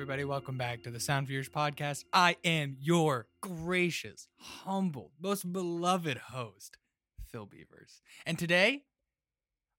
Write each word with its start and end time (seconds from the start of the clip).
everybody. 0.00 0.24
Welcome 0.24 0.56
back 0.56 0.82
to 0.84 0.90
the 0.90 0.98
Sound 0.98 1.26
Viewers 1.26 1.50
Podcast. 1.50 2.04
I 2.10 2.36
am 2.42 2.74
your 2.80 3.26
gracious, 3.42 4.28
humble, 4.38 5.12
most 5.20 5.52
beloved 5.52 6.16
host, 6.16 6.78
Phil 7.30 7.46
Bevers. 7.46 8.00
And 8.24 8.38
today, 8.38 8.84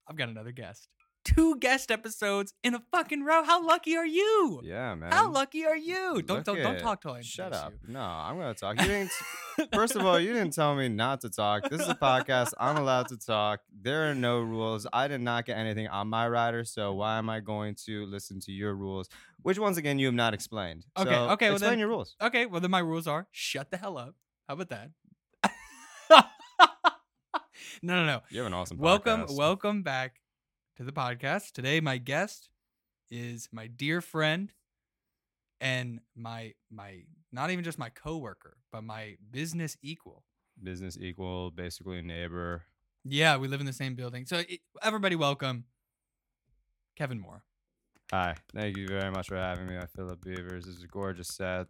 I've 0.06 0.14
got 0.14 0.28
another 0.28 0.52
guest. 0.52 0.86
Two 1.24 1.56
guest 1.60 1.92
episodes 1.92 2.52
in 2.64 2.74
a 2.74 2.82
fucking 2.90 3.22
row. 3.22 3.44
How 3.44 3.64
lucky 3.64 3.96
are 3.96 4.04
you? 4.06 4.60
Yeah, 4.64 4.96
man. 4.96 5.12
How 5.12 5.30
lucky 5.30 5.64
are 5.64 5.76
you? 5.76 6.20
Don't 6.20 6.38
Look 6.38 6.44
don't, 6.44 6.56
don't 6.60 6.78
talk 6.80 7.00
till 7.00 7.12
I 7.12 7.20
Shut 7.20 7.52
up. 7.52 7.72
you. 7.86 7.92
No, 7.92 8.00
I'm 8.00 8.36
gonna 8.36 8.54
talk. 8.54 8.80
You 8.80 8.86
didn't. 8.88 9.10
First 9.74 9.94
of 9.94 10.04
all, 10.04 10.18
you 10.18 10.32
didn't 10.32 10.52
tell 10.52 10.74
me 10.74 10.88
not 10.88 11.20
to 11.20 11.30
talk. 11.30 11.70
This 11.70 11.80
is 11.80 11.88
a 11.88 11.94
podcast. 11.94 12.54
I'm 12.58 12.76
allowed 12.76 13.06
to 13.08 13.16
talk. 13.16 13.60
There 13.80 14.10
are 14.10 14.16
no 14.16 14.40
rules. 14.40 14.84
I 14.92 15.06
did 15.06 15.20
not 15.20 15.46
get 15.46 15.56
anything 15.58 15.86
on 15.86 16.08
my 16.08 16.26
rider, 16.28 16.64
so 16.64 16.92
why 16.94 17.18
am 17.18 17.30
I 17.30 17.38
going 17.38 17.76
to 17.86 18.04
listen 18.06 18.40
to 18.40 18.52
your 18.52 18.74
rules? 18.74 19.08
Which 19.42 19.60
once 19.60 19.76
again 19.76 20.00
you 20.00 20.06
have 20.06 20.14
not 20.16 20.34
explained. 20.34 20.86
Okay, 20.98 21.08
So 21.08 21.28
okay, 21.30 21.46
well 21.46 21.54
Explain 21.54 21.70
then- 21.72 21.78
your 21.78 21.88
rules. 21.88 22.16
Okay, 22.20 22.46
well 22.46 22.60
then 22.60 22.70
my 22.72 22.80
rules 22.80 23.06
are 23.06 23.28
shut 23.30 23.70
the 23.70 23.76
hell 23.76 23.96
up. 23.96 24.16
How 24.48 24.54
about 24.54 24.70
that? 24.70 24.90
no, 27.80 27.94
no, 27.94 28.06
no. 28.06 28.20
You 28.28 28.38
have 28.40 28.46
an 28.48 28.54
awesome. 28.54 28.78
welcome 28.78 29.26
welcome 29.30 29.82
back 29.82 30.16
to 30.76 30.84
the 30.84 30.92
podcast 30.92 31.52
today 31.52 31.80
my 31.80 31.98
guest 31.98 32.48
is 33.10 33.48
my 33.52 33.66
dear 33.66 34.00
friend 34.00 34.52
and 35.60 36.00
my 36.16 36.52
my 36.70 37.02
not 37.30 37.50
even 37.50 37.64
just 37.64 37.78
my 37.78 37.88
coworker 37.90 38.56
but 38.70 38.82
my 38.82 39.16
business 39.30 39.76
equal 39.82 40.24
Business 40.62 40.98
equal, 41.00 41.50
basically 41.50 42.02
neighbor. 42.02 42.62
yeah 43.04 43.36
we 43.36 43.48
live 43.48 43.60
in 43.60 43.66
the 43.66 43.72
same 43.72 43.94
building 43.94 44.26
so 44.26 44.38
it, 44.38 44.60
everybody 44.82 45.16
welcome 45.16 45.64
kevin 46.96 47.18
Mora 47.20 47.42
Hi, 48.12 48.34
thank 48.54 48.76
you 48.76 48.86
very 48.86 49.10
much 49.10 49.28
for 49.28 49.36
having 49.36 49.66
me. 49.66 49.74
I'm 49.74 49.86
Philip 49.96 50.22
Bevers. 50.22 50.66
This 50.66 50.76
is 50.76 50.82
a 50.82 50.86
gorgeous 50.86 51.28
set. 51.28 51.68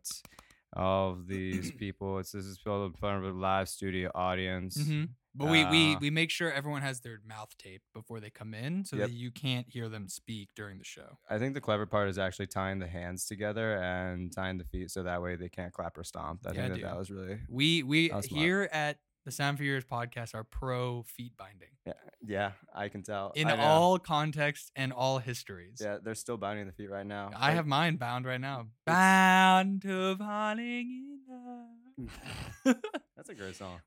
Of 0.73 1.29
these 1.29 1.71
people. 1.79 2.19
It's 2.19 2.33
this 2.33 2.47
is 2.47 2.59
filled 2.59 2.91
in 2.91 2.95
front 2.99 3.25
of 3.25 3.33
a 3.33 3.39
live 3.39 3.69
studio 3.69 4.11
audience. 4.13 4.75
hmm 4.89 5.05
but 5.35 5.49
we, 5.49 5.65
we 5.67 5.95
Uh, 5.95 5.99
we 6.01 6.11
make 6.11 6.31
sure 6.31 6.53
everyone 6.53 6.83
has 6.83 7.01
their 7.01 7.21
mouth 7.27 7.57
taped 7.59 7.85
before 7.95 8.21
they 8.21 8.31
come 8.31 8.53
in 8.55 8.85
so 8.85 8.97
Yep. 8.97 9.09
that 9.09 9.15
you 9.15 9.31
can't 9.31 9.69
hear 9.69 9.89
them 9.89 10.09
speak 10.09 10.51
during 10.55 10.79
the 10.79 10.85
show 10.85 11.19
I 11.29 11.39
think 11.39 11.55
the 11.55 11.61
clever 11.61 11.87
part 11.87 12.09
is 12.09 12.19
actually 12.19 12.47
tying 12.49 12.79
the 12.79 12.87
hands 12.89 13.27
together 13.27 13.77
and 13.77 14.33
tying 14.33 14.59
the 14.59 14.65
feet 14.65 14.91
so 14.91 15.03
that 15.05 15.23
way 15.23 15.37
they 15.37 15.49
can't 15.49 15.73
clap 15.73 15.97
or 15.99 16.05
stomp. 16.05 16.47
I 16.47 16.53
Yeah, 16.53 16.63
think 16.69 16.75
that, 16.75 16.83
that 16.83 16.97
was 16.99 17.11
really 17.11 17.39
we 17.49 17.83
we 17.83 18.09
That 18.09 18.17
was 18.17 18.27
smart. 18.27 18.43
here 18.43 18.69
at 18.73 18.99
the 19.25 19.31
sound 19.31 19.57
for 19.57 19.63
your 19.63 19.75
ears 19.77 19.85
podcast 19.85 20.35
are 20.35 20.43
pro 20.43 21.05
feet 21.05 21.37
binding 21.37 21.69
yeah, 21.87 21.93
yeah 22.27 22.53
I 22.75 22.89
can 22.89 23.05
tell. 23.05 23.31
in 23.37 23.49
all 23.49 23.97
contexts 24.01 24.73
and 24.75 24.93
all 24.93 25.19
histories 25.19 25.79
yeah, 25.81 25.99
they're 26.03 26.17
still 26.17 26.37
binding 26.37 26.67
the 26.67 26.73
feet 26.73 26.91
right 26.91 27.07
now. 27.07 27.31
I 27.37 27.47
Like, 27.49 27.55
have 27.55 27.67
mine 27.67 27.97
bound 27.97 28.27
right 28.27 28.41
now. 28.41 28.67
Bound 28.85 29.81
to 29.83 30.17
falling 30.17 30.91
in 30.91 31.21
love. 31.29 32.77
that's 33.17 33.29
a 33.29 33.35
great 33.35 33.55
song. 33.57 33.81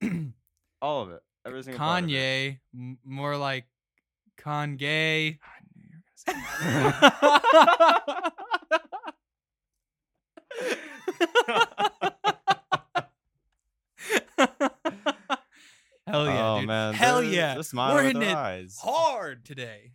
All 0.82 1.02
of 1.02 1.10
it, 1.10 1.22
every 1.46 1.62
single 1.62 1.78
part 1.78 2.04
of 2.04 2.10
it. 2.10 2.12
Kanye, 2.12 2.58
m- 2.74 2.98
more 3.04 3.36
like 3.36 3.66
Kanye. 4.40 5.38
Hell 16.06 16.26
yeah, 16.26 16.48
oh 16.52 16.58
dude. 16.60 16.68
man, 16.68 16.94
Hell 16.94 17.20
they're- 17.20 17.30
yeah. 17.30 17.54
they're 17.54 17.62
smiling 17.64 17.94
We're 17.96 18.02
with 18.02 18.06
hitting 18.06 18.20
their 18.20 18.30
it 18.30 18.34
eyes. 18.36 18.78
hard 18.80 19.44
today. 19.44 19.92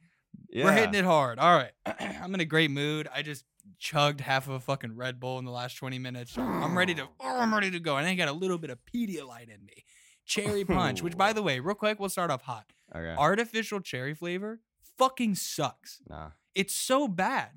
Yeah. 0.50 0.66
We're 0.66 0.74
hitting 0.74 0.96
it 0.96 1.06
hard. 1.06 1.40
All 1.40 1.56
right. 1.56 1.72
I'm 2.22 2.34
in 2.34 2.42
a 2.42 2.46
great 2.46 2.70
mood. 2.72 3.08
I 3.14 3.22
just 3.22 3.46
chugged 3.82 4.22
half 4.22 4.48
of 4.48 4.54
a 4.54 4.60
fucking 4.60 4.96
Red 4.96 5.20
Bull 5.20 5.40
in 5.40 5.44
the 5.46 5.52
last 5.52 5.74
20 5.76 5.98
minutes. 6.00 6.38
I'm 6.38 6.78
ready 6.78 6.94
to 6.96 7.08
oh, 7.20 7.40
I'm 7.40 7.54
ready 7.54 7.72
to 7.72 7.80
go. 7.80 7.98
And 7.98 8.08
I 8.08 8.14
got 8.16 8.28
a 8.28 8.32
little 8.34 8.60
bit 8.60 8.70
of 8.70 8.78
Pedialyte 8.86 9.50
in 9.50 9.66
me. 9.66 9.84
Cherry 10.26 10.64
punch, 10.64 11.02
which 11.02 11.18
by 11.18 11.34
the 11.38 11.42
way, 11.42 11.60
real 11.60 11.76
quick, 11.76 12.00
we'll 12.00 12.08
start 12.10 12.30
off 12.32 12.44
hot. 12.44 12.66
Okay. 12.96 13.16
Artificial 13.18 13.80
cherry 13.82 14.14
flavor 14.14 14.62
fucking 14.98 15.36
sucks. 15.36 16.00
nah. 16.08 16.30
It's 16.54 16.76
so 16.76 17.08
bad. 17.08 17.52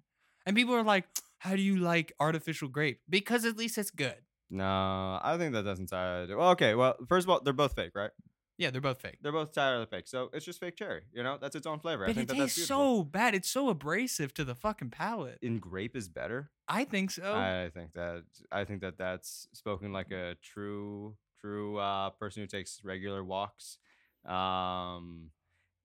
And 0.47 0.55
people 0.57 0.75
are 0.75 0.83
like, 0.83 1.05
"How 1.39 1.57
do 1.57 1.63
you 1.63 1.77
like 1.77 2.13
artificial 2.21 2.69
grape?" 2.69 3.01
Because 3.09 3.45
at 3.45 3.57
least 3.57 3.77
it's 3.77 3.91
good. 3.91 4.17
No, 4.51 5.19
I 5.23 5.37
think 5.39 5.53
that 5.53 5.65
doesn't 5.65 5.91
do- 5.91 6.37
Well, 6.39 6.51
okay. 6.51 6.75
Well, 6.75 6.95
first 7.09 7.27
of 7.27 7.31
all, 7.31 7.41
they're 7.43 7.53
both 7.53 7.75
fake, 7.75 7.93
right? 7.95 8.11
Yeah, 8.57 8.71
they're 8.71 8.81
both 8.81 9.01
fake. 9.01 9.19
They're 9.21 9.33
both 9.33 9.49
entirely 9.49 9.87
fake. 9.87 10.07
So 10.07 10.31
it's 10.33 10.45
just 10.45 10.61
fake 10.61 10.77
cherry. 10.77 11.03
You 11.13 11.25
know, 11.25 11.39
that's 11.41 11.57
its 11.57 11.67
own 11.67 11.81
flavor. 11.81 12.05
I 12.05 12.09
But 12.09 12.15
think 12.15 12.29
it 12.31 12.33
that 12.35 12.39
that's 12.39 12.55
tastes 12.55 12.69
beautiful. 12.69 12.99
so 12.99 13.05
bad. 13.05 13.35
It's 13.35 13.49
so 13.49 13.69
abrasive 13.69 14.33
to 14.35 14.45
the 14.45 14.55
fucking 14.55 14.91
palate. 14.91 15.39
In 15.43 15.59
grape 15.59 15.97
is 15.97 16.09
better. 16.09 16.51
I 16.69 16.85
think 16.85 17.11
so. 17.11 17.35
I 17.35 17.71
think 17.75 17.95
that 17.95 18.23
I 18.53 18.65
think 18.65 18.81
that 18.83 18.97
that's 18.97 19.49
spoken 19.53 19.93
like 19.93 20.13
a 20.13 20.37
true 20.41 21.17
true 21.41 21.79
uh, 21.79 22.11
person 22.11 22.43
who 22.43 22.47
takes 22.47 22.81
regular 22.85 23.25
walks, 23.25 23.79
um, 24.25 25.31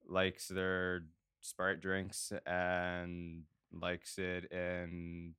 likes 0.08 0.48
their 0.48 1.02
Sprite 1.42 1.80
drinks 1.80 2.32
and 2.46 3.42
likes 3.72 4.18
it 4.18 4.50
in 4.52 5.34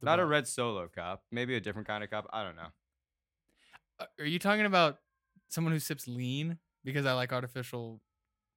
not 0.00 0.20
a 0.20 0.24
red 0.24 0.46
solo 0.48 0.88
cup, 0.88 1.24
maybe 1.30 1.54
a 1.54 1.60
different 1.60 1.86
kind 1.86 2.02
of 2.04 2.10
cup. 2.10 2.28
I 2.32 2.42
don't 2.44 2.56
know. 2.56 2.68
Are 4.18 4.24
you 4.26 4.38
talking 4.38 4.66
about 4.66 4.98
someone 5.54 5.72
who 5.72 5.78
sips 5.78 6.06
lean 6.06 6.58
because 6.84 7.06
I 7.06 7.12
like 7.12 7.32
artificial 7.32 8.00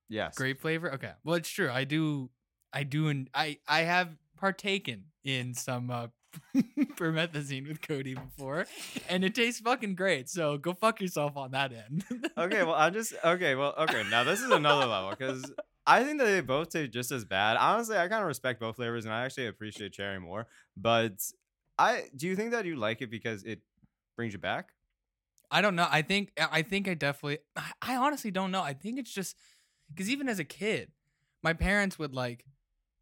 Yes, 0.09 0.35
grape 0.35 0.59
flavor? 0.61 0.93
Okay. 0.93 1.11
Well, 1.23 1.35
it's 1.35 1.49
true. 1.49 1.69
I 1.69 1.83
do. 1.83 2.29
I 2.73 2.83
do. 2.83 3.07
And 3.09 3.29
I 3.33 3.59
I 3.67 3.81
have 3.81 4.15
partaken 4.37 5.05
in 5.23 5.53
some 5.53 5.89
uh, 5.91 6.07
promethazine 6.95 7.67
with 7.67 7.81
codeine 7.81 8.19
before, 8.19 8.65
and 9.09 9.23
it 9.23 9.35
tastes 9.35 9.61
fucking 9.61 9.95
great. 9.95 10.29
So 10.29 10.57
go 10.57 10.73
fuck 10.73 11.01
yourself 11.01 11.35
on 11.35 11.51
that 11.51 11.71
end. 11.73 12.05
okay, 12.37 12.63
well, 12.63 12.75
I'm 12.75 12.93
just 12.93 13.13
okay. 13.23 13.55
Well, 13.55 13.73
okay. 13.77 14.03
Now 14.09 14.23
this 14.23 14.41
is 14.41 14.51
another 14.51 14.85
level 14.85 15.11
because 15.11 15.51
I 15.85 16.03
think 16.03 16.19
that 16.19 16.25
they 16.25 16.41
both 16.41 16.69
taste 16.69 16.91
just 16.91 17.11
as 17.11 17.25
bad. 17.25 17.57
Honestly, 17.57 17.97
I 17.97 18.07
kind 18.07 18.21
of 18.21 18.27
respect 18.27 18.59
both 18.59 18.75
flavors, 18.75 19.05
and 19.05 19.13
I 19.13 19.25
actually 19.25 19.47
appreciate 19.47 19.93
cherry 19.93 20.19
more. 20.19 20.47
But 20.75 21.19
I 21.77 22.05
do 22.15 22.27
you 22.27 22.35
think 22.35 22.51
that 22.51 22.65
you 22.65 22.75
like 22.75 23.01
it 23.01 23.09
because 23.11 23.43
it 23.43 23.61
brings 24.15 24.33
you 24.33 24.39
back? 24.39 24.69
I 25.49 25.61
don't 25.61 25.75
know. 25.75 25.87
I 25.89 26.01
think 26.01 26.31
I 26.37 26.61
think 26.61 26.87
I 26.87 26.93
definitely. 26.93 27.39
I- 27.55 27.71
I 27.81 27.95
honestly 27.97 28.31
don't 28.31 28.51
know. 28.51 28.61
I 28.61 28.73
think 28.73 28.99
it's 28.99 29.13
just 29.13 29.35
because 29.89 30.09
even 30.09 30.27
as 30.27 30.39
a 30.39 30.43
kid, 30.43 30.91
my 31.43 31.53
parents 31.53 31.97
would 31.99 32.13
like 32.13 32.43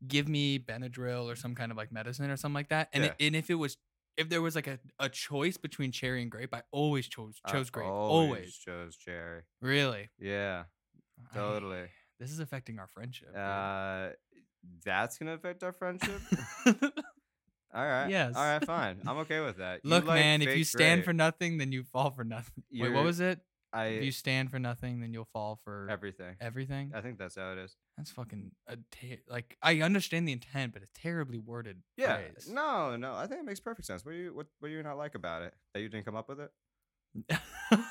give 0.08 0.28
me 0.28 0.60
Benadryl 0.60 1.26
or 1.26 1.36
some 1.36 1.56
kind 1.56 1.72
of 1.72 1.78
like 1.78 1.92
medicine 1.92 2.30
or 2.30 2.38
something 2.38 2.54
like 2.56 2.70
that, 2.70 2.90
and 2.94 3.06
it, 3.06 3.16
and 3.20 3.36
if 3.36 3.50
it 3.50 3.56
was 3.56 3.78
if 4.18 4.30
there 4.30 4.42
was 4.42 4.56
like 4.56 4.68
a, 4.68 4.80
a 5.00 5.10
choice 5.10 5.58
between 5.58 5.92
cherry 5.92 6.22
and 6.22 6.30
grape, 6.32 6.54
I 6.54 6.62
always 6.72 7.08
chose 7.08 7.36
I 7.44 7.52
chose 7.52 7.70
grape. 7.70 7.88
Always, 7.88 8.30
Always, 8.30 8.56
chose 8.56 8.96
cherry. 8.96 9.42
really. 9.62 10.10
Yeah, 10.20 10.66
I- 11.32 11.36
totally. 11.36 11.88
this 12.20 12.32
is 12.32 12.40
affecting 12.40 12.78
our 12.80 12.88
friendship. 12.88 13.30
Uh, 13.36 14.10
that's 14.84 15.18
gonna 15.18 15.34
affect 15.34 15.64
our 15.64 15.74
friendship. 15.74 16.22
All 17.76 17.86
right. 17.86 18.10
Yes. 18.10 18.36
All 18.36 18.44
right. 18.44 18.66
Fine. 18.66 19.02
I'm 19.06 19.18
okay 19.20 19.42
with 19.42 19.58
that. 19.58 19.82
You 19.84 19.90
Look, 19.90 20.06
like 20.06 20.16
man, 20.20 20.42
if 20.42 20.56
you 20.58 20.64
stand 20.64 21.04
for 21.04 21.12
nothing, 21.14 21.58
then 21.58 21.72
you 21.72 21.84
fall 21.84 22.12
for 22.12 22.24
nothing. 22.24 22.64
Wait, 22.74 22.94
what 22.94 23.04
was 23.04 23.20
it? 23.20 23.40
I 23.74 23.88
If 23.88 24.04
you 24.06 24.12
stand 24.14 24.50
for 24.52 24.58
nothing, 24.60 25.02
then 25.02 25.14
you'll 25.14 25.28
fall 25.34 25.60
for 25.66 25.90
everything. 25.92 26.36
everything. 26.40 26.94
I 26.96 27.02
think 27.02 27.18
that's 27.18 27.36
how 27.36 27.52
it 27.52 27.58
is. 27.58 27.76
That's 27.98 28.10
fucking 28.12 28.52
a 28.68 28.78
ter- 28.92 29.18
like 29.28 29.58
I 29.62 29.82
understand 29.82 30.26
the 30.28 30.32
intent, 30.32 30.72
but 30.72 30.82
a 30.84 30.88
terribly 30.96 31.40
worded 31.40 31.82
Yeah. 31.98 32.16
phrase. 32.16 32.50
No, 32.50 32.96
no. 32.96 33.14
I 33.14 33.28
think 33.28 33.42
it 33.42 33.46
makes 33.46 33.60
perfect 33.60 33.86
sense. 33.86 34.06
What 34.06 34.14
do 34.14 34.18
you 34.18 34.34
what 34.34 34.48
what 34.60 34.70
do 34.70 34.74
you 34.74 34.82
not 34.82 34.98
like 34.98 35.16
about 35.16 35.42
it? 35.42 35.54
That 35.74 35.82
you 35.82 35.90
didn't 35.90 36.06
come 36.06 36.16
up 36.16 36.30
with 36.30 36.40
it? 36.40 36.52
Uh, 37.30 37.78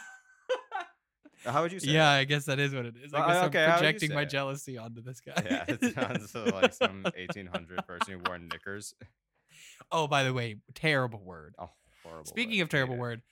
How 1.44 1.60
would 1.60 1.72
you 1.72 1.80
say? 1.80 1.90
yeah, 1.90 2.14
it? 2.14 2.20
I 2.20 2.24
guess 2.24 2.46
that 2.46 2.58
is 2.58 2.74
what 2.74 2.86
it 2.86 2.94
is. 3.04 3.12
I 3.12 3.18
guess 3.26 3.36
I- 3.36 3.46
okay, 3.46 3.64
I'm 3.66 3.72
projecting 3.78 4.14
my 4.14 4.22
it? 4.22 4.30
jealousy 4.30 4.78
onto 4.78 5.02
this 5.02 5.20
guy. 5.20 5.34
Yeah. 5.44 5.64
It 5.68 5.94
sounds 5.94 6.34
like 6.34 6.72
some 6.72 7.02
1800 7.02 7.86
person 7.86 8.14
who 8.14 8.20
wore 8.26 8.38
knickers. 8.38 8.94
Oh, 9.90 10.06
by 10.06 10.22
the 10.24 10.32
way, 10.32 10.56
terrible 10.74 11.20
word. 11.22 11.54
A 11.58 11.66
horrible. 12.02 12.26
Speaking 12.26 12.58
word. 12.58 12.62
of 12.62 12.68
terrible 12.68 12.96
word, 12.96 13.22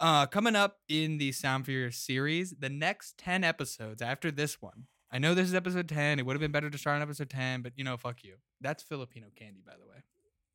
uh, 0.00 0.26
coming 0.26 0.56
up 0.56 0.78
in 0.88 1.18
the 1.18 1.32
Sound 1.32 1.66
Fear 1.66 1.90
series, 1.90 2.54
the 2.58 2.68
next 2.68 3.18
ten 3.18 3.44
episodes 3.44 4.02
after 4.02 4.30
this 4.30 4.60
one. 4.60 4.86
I 5.10 5.18
know 5.18 5.34
this 5.34 5.46
is 5.46 5.54
episode 5.54 5.88
ten. 5.88 6.18
It 6.18 6.26
would 6.26 6.34
have 6.34 6.40
been 6.40 6.52
better 6.52 6.70
to 6.70 6.78
start 6.78 6.96
on 6.96 7.02
episode 7.02 7.30
ten, 7.30 7.62
but 7.62 7.72
you 7.76 7.84
know, 7.84 7.96
fuck 7.96 8.24
you. 8.24 8.34
That's 8.60 8.82
Filipino 8.82 9.26
candy, 9.36 9.62
by 9.64 9.74
the 9.74 9.86
way. 9.86 10.02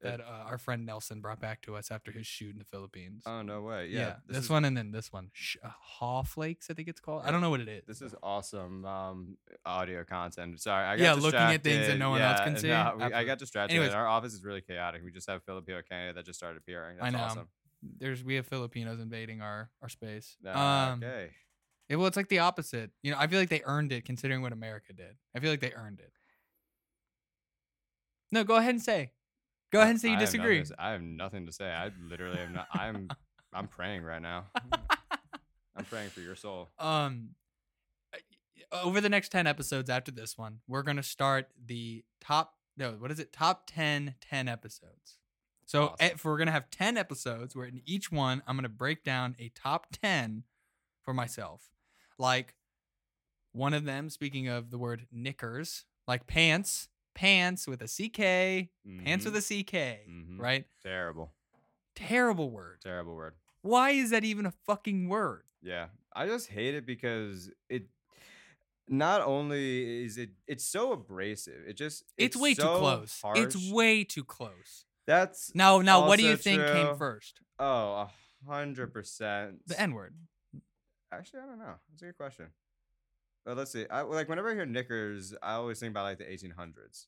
That 0.01 0.21
uh, 0.21 0.45
our 0.47 0.57
friend 0.57 0.85
Nelson 0.85 1.19
brought 1.19 1.41
back 1.41 1.61
to 1.63 1.75
us 1.75 1.91
after 1.91 2.11
his 2.11 2.25
shoot 2.25 2.53
in 2.53 2.57
the 2.59 2.63
Philippines. 2.63 3.23
Oh 3.25 3.41
no 3.41 3.61
way. 3.61 3.87
yeah, 3.87 3.99
Yeah. 3.99 4.15
this, 4.27 4.37
is- 4.45 4.49
one 4.49 4.63
and 4.63 4.77
then 4.77 4.91
this 4.91 5.11
one. 5.11 5.29
Sh- 5.33 5.57
uh, 5.61 5.69
Haw 5.77 6.23
flakes, 6.23 6.69
I 6.69 6.73
think 6.73 6.87
it's 6.87 7.01
called. 7.01 7.23
I 7.25 7.31
don't 7.31 7.41
know 7.41 7.49
what 7.49 7.59
it 7.59 7.67
is. 7.67 7.83
This 7.85 8.01
is 8.01 8.15
awesome 8.23 8.85
um, 8.85 9.37
audio 9.65 10.05
content. 10.05 10.59
Sorry, 10.61 10.85
I 10.85 10.95
got 10.95 11.03
Yeah, 11.03 11.13
looking 11.15 11.39
at 11.39 11.63
things 11.63 11.87
that 11.87 11.97
no 11.97 12.11
one 12.11 12.21
else 12.21 12.39
can 12.39 12.55
see. 12.55 12.69
no, 12.69 12.95
we- 12.97 13.03
I 13.03 13.25
got 13.25 13.39
distracted. 13.39 13.75
Anyways. 13.75 13.93
Our 13.93 14.07
office 14.07 14.33
is 14.33 14.43
really 14.43 14.61
chaotic. 14.61 15.01
We 15.03 15.11
just 15.11 15.29
have 15.29 15.43
Filipino 15.43 15.81
candy 15.81 16.13
that 16.13 16.25
just 16.25 16.39
started 16.39 16.57
appearing. 16.59 16.95
That's 16.97 17.07
I 17.07 17.09
know. 17.17 17.23
awesome. 17.23 17.47
There's 17.81 18.23
we 18.23 18.35
have 18.35 18.45
Filipinos 18.47 18.99
invading 19.01 19.41
our 19.41 19.69
our 19.81 19.89
space. 19.89 20.37
Ah, 20.45 20.91
um, 20.93 20.99
okay. 21.03 21.31
Yeah, 21.89 21.95
well, 21.97 22.07
it's 22.07 22.15
like 22.17 22.29
the 22.29 22.39
opposite. 22.39 22.91
You 23.03 23.11
know, 23.11 23.17
I 23.19 23.27
feel 23.27 23.39
like 23.39 23.49
they 23.49 23.63
earned 23.65 23.91
it 23.91 24.05
considering 24.05 24.41
what 24.41 24.53
America 24.53 24.93
did. 24.93 25.15
I 25.35 25.39
feel 25.39 25.49
like 25.49 25.59
they 25.59 25.73
earned 25.73 25.99
it. 25.99 26.11
No, 28.31 28.43
go 28.43 28.55
ahead 28.57 28.75
and 28.75 28.81
say. 28.81 29.11
Go 29.71 29.79
ahead 29.79 29.91
and 29.91 30.01
say 30.01 30.07
you 30.09 30.15
I 30.15 30.19
have 30.19 30.25
disagree. 30.27 30.63
to 30.63 30.75
I 30.79 30.91
have 30.91 31.01
nothing 31.01 31.45
to 31.45 31.51
say. 31.51 31.69
I 31.69 31.91
literally 32.09 32.39
am 32.39 32.53
not. 32.53 32.67
I'm 32.73 33.09
I'm 33.53 33.67
praying 33.67 34.03
right 34.03 34.21
now. 34.21 34.45
I'm 35.75 35.85
praying 35.85 36.09
for 36.09 36.21
your 36.21 36.35
soul. 36.35 36.69
um 36.79 37.29
uh, 38.13 38.17
uh, 38.75 38.81
over 38.83 38.99
the 39.01 39.09
next 39.09 39.29
10 39.31 39.47
episodes 39.47 39.89
after 39.89 40.11
this 40.11 40.37
one 40.37 40.59
we're 40.67 40.81
going 40.83 40.97
to 40.97 41.03
start 41.03 41.47
the 41.65 42.03
top 42.19 42.55
no 42.77 42.91
what 42.99 43.11
is 43.11 43.19
it 43.19 43.31
top 43.31 43.63
10 43.67 44.15
10 44.19 44.47
episodes 44.47 45.17
so 45.65 45.83
eh, 45.83 45.85
Awesome. 45.85 46.07
if 46.15 46.25
we're 46.25 46.37
going 46.37 46.47
to 46.47 46.51
have 46.51 46.69
10 46.71 46.97
episodes 46.97 47.55
where 47.55 47.65
in 47.67 47.81
each 47.85 48.11
one 48.11 48.41
i'm 48.47 48.55
going 48.55 48.63
to 48.63 48.69
break 48.69 49.03
down 49.03 49.35
a 49.39 49.49
top 49.55 49.87
10 49.93 50.43
for 51.03 51.13
myself 51.13 51.69
like 52.17 52.55
one 53.53 53.73
of 53.73 53.85
them 53.85 54.09
speaking 54.09 54.47
of 54.47 54.69
the 54.71 54.77
word 54.77 55.07
knickers 55.11 55.85
like 56.07 56.27
pants 56.27 56.89
pants 57.19 57.67
with 57.67 57.81
a 57.81 57.87
ck 57.87 58.69
pants 59.03 59.25
with 59.25 59.35
a 59.35 59.41
ck 59.41 59.73
Mhm. 60.07 60.39
right 60.39 60.65
Terrible, 60.81 61.33
terrible 61.95 62.49
word 62.49 62.79
terrible 62.81 63.15
word. 63.15 63.33
why 63.61 63.91
is 63.91 64.09
that 64.11 64.23
even 64.23 64.45
a 64.45 64.51
fucking 64.65 65.09
word 65.09 65.43
Yeah, 65.61 65.87
I 66.15 66.25
just 66.27 66.47
hate 66.47 66.75
it 66.75 66.85
because 66.85 67.51
it. 67.69 67.83
Not 68.91 69.21
only 69.21 70.03
is 70.05 70.17
it, 70.17 70.31
it's 70.47 70.63
so 70.65 70.93
abrasive. 70.93 71.61
It 71.67 71.73
just 71.77 72.03
it's, 72.17 72.35
way 72.35 72.55
too 72.55 72.61
so 72.63 72.79
close 72.79 73.21
it's 73.35 73.71
way 73.71 74.03
too 74.03 74.23
close 74.23 74.85
That's 75.05 75.53
Now, 75.53 75.81
now, 75.81 76.07
what 76.07 76.17
do 76.19 76.25
you 76.25 76.37
think 76.37 76.65
came 76.65 76.97
first? 76.97 77.41
oh 77.59 78.07
a 78.07 78.11
hundred 78.47 78.93
percent. 78.93 79.59
The 79.67 79.79
N 79.79 79.93
word. 79.93 80.15
Actually, 81.11 81.41
I 81.41 81.45
don't 81.47 81.59
know. 81.59 81.75
That's 81.89 82.01
a 82.01 82.05
good 82.05 82.17
question. 82.17 82.47
But 83.49 83.57
let's 83.57 83.71
see. 83.71 83.87
I 83.89 84.01
like 84.01 84.29
whenever 84.29 84.51
I 84.51 84.53
hear 84.53 84.67
knickers, 84.67 85.33
I 85.41 85.53
always 85.53 85.79
think 85.79 85.89
about 85.89 86.03
like 86.03 86.19
the 86.19 86.25
1800s. 86.25 87.07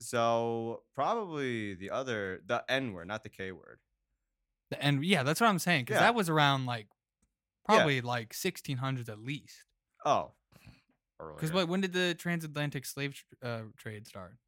So 0.00 0.84
probably 0.94 1.74
the 1.74 1.90
other, 1.90 2.40
the 2.46 2.64
N 2.66 2.94
word, 2.94 3.08
not 3.08 3.22
the 3.24 3.28
K 3.28 3.52
word. 3.52 3.80
The 4.70 4.82
N. 4.82 5.00
Yeah, 5.02 5.24
that's 5.24 5.38
what 5.38 5.48
I'm 5.48 5.58
saying. 5.58 5.84
Because 5.84 5.96
Yeah. 5.96 6.06
that 6.06 6.14
was 6.14 6.30
around 6.30 6.64
like 6.64 6.86
Yeah. 7.68 7.76
probably 7.76 8.00
like 8.00 8.32
1600s 8.32 9.10
at 9.10 9.18
least. 9.18 9.64
Oh, 10.02 10.32
Because 11.18 11.52
what? 11.52 11.68
When 11.68 11.82
did 11.82 11.92
the 11.92 12.14
transatlantic 12.14 12.86
slave 12.86 13.12
tr- 13.12 13.46
uh, 13.46 13.62
trade 13.76 14.06
start? 14.06 14.38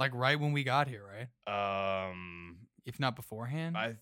Like 0.00 0.12
right 0.14 0.40
when 0.40 0.50
we 0.50 0.64
got 0.64 0.88
here, 0.88 1.28
right? 1.46 2.08
Um, 2.10 2.66
If 2.84 2.98
not 2.98 3.14
beforehand. 3.14 3.76
I, 3.78 3.98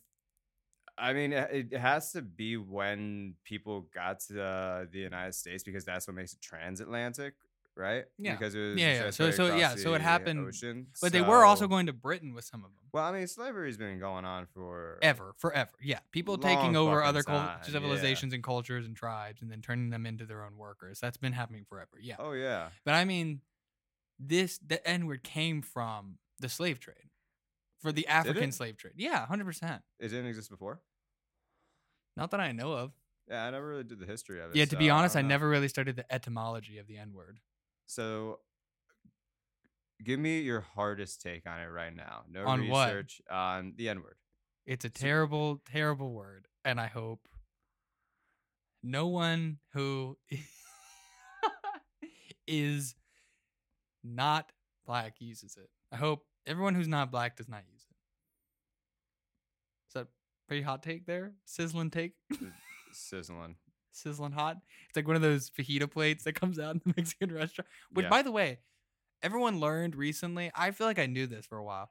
I 0.99 1.13
mean, 1.13 1.33
it 1.33 1.73
has 1.77 2.13
to 2.13 2.23
be 2.23 2.57
when 2.57 3.35
people 3.45 3.87
got 3.95 4.21
to 4.21 4.33
the, 4.33 4.89
the 4.91 4.99
United 4.99 5.35
States 5.35 5.63
because 5.63 5.85
that's 5.85 6.07
what 6.09 6.15
makes 6.17 6.33
it 6.33 6.41
transatlantic, 6.41 7.35
right? 7.77 8.05
Yeah. 8.19 8.33
Because 8.37 8.55
it 8.55 8.61
was 8.61 8.77
Yeah, 8.79 9.05
yeah. 9.05 9.11
So- 9.11 9.31
so, 9.31 9.55
yeah, 9.57 9.75
so 9.75 9.93
it 9.95 10.01
happened- 10.01 10.41
Ocean. 10.47 10.87
but 11.03 11.13
they 11.13 11.21
were 11.21 11.45
also 11.45 11.67
going 11.69 11.87
to 11.87 11.93
Britain 11.93 12.33
with 12.35 12.45
some 12.47 12.65
of 12.65 12.71
them. 12.75 12.85
Well, 12.93 13.05
I 13.05 13.13
mean, 13.13 13.27
slavery's 13.27 13.77
been 13.77 13.99
going 13.99 14.25
on 14.25 14.47
for 14.47 14.99
Ever, 15.03 15.35
forever. 15.37 15.73
Yeah, 15.83 15.99
people 16.13 16.39
taking 16.39 16.77
over 16.77 17.03
other 17.03 17.23
cul- 17.23 17.37
time, 17.41 17.59
yeah. 17.67 17.71
civilizations 17.73 18.33
and 18.33 18.43
cultures 18.43 18.87
and 18.87 18.97
tribes, 18.97 19.43
and 19.43 19.51
then 19.51 19.61
turning 19.61 19.91
them 19.91 20.07
into 20.07 20.25
their 20.25 20.43
own 20.45 20.57
workers. 20.57 20.99
That's 20.99 21.19
been 21.19 21.35
happening 21.35 21.67
forever. 21.69 21.99
Yeah. 22.01 22.17
Oh 22.19 22.33
yeah. 22.33 22.71
But 22.87 22.95
I 22.95 23.05
mean, 23.05 23.43
this 24.19 24.59
the 24.67 24.87
N 24.89 25.07
word 25.07 25.23
came 25.25 25.61
from 25.61 26.17
the 26.41 26.49
slave 26.49 26.81
trade, 26.81 27.11
for 27.81 27.93
the 27.93 28.06
African 28.06 28.52
slave 28.52 28.76
trade. 28.76 28.94
Yeah, 28.96 29.25
hundred 29.26 29.44
percent. 29.44 29.82
It 29.99 30.08
didn't 30.08 30.26
exist 30.26 30.50
before. 30.50 30.81
Not 32.17 32.31
that 32.31 32.40
I 32.40 32.52
know 32.52 32.73
of. 32.73 32.93
Yeah, 33.28 33.44
I 33.44 33.50
never 33.50 33.69
really 33.69 33.84
did 33.84 33.99
the 33.99 34.06
history 34.06 34.40
of 34.40 34.50
it. 34.50 34.56
Yeah, 34.56 34.64
to 34.64 34.70
so 34.73 34.78
be 34.78 34.88
honest, 34.88 35.17
I 35.17 35.20
don't 35.20 35.28
never 35.28 35.49
really 35.49 35.69
studied 35.69 35.96
the 35.96 36.11
etymology 36.12 36.78
of 36.78 36.87
the 36.87 36.96
N 36.96 37.12
word. 37.12 37.40
So, 37.87 38.40
give 40.02 40.19
me 40.20 40.40
your 40.40 40.61
hardest 40.61 41.23
take 41.23 41.46
on 41.46 41.61
it 41.61 41.67
right 41.67 41.94
now. 41.94 42.23
No 42.31 42.46
On 42.46 42.69
what? 42.69 42.87
research 42.87 43.20
on 43.31 43.75
the 43.76 43.88
N 43.88 44.02
word. 44.02 44.17
It's 44.64 44.84
a 44.84 44.90
terrible, 44.90 45.61
terrible 45.70 46.12
word, 46.12 46.46
and 46.64 46.81
I 46.81 46.87
hope 46.87 47.28
no 48.82 49.08
one 49.08 49.58
who 49.73 50.17
is 52.46 52.94
not 54.05 54.52
black 54.87 55.17
uses 55.19 55.56
it. 55.56 55.69
I 55.93 55.96
hope 55.96 56.25
everyone 56.47 56.75
who's 56.75 56.89
not 56.89 57.11
black 57.11 57.37
does 57.37 57.49
not 57.49 57.63
use 57.73 57.83
it. 57.83 57.95
Is 59.89 59.95
that 59.95 60.09
pretty 60.49 60.63
hot 60.63 60.83
take 60.83 61.07
there? 61.07 61.33
Sizzling 61.45 61.91
take? 61.91 62.13
Sizzling. 62.93 63.57
Sizzling 63.93 64.33
hot? 64.33 64.59
It's 64.89 64.97
like 64.97 65.07
one 65.07 65.17
of 65.17 65.23
those 65.23 65.51
fajita 65.51 65.91
plates 65.91 66.25
that 66.25 66.35
comes 66.35 66.59
out 66.59 66.75
in 66.75 66.83
the 66.85 66.93
Mexican 66.97 67.33
restaurant. 67.33 67.69
Which, 67.93 68.05
Yeah. 68.05 68.11
by 68.11 68.23
the 68.23 68.33
way, 68.33 68.59
everyone 69.23 69.61
learned 69.61 69.97
recently. 69.97 70.51
I 70.55 70.71
feel 70.71 70.87
like 70.87 70.99
I 70.99 71.07
knew 71.07 71.27
this 71.27 71.47
for 71.47 71.59
a 71.59 71.65
while. 71.65 71.91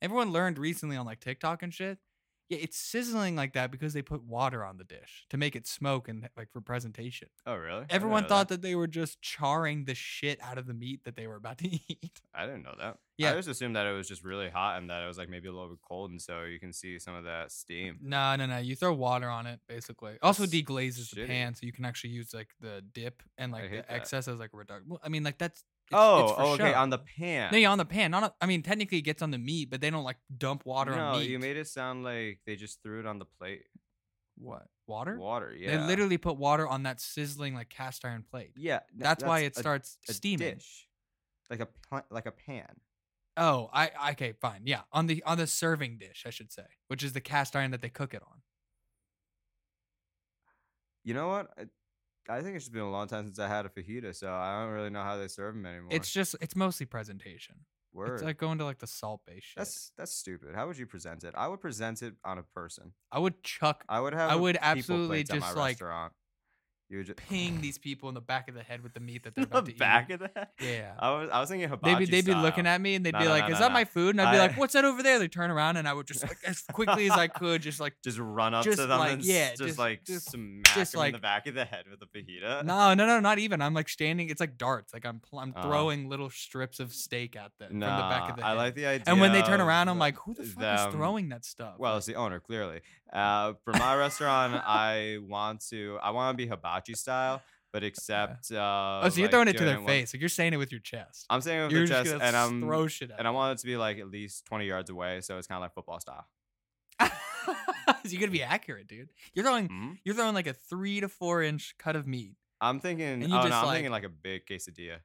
Everyone 0.00 0.32
learned 0.32 0.58
recently 0.58 0.96
on 0.96 1.06
like 1.06 1.20
TikTok 1.20 1.62
and 1.62 1.72
shit. 1.72 1.98
Yeah, 2.48 2.58
it's 2.60 2.76
sizzling 2.76 3.34
like 3.36 3.54
that 3.54 3.70
because 3.70 3.94
they 3.94 4.02
put 4.02 4.22
water 4.24 4.64
on 4.64 4.76
the 4.76 4.84
dish 4.84 5.26
to 5.30 5.36
make 5.36 5.56
it 5.56 5.66
smoke 5.66 6.08
and 6.08 6.28
like 6.36 6.50
for 6.52 6.60
presentation. 6.60 7.28
Oh 7.46 7.54
really? 7.54 7.86
Everyone 7.88 8.26
thought 8.26 8.48
that. 8.48 8.62
they 8.62 8.74
were 8.74 8.86
just 8.86 9.22
charring 9.22 9.84
the 9.84 9.94
shit 9.94 10.38
out 10.42 10.58
of 10.58 10.66
the 10.66 10.74
meat 10.74 11.04
that 11.04 11.16
they 11.16 11.26
were 11.26 11.36
about 11.36 11.58
to 11.58 11.68
eat. 11.88 12.20
I 12.34 12.46
didn't 12.46 12.62
know 12.62 12.74
that. 12.78 12.98
Yeah. 13.18 13.32
I 13.32 13.34
just 13.34 13.48
assumed 13.48 13.76
that 13.76 13.86
it 13.86 13.92
was 13.92 14.08
just 14.08 14.24
really 14.24 14.48
hot 14.48 14.78
and 14.78 14.90
that 14.90 15.02
it 15.02 15.06
was 15.06 15.18
like 15.18 15.28
maybe 15.28 15.48
a 15.48 15.52
little 15.52 15.68
bit 15.68 15.78
cold, 15.86 16.10
and 16.10 16.20
so 16.20 16.42
you 16.42 16.58
can 16.58 16.72
see 16.72 16.98
some 16.98 17.14
of 17.14 17.24
that 17.24 17.52
steam. 17.52 17.98
No, 18.02 18.36
no, 18.36 18.46
no. 18.46 18.58
You 18.58 18.74
throw 18.74 18.92
water 18.92 19.28
on 19.28 19.46
it, 19.46 19.60
basically. 19.68 20.14
Also 20.22 20.42
That's 20.42 20.54
deglazes 20.54 21.14
the 21.14 21.26
pan, 21.26 21.54
so 21.54 21.64
you 21.64 21.72
can 21.72 21.84
actually 21.84 22.10
use 22.10 22.34
like 22.34 22.48
the 22.60 22.82
dip 22.92 23.22
and 23.38 23.52
like 23.52 23.70
the 23.70 23.76
that. 23.76 23.90
excess 23.90 24.28
as 24.28 24.38
like 24.38 24.50
a 24.52 24.56
reduction. 24.56 24.88
Well, 24.88 25.00
I 25.02 25.08
mean, 25.08 25.22
like 25.22 25.38
that's 25.38 25.62
oh, 25.92 26.24
it's 26.24 26.32
for 26.32 26.42
oh, 26.42 26.52
okay, 26.52 26.72
show. 26.72 26.78
on 26.78 26.90
the 26.90 26.98
pan. 26.98 27.52
No, 27.52 27.58
yeah, 27.58 27.70
on 27.70 27.78
the 27.78 27.84
pan. 27.84 28.10
Not. 28.10 28.22
On, 28.22 28.30
I 28.40 28.46
mean, 28.46 28.62
technically, 28.62 28.98
it 28.98 29.02
gets 29.02 29.22
on 29.22 29.30
the 29.30 29.38
meat, 29.38 29.70
but 29.70 29.80
they 29.80 29.90
don't 29.90 30.04
like 30.04 30.18
dump 30.36 30.64
water 30.64 30.94
no, 30.94 30.98
on 30.98 31.20
meat. 31.20 31.30
you 31.30 31.38
made 31.38 31.56
it 31.56 31.66
sound 31.68 32.04
like 32.04 32.40
they 32.46 32.56
just 32.56 32.82
threw 32.82 33.00
it 33.00 33.06
on 33.06 33.18
the 33.18 33.24
plate. 33.24 33.64
what 34.36 34.66
water? 34.86 35.18
Water, 35.18 35.54
yeah. 35.56 35.76
They 35.76 35.86
literally 35.86 36.18
put 36.18 36.36
water 36.36 36.66
on 36.66 36.82
that 36.84 37.00
sizzling 37.00 37.54
like 37.54 37.68
cast 37.68 38.04
iron 38.04 38.24
plate. 38.28 38.52
Yeah, 38.56 38.80
th- 38.90 39.02
That's, 39.02 39.24
why 39.24 39.40
it 39.40 39.56
a- 39.56 39.60
starts 39.60 39.98
a 40.08 40.12
steaming. 40.12 40.54
dish, 40.54 40.88
like 41.50 41.60
a 41.60 41.68
like 42.10 42.26
a 42.26 42.32
pan. 42.32 42.80
Oh, 43.36 43.70
I 43.72 43.90
okay, 44.10 44.34
fine. 44.40 44.62
Yeah, 44.64 44.82
on 44.92 45.06
the 45.06 45.22
on 45.24 45.38
the 45.38 45.46
serving 45.46 45.98
dish, 45.98 46.24
I 46.26 46.30
should 46.30 46.52
say, 46.52 46.66
which 46.88 47.02
is 47.02 47.12
the 47.12 47.20
cast 47.20 47.56
iron 47.56 47.70
that 47.70 47.80
they 47.80 47.88
cook 47.88 48.12
it 48.12 48.22
on. 48.22 48.42
You 51.04 51.14
know 51.14 51.28
what? 51.28 51.50
I, 52.28 52.40
think 52.42 52.56
it's 52.56 52.64
just 52.64 52.72
been 52.72 52.82
a 52.82 52.90
long 52.90 53.08
time 53.08 53.26
since 53.26 53.38
I 53.38 53.48
had 53.48 53.66
a 53.66 53.68
fajita, 53.68 54.14
so 54.14 54.32
I 54.32 54.62
don't 54.62 54.72
really 54.72 54.90
know 54.90 55.02
how 55.02 55.16
they 55.16 55.28
serve 55.28 55.54
them 55.54 55.66
anymore. 55.66 55.90
It's 55.92 56.10
just 56.10 56.36
it's 56.40 56.56
mostly 56.56 56.86
presentation. 56.86 57.56
Word. 57.94 58.14
It's 58.14 58.22
like 58.22 58.38
going 58.38 58.56
to 58.58 58.64
like 58.64 58.78
the 58.78 58.86
salt 58.86 59.20
base 59.26 59.44
shit. 59.44 59.58
that's 59.58 59.92
that's 59.98 60.14
stupid. 60.14 60.54
How 60.54 60.66
would 60.66 60.78
you 60.78 60.86
present 60.86 61.24
it? 61.24 61.34
I 61.36 61.48
would 61.48 61.60
present 61.60 62.00
it 62.02 62.14
on 62.24 62.38
a 62.38 62.42
person. 62.42 62.92
I 63.10 63.18
would 63.18 63.42
chuck 63.42 63.84
I 63.88 64.00
would 64.00 64.14
have. 64.14 64.30
I 64.30 64.36
would 64.36 64.56
absolutely 64.60 65.08
plates 65.08 65.30
at 65.30 65.40
my 65.40 65.46
just, 65.46 65.56
like, 65.56 65.72
restaurant. 65.72 66.12
You 66.92 66.98
would 66.98 67.06
just 67.06 67.16
ping 67.16 67.60
these 67.62 67.78
people 67.78 68.10
in 68.10 68.14
the 68.14 68.20
back 68.20 68.48
of 68.48 68.54
the 68.54 68.62
head 68.62 68.82
with 68.82 68.92
the 68.92 69.00
meat 69.00 69.24
that 69.24 69.34
they're 69.34 69.46
the 69.46 69.50
about 69.50 69.64
to 69.66 69.72
back 69.74 70.10
eat. 70.10 70.12
of 70.20 70.20
that. 70.34 70.52
Yeah. 70.60 70.92
I 70.98 71.10
was 71.10 71.30
I 71.32 71.40
was 71.40 71.48
thinking 71.48 71.70
They'd 71.82 71.98
be, 71.98 72.04
they'd 72.04 72.24
be 72.26 72.34
looking 72.34 72.66
at 72.66 72.80
me 72.82 72.94
and 72.96 73.04
they'd 73.06 73.12
No, 73.14 73.18
be 73.20 73.24
no, 73.24 73.30
like, 73.30 73.44
no, 73.48 73.54
"Is 73.54 73.54
no, 73.54 73.58
that 73.60 73.68
no. 73.68 73.72
my 73.72 73.84
food?" 73.86 74.10
And 74.10 74.20
I'd 74.20 74.32
be 74.32 74.38
I- 74.38 74.46
like, 74.48 74.56
"What's 74.58 74.74
that 74.74 74.84
over 74.84 75.02
there?" 75.02 75.18
They 75.18 75.26
turn 75.28 75.50
around 75.50 75.78
and 75.78 75.88
I 75.88 75.94
would 75.94 76.06
just 76.06 76.22
like 76.22 76.36
as 76.46 76.60
quickly 76.72 77.06
as 77.06 77.12
I 77.12 77.28
could, 77.28 77.62
just 77.62 77.80
like, 77.80 77.94
just 78.04 78.18
run 78.18 78.52
up 78.52 78.62
just 78.64 78.78
to 78.78 78.86
them 78.86 78.98
like- 78.98 79.12
and 79.12 79.20
s- 79.22 79.26
yeah, 79.26 79.48
just, 79.50 79.62
just- 79.62 79.78
like 79.78 80.04
just- 80.04 80.30
smack 80.32 80.74
just 80.74 80.92
them 80.92 80.98
in 80.98 81.04
like- 81.06 81.12
the 81.14 81.18
back 81.18 81.46
of 81.46 81.54
the 81.54 81.64
head 81.64 81.86
with 81.90 82.00
a 82.02 82.06
fajita. 82.06 82.62
no, 82.64 82.92
no, 82.92 83.06
no, 83.06 83.20
not 83.20 83.38
even. 83.38 83.62
I'm 83.62 83.72
like 83.72 83.88
standing. 83.88 84.28
It's 84.28 84.40
like 84.40 84.58
darts. 84.58 84.92
Like 84.92 85.06
I'm, 85.06 85.20
pl- 85.20 85.38
I'm 85.38 85.54
Uh-huh. 85.56 85.66
throwing 85.66 86.10
little 86.10 86.28
strips 86.28 86.78
of 86.78 86.92
steak 86.92 87.36
at 87.36 87.52
them 87.58 87.70
from 87.70 87.80
the 87.80 87.86
back 87.86 88.28
of 88.30 88.36
the 88.36 88.44
I 88.44 88.50
head. 88.50 88.56
like 88.58 88.74
the 88.74 88.84
idea. 88.86 89.04
and 89.06 89.18
when 89.18 89.32
they 89.32 89.40
turn 89.42 89.62
around, 89.62 89.88
I'm 89.88 89.98
like, 89.98 90.16
"Who 90.18 90.34
the 90.34 90.42
fuck 90.42 90.50
is 90.50 90.54
them- 90.82 90.92
throwing 90.92 91.30
that 91.30 91.46
stuff?" 91.46 91.74
Well, 91.78 91.92
Like, 91.92 91.98
it's 91.98 92.06
the 92.06 92.16
owner, 92.16 92.38
clearly. 92.38 92.80
Uh, 93.12 93.54
for 93.64 93.72
my 93.74 93.94
restaurant, 93.96 94.54
I 94.66 95.18
want 95.20 95.64
to, 95.68 95.98
I 96.02 96.10
want 96.10 96.36
to 96.36 96.42
be 96.42 96.48
hibachi 96.48 96.94
style, 96.94 97.42
but 97.72 97.84
except. 97.84 98.50
Uh, 98.50 99.02
oh, 99.04 99.08
so 99.08 99.16
you're 99.16 99.24
like, 99.26 99.30
throwing 99.32 99.48
it 99.48 99.58
to 99.58 99.64
their 99.64 99.80
face. 99.80 100.14
Like 100.14 100.20
you're 100.20 100.28
saying 100.28 100.54
it 100.54 100.56
with 100.56 100.72
your 100.72 100.80
chest. 100.80 101.26
I'm 101.28 101.40
saying 101.42 101.60
it 101.60 101.72
with 101.72 101.88
just 101.88 102.10
chest, 102.10 102.22
and 102.22 102.34
I'm 102.36 102.60
throw 102.62 102.86
shit 102.86 103.10
at 103.10 103.18
and 103.18 103.28
I 103.28 103.30
want 103.30 103.58
it 103.58 103.60
to 103.60 103.66
be 103.66 103.76
like 103.76 103.98
at 103.98 104.08
least 104.08 104.46
20 104.46 104.66
yards 104.66 104.88
away, 104.90 105.20
so 105.20 105.36
it's 105.38 105.46
kind 105.46 105.56
of 105.58 105.62
like 105.62 105.74
football 105.74 106.00
style. 106.00 106.26
so 107.00 107.08
you're 108.04 108.20
gonna 108.20 108.32
be 108.32 108.42
accurate, 108.42 108.86
dude. 108.88 109.10
You're 109.34 109.44
throwing. 109.44 109.68
Mhm. 109.68 109.98
You're 110.04 110.14
throwing 110.14 110.34
like 110.34 110.46
a 110.46 110.54
three 110.54 111.00
to 111.00 111.08
four 111.08 111.42
inch 111.42 111.74
cut 111.78 111.96
of 111.96 112.06
meat. 112.06 112.36
I'm 112.60 112.80
thinking. 112.80 113.24
Oh 113.24 113.28
no, 113.28 113.36
I'm 113.38 113.50
like- 113.66 113.74
thinking 113.76 113.92
like 113.92 114.04
a 114.04 114.08
big 114.08 114.46
quesadilla. 114.46 114.98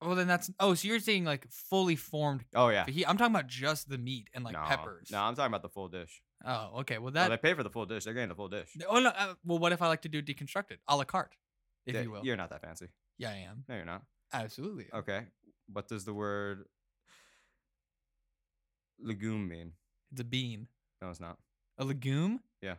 Well, 0.00 0.14
then 0.14 0.28
that's. 0.28 0.50
Oh, 0.60 0.74
so 0.74 0.86
you're 0.86 1.00
saying 1.00 1.24
like 1.24 1.46
fully 1.50 1.96
formed. 1.96 2.44
Oh 2.54 2.68
yeah. 2.68 2.84
faji- 2.84 3.04
I'm 3.06 3.16
talking 3.18 3.34
about 3.34 3.48
just 3.48 3.88
the 3.88 3.98
meat 3.98 4.28
and 4.32 4.44
like 4.44 4.54
no, 4.54 4.62
peppers. 4.64 5.10
No, 5.10 5.20
I'm 5.20 5.34
talking 5.34 5.50
about 5.50 5.62
the 5.62 5.68
full 5.68 5.88
dish. 5.88 6.22
Oh, 6.44 6.80
okay. 6.80 6.98
Well, 6.98 7.04
Well, 7.04 7.12
that. 7.14 7.28
they 7.30 7.36
pay 7.36 7.54
for 7.54 7.62
the 7.62 7.70
full 7.70 7.84
dish. 7.86 8.04
They're 8.04 8.14
getting 8.14 8.28
the 8.28 8.34
full 8.34 8.48
dish. 8.48 8.68
oh 8.88 9.00
no. 9.00 9.08
Uh, 9.10 9.34
well, 9.44 9.58
what 9.58 9.72
if 9.72 9.82
I 9.82 9.88
like 9.88 10.02
to 10.02 10.08
do 10.08 10.22
deconstructed, 10.22 10.76
a 10.86 10.96
la 10.96 11.04
carte, 11.04 11.34
if 11.86 11.94
They- 11.94 12.02
you 12.02 12.10
will? 12.10 12.24
You're 12.24 12.36
not 12.36 12.50
that 12.50 12.62
fancy. 12.62 12.88
Yeah, 13.18 13.30
I 13.30 13.36
am. 13.50 13.64
No, 13.68 13.74
you're 13.76 13.84
not. 13.84 14.02
Absolutely. 14.32 14.86
Okay. 14.94 15.26
What 15.72 15.88
does 15.88 16.04
the 16.04 16.14
word 16.14 16.66
legume 19.00 19.48
mean? 19.48 19.72
It's 20.12 20.20
a 20.20 20.24
bean. 20.24 20.68
No, 21.02 21.10
it's 21.10 21.20
not. 21.20 21.38
A 21.78 21.84
legume. 21.84 22.40
Yeah. 22.62 22.74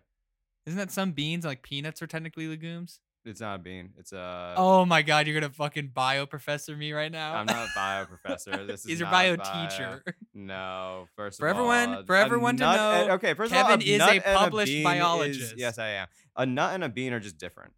Isn't 0.66 0.78
that 0.78 0.92
some 0.92 1.12
beans 1.12 1.46
like 1.46 1.62
peanuts 1.64 2.02
are 2.02 2.08
technically 2.08 2.48
legumes? 2.48 3.00
It's 3.30 3.40
not 3.42 3.56
a 3.56 3.60
bean. 3.60 3.92
It's 3.98 4.12
a. 4.12 4.56
oh 4.58 4.86
my 4.86 5.02
god, 5.02 5.28
you're 5.28 5.40
gonna 5.40 5.54
fucking 5.54 5.92
bio 5.94 6.26
professor 6.26 6.76
me 6.76 6.92
right 6.94 7.12
now. 7.12 7.36
I'm 7.36 7.46
not 7.46 7.68
a 7.68 7.70
bio 7.76 8.06
professor. 8.06 8.66
This 8.66 8.82
is 8.86 8.86
He's 8.86 9.00
your 9.00 9.10
bio 9.10 9.38
bio. 9.38 9.68
teacher. 9.70 10.04
No, 10.34 11.08
first 11.16 11.40
For 11.40 11.48
of 11.48 11.56
everyone- 11.56 11.94
all, 11.96 12.04
for 12.06 12.16
a 12.16 12.22
everyone 12.22 12.58
to 12.58 12.66
and- 12.66 13.08
know, 13.08 13.14
okay, 13.16 13.34
first 13.36 13.52
Kevin 13.54 13.66
of 13.66 13.72
all, 13.72 13.78
Kevin 13.78 13.88
is 13.96 14.02
a 14.02 14.28
and 14.28 14.38
published 14.38 14.72
is- 14.74 14.84
biologist. 14.84 15.54
yes, 15.58 15.78
I 15.78 15.88
am. 15.90 16.08
A 16.36 16.46
nut 16.46 16.74
and 16.74 16.84
a 16.84 16.90
bean 16.90 17.14
are 17.14 17.20
just 17.20 17.38
different. 17.38 17.74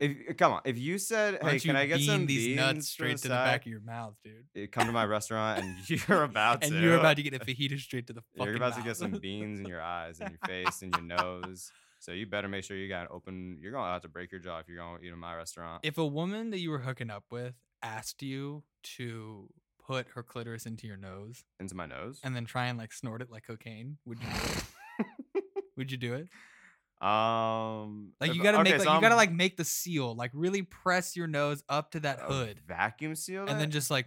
If 0.00 0.36
come 0.36 0.52
on, 0.52 0.60
if 0.64 0.78
you 0.78 0.96
said, 0.96 1.38
"Hey, 1.42 1.58
can 1.58 1.74
I 1.74 1.86
get 1.86 2.00
some 2.00 2.24
these 2.24 2.46
beans 2.46 2.56
nuts 2.56 2.88
straight 2.88 3.16
to 3.18 3.22
the 3.24 3.28
the 3.30 3.34
back 3.34 3.62
of 3.62 3.66
your 3.66 3.80
mouth, 3.80 4.14
dude? 4.22 4.44
Eh, 4.54 4.66
Come 4.70 4.86
to 4.86 4.92
my 4.92 5.04
restaurant 5.04 5.58
and 5.60 5.74
you're 6.08 6.22
about 6.22 6.62
and 6.62 6.72
to. 6.72 6.80
you're 6.80 6.96
about 6.98 7.16
to 7.16 7.22
get 7.24 7.34
a 7.34 7.40
fajita 7.40 7.80
straight 7.80 8.06
to 8.06 8.12
the 8.12 8.20
fucking 8.36 8.46
You're 8.46 8.54
about 8.56 8.76
to 8.76 8.82
get 8.82 8.96
some 8.96 9.10
beans 9.10 9.58
in 9.58 9.66
your 9.66 9.82
eyes 9.82 10.20
and 10.20 10.30
your 10.30 10.38
face 10.46 10.82
and 10.82 10.94
your 10.94 11.02
nose. 11.04 11.72
So 12.00 12.12
you 12.12 12.26
better 12.26 12.48
make 12.48 12.64
sure 12.64 12.76
you 12.76 12.88
got 12.88 13.10
open. 13.10 13.58
You're 13.60 13.72
gonna 13.72 13.92
have 13.92 14.02
to 14.02 14.08
break 14.08 14.30
your 14.30 14.40
jaw 14.40 14.58
if 14.60 14.68
you're 14.68 14.76
going 14.78 14.98
to 15.00 15.04
eat 15.04 15.12
in 15.12 15.18
my 15.18 15.34
restaurant. 15.34 15.80
if 15.84 15.98
a 15.98 16.06
woman 16.06 16.50
that 16.50 16.58
you 16.60 16.70
were 16.70 16.78
hooking 16.78 17.10
up 17.10 17.24
with 17.30 17.54
asked 17.82 18.22
you 18.22 18.62
to 18.96 19.48
put 19.84 20.06
her 20.14 20.22
clitoris 20.22 20.66
into 20.66 20.86
your 20.86 20.96
nose 20.96 21.44
Into 21.58 21.74
my 21.74 21.86
nose. 21.86 22.20
and 22.22 22.36
then 22.36 22.44
try 22.44 22.66
and 22.66 22.78
like 22.78 22.92
snort 22.92 23.22
it 23.22 23.30
like 23.30 23.46
cocaine, 23.46 23.98
would 24.04 24.18
you 24.20 24.26
do 24.28 25.04
it? 25.36 25.44
would 25.76 25.90
you 25.90 25.96
do 25.98 26.14
it? 26.14 26.28
um, 27.06 28.12
Like 28.20 28.34
you 28.34 28.42
gotta 28.42 28.58
okay, 28.58 28.70
make 28.70 28.78
like 28.78 28.86
so 28.88 28.94
you 28.94 29.00
gotta 29.00 29.16
like 29.16 29.32
make 29.32 29.56
the 29.56 29.64
seal, 29.64 30.14
like 30.14 30.30
really 30.34 30.62
press 30.62 31.16
your 31.16 31.26
nose 31.26 31.62
up 31.68 31.92
to 31.92 32.00
that 32.00 32.20
hood, 32.20 32.60
vacuum 32.66 33.14
seal, 33.14 33.46
and 33.48 33.60
then 33.60 33.70
just 33.70 33.90
like 33.90 34.06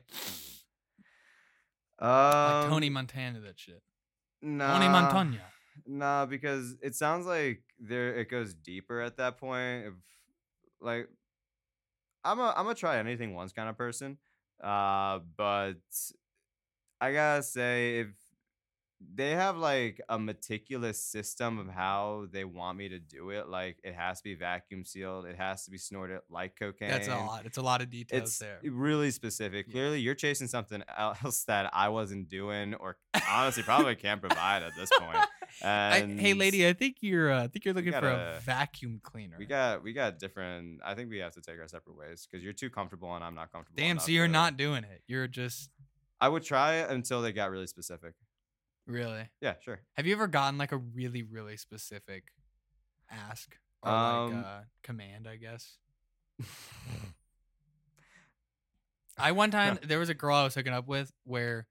um, 2.00 2.10
like 2.10 2.70
Tony 2.70 2.90
Montana 2.90 3.40
that 3.42 3.60
shit. 3.60 3.82
Nah, 4.42 4.74
Tony 4.78 4.90
Montana. 4.90 5.42
Nah, 5.86 6.26
because 6.26 6.76
it 6.82 6.96
sounds 6.96 7.26
like 7.26 7.64
there 7.80 8.16
it 8.16 8.30
goes 8.30 8.54
deeper 8.54 9.02
at 9.02 9.18
that 9.18 9.38
point. 9.38 9.88
If 9.88 9.94
like, 10.82 11.10
I'm 12.24 12.40
a 12.40 12.54
I'm 12.56 12.66
gonna 12.66 12.76
try 12.76 12.98
anything 12.98 13.34
once 13.34 13.52
kind 13.52 13.70
of 13.70 13.78
person. 13.78 14.18
Uh, 14.64 15.20
but 15.38 15.76
I 17.00 17.14
gotta 17.14 17.44
say 17.44 18.00
if 18.00 18.08
they 19.15 19.31
have 19.31 19.58
like 19.58 20.00
a 20.10 20.20
meticulous 20.20 21.01
system 21.03 21.58
of 21.60 21.67
how 21.67 22.27
they 22.31 22.43
want 22.46 22.77
me 22.77 22.89
to 22.89 23.00
do 23.00 23.29
it, 23.31 23.48
like 23.50 23.77
it 23.84 23.96
has 23.96 24.20
to 24.20 24.24
be 24.24 24.36
vacuum 24.36 24.86
sealed, 24.86 25.25
it 25.25 25.36
has 25.36 25.65
to 25.65 25.72
be 25.72 25.77
snorted 25.77 26.20
like 26.29 26.55
cocaine. 26.58 26.89
That's 26.89 27.08
a 27.08 27.15
lot. 27.15 27.46
It's 27.46 27.58
a 27.58 27.62
lot 27.62 27.81
of 27.81 27.89
details 27.89 28.24
It's 28.24 28.39
there. 28.39 28.60
really 28.63 29.12
specific. 29.12 29.67
Yeah. 29.67 29.74
Clearly, 29.74 30.00
you're 30.00 30.15
chasing 30.15 30.48
something 30.48 30.84
else 30.98 31.43
that 31.46 31.70
I 31.74 31.89
wasn't 31.89 32.29
doing, 32.29 32.74
or 32.75 32.98
honestly, 33.29 33.63
probably 33.63 33.96
can't 33.96 34.22
provide 34.22 34.63
at 34.63 34.75
this 34.75 34.89
point. 35.00 35.17
I, 35.63 36.00
hey, 36.17 36.34
lady, 36.34 36.67
I 36.67 36.74
think 36.74 36.98
you're. 37.01 37.31
Uh, 37.31 37.43
I 37.43 37.48
think 37.48 37.65
you're 37.65 37.74
looking 37.74 37.91
for 37.91 38.08
a 38.08 38.39
vacuum 38.43 39.01
cleaner. 39.03 39.36
we 39.38 39.46
got 39.46 39.84
we 39.84 39.93
got 39.93 40.17
different. 40.20 40.79
I 40.86 40.96
think 40.96 41.10
we 41.10 41.17
have 41.20 41.34
to 41.34 41.41
take 41.41 41.60
our 41.60 41.67
separate 41.67 41.98
ways 41.98 42.27
because 42.29 42.43
you're 42.43 42.53
too 42.53 42.70
comfortable 42.70 43.13
and 43.15 43.24
I'm 43.24 43.36
not 43.36 43.51
comfortable. 43.51 43.77
Damn, 43.77 44.00
so 44.00 44.12
you're 44.12 44.27
not 44.29 44.55
doing 44.58 44.84
it. 44.84 45.01
You're 45.08 45.27
just 45.27 45.70
I 46.22 46.29
would 46.29 46.43
try 46.43 46.75
it 46.75 46.89
until 46.91 47.22
they 47.22 47.31
got 47.34 47.50
really 47.51 47.67
specific. 47.67 48.13
Really. 48.92 49.30
Yeah, 49.42 49.56
sure. 49.62 49.80
Have 49.96 50.06
you 50.06 50.14
ever 50.14 50.28
gotten 50.28 50.58
like 50.58 50.72
a 50.72 50.78
really, 50.78 51.24
really 51.24 51.58
specific 51.58 52.26
ask 53.10 53.58
or 53.82 53.92
Um, 53.92 54.34
like 54.36 54.46
uh, 54.46 54.60
command? 54.84 55.28
I 55.28 55.38
guess. 55.38 55.78
I 59.18 59.34
one 59.34 59.52
time 59.52 59.78
there 59.84 60.00
was 60.00 60.10
a 60.10 60.14
girl 60.14 60.36
I 60.36 60.44
was 60.44 60.56
hooking 60.56 60.74
up 60.74 60.88
with 60.88 61.12
where 61.26 61.68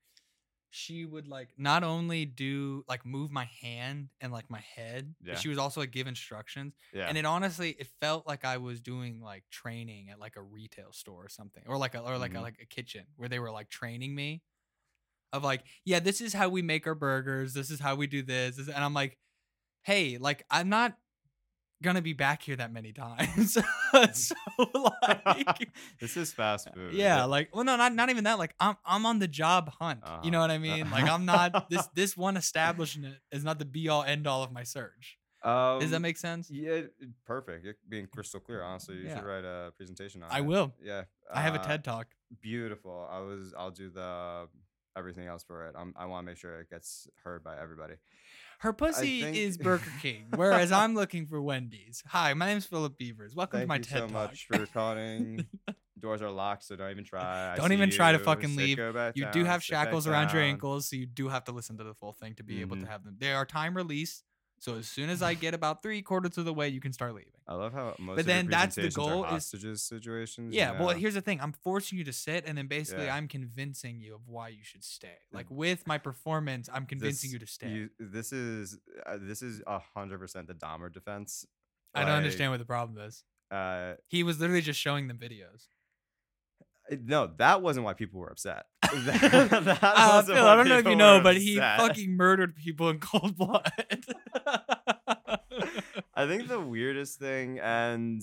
she 0.73 1.05
would 1.05 1.27
like 1.27 1.49
not 1.59 1.83
only 1.83 2.25
do 2.25 2.85
like 2.89 3.05
move 3.05 3.33
my 3.33 3.49
hand 3.61 4.09
and 4.21 4.31
like 4.33 4.49
my 4.49 4.61
head, 4.77 5.15
Yeah. 5.21 5.33
but 5.33 5.41
she 5.43 5.49
was 5.49 5.59
also 5.59 5.81
like 5.81 5.91
give 5.91 6.07
instructions. 6.07 6.75
Yeah. 6.93 7.07
And 7.09 7.19
it 7.19 7.25
honestly 7.25 7.71
it 7.71 7.89
felt 8.00 8.25
like 8.29 8.45
I 8.45 8.59
was 8.59 8.81
doing 8.81 9.21
like 9.21 9.43
training 9.50 10.11
at 10.11 10.21
like 10.21 10.37
a 10.37 10.43
retail 10.43 10.93
store 10.93 11.25
or 11.25 11.29
something. 11.29 11.65
Or 11.67 11.77
like 11.77 11.97
a 11.97 12.00
or 12.00 12.19
like 12.19 12.35
a 12.35 12.37
Mhm. 12.37 12.43
like 12.43 12.59
a 12.62 12.67
kitchen 12.67 13.07
where 13.17 13.29
they 13.29 13.41
were 13.41 13.50
like 13.50 13.69
training 13.69 14.15
me 14.15 14.43
of 15.32 15.42
like, 15.44 15.62
yeah, 15.84 16.00
this 16.00 16.20
is 16.20 16.32
how 16.32 16.49
we 16.49 16.62
make 16.62 16.87
our 16.87 16.94
burgers, 16.94 17.54
this 17.54 17.70
is 17.70 17.80
how 17.80 17.94
we 17.94 18.06
do 18.06 18.22
this. 18.22 18.56
this- 18.56 18.68
And 18.68 18.82
I'm 18.84 18.94
like, 18.94 19.16
hey, 19.82 20.18
like 20.18 20.44
I'm 20.50 20.68
not 20.68 20.96
gonna 21.82 22.02
be 22.02 22.12
back 22.12 22.42
here 22.42 22.56
that 22.56 22.70
many 22.72 22.92
times. 22.92 23.54
so 24.12 24.34
like 24.75 25.70
this 26.00 26.16
is 26.16 26.32
fast 26.32 26.68
food. 26.75 26.92
yeah, 26.94 27.25
like 27.25 27.54
well, 27.54 27.64
no, 27.64 27.76
not 27.76 27.94
not 27.94 28.10
even 28.10 28.25
that. 28.25 28.38
Like 28.38 28.54
I'm 28.60 28.76
I'm 28.84 29.06
on 29.06 29.18
the 29.18 29.28
job 29.28 29.70
hunt. 29.80 30.00
You 30.04 30.10
Uh-huh. 30.12 30.30
know 30.30 30.40
what 30.40 30.50
I 30.50 30.58
mean? 30.58 30.90
Like 30.90 31.08
I'm 31.08 31.25
not 31.25 31.70
this 31.70 31.87
this 31.94 32.16
one 32.16 32.37
establishment 32.44 33.16
is 33.32 33.44
not 33.44 33.58
the 33.58 33.64
be 33.64 33.88
all 33.88 34.02
end 34.02 34.26
all 34.26 34.42
of 34.42 34.52
my 34.52 34.62
search. 34.64 35.16
Um, 35.42 35.78
Does 35.80 35.90
that 35.92 36.00
make 36.00 36.18
sense? 36.18 36.50
Yeah, 36.50 36.82
perfect. 37.25 37.64
You're 37.64 37.76
being 37.88 38.06
crystal 38.12 38.40
clear. 38.40 38.62
Honestly, 38.62 38.96
you 38.96 39.04
Yeah. 39.06 39.16
should 39.16 39.25
write 39.25 39.44
a 39.46 39.72
presentation 39.75 40.22
on 40.22 40.30
I 40.30 40.34
it. 40.34 40.38
I 40.38 40.40
will. 40.42 40.75
Yeah, 40.82 41.04
I 41.32 41.40
have 41.40 41.54
a 41.54 41.60
uh, 41.60 41.66
TED 41.66 41.82
talk. 41.82 42.08
Beautiful. 42.42 43.08
I 43.10 43.20
was. 43.20 43.54
I'll 43.56 43.70
do 43.70 43.88
the 43.88 44.49
everything 45.00 45.26
else 45.26 45.42
for 45.42 45.66
it. 45.66 45.75
I'm, 45.76 45.92
I 45.97 46.04
want 46.07 46.25
to 46.25 46.30
make 46.30 46.37
sure 46.38 46.61
it 46.61 46.71
gets 46.71 47.09
heard 47.25 47.42
by 47.42 47.59
everybody. 47.61 47.95
Her 48.61 48.73
pussy 48.73 49.23
think- 49.23 49.37
is 49.37 49.57
Burger 49.59 49.90
King, 50.02 50.26
whereas 50.37 50.71
I'm 50.71 50.95
looking 50.95 51.26
for 51.26 51.40
Wendy's. 51.42 52.04
Hi, 52.09 52.35
my 52.35 52.47
name's 52.47 52.66
Philip 52.66 52.97
Bevers. 52.99 53.35
Welcome 53.35 53.61
Thank 53.61 53.64
to 53.64 53.69
my 53.69 53.76
you 53.76 53.83
TED 53.83 53.99
so 53.99 54.00
talk. 54.02 54.12
much 54.12 54.47
for 54.47 54.66
calling. 54.66 55.47
Doors 55.99 56.23
are 56.23 56.30
locked, 56.30 56.64
so 56.64 56.76
don't 56.76 56.90
even 56.90 57.04
try. 57.04 57.52
I 57.52 57.57
Don't 57.57 57.73
even 57.73 57.90
try 57.90 58.12
to 58.12 58.19
fucking 58.19 58.57
leave. 58.57 58.78
you 59.14 59.26
do 59.33 59.45
have 59.45 59.62
shackles 59.62 60.07
around 60.07 60.33
your 60.33 60.40
ankles, 60.42 60.88
so 60.88 60.97
you 60.97 61.04
do 61.07 61.28
have 61.28 61.45
to 61.45 61.52
listen 61.52 61.76
to 61.78 61.85
the 61.85 61.92
full 61.95 62.12
thing 62.12 62.35
to 62.37 62.42
be 62.42 62.61
able 62.62 62.76
to 62.76 62.83
Mhm. 62.85 62.88
have 62.88 63.04
them. 63.04 63.16
They 63.19 63.33
are 63.33 63.45
time 63.45 63.75
release, 63.76 64.23
so 64.61 64.76
as 64.76 64.87
soon 64.87 65.11
as 65.11 65.21
I 65.23 65.35
get 65.45 65.52
about 65.55 65.83
three 65.83 66.00
quarters 66.02 66.38
of 66.38 66.45
the 66.45 66.52
way, 66.55 66.69
you 66.69 66.81
can 66.81 66.93
start 66.93 67.14
leaving. 67.14 67.33
I 67.49 67.55
love 67.55 67.73
how 67.73 67.97
most. 67.99 68.14
But 68.14 68.21
of 68.21 68.26
then 68.26 68.47
that's 68.47 68.76
the 68.76 68.90
goal 68.90 69.25
is- 69.25 69.31
hostages 69.31 69.83
situations. 69.83 70.55
Yeah, 70.55 70.79
well, 70.81 70.90
here's 70.90 71.14
the 71.14 71.21
thing. 71.21 71.40
I'm 71.40 71.52
forcing 71.52 71.99
you 71.99 72.05
to 72.05 72.12
sit, 72.12 72.45
and 72.47 72.57
then 72.57 72.69
basically 72.69 73.07
Yeah. 73.07 73.17
I'm 73.17 73.26
convincing 73.26 73.99
you 74.00 74.14
of 74.14 74.21
why 74.29 74.49
you 74.49 74.62
should 74.62 74.85
stay. 74.85 75.19
Like 75.33 75.47
with 75.50 75.85
my 75.87 75.99
performance, 75.99 76.69
I'm 76.73 76.87
convincing 76.87 77.29
This- 77.29 77.33
you 77.33 77.38
to 77.40 77.47
stay. 77.49 77.69
You, 77.71 77.90
this 77.99 78.33
is 78.33 78.79
uh, 79.05 79.19
this 79.21 79.43
is 79.43 79.62
a 79.67 79.81
hundred 79.95 80.19
percent 80.21 80.47
the 80.47 80.55
Dahmer 80.55 80.93
defense. 80.93 81.45
I 81.93 82.00
don't 82.02 82.11
Like, 82.11 82.17
understand 82.19 82.52
what 82.52 82.59
the 82.59 82.67
problem 82.67 82.99
is. 83.05 83.25
Uh, 83.50 83.95
He 84.07 84.23
was 84.23 84.38
literally 84.38 84.62
just 84.62 84.79
showing 84.79 85.09
them 85.09 85.19
videos. 85.19 85.67
It- 86.90 87.04
no, 87.04 87.30
that 87.38 87.62
wasn't 87.62 87.85
why 87.85 87.94
people 87.94 88.20
were 88.20 88.30
upset. 88.30 88.66
that, 88.82 89.49
that 89.50 89.78
Uh, 89.82 90.23
Phil, 90.23 90.47
I 90.47 90.56
don't 90.56 90.68
know 90.68 90.78
if 90.78 90.87
you 90.87 90.97
know, 90.97 91.20
but 91.23 91.37
he 91.37 91.56
fucking 91.59 92.16
murdered 92.16 92.56
people 92.56 92.90
in 92.90 92.99
cold 92.99 93.37
blood. 93.37 93.70
I 96.14 96.26
think 96.26 96.49
the 96.49 96.61
weirdest 96.61 97.18
thing, 97.18 97.59
and 97.61 98.20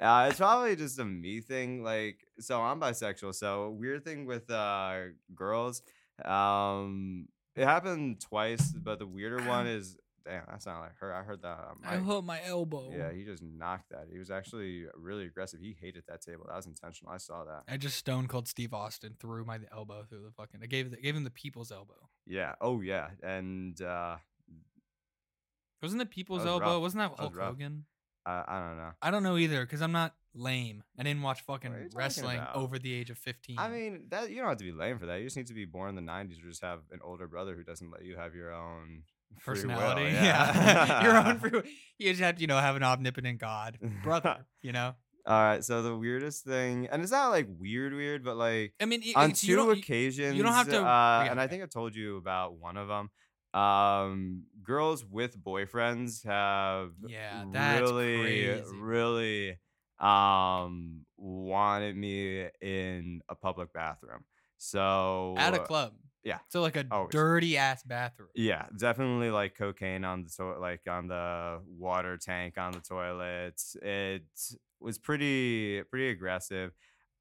uh, 0.00 0.26
it's 0.28 0.38
probably 0.38 0.76
just 0.76 0.98
a 0.98 1.04
me 1.04 1.40
thing. 1.40 1.82
Like, 1.82 2.18
so 2.40 2.60
I'm 2.60 2.80
bisexual. 2.80 3.34
So 3.34 3.70
weird 3.70 4.04
thing 4.04 4.26
with 4.26 4.50
uh, 4.50 4.96
girls. 5.34 5.82
Um, 6.24 7.28
it 7.54 7.64
happened 7.64 8.20
twice, 8.20 8.72
but 8.72 8.98
the 8.98 9.06
weirder 9.06 9.42
one 9.48 9.66
is 9.78 9.96
damn. 10.26 10.42
That's 10.48 10.66
not 10.66 10.80
like 10.80 10.96
her. 11.00 11.14
I 11.14 11.22
heard 11.22 11.42
that. 11.42 11.58
on 11.58 11.76
I 11.84 11.96
mic. 11.96 12.06
hurt 12.06 12.24
my 12.24 12.40
elbow. 12.44 12.92
Yeah, 12.96 13.12
he 13.12 13.24
just 13.24 13.42
knocked 13.42 13.90
that. 13.90 14.06
He 14.10 14.18
was 14.18 14.30
actually 14.30 14.84
really 14.94 15.24
aggressive. 15.26 15.60
He 15.60 15.76
hated 15.80 16.04
that 16.08 16.20
table. 16.20 16.44
That 16.48 16.56
was 16.56 16.66
intentional. 16.66 17.12
I 17.12 17.18
saw 17.18 17.44
that. 17.44 17.62
I 17.68 17.76
just 17.76 17.96
stone 17.96 18.26
cold 18.26 18.48
Steve 18.48 18.74
Austin 18.74 19.14
threw 19.20 19.44
my 19.44 19.58
elbow 19.72 20.04
through 20.08 20.24
the 20.24 20.32
fucking. 20.32 20.60
I 20.62 20.66
gave 20.66 21.00
gave 21.02 21.16
him 21.16 21.24
the 21.24 21.30
people's 21.30 21.70
elbow. 21.72 22.08
Yeah. 22.26 22.54
Oh 22.60 22.80
yeah. 22.80 23.08
And 23.22 23.80
uh, 23.80 24.16
Wasn't 25.82 26.02
it 26.02 26.10
people's 26.10 26.40
was 26.40 26.46
elbow? 26.46 26.74
rough. 26.74 26.80
Wasn't 26.82 27.00
that 27.00 27.08
That 27.08 27.10
was 27.12 27.20
Hulk 27.20 27.36
rough. 27.36 27.48
Hogan? 27.50 27.84
I, 28.24 28.44
I 28.48 28.58
don't 28.58 28.76
know. 28.76 28.90
I 29.02 29.10
don't 29.12 29.22
know 29.22 29.36
either 29.36 29.60
because 29.60 29.80
I'm 29.82 29.92
not 29.92 30.12
lame. 30.34 30.82
I 30.98 31.04
didn't 31.04 31.22
watch 31.22 31.42
fucking 31.42 31.72
are 31.72 31.76
you 31.78 31.84
talking 31.84 31.96
wrestling 31.98 32.40
over 32.54 32.76
the 32.78 32.92
age 32.92 33.08
of 33.10 33.18
15. 33.18 33.56
I 33.58 33.68
mean, 33.68 34.06
that 34.10 34.30
you 34.30 34.36
don't 34.38 34.48
have 34.48 34.58
to 34.58 34.64
be 34.64 34.72
lame 34.72 34.98
for 34.98 35.06
that. 35.06 35.18
You 35.20 35.24
just 35.26 35.36
need 35.36 35.46
to 35.46 35.54
be 35.54 35.64
born 35.64 35.90
in 35.90 35.94
the 36.04 36.12
'90s 36.12 36.42
or 36.44 36.48
just 36.48 36.62
have 36.62 36.80
an 36.90 36.98
older 37.04 37.28
brother 37.28 37.54
who 37.54 37.62
doesn't 37.62 37.88
let 37.90 38.04
you 38.04 38.16
have 38.16 38.34
your 38.34 38.52
own 38.52 39.04
free 39.38 39.54
will, 39.64 39.68
personality. 39.76 40.04
Yeah, 40.14 41.02
your 41.04 41.16
own. 41.16 41.38
Free, 41.38 41.50
will. 41.50 41.62
you 41.98 42.10
just 42.10 42.20
have 42.22 42.36
to, 42.36 42.40
you 42.40 42.46
know, 42.46 42.58
have 42.58 42.76
an 42.76 42.82
omnipotent 42.82 43.40
God 43.40 43.78
brother. 44.02 44.46
You 44.62 44.72
know. 44.72 44.94
All 45.26 45.40
right. 45.42 45.64
So 45.64 45.82
the 45.82 45.96
weirdest 45.96 46.44
thing, 46.44 46.86
and 46.90 47.02
it's 47.02 47.10
not 47.10 47.30
like 47.30 47.48
weird, 47.58 47.92
weird, 47.94 48.24
but 48.24 48.36
like 48.36 48.74
I 48.80 48.84
mean, 48.84 49.02
y- 49.04 49.12
on 49.16 49.24
it's- 49.30 49.42
you 49.42 49.56
two 49.56 49.62
don't- 50.42 50.52
have 50.52 50.68
to- 50.68 50.78
Uh, 50.78 51.22
yeah, 51.24 51.30
and 51.32 51.40
I 51.40 51.46
think 51.48 51.62
I 51.62 51.66
told 51.66 51.94
you 51.96 52.16
about 52.16 52.54
one 52.58 52.76
of 52.76 52.86
them. 52.88 53.10
Um, 53.60 54.44
girls 54.62 55.04
with 55.04 55.42
boyfriends 55.42 56.24
have 56.26 56.90
Yeah, 57.06 57.44
that's 57.50 57.80
really, 57.80 58.20
crazy. 58.20 58.76
really 58.78 59.58
um 59.98 61.06
wanted 61.16 61.96
me 61.96 62.46
in 62.60 63.22
a 63.30 63.34
public 63.34 63.72
bathroom. 63.72 64.24
So 64.58 65.34
at 65.38 65.54
a 65.54 65.58
club. 65.60 65.92
Yeah. 66.26 66.38
So 66.48 66.60
like 66.60 66.76
a 66.76 66.84
Always. 66.90 67.12
dirty 67.12 67.56
ass 67.56 67.84
bathroom. 67.84 68.28
Yeah, 68.34 68.66
definitely 68.76 69.30
like 69.30 69.54
cocaine 69.56 70.04
on 70.04 70.24
the 70.24 70.30
to- 70.30 70.58
like 70.58 70.82
on 70.88 71.06
the 71.06 71.60
water 71.78 72.18
tank 72.18 72.58
on 72.58 72.72
the 72.72 72.80
toilet. 72.80 73.62
It 73.80 74.24
was 74.80 74.98
pretty 74.98 75.84
pretty 75.84 76.08
aggressive. 76.08 76.72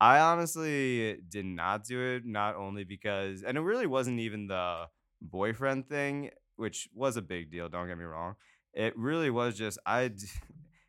I 0.01 0.19
honestly 0.19 1.19
did 1.29 1.45
not 1.45 1.85
do 1.85 2.01
it 2.15 2.25
not 2.25 2.55
only 2.55 2.83
because 2.83 3.43
and 3.43 3.57
it 3.59 3.62
really 3.62 3.85
wasn't 3.85 4.19
even 4.21 4.47
the 4.47 4.88
boyfriend 5.21 5.88
thing, 5.88 6.31
which 6.55 6.89
was 6.93 7.15
a 7.15 7.21
big 7.21 7.51
deal, 7.51 7.69
don't 7.69 7.88
get 7.88 8.00
me 8.00 8.05
wrong. 8.05 8.35
It 8.74 8.97
really 8.97 9.29
was 9.29 9.55
just 9.55 9.77
I. 9.85 10.12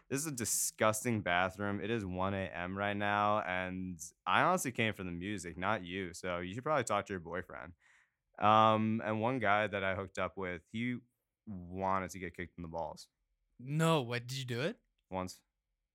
This 0.08 0.20
is 0.20 0.26
a 0.28 0.30
disgusting 0.30 1.20
bathroom. 1.20 1.80
It 1.82 1.90
is 1.90 2.06
1 2.06 2.32
a.m. 2.32 2.78
right 2.78 2.96
now, 2.96 3.40
and 3.40 3.99
I 4.25 4.42
honestly 4.42 4.70
came 4.70 4.94
for 4.94 5.02
the 5.02 5.11
music, 5.11 5.58
not 5.58 5.85
you. 5.85 6.14
So 6.14 6.38
you 6.38 6.54
should 6.54 6.62
probably 6.62 6.85
talk 6.85 7.06
to 7.06 7.12
your 7.12 7.18
boyfriend. 7.18 7.73
Um, 8.38 9.00
and 9.05 9.21
one 9.21 9.38
guy 9.38 9.66
that 9.66 9.83
I 9.83 9.95
hooked 9.95 10.19
up 10.19 10.37
with, 10.37 10.62
he 10.73 10.97
wanted 11.47 12.11
to 12.11 12.19
get 12.19 12.37
kicked 12.37 12.59
in 12.59 12.62
the 12.62 12.69
balls 12.69 13.07
No, 13.61 14.02
what 14.02 14.26
did 14.26 14.37
you 14.38 14.45
do 14.45 14.61
it? 14.61 14.76
once. 15.11 15.38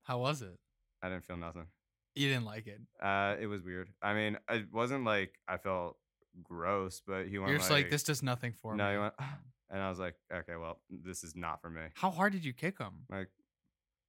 How 0.03 0.17
was 0.19 0.41
it? 0.41 0.57
I 1.03 1.09
didn't 1.09 1.25
feel 1.25 1.37
nothing. 1.37 1.67
You 2.15 2.27
didn't 2.29 2.45
like 2.45 2.67
it. 2.67 2.81
Uh, 3.01 3.35
it 3.39 3.47
was 3.47 3.61
weird. 3.61 3.89
I 4.01 4.13
mean, 4.13 4.37
it 4.49 4.65
wasn't 4.73 5.03
like 5.05 5.35
I 5.47 5.57
felt 5.57 5.97
gross, 6.43 7.01
but 7.05 7.27
he 7.27 7.37
went 7.37 7.49
You're 7.49 7.59
just 7.59 7.69
like, 7.71 7.89
this 7.89 8.03
does 8.03 8.23
nothing 8.23 8.53
for 8.61 8.73
me. 8.73 8.77
no, 8.79 8.87
me. 8.87 8.93
he 8.93 8.99
went, 8.99 9.13
and 9.69 9.81
I 9.81 9.89
was 9.89 9.99
like, 9.99 10.15
okay, 10.33 10.55
well, 10.55 10.79
this 10.89 11.23
is 11.23 11.35
not 11.35 11.61
for 11.61 11.69
me. 11.69 11.81
How 11.95 12.09
hard 12.09 12.33
did 12.33 12.43
you 12.43 12.53
kick 12.53 12.79
him? 12.79 13.05
Like, 13.09 13.29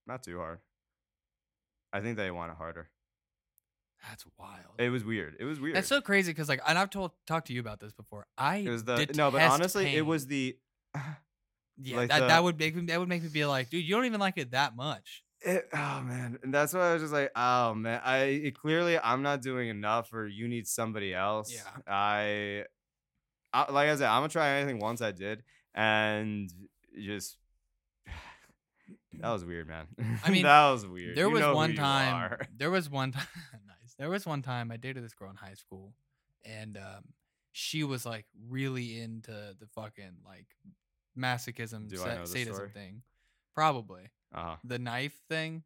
not 0.06 0.22
too 0.22 0.38
hard. 0.38 0.60
I 1.92 2.00
think 2.00 2.16
they 2.16 2.30
want 2.30 2.50
it 2.50 2.56
harder. 2.56 2.88
That's 4.08 4.24
wild. 4.38 4.78
It 4.78 4.90
was 4.90 5.04
weird. 5.04 5.36
It 5.38 5.44
was 5.44 5.60
weird. 5.60 5.76
That's 5.76 5.88
so 5.88 6.00
crazy 6.00 6.32
because 6.32 6.48
like, 6.48 6.60
and 6.66 6.78
I've 6.78 6.90
told 6.90 7.12
talked 7.26 7.46
to 7.48 7.52
you 7.52 7.60
about 7.60 7.80
this 7.80 7.92
before. 7.92 8.26
I 8.36 8.56
it 8.56 8.68
was 8.68 8.84
the 8.84 9.06
no, 9.14 9.30
but 9.30 9.42
honestly, 9.42 9.94
it 9.94 10.04
was 10.04 10.26
the. 10.26 10.56
yeah. 11.80 11.96
like 11.96 12.08
that, 12.10 12.20
the- 12.20 12.26
that 12.26 12.42
would 12.42 12.58
make 12.58 12.74
me 12.74 12.86
that 12.86 12.98
would 12.98 13.08
make 13.08 13.22
me 13.22 13.28
be 13.28 13.44
like, 13.44 13.70
dude, 13.70 13.84
you 13.84 13.94
don't 13.94 14.04
even 14.04 14.20
like 14.20 14.38
it 14.38 14.50
that 14.52 14.74
much. 14.76 15.22
It, 15.44 15.68
oh 15.74 16.02
man, 16.02 16.38
and 16.44 16.54
that's 16.54 16.72
why 16.72 16.90
I 16.90 16.92
was 16.92 17.02
just 17.02 17.12
like, 17.12 17.32
oh 17.34 17.74
man, 17.74 18.00
I 18.04 18.18
it, 18.24 18.58
clearly 18.58 18.96
I'm 18.98 19.22
not 19.22 19.42
doing 19.42 19.68
enough, 19.68 20.12
or 20.12 20.26
you 20.28 20.46
need 20.46 20.68
somebody 20.68 21.12
else. 21.12 21.52
Yeah. 21.52 21.62
I, 21.92 22.64
I, 23.52 23.72
like 23.72 23.88
I 23.88 23.96
said, 23.96 24.06
I'm 24.08 24.20
gonna 24.20 24.28
try 24.28 24.50
anything 24.50 24.78
once 24.78 25.02
I 25.02 25.10
did, 25.10 25.42
and 25.74 26.48
just 26.96 27.38
that 29.18 29.30
was 29.30 29.44
weird, 29.44 29.66
man. 29.66 29.86
I 30.24 30.30
mean, 30.30 30.42
that 30.44 30.70
was 30.70 30.86
weird. 30.86 31.16
There 31.16 31.26
You 31.26 31.34
was 31.34 31.56
one 31.56 31.74
time. 31.74 32.36
There 32.56 32.70
was 32.70 32.88
one 32.88 33.10
time. 33.12 33.26
There 34.02 34.10
was 34.10 34.26
one 34.26 34.42
time 34.42 34.72
I 34.72 34.76
dated 34.78 35.04
this 35.04 35.14
girl 35.14 35.30
in 35.30 35.36
high 35.36 35.54
school, 35.54 35.94
and 36.44 36.76
um, 36.76 37.04
she 37.52 37.84
was 37.84 38.04
like 38.04 38.26
really 38.48 39.00
into 39.00 39.30
the 39.30 39.66
fucking 39.76 40.16
like 40.26 40.48
masochism, 41.16 41.88
Do 41.88 41.98
sa- 41.98 42.24
sadism 42.24 42.54
story? 42.54 42.70
thing. 42.70 43.02
Probably 43.54 44.10
Uh-huh. 44.34 44.56
the 44.64 44.80
knife 44.80 45.14
thing. 45.28 45.62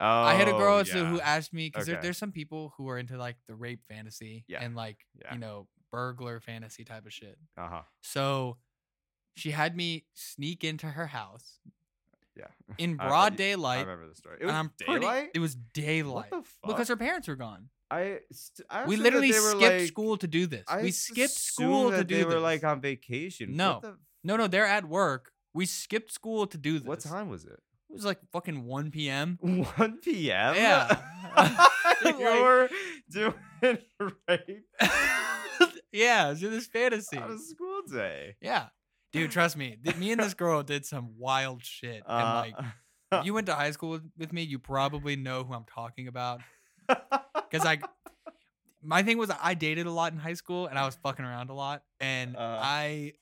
Oh, 0.00 0.04
I 0.06 0.34
had 0.34 0.48
a 0.48 0.52
girl 0.52 0.84
so 0.84 1.04
who 1.04 1.20
asked 1.20 1.52
me 1.52 1.68
because 1.68 1.86
there, 1.86 2.00
there's 2.02 2.18
some 2.18 2.32
people 2.32 2.74
who 2.76 2.88
are 2.88 2.98
into 2.98 3.16
like 3.16 3.36
the 3.46 3.54
rape 3.54 3.84
fantasy 3.88 4.44
Yeah. 4.48 4.64
and 4.64 4.74
like 4.74 5.06
Yeah. 5.22 5.34
you 5.34 5.38
know 5.38 5.68
burglar 5.92 6.40
fantasy 6.40 6.84
type 6.84 7.06
of 7.06 7.12
shit. 7.12 7.38
Uh-huh. 7.56 7.82
So 8.00 8.56
she 9.36 9.52
had 9.52 9.76
me 9.76 10.06
sneak 10.14 10.64
into 10.64 10.88
her 10.88 11.06
house 11.06 11.60
Yeah. 12.36 12.46
in 12.78 12.96
broad 12.96 13.32
I 13.32 13.36
daylight. 13.36 13.78
I 13.78 13.82
remember 13.82 14.08
the 14.08 14.14
story. 14.14 14.36
It 14.40 14.42
and 14.42 14.48
was 14.48 14.54
I'm 14.56 14.70
pretty- 14.86 15.00
daylight. 15.00 15.28
it 15.34 15.38
was 15.38 15.54
daylight 15.74 16.30
what 16.30 16.30
the 16.30 16.36
fuck? 16.42 16.66
because 16.66 16.88
her 16.88 16.96
parents 16.96 17.28
were 17.28 17.36
gone. 17.36 17.68
I, 17.90 18.18
st- 18.32 18.66
I 18.68 18.84
We 18.86 18.96
literally 18.96 19.30
they 19.32 19.38
skipped 19.38 19.62
like- 19.62 19.86
school 19.88 20.16
to 20.18 20.26
do 20.26 20.46
this. 20.46 20.64
I 20.68 20.82
we 20.82 20.90
skipped 20.90 21.32
school 21.32 21.90
to 21.92 22.02
do 22.04 22.16
they 22.16 22.22
this. 22.24 22.34
were 22.34 22.40
like 22.40 22.64
on 22.64 22.80
vacation. 22.80 23.54
No. 23.56 23.78
The, 23.82 23.96
no, 24.24 24.36
no, 24.36 24.46
they're 24.48 24.66
at 24.66 24.84
work. 24.86 25.30
We 25.54 25.66
skipped 25.66 26.12
school 26.12 26.46
to 26.48 26.58
do 26.58 26.78
this. 26.80 26.86
what 26.88 27.00
time 27.00 27.28
was 27.28 27.44
it? 27.44 27.60
It 27.88 27.92
was 27.94 28.04
like 28.04 28.18
fucking 28.32 28.64
1 28.64 28.90
p.m. 28.90 29.38
1 29.76 29.98
p.m. 30.02 30.54
Yeah. 30.56 30.98
you 32.04 32.10
Like- 32.10 32.18
were 32.18 32.68
doing 33.10 33.34
rape 34.28 34.64
yeah, 35.92 36.34
so 36.34 36.50
this 36.50 36.66
fantasy. 36.66 37.16
on 37.16 37.30
a 37.32 37.38
school 37.38 37.82
day. 37.90 38.36
Yeah. 38.40 38.66
Dude, 39.16 39.30
trust 39.30 39.56
me. 39.56 39.76
th- 39.82 39.96
me 39.96 40.12
and 40.12 40.20
this 40.20 40.34
girl 40.44 40.62
did 40.62 40.84
some 40.86 41.18
wild 41.18 41.64
shit. 41.64 42.02
and 42.06 42.28
Uh, 42.28 42.34
like, 42.34 42.54
if 43.12 43.24
you 43.26 43.34
went 43.34 43.46
to 43.46 43.54
high 43.54 43.70
school 43.70 43.90
with- 43.90 44.10
with 44.16 44.32
me, 44.32 44.42
you 44.42 44.58
probably 44.58 45.16
know 45.16 45.44
who 45.44 45.52
I'm 45.54 45.64
talking 45.64 46.08
about. 46.08 46.40
Because 47.48 47.64
like, 47.64 47.84
my 48.82 49.02
thing 49.04 49.18
was 49.18 49.30
I 49.40 49.54
dated 49.54 49.86
a 49.86 49.90
lot 49.90 50.12
in 50.12 50.18
high 50.18 50.34
school 50.34 50.66
and 50.66 50.76
I 50.78 50.84
was 50.84 50.96
fucking 50.96 51.24
around 51.24 51.48
a 51.50 51.54
lot, 51.54 51.84
and 52.00 52.36
Uh. 52.36 52.58
I 52.60 53.12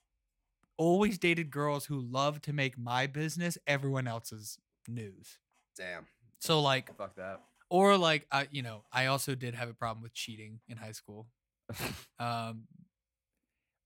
always 0.79 1.19
dated 1.19 1.51
girls 1.51 1.85
who 1.87 2.01
loved 2.01 2.42
to 2.45 2.53
make 2.53 2.77
my 2.79 3.07
business 3.07 3.57
everyone 3.66 4.07
else's 4.09 4.59
news. 4.88 5.38
Damn. 5.77 6.07
So 6.40 6.61
like, 6.61 6.97
Fuck 6.97 7.16
that. 7.16 7.40
or 7.71 7.97
like, 7.99 8.27
I 8.33 8.49
you 8.51 8.62
know, 8.62 8.85
I 8.90 9.07
also 9.07 9.35
did 9.35 9.55
have 9.55 9.69
a 9.69 9.75
problem 9.75 10.03
with 10.03 10.14
cheating 10.14 10.61
in 10.69 10.79
high 10.79 10.92
school. 10.92 11.27
Um, 12.19 12.66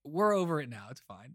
we're 0.04 0.32
over 0.34 0.60
it 0.60 0.68
now. 0.68 0.86
It's 0.90 1.00
fine. 1.06 1.34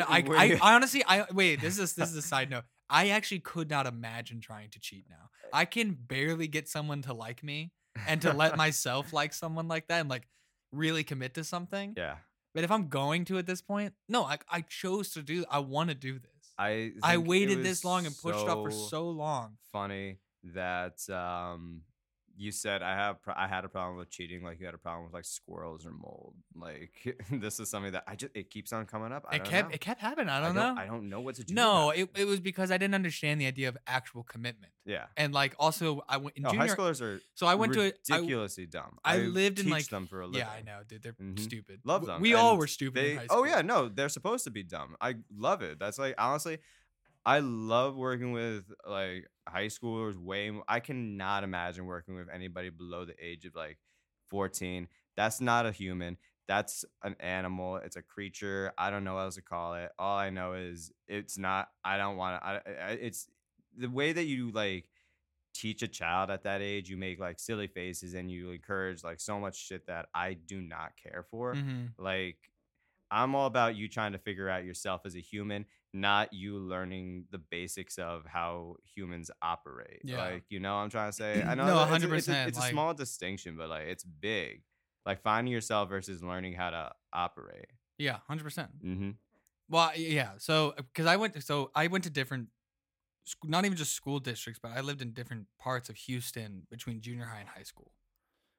I, 0.08 0.24
I, 0.36 0.58
I 0.62 0.74
honestly, 0.74 1.02
I 1.06 1.26
wait. 1.32 1.60
This 1.60 1.78
is 1.78 1.94
this 1.94 2.10
is 2.10 2.16
a 2.16 2.22
side 2.22 2.50
note. 2.50 2.64
I 2.88 3.08
actually 3.08 3.40
could 3.40 3.70
not 3.70 3.86
imagine 3.86 4.40
trying 4.40 4.70
to 4.70 4.80
cheat 4.80 5.06
now. 5.08 5.30
I 5.52 5.64
can 5.64 5.92
barely 5.92 6.46
get 6.46 6.68
someone 6.68 7.02
to 7.02 7.12
like 7.14 7.42
me 7.42 7.72
and 8.06 8.20
to 8.22 8.32
let 8.32 8.56
myself 8.64 9.12
like 9.12 9.32
someone 9.32 9.68
like 9.68 9.88
that 9.88 10.00
and 10.00 10.10
like 10.10 10.26
really 10.72 11.04
commit 11.04 11.34
to 11.34 11.44
something. 11.44 11.94
yeah. 11.96 12.16
But 12.54 12.64
if 12.64 12.70
I'm 12.70 12.88
going 12.88 13.24
to 13.26 13.38
at 13.38 13.46
this 13.46 13.62
point, 13.62 13.94
no, 14.10 14.24
I, 14.24 14.36
I 14.50 14.60
chose 14.60 15.12
to 15.12 15.22
do. 15.22 15.46
I 15.50 15.60
want 15.60 15.88
to 15.88 15.94
do 15.94 16.18
this. 16.18 16.52
I 16.58 16.92
I 17.02 17.16
waited 17.16 17.62
this 17.62 17.82
long 17.82 18.04
and 18.04 18.14
pushed 18.16 18.40
it 18.40 18.48
off 18.48 18.66
for 18.66 18.70
so 18.70 19.08
long. 19.08 19.56
funny 19.72 20.18
that 20.54 20.98
um 21.08 21.82
you 22.36 22.50
said 22.50 22.82
I 22.82 22.94
have 22.94 23.16
I 23.34 23.46
had 23.46 23.64
a 23.64 23.68
problem 23.68 23.96
with 23.98 24.10
cheating 24.10 24.42
like 24.42 24.58
you 24.58 24.66
had 24.66 24.74
a 24.74 24.78
problem 24.78 25.04
with 25.04 25.12
like 25.14 25.24
squirrels 25.24 25.84
or 25.86 25.90
mold 25.92 26.34
like 26.54 27.16
this 27.30 27.60
is 27.60 27.68
something 27.70 27.92
that 27.92 28.04
I 28.06 28.16
just 28.16 28.34
it 28.34 28.50
keeps 28.50 28.72
on 28.72 28.86
coming 28.86 29.12
up 29.12 29.24
I 29.28 29.36
It 29.36 29.38
don't 29.40 29.48
kept 29.48 29.68
know. 29.70 29.74
it 29.74 29.80
kept 29.80 30.00
happening. 30.00 30.28
I 30.28 30.40
don't, 30.40 30.54
know. 30.54 30.74
I 30.76 30.86
don't 30.86 31.08
know 31.08 31.20
what 31.20 31.34
to 31.36 31.44
do 31.44 31.54
no, 31.54 31.90
it, 31.90 32.08
it 32.16 32.24
was 32.26 32.40
because 32.40 32.70
I 32.70 32.78
didn't 32.78 32.94
understand 32.94 33.40
the 33.40 33.46
idea 33.46 33.68
of 33.68 33.76
actual 33.86 34.22
commitment. 34.22 34.72
yeah 34.84 35.06
And 35.16 35.32
like 35.34 35.54
also 35.58 36.02
I 36.08 36.16
went 36.16 36.36
in 36.36 36.44
high 36.44 36.52
junior 36.52 36.74
schoolers 36.76 37.00
are 37.02 37.20
so 37.34 37.46
I 37.46 37.54
went 37.54 37.72
to 37.74 37.80
a- 37.80 37.92
I- 38.10 38.16
ridiculously 38.16 38.66
dumb 38.66 38.98
I 39.04 39.18
lived 39.18 39.58
in, 39.60 39.68
like- 39.70 39.88
them 39.88 40.06
for 40.06 40.20
a 40.22 40.26
living 40.26 40.40
Yeah, 40.40 40.48
I 40.50 40.62
know, 40.62 40.80
dude. 40.88 41.02
They're 41.02 41.12
Mhm. 41.12 41.38
stupid. 41.38 41.80
love 41.84 42.06
them 42.06 42.20
We 42.20 42.34
all 42.34 42.56
were 42.56 42.66
stupid 42.66 43.02
they 43.02 43.10
in 43.12 43.18
high 43.18 43.26
oh 43.30 43.44
yeah 43.44 43.62
no 43.62 43.88
they're 43.88 44.08
supposed 44.08 44.44
to 44.44 44.50
be 44.50 44.62
dumb 44.62 44.96
I 45.00 45.16
love 45.36 45.62
it 45.62 45.78
that's 45.78 45.98
like 45.98 46.14
honestly 46.18 46.58
I 47.24 47.38
love 47.40 47.96
working 47.96 48.32
with 48.32 48.64
like 48.88 49.28
high 49.48 49.66
schoolers 49.66 50.16
way 50.16 50.50
more. 50.50 50.64
I 50.68 50.80
cannot 50.80 51.44
imagine 51.44 51.86
working 51.86 52.14
with 52.14 52.28
anybody 52.32 52.70
below 52.70 53.04
the 53.04 53.14
age 53.24 53.44
of 53.44 53.54
like 53.54 53.78
14. 54.30 54.88
That's 55.16 55.40
not 55.40 55.66
a 55.66 55.72
human. 55.72 56.16
That's 56.48 56.84
an 57.02 57.16
animal. 57.20 57.76
It's 57.76 57.96
a 57.96 58.02
creature. 58.02 58.72
I 58.76 58.90
don't 58.90 59.04
know 59.04 59.14
what 59.14 59.20
else 59.22 59.34
to 59.36 59.42
call 59.42 59.74
it. 59.74 59.90
All 59.98 60.18
I 60.18 60.30
know 60.30 60.54
is 60.54 60.92
it's 61.06 61.38
not 61.38 61.68
I 61.84 61.96
don't 61.96 62.16
want 62.16 62.42
to 62.42 62.62
it's 63.06 63.28
the 63.76 63.88
way 63.88 64.12
that 64.12 64.24
you 64.24 64.50
like 64.50 64.88
teach 65.54 65.82
a 65.82 65.88
child 65.88 66.30
at 66.30 66.44
that 66.44 66.62
age, 66.62 66.88
you 66.88 66.96
make 66.96 67.20
like 67.20 67.38
silly 67.38 67.66
faces 67.66 68.14
and 68.14 68.30
you 68.30 68.50
encourage 68.50 69.04
like 69.04 69.20
so 69.20 69.38
much 69.38 69.56
shit 69.56 69.86
that 69.86 70.06
I 70.14 70.34
do 70.34 70.60
not 70.60 70.92
care 70.96 71.24
for. 71.30 71.54
Mhm. 71.54 71.90
Like, 71.98 72.38
I'm 73.12 73.34
all 73.34 73.46
about 73.46 73.76
you 73.76 73.88
trying 73.88 74.12
to 74.12 74.18
figure 74.18 74.48
out 74.48 74.64
yourself 74.64 75.02
as 75.04 75.14
a 75.14 75.20
human, 75.20 75.66
not 75.92 76.32
you 76.32 76.58
learning 76.58 77.26
the 77.30 77.38
basics 77.38 77.98
of 77.98 78.24
how 78.26 78.76
humans 78.94 79.30
operate. 79.42 80.00
Yeah. 80.02 80.16
Like, 80.16 80.44
you 80.48 80.58
know 80.60 80.74
what 80.74 80.80
I'm 80.82 80.90
trying 80.90 81.10
to 81.10 81.16
say? 81.16 81.42
I 81.42 81.54
know 81.56 81.66
No, 81.66 81.74
that 81.86 82.02
it's, 82.02 82.04
a- 82.04 82.14
it's, 82.16 82.28
a, 82.28 82.30
100%, 82.32 82.46
it's 82.48 82.58
a 82.58 82.60
like- 82.62 82.70
small 82.72 82.94
distinction, 82.94 83.56
but 83.56 83.68
like 83.68 83.84
it's 83.88 84.02
big. 84.04 84.62
Like 85.04 85.20
finding 85.22 85.52
yourself 85.52 85.88
versus 85.90 86.22
learning 86.22 86.54
how 86.54 86.70
to 86.70 86.92
operate. 87.12 87.66
Yeah, 87.98 88.18
hundred 88.28 88.44
percent. 88.44 88.70
Mm-hmm. 88.84 89.10
Well, 89.68 89.90
yeah. 89.96 90.30
So 90.38 90.74
because 90.76 91.06
I 91.06 91.16
went, 91.16 91.34
to, 91.34 91.40
so 91.42 91.70
I 91.74 91.88
went 91.88 92.04
to 92.04 92.10
different, 92.10 92.48
not 93.44 93.64
even 93.64 93.76
just 93.76 93.92
school 93.94 94.20
districts, 94.20 94.60
but 94.62 94.72
I 94.72 94.80
lived 94.80 95.02
in 95.02 95.12
different 95.12 95.46
parts 95.58 95.88
of 95.88 95.96
Houston 95.96 96.66
between 96.70 97.00
junior 97.00 97.24
high 97.26 97.40
and 97.40 97.48
high 97.48 97.62
school. 97.64 97.92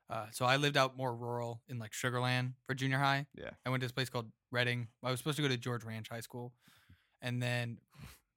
Uh, 0.10 0.26
so 0.32 0.46
I 0.46 0.58
lived 0.58 0.76
out 0.78 0.98
more 0.98 1.16
rural 1.16 1.62
in 1.70 1.80
like 1.80 1.94
Sugar 1.94 2.20
Land 2.20 2.54
for 2.68 2.76
junior 2.76 2.98
high. 3.00 3.26
Yeah. 3.36 3.52
I 3.66 3.70
went 3.70 3.82
to 3.82 3.86
this 3.86 3.92
place 3.94 4.10
called 4.10 4.30
Reading. 4.54 4.88
I 5.04 5.12
was 5.12 5.20
supposed 5.20 5.36
to 5.38 5.42
go 5.42 5.50
to 5.50 5.58
George 5.58 5.84
Ranch 5.84 6.08
High 6.10 6.22
School, 6.22 6.54
and 7.22 7.42
then, 7.42 7.80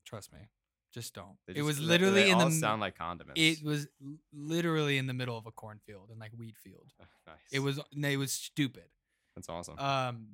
trust 0.05 0.33
me, 0.33 0.39
just 0.93 1.15
don't. 1.15 1.37
it 1.47 1.63
was 1.63 1.79
literally 1.79 2.23
they 2.25 2.31
in 2.31 2.39
the. 2.39 2.45
all 2.45 2.51
m- 2.51 2.59
sound 2.59 2.81
like 2.81 2.97
condiments. 2.97 3.41
It 3.41 3.63
was 3.63 3.87
literally 4.33 4.97
in 4.99 5.07
the 5.07 5.15
middle 5.15 5.37
of 5.37 5.47
a 5.47 5.53
cornfield 5.53 6.09
and 6.11 6.19
like 6.19 6.33
wheat 6.33 6.57
field. 6.57 6.91
nice. 7.27 7.37
It 7.53 7.61
was 7.61 7.79
it 7.95 8.17
was 8.17 8.33
stupid. 8.33 8.85
That's 9.37 9.49
awesome. 9.49 9.79
Um, 9.79 10.29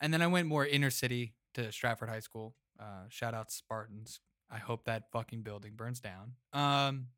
and 0.00 0.14
then 0.14 0.22
I 0.22 0.28
went 0.28 0.46
more 0.46 0.64
inner 0.64 0.90
city 0.90 1.34
to 1.54 1.72
Stratford 1.72 2.08
High 2.08 2.20
School. 2.20 2.54
Uh, 2.78 3.06
shout 3.08 3.34
out 3.34 3.50
Spartans. 3.50 4.20
I 4.50 4.58
hope 4.58 4.84
that 4.84 5.10
fucking 5.12 5.42
building 5.42 5.72
burns 5.74 6.00
down. 6.00 6.34
Um, 6.52 7.08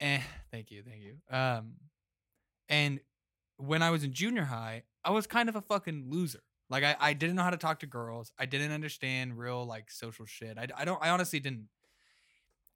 eh, 0.00 0.20
thank 0.52 0.70
you, 0.70 0.82
thank 0.82 1.02
you. 1.02 1.16
Um, 1.34 1.72
and 2.68 3.00
when 3.58 3.82
I 3.82 3.90
was 3.90 4.02
in 4.04 4.12
junior 4.12 4.44
high, 4.44 4.84
I 5.04 5.10
was 5.10 5.26
kind 5.26 5.48
of 5.48 5.56
a 5.56 5.60
fucking 5.60 6.06
loser. 6.08 6.42
Like 6.70 6.84
I, 6.84 6.96
I 6.98 7.12
didn't 7.12 7.36
know 7.36 7.42
how 7.42 7.50
to 7.50 7.56
talk 7.56 7.80
to 7.80 7.86
girls. 7.86 8.32
I 8.38 8.46
didn't 8.46 8.72
understand 8.72 9.38
real 9.38 9.64
like 9.66 9.90
social 9.90 10.26
shit. 10.26 10.58
I, 10.58 10.66
I 10.76 10.84
don't. 10.84 10.98
I 11.02 11.10
honestly 11.10 11.40
didn't. 11.40 11.68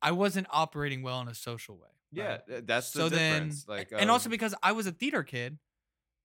I 0.00 0.12
wasn't 0.12 0.46
operating 0.50 1.02
well 1.02 1.20
in 1.20 1.28
a 1.28 1.34
social 1.34 1.76
way. 1.76 1.88
yeah, 2.10 2.24
right? 2.30 2.46
th- 2.46 2.62
that's 2.66 2.90
the 2.92 2.98
so 3.00 3.08
then 3.08 3.32
difference. 3.34 3.68
like, 3.68 3.92
and 3.96 4.10
also 4.10 4.28
because 4.30 4.54
I 4.62 4.72
was 4.72 4.86
a 4.86 4.92
theater 4.92 5.22
kid, 5.22 5.58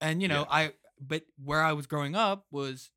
and 0.02 0.22
you 0.22 0.28
know 0.28 0.42
Yeah. 0.50 0.56
I 0.56 0.72
but 1.00 1.24
where 1.44 1.62
I 1.62 1.74
was 1.74 1.86
growing 1.88 2.16
up 2.16 2.46
was 2.52 2.90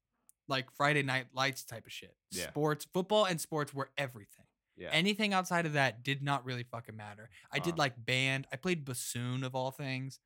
like 0.49 0.71
Friday 0.73 1.03
night 1.03 1.27
lights 1.35 1.65
type 1.65 1.85
of 1.87 1.93
shit. 1.93 2.15
Yeah. 2.31 2.49
Sports, 2.49 2.87
football, 2.95 3.25
and 3.27 3.41
sports 3.41 3.75
were 3.75 3.91
everything. 3.99 4.47
Yeah. 4.77 4.89
Anything 4.93 5.35
outside 5.35 5.67
of 5.67 5.75
that 5.75 6.03
did 6.03 6.23
not 6.23 6.47
really 6.47 6.63
fucking 6.63 6.97
matter. 6.97 7.29
I 7.53 7.59
did 7.59 7.75
Uh. 7.75 7.79
like 7.79 8.03
band. 8.05 8.47
I 8.53 8.57
played 8.57 8.85
bassoon 8.87 9.45
of 9.45 9.55
all 9.55 9.71
things. 9.71 10.19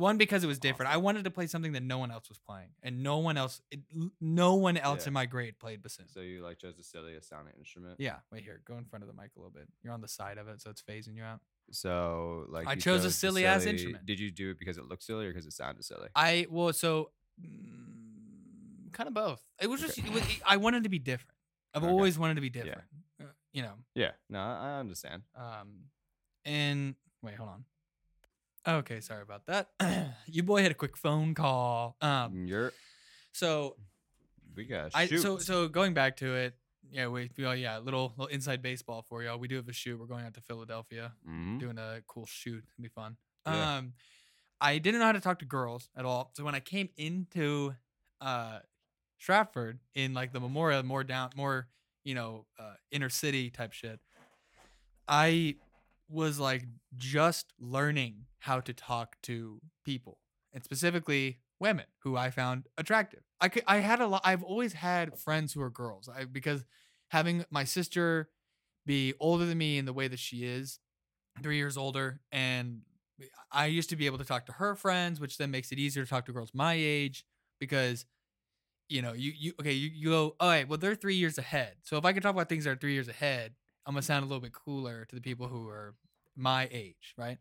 One 0.00 0.16
because 0.18 0.42
it 0.42 0.46
was 0.48 0.58
different. 0.58 0.92
I 0.92 0.96
wanted 0.96 1.24
to 1.24 1.30
play 1.30 1.46
something 1.46 1.72
that 1.72 1.82
no 1.82 1.98
one 1.98 2.10
else 2.10 2.28
was 2.28 2.38
playing, 2.38 2.70
and 2.82 3.02
no 3.02 3.18
one 3.18 3.36
else, 3.36 3.60
it, 3.70 3.80
no 4.20 4.54
one 4.54 4.76
else 4.76 5.04
Yeah. 5.04 5.08
in 5.08 5.12
my 5.14 5.26
grade 5.26 5.58
played 5.58 5.82
bassoon. 5.82 6.08
so 6.08 6.20
you 6.20 6.42
like 6.42 6.58
chose 6.58 6.76
the 6.76 6.82
silliest 6.82 7.28
sounding 7.28 7.54
instrument. 7.58 7.96
Yeah, 7.98 8.16
wait 8.32 8.42
here. 8.42 8.60
Go 8.64 8.76
in 8.78 8.84
front 8.86 9.02
of 9.04 9.08
the 9.08 9.14
mic 9.14 9.30
a 9.36 9.38
little 9.38 9.52
bit. 9.52 9.68
You're 9.82 9.92
on 9.92 10.00
the 10.00 10.08
side 10.08 10.38
of 10.38 10.48
it, 10.48 10.60
so 10.60 10.70
it's 10.70 10.82
phasing 10.82 11.14
you 11.16 11.22
out. 11.22 11.40
So 11.70 12.46
like 12.48 12.66
I 12.66 12.72
you 12.72 12.80
chose 12.80 13.04
a 13.04 13.08
the 13.08 13.12
silly-ass 13.12 13.64
instrument. 13.66 14.04
Did 14.06 14.18
you 14.18 14.30
do 14.32 14.50
it 14.50 14.58
because 14.58 14.76
it 14.78 14.86
looked 14.86 15.04
silly 15.04 15.26
or 15.26 15.30
because 15.30 15.46
it 15.46 15.52
sounded 15.52 15.84
silly? 15.84 16.08
I 16.16 16.46
well, 16.50 16.72
so 16.72 17.10
mm, 17.40 18.92
kind 18.92 19.06
of 19.06 19.14
both. 19.14 19.42
It 19.60 19.68
was 19.68 19.80
just 19.80 19.98
Okay. 19.98 20.08
it 20.08 20.12
was, 20.14 20.22
I 20.46 20.56
wanted 20.56 20.82
to 20.84 20.88
be 20.88 20.98
different. 20.98 21.36
I've 21.74 21.82
Okay. 21.84 21.90
always 21.92 22.18
wanted 22.18 22.34
to 22.34 22.40
be 22.40 22.50
different. 22.50 22.82
Uh, 23.20 23.26
you 23.52 23.62
know. 23.62 23.74
Yeah. 23.94 24.12
No, 24.28 24.40
I 24.40 24.76
I 24.76 24.80
understand. 24.80 25.22
Um, 25.36 25.84
and 26.44 26.94
wait, 27.22 27.34
hold 27.36 27.50
on. 27.50 27.64
Okay, 28.66 29.00
sorry 29.00 29.22
about 29.22 29.46
that. 29.46 29.68
you 30.26 30.42
boy 30.42 30.62
had 30.62 30.70
a 30.70 30.74
quick 30.74 30.96
phone 30.96 31.34
call. 31.34 31.96
Um, 32.00 32.46
You're 32.46 32.72
so 33.32 33.76
we 34.54 34.64
got 34.64 34.90
I 34.94 35.06
shoot. 35.06 35.20
so 35.22 35.38
so 35.38 35.68
going 35.68 35.94
back 35.94 36.16
to 36.18 36.34
it. 36.34 36.54
Yeah, 36.92 37.06
we 37.08 37.30
yeah, 37.38 37.78
little 37.78 38.12
little 38.16 38.26
inside 38.26 38.62
baseball 38.62 39.04
for 39.08 39.22
y'all. 39.22 39.38
We 39.38 39.48
do 39.48 39.56
have 39.56 39.68
a 39.68 39.72
shoot. 39.72 39.98
We're 39.98 40.06
going 40.06 40.24
out 40.24 40.34
to 40.34 40.40
Philadelphia. 40.40 41.12
Mhm. 41.28 41.60
doing 41.60 41.78
a 41.78 42.02
cool 42.06 42.26
shoot. 42.26 42.64
It'll 42.78 42.82
be 42.82 42.88
fun. 42.88 43.16
Yeah. 43.46 43.76
Um, 43.76 43.92
I 44.60 44.78
didn't 44.78 45.00
know 45.00 45.06
how 45.06 45.12
to 45.12 45.20
talk 45.20 45.38
to 45.38 45.44
girls 45.46 45.88
at 45.96 46.04
all. 46.04 46.30
So 46.34 46.44
when 46.44 46.54
I 46.54 46.60
came 46.60 46.90
into 46.96 47.74
uh 48.20 48.58
Stratford 49.18 49.78
in 49.94 50.14
like 50.14 50.32
the 50.32 50.40
Memorial, 50.40 50.82
more 50.82 51.04
down, 51.04 51.30
more 51.36 51.68
you 52.04 52.14
know, 52.14 52.46
uh, 52.58 52.74
inner 52.90 53.10
city 53.10 53.50
type 53.50 53.72
shit, 53.72 54.00
I 55.06 55.56
was 56.10 56.38
like 56.38 56.64
just 56.96 57.52
learning 57.58 58.26
how 58.40 58.60
to 58.60 58.72
talk 58.72 59.16
to 59.22 59.60
people 59.84 60.18
and 60.52 60.64
specifically 60.64 61.38
women 61.60 61.86
who 62.02 62.16
I 62.16 62.30
found 62.30 62.66
attractive. 62.78 63.20
I 63.40 63.48
could, 63.48 63.62
I 63.66 63.78
had 63.78 64.00
a 64.00 64.06
lot. 64.06 64.22
I've 64.24 64.42
always 64.42 64.72
had 64.72 65.18
friends 65.18 65.52
who 65.52 65.62
are 65.62 65.70
girls. 65.70 66.08
I 66.08 66.24
because 66.24 66.64
having 67.08 67.44
my 67.50 67.64
sister 67.64 68.30
be 68.86 69.14
older 69.20 69.44
than 69.44 69.58
me 69.58 69.78
in 69.78 69.84
the 69.84 69.92
way 69.92 70.08
that 70.08 70.18
she 70.18 70.44
is, 70.44 70.78
three 71.42 71.56
years 71.56 71.76
older, 71.76 72.20
and 72.32 72.80
I 73.52 73.66
used 73.66 73.90
to 73.90 73.96
be 73.96 74.06
able 74.06 74.18
to 74.18 74.24
talk 74.24 74.46
to 74.46 74.52
her 74.52 74.74
friends, 74.74 75.20
which 75.20 75.36
then 75.36 75.50
makes 75.50 75.70
it 75.72 75.78
easier 75.78 76.04
to 76.04 76.08
talk 76.08 76.26
to 76.26 76.32
girls 76.32 76.52
my 76.54 76.74
age 76.76 77.24
because 77.58 78.06
you 78.88 79.02
know 79.02 79.12
you 79.12 79.32
you 79.38 79.52
okay 79.60 79.72
you, 79.72 79.90
you 79.94 80.10
go 80.10 80.34
all 80.40 80.48
right 80.48 80.68
well 80.68 80.78
they're 80.78 80.96
three 80.96 81.14
years 81.14 81.38
ahead 81.38 81.74
so 81.82 81.96
if 81.96 82.04
I 82.04 82.12
can 82.12 82.22
talk 82.22 82.34
about 82.34 82.48
things 82.48 82.64
that 82.64 82.70
are 82.70 82.76
three 82.76 82.92
years 82.92 83.08
ahead 83.08 83.52
I'm 83.86 83.94
gonna 83.94 84.02
sound 84.02 84.24
a 84.24 84.26
little 84.26 84.40
bit 84.40 84.52
cooler 84.52 85.04
to 85.06 85.14
the 85.14 85.20
people 85.20 85.48
who 85.48 85.68
are 85.68 85.94
my 86.36 86.68
age 86.70 87.14
right 87.18 87.38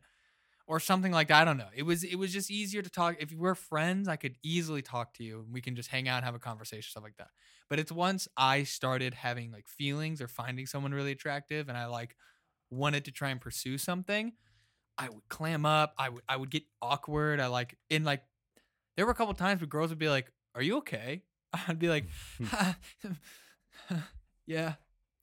or 0.68 0.80
something 0.80 1.12
like 1.12 1.28
that 1.30 1.42
I 1.42 1.46
don't 1.46 1.58
know 1.58 1.70
it 1.76 1.84
was 1.84 2.04
it 2.04 2.16
was 2.16 2.34
just 2.34 2.52
easier 2.52 2.82
to 2.82 2.90
talk 2.90 3.16
if 3.20 3.32
we're 3.32 3.56
friends 3.56 4.08
I 4.08 4.16
could 4.16 4.36
easily 4.44 4.82
talk 4.82 5.14
to 5.16 5.24
you 5.24 5.40
and 5.40 5.54
we 5.54 5.62
can 5.62 5.76
just 5.76 5.90
hang 5.90 6.08
out 6.08 6.18
and 6.18 6.26
have 6.26 6.36
a 6.36 6.40
conversation 6.40 6.90
stuff 6.90 7.04
like 7.04 7.18
that 7.18 7.30
but 7.70 7.80
it's 7.80 7.92
once 7.92 8.28
I 8.36 8.64
started 8.64 9.14
having 9.14 9.52
like 9.52 9.68
feelings 9.68 10.22
or 10.22 10.28
finding 10.28 10.66
someone 10.66 10.94
really 10.94 11.12
attractive 11.12 11.70
and 11.70 11.78
I 11.78 11.86
like 11.86 12.16
wanted 12.72 13.06
to 13.06 13.12
try 13.12 13.30
and 13.30 13.40
pursue 13.42 13.78
something 13.78 14.34
I 14.98 15.10
would 15.10 15.28
clam 15.30 15.66
up. 15.66 15.94
I 15.98 16.10
would 16.10 16.24
I 16.28 16.36
would 16.36 16.52
get 16.52 16.64
awkward. 16.82 17.40
I 17.40 17.48
like 17.48 17.78
in 17.90 18.04
like 18.04 18.22
there 18.98 19.06
were 19.06 19.14
a 19.14 19.16
couple 19.16 19.34
times 19.34 19.62
where 19.62 19.68
girls 19.68 19.90
would 19.92 19.98
be 19.98 20.10
like, 20.10 20.32
"Are 20.56 20.62
you 20.62 20.78
okay?" 20.78 21.24
I'd 21.68 21.80
be 21.80 21.88
like, 21.88 22.06
"Yeah," 24.46 24.74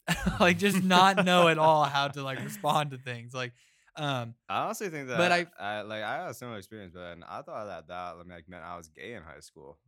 like 0.41 0.59
just 0.59 0.83
not 0.83 1.25
know 1.25 1.49
at 1.49 1.59
all 1.59 1.85
how 1.85 2.09
to 2.09 2.23
like 2.23 2.43
respond 2.43 2.91
to 2.93 2.99
things. 2.99 3.35
Like, 3.35 3.53
um, 3.97 4.35
I 4.49 4.65
honestly 4.65 4.89
think 4.89 5.09
that 5.09 5.17
But 5.19 5.33
I- 5.33 5.47
I 5.59 5.81
like 5.83 6.03
I 6.03 6.23
had 6.23 6.31
a 6.31 6.35
similar 6.35 6.59
experience, 6.59 6.93
but 6.95 7.19
I 7.29 7.43
thought 7.43 7.67
that 7.67 7.89
that 7.89 8.19
like 8.29 8.49
meant 8.49 8.63
I 8.65 8.77
was 8.77 8.89
gay 8.89 9.15
in 9.15 9.23
high 9.23 9.41
school. 9.41 9.79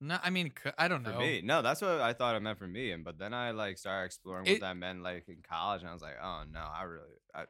no, 0.00 0.18
I 0.22 0.30
mean, 0.30 0.52
I 0.76 0.86
don't 0.88 1.02
For 1.04 1.12
know. 1.12 1.18
me, 1.18 1.40
no, 1.42 1.62
that's 1.62 1.80
what 1.80 2.00
I 2.00 2.12
thought 2.12 2.36
it 2.36 2.40
meant 2.40 2.58
for 2.58 2.66
me. 2.68 2.90
And 2.92 3.04
but 3.04 3.18
then 3.18 3.32
I 3.32 3.52
like 3.52 3.78
started 3.78 4.06
exploring 4.06 4.44
what 4.44 4.52
It- 4.56 4.60
that 4.60 4.76
meant 4.76 5.02
like 5.02 5.28
in 5.28 5.42
college, 5.48 5.80
and 5.82 5.90
I 5.90 5.92
was 5.92 6.02
like, 6.02 6.16
oh 6.22 6.44
no, 6.52 6.60
I 6.60 6.82
really, 6.82 7.14
I, 7.34 7.44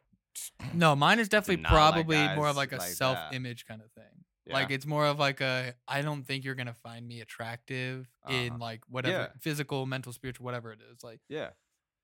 No, 0.72 0.94
mine 0.94 1.18
is 1.18 1.28
definitely 1.34 1.62
not 1.62 1.72
like 1.72 1.78
probably 1.94 2.28
more 2.36 2.48
of 2.48 2.56
like 2.56 2.72
a 2.72 2.76
like 2.76 2.88
that. 2.90 2.96
self-image 2.96 3.66
kind 3.66 3.80
of 3.82 3.90
thing. 3.92 4.04
Like 4.50 4.70
it's 4.70 4.86
more 4.86 5.04
of 5.06 5.18
like 5.18 5.42
a 5.42 5.74
I 5.86 6.00
don't 6.00 6.22
think 6.26 6.42
you're 6.42 6.54
gonna 6.54 6.72
find 6.72 7.06
me 7.06 7.20
attractive 7.20 8.08
in 8.26 8.48
Uh-huh. 8.54 8.58
like 8.58 8.80
whatever 8.88 9.18
Yeah. 9.18 9.28
physical, 9.40 9.84
mental, 9.84 10.10
spiritual, 10.14 10.44
whatever 10.46 10.72
it 10.72 10.80
is. 10.90 11.04
Like 11.04 11.20
yeah, 11.28 11.50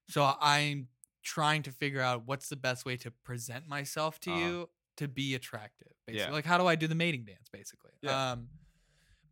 So 0.08 0.34
I'm 0.40 0.88
trying 1.22 1.62
to 1.62 1.70
figure 1.72 2.00
out 2.00 2.26
what's 2.26 2.48
the 2.48 2.56
best 2.56 2.84
way 2.84 2.96
to 2.98 3.10
present 3.10 3.66
myself 3.66 4.20
to 4.20 4.30
Uh-huh. 4.30 4.40
you 4.40 4.70
to 4.96 5.08
be 5.08 5.34
attractive. 5.34 5.92
Basically, 6.06 6.28
Yeah. 6.28 6.32
like 6.32 6.44
how 6.44 6.58
do 6.58 6.66
I 6.66 6.76
do 6.76 6.86
the 6.86 6.94
mating 6.94 7.24
dance? 7.24 7.48
Basically. 7.52 7.92
Yeah. 8.02 8.32
Um, 8.32 8.48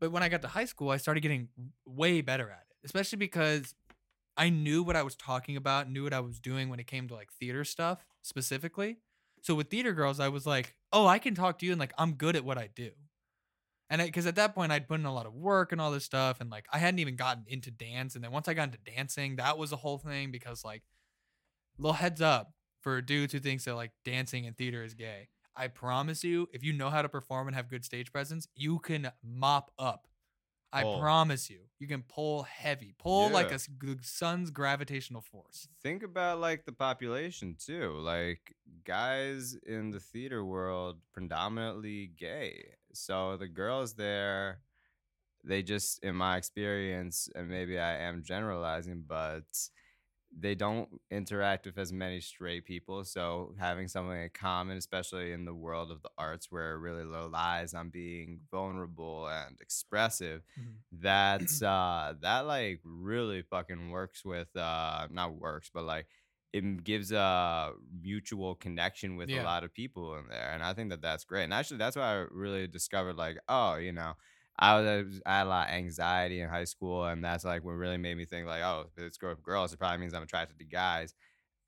but 0.01 0.11
when 0.11 0.23
I 0.23 0.29
got 0.29 0.43
to 0.43 0.49
high 0.49 0.65
school, 0.65 0.91
I 0.91 0.97
started 0.97 1.21
getting 1.21 1.49
way 1.87 2.21
better 2.23 2.51
at 2.51 2.67
it, 2.71 2.77
especially 2.85 3.19
because 3.19 3.75
I 4.37 4.49
knew 4.49 4.83
what 4.83 4.97
I 4.97 5.03
was 5.03 5.15
talking 5.15 5.57
about, 5.57 5.89
knew 5.91 6.03
what 6.05 6.15
I 6.15 6.21
was 6.21 6.41
doing 6.41 6.69
when 6.71 6.81
it 6.81 6.87
came 6.87 7.07
to 7.09 7.15
like 7.15 7.31
theater 7.33 7.65
stuff 7.65 8.05
specifically. 8.23 8.97
So 9.43 9.55
with 9.55 9.69
theater 9.71 9.93
girls, 9.93 10.19
I 10.21 10.29
was 10.29 10.47
like, 10.47 10.75
oh, 10.93 11.07
I 11.07 11.19
can 11.19 11.35
talk 11.35 11.59
to 11.59 11.67
you, 11.67 11.73
and 11.73 11.79
like 11.81 11.93
I'm 11.99 12.15
good 12.15 12.35
at 12.37 12.45
what 12.45 12.57
I 12.59 12.69
do. 12.69 12.93
And 13.93 14.01
because 14.03 14.27
at 14.27 14.37
that 14.37 14.55
point 14.55 14.73
I'd 14.73 14.89
put 14.89 14.99
in 15.01 15.07
a 15.07 15.13
lot 15.13 15.27
of 15.27 15.35
work 15.35 15.71
and 15.71 15.81
all 15.81 15.91
this 15.91 16.05
stuff, 16.05 16.41
and 16.41 16.49
like 16.51 16.65
I 16.73 16.79
hadn't 16.79 16.99
even 17.01 17.15
gotten 17.15 17.45
into 17.47 17.71
dance. 17.71 18.15
And 18.15 18.25
then 18.25 18.33
once 18.33 18.49
I 18.49 18.55
got 18.55 18.65
into 18.65 18.79
dancing, 18.79 19.37
that 19.37 19.59
was 19.59 19.71
a 19.71 19.77
whole 19.77 19.99
thing 19.99 20.31
because 20.31 20.65
like, 20.65 20.83
little 21.79 21.93
heads 21.95 22.21
up 22.23 22.53
for 22.81 23.01
dudes 23.03 23.33
who 23.33 23.39
thinks 23.39 23.65
that 23.67 23.75
like 23.75 23.93
dancing 24.05 24.47
and 24.47 24.57
theater 24.57 24.83
is 24.83 24.95
gay. 24.95 25.29
I 25.55 25.69
promise 25.69 26.25
you, 26.25 26.49
if 26.55 26.65
you 26.65 26.73
know 26.73 26.89
how 26.89 27.03
to 27.03 27.09
perform 27.11 27.47
and 27.49 27.55
have 27.55 27.69
good 27.69 27.85
stage 27.85 28.11
presence, 28.11 28.49
you 28.55 28.79
can 28.79 29.11
mop 29.23 29.71
up. 29.79 30.09
I 30.75 30.85
Pull. 30.85 31.01
promise 31.01 31.51
you, 31.51 31.65
you 31.79 31.87
can 31.87 32.03
pull 32.03 32.45
heavy, 32.45 32.95
pull 32.99 33.29
like 33.29 33.49
a 33.49 33.51
Yeah. 33.51 33.55
s- 33.57 33.69
g- 33.85 33.97
sun's 34.01 34.51
gravitational 34.51 35.21
force. 35.21 35.69
think 35.83 36.03
about 36.03 36.41
like 36.41 36.65
the 36.65 36.73
population 36.73 37.57
too. 37.63 37.93
Like 37.99 38.55
guys 38.85 39.55
in 39.67 39.91
the 39.91 40.01
theater 40.01 40.43
world 40.43 40.97
predominantly 41.13 42.07
gay. 42.07 42.77
So 42.95 43.37
the 43.37 43.49
girls 43.49 43.95
there 43.95 44.61
they 45.45 45.63
just 45.63 46.03
in 46.05 46.15
my 46.17 46.37
experience 46.37 47.29
and 47.35 47.49
maybe 47.49 47.79
I 47.79 47.99
am 47.99 48.23
generalizing 48.23 49.05
but 49.07 49.45
they 50.37 50.55
don't 50.55 50.89
interact 51.11 51.67
with 51.67 51.79
as 51.79 51.93
many 51.93 52.21
straight 52.21 52.65
people 52.65 53.05
so 53.05 53.55
having 53.59 53.89
something 53.89 54.21
in 54.21 54.31
common 54.35 54.77
especially 54.79 55.33
in 55.33 55.45
the 55.45 55.55
world 55.55 55.91
of 55.91 56.03
the 56.03 56.11
arts 56.19 56.51
where 56.51 56.73
it 56.75 56.79
really 56.79 57.05
relies 57.05 57.75
on 57.75 57.91
being 57.91 58.41
vulnerable 58.51 59.29
and 59.29 59.59
expressive 59.61 60.43
Mhm. 60.57 60.83
that's 60.93 61.63
uh 61.63 62.15
that 62.21 62.47
like 62.47 62.81
really 62.85 63.43
fucking 63.43 63.91
works 63.91 64.25
with 64.25 64.55
uh 64.57 65.07
not 65.11 65.35
works 65.35 65.71
but 65.73 65.85
like 65.85 66.07
it 66.53 66.85
gives 66.85 67.13
a 67.13 67.73
mutual 68.01 68.55
connection 68.55 69.17
with 69.17 69.31
Yeah. 69.31 69.43
a 69.43 69.45
lot 69.45 69.65
of 69.65 69.73
people 69.73 70.17
in 70.17 70.29
there 70.29 70.51
and 70.53 70.63
i 70.63 70.73
think 70.75 70.91
that 70.91 71.01
that's 71.03 71.25
great 71.25 71.45
and 71.45 71.55
actually 71.55 71.79
that's 71.79 71.97
why 71.97 72.03
i 72.21 72.27
really 72.31 72.67
discovered 72.67 73.17
like 73.17 73.39
oh 73.49 73.77
you 73.77 73.93
know 73.93 74.15
I 74.59 74.79
was 74.79 75.21
I 75.25 75.39
had 75.39 75.47
a 75.47 75.49
lot 75.49 75.69
of 75.69 75.75
anxiety 75.75 76.41
in 76.41 76.49
high 76.51 76.65
school, 76.65 77.07
and 77.07 77.25
that's 77.25 77.43
like 77.43 77.65
what 77.65 77.73
really 77.73 77.97
made 77.97 78.17
me 78.19 78.27
think 78.27 78.47
like, 78.47 78.61
oh, 78.63 78.91
if 78.95 79.03
it's 79.03 79.17
girl 79.17 79.35
girls, 79.35 79.73
it 79.73 79.79
probably 79.79 79.97
means 79.99 80.13
I'm 80.13 80.23
attracted 80.23 80.59
to 80.59 80.65
guys. 80.67 81.15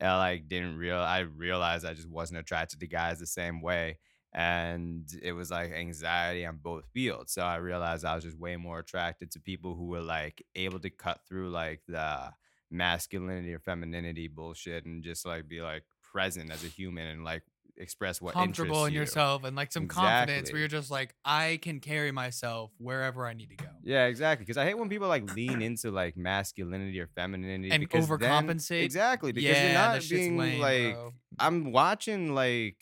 And 0.00 0.10
I 0.10 0.18
like 0.18 0.48
didn't 0.48 0.76
real 0.76 0.98
I 0.98 1.20
realized 1.20 1.86
I 1.86 1.94
just 1.94 2.08
wasn't 2.10 2.40
attracted 2.40 2.80
to 2.80 2.86
guys 2.86 3.20
the 3.20 3.26
same 3.26 3.62
way, 3.62 3.98
and 4.32 5.08
it 5.22 5.32
was 5.32 5.50
like 5.50 5.72
anxiety 5.72 6.44
on 6.44 6.58
both 6.58 6.86
fields. 6.92 7.32
So 7.32 7.42
I 7.42 7.56
realized 7.56 8.04
I 8.04 8.14
was 8.16 8.24
just 8.24 8.38
way 8.38 8.56
more 8.56 8.80
attracted 8.80 9.30
to 9.32 9.40
people 9.40 9.76
who 9.76 9.86
were 9.86 10.00
like 10.02 10.42
able 10.54 10.80
to 10.80 10.90
cut 10.90 11.20
through 11.28 11.50
like 11.50 11.82
the 11.88 12.32
masculinity 12.74 13.54
or 13.54 13.58
femininity 13.60 14.28
bullshit 14.28 14.84
and 14.84 15.02
just 15.02 15.24
like 15.24 15.48
be 15.48 15.62
like 15.62 15.84
present 16.02 16.50
as 16.50 16.62
a 16.64 16.68
human 16.68 17.06
and 17.06 17.24
like 17.24 17.42
express 17.76 18.20
what 18.20 18.34
Comfortable 18.34 18.84
in 18.84 18.92
you. 18.92 19.00
yourself 19.00 19.42
and 19.42 19.56
like 19.56 19.72
some 19.72 19.88
confidence 19.88 20.52
where 20.52 20.60
you're 20.60 20.68
just 20.68 20.90
like, 20.92 21.12
I 21.24 21.58
can 21.60 21.80
carry 21.80 22.12
myself 22.12 22.70
wherever 22.78 23.26
I 23.26 23.32
need 23.32 23.50
to 23.50 23.56
go. 23.56 23.66
Yeah, 23.82 24.06
exactly. 24.06 24.44
Because 24.44 24.56
I 24.58 24.64
hate 24.64 24.78
when 24.78 24.88
people 24.88 25.08
like 25.08 25.34
lean 25.34 25.60
into 25.60 25.90
like 25.90 26.16
masculinity 26.16 27.00
or 27.00 27.08
femininity 27.16 27.72
And 27.72 27.80
because 27.80 28.06
then- 28.08 28.18
overcompensate? 28.18 28.82
exactly, 28.82 29.32
because 29.32 29.50
yeah, 29.50 29.64
you're 29.64 29.74
not 29.74 30.08
being 30.08 30.36
lame, 30.36 30.60
like. 30.60 30.94
bro. 30.94 31.14
I'm 31.38 31.72
watching 31.72 32.32
like 32.34 32.76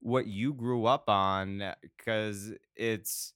what 0.00 0.26
you 0.28 0.52
grew 0.54 0.84
up 0.86 1.08
on 1.08 1.62
because 1.96 2.52
it's. 2.76 3.32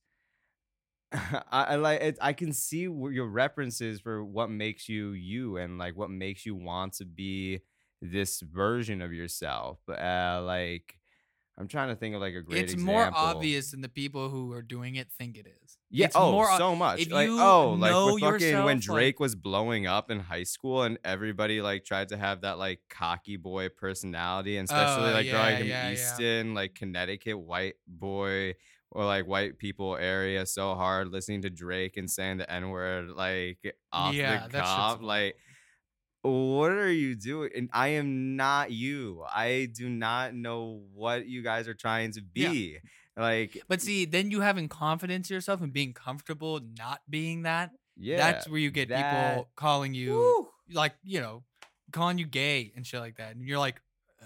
I, 1.51 1.65
I 1.71 1.75
like 1.77 2.01
it. 2.01 2.19
I 2.21 2.33
can 2.33 2.53
see 2.53 2.83
your 2.83 3.27
references 3.27 4.01
for 4.01 4.25
what 4.25 4.51
makes 4.51 4.89
you 4.89 5.11
you 5.11 5.57
and 5.57 5.79
like 5.79 5.97
what 5.97 6.11
makes 6.11 6.47
you 6.47 6.55
want 6.55 6.95
to 6.95 7.05
be 7.05 7.61
this 8.01 8.41
version 8.41 9.03
of 9.03 9.13
yourself. 9.13 9.79
But 9.87 9.99
Uh, 10.01 10.43
like 10.45 11.01
I'm 11.59 11.69
trying 11.69 11.89
to 11.89 11.97
think 11.97 12.15
of 12.15 12.23
like 12.23 12.35
a 12.35 12.41
great. 12.41 12.65
it's 12.65 12.77
more 12.77 13.11
obvious 13.13 13.73
than 13.73 13.83
the 13.83 13.89
people 13.89 14.31
who 14.31 14.51
are 14.53 14.63
doing 14.63 14.95
it 14.95 15.09
think 15.19 15.37
it 15.37 15.47
is. 15.47 15.77
Yeah. 15.91 16.07
It's 16.07 16.17
oh, 16.17 16.33
more, 16.33 16.57
so 16.57 16.75
much. 16.75 17.01
if 17.01 17.11
like 17.13 17.29
you 17.29 17.39
oh, 17.39 17.73
like 17.73 17.93
fucking 17.93 18.21
when 18.23 18.33
yourself, 18.41 18.65
like- 18.67 18.81
Drake 18.81 19.21
was 19.21 19.35
blowing 19.35 19.87
up 19.87 20.11
in 20.11 20.21
high 20.21 20.45
school, 20.45 20.85
and 20.85 20.99
everybody 21.05 21.61
like 21.61 21.85
tried 21.85 22.09
to 22.11 22.17
have 22.17 22.43
that 22.43 22.57
like 22.59 22.81
cocky 22.89 23.37
boy 23.37 23.69
personality, 23.69 24.57
and 24.57 24.69
especially 24.71 25.11
Oh, 25.11 25.13
like 25.13 25.27
yeah, 25.27 25.33
growing 25.33 25.55
up 25.57 25.59
yeah, 25.67 25.87
in 25.87 25.89
yeah. 25.89 25.93
Easton, 25.93 26.55
like 26.55 26.75
Connecticut, 26.75 27.39
white 27.39 27.75
boy 27.87 28.55
or 28.91 29.05
like 29.05 29.27
white 29.27 29.59
people 29.59 29.97
area 29.97 30.45
so 30.47 30.75
hard, 30.75 31.09
listening 31.09 31.43
to 31.43 31.51
Drake 31.51 31.97
and 31.97 32.11
saying 32.11 32.39
the 32.39 32.51
n 32.51 32.71
word 32.71 33.11
like 33.11 33.59
off 33.93 34.15
Yeah, 34.15 34.49
the 34.49 34.65
shit's 34.65 35.03
like. 35.03 35.37
What 36.23 36.71
are 36.73 36.93
you 36.93 37.15
doing? 37.15 37.49
And 37.57 37.71
I 37.73 37.89
am 37.89 38.37
not 38.37 38.71
you. 38.71 39.25
I 39.35 39.71
do 39.75 39.89
not 39.89 40.35
know 40.35 40.83
what 40.93 41.27
you 41.27 41.43
guys 41.43 41.67
are 41.67 41.73
trying 41.73 42.13
to 42.13 42.21
Yeah. 42.35 42.51
be. 42.51 42.79
Like, 43.17 43.63
But 43.69 43.81
see, 43.81 44.05
then 44.05 44.31
you 44.31 44.43
having 44.43 44.69
confidence 44.69 45.31
in 45.31 45.35
yourself 45.35 45.63
and 45.63 45.73
being 45.73 45.95
comfortable 45.95 46.61
not 46.77 47.01
being 47.09 47.43
that. 47.43 47.71
yeah, 47.97 48.19
that's 48.19 48.47
where 48.49 48.61
you 48.61 48.71
get 48.71 48.91
that- 48.91 49.11
people 49.11 49.51
calling 49.57 49.95
you 49.95 50.13
Woo. 50.15 50.49
like 50.75 50.95
you 51.03 51.21
know 51.21 51.43
calling 51.93 52.19
you 52.19 52.27
gay 52.27 52.71
and 52.77 52.87
shit 52.87 53.01
like 53.01 53.17
that, 53.17 53.35
and 53.35 53.47
you're 53.47 53.59
like, 53.59 53.81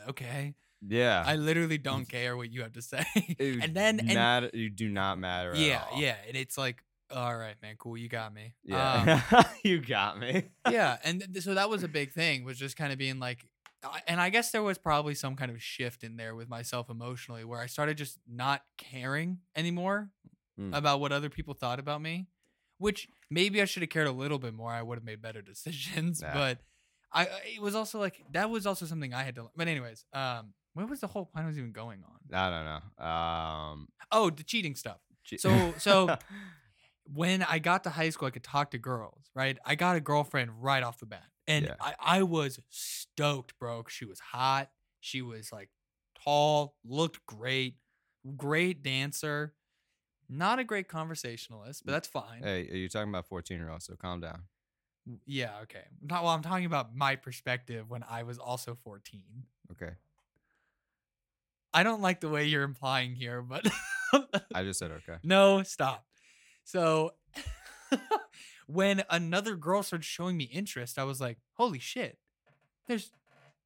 okay, 0.08 0.54
Yeah. 0.86 1.22
I 1.26 1.36
literally 1.36 1.78
don't 1.78 2.06
care 2.08 2.36
what 2.36 2.50
you 2.52 2.62
have 2.62 2.72
to 2.72 2.82
say. 2.82 3.04
And 3.38 3.74
then 3.74 4.00
and 4.00 4.14
matter, 4.14 4.50
you 4.52 4.70
do 4.70 4.88
not 4.88 5.18
matter. 5.18 5.52
at 5.52 5.58
yeah, 5.58 5.82
all. 5.90 6.00
yeah, 6.00 6.16
and 6.28 6.36
it's 6.36 6.56
like, 6.58 6.82
all 7.14 7.36
right, 7.36 7.54
man, 7.62 7.76
cool, 7.78 7.96
you 7.96 8.08
got 8.08 8.32
me. 8.34 8.54
Um, 8.70 9.06
yeah. 9.06 9.42
you 9.64 9.80
got 9.80 10.18
me. 10.18 10.44
yeah, 10.70 10.96
and 11.04 11.20
th- 11.32 11.44
so 11.44 11.54
that 11.54 11.68
was 11.70 11.82
a 11.82 11.88
big 11.88 12.12
thing 12.12 12.44
was 12.44 12.58
just 12.58 12.76
kind 12.76 12.92
of 12.92 12.98
being 12.98 13.18
like, 13.20 13.46
and 14.06 14.20
I 14.20 14.30
guess 14.30 14.50
there 14.50 14.62
was 14.62 14.78
probably 14.78 15.14
some 15.14 15.36
kind 15.36 15.50
of 15.50 15.62
shift 15.62 16.04
in 16.04 16.16
there 16.16 16.34
with 16.34 16.48
myself 16.48 16.88
emotionally 16.90 17.44
where 17.44 17.60
I 17.60 17.66
started 17.66 17.98
just 17.98 18.18
not 18.28 18.62
caring 18.78 19.38
anymore 19.56 20.10
Mm. 20.58 20.72
about 20.72 21.00
what 21.00 21.10
other 21.10 21.28
people 21.28 21.52
thought 21.54 21.80
about 21.80 22.00
me, 22.00 22.28
which 22.78 23.08
maybe 23.28 23.60
I 23.60 23.64
should 23.64 23.82
have 23.82 23.90
cared 23.90 24.06
a 24.06 24.12
little 24.12 24.38
bit 24.38 24.54
more. 24.54 24.70
I 24.70 24.82
would 24.82 24.96
have 24.98 25.04
made 25.04 25.20
better 25.20 25.42
decisions, 25.52 26.22
Nah. 26.22 26.32
but 26.32 26.58
I 27.12 27.22
I- 27.26 27.28
it 27.56 27.60
was 27.60 27.74
also 27.74 27.98
like 27.98 28.22
that 28.30 28.50
was 28.50 28.64
also 28.64 28.86
something 28.86 29.12
I 29.12 29.24
had 29.24 29.34
to. 29.34 29.50
But 29.56 29.66
anyways, 29.66 30.04
um, 30.12 30.54
where 30.74 30.86
was 30.86 31.00
the 31.00 31.06
whole 31.06 31.24
point 31.26 31.44
I 31.44 31.48
was 31.48 31.58
even 31.58 31.72
going 31.72 32.02
on? 32.04 32.18
I 32.36 32.50
don't 32.50 32.64
know. 32.66 33.04
Um. 33.06 33.88
Oh, 34.12 34.30
the 34.30 34.42
cheating 34.42 34.74
stuff. 34.76 34.98
che- 35.24 35.38
So 35.38 35.74
so 35.78 36.16
when 37.04 37.42
I 37.42 37.58
got 37.58 37.84
to 37.84 37.90
high 37.90 38.10
school, 38.10 38.28
I 38.28 38.30
could 38.30 38.44
talk 38.44 38.70
to 38.72 38.78
girls, 38.78 39.30
right? 39.34 39.58
I 39.64 39.74
got 39.74 39.96
a 39.96 40.00
girlfriend 40.00 40.62
right 40.62 40.82
off 40.82 40.98
the 40.98 41.06
bat. 41.06 41.24
And 41.46 41.66
Yeah. 41.66 41.74
I, 41.80 41.94
I 42.00 42.22
was 42.22 42.58
stoked, 42.70 43.58
bro. 43.58 43.82
'cause 43.82 43.92
She 43.92 44.04
was 44.06 44.18
hot. 44.20 44.70
She 45.00 45.20
was 45.22 45.52
like 45.52 45.68
tall, 46.24 46.76
looked 46.84 47.24
great, 47.26 47.76
great 48.36 48.82
dancer. 48.82 49.54
Not 50.28 50.58
a 50.58 50.64
great 50.64 50.88
conversationalist, 50.88 51.84
but 51.84 51.92
that's 51.92 52.08
fine. 52.08 52.42
hey, 52.42 52.64
you're 52.66 52.76
you 52.76 52.88
talking 52.88 53.10
about 53.10 53.26
fourteen 53.26 53.58
year 53.58 53.68
olds? 53.70 53.84
So 53.84 53.94
calm 53.96 54.20
down. 54.20 54.44
Yeah, 55.26 55.60
okay. 55.64 55.84
Not 56.00 56.22
well, 56.24 56.32
I'm 56.32 56.40
talking 56.40 56.64
about 56.64 56.96
my 56.96 57.16
perspective 57.16 57.90
when 57.90 58.02
I 58.08 58.22
was 58.22 58.38
also 58.38 58.74
14. 58.74 59.44
Okay. 59.72 59.92
I 61.74 61.82
don't 61.82 62.00
like 62.00 62.20
the 62.20 62.28
way 62.28 62.46
you're 62.46 62.62
implying 62.62 63.16
here, 63.16 63.42
but 63.42 63.66
I 64.54 64.62
just 64.62 64.78
said 64.78 64.92
okay. 64.92 65.18
No, 65.24 65.64
stop. 65.64 66.06
So 66.62 67.14
when 68.66 69.02
another 69.10 69.56
girl 69.56 69.82
started 69.82 70.04
showing 70.04 70.36
me 70.36 70.44
interest, 70.44 70.98
I 70.98 71.04
was 71.04 71.20
like, 71.20 71.38
holy 71.54 71.80
shit, 71.80 72.18
there's 72.86 73.10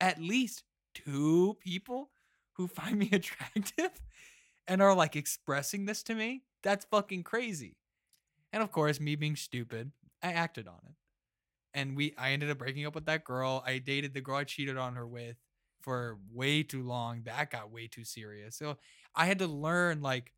at 0.00 0.20
least 0.20 0.64
two 0.94 1.56
people 1.60 2.10
who 2.54 2.66
find 2.66 2.98
me 2.98 3.10
attractive 3.12 4.00
and 4.66 4.80
are 4.80 4.94
like 4.94 5.14
expressing 5.14 5.84
this 5.84 6.02
to 6.04 6.14
me. 6.14 6.42
That's 6.62 6.86
fucking 6.86 7.24
crazy. 7.24 7.76
And 8.52 8.62
of 8.62 8.72
course, 8.72 8.98
me 9.00 9.16
being 9.16 9.36
stupid, 9.36 9.92
I 10.22 10.32
acted 10.32 10.66
on 10.66 10.80
it. 10.86 10.94
And 11.74 11.94
we 11.94 12.14
I 12.16 12.32
ended 12.32 12.50
up 12.50 12.58
breaking 12.58 12.86
up 12.86 12.94
with 12.94 13.04
that 13.04 13.24
girl. 13.24 13.62
I 13.66 13.78
dated 13.78 14.14
the 14.14 14.22
girl 14.22 14.36
I 14.36 14.44
cheated 14.44 14.78
on 14.78 14.94
her 14.96 15.06
with 15.06 15.36
for 15.80 16.18
way 16.32 16.62
too 16.62 16.82
long. 16.82 17.22
That 17.24 17.50
got 17.50 17.72
way 17.72 17.86
too 17.86 18.04
serious. 18.04 18.56
So 18.56 18.76
I 19.14 19.26
had 19.26 19.38
to 19.40 19.46
learn 19.46 20.02
like 20.02 20.32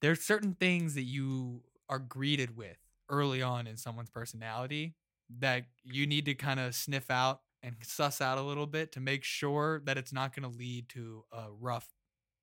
there's 0.00 0.20
certain 0.20 0.54
things 0.54 0.94
that 0.94 1.02
you 1.02 1.62
are 1.88 1.98
greeted 1.98 2.56
with 2.56 2.76
early 3.08 3.42
on 3.42 3.66
in 3.66 3.76
someone's 3.76 4.10
personality 4.10 4.94
that 5.38 5.64
you 5.84 6.06
need 6.06 6.26
to 6.26 6.34
kind 6.34 6.60
of 6.60 6.74
sniff 6.74 7.10
out 7.10 7.40
and 7.62 7.76
suss 7.82 8.20
out 8.20 8.36
a 8.36 8.42
little 8.42 8.66
bit 8.66 8.92
to 8.92 9.00
make 9.00 9.24
sure 9.24 9.80
that 9.84 9.96
it's 9.96 10.12
not 10.12 10.34
going 10.36 10.50
to 10.50 10.58
lead 10.58 10.88
to 10.90 11.24
a 11.32 11.46
rough 11.58 11.88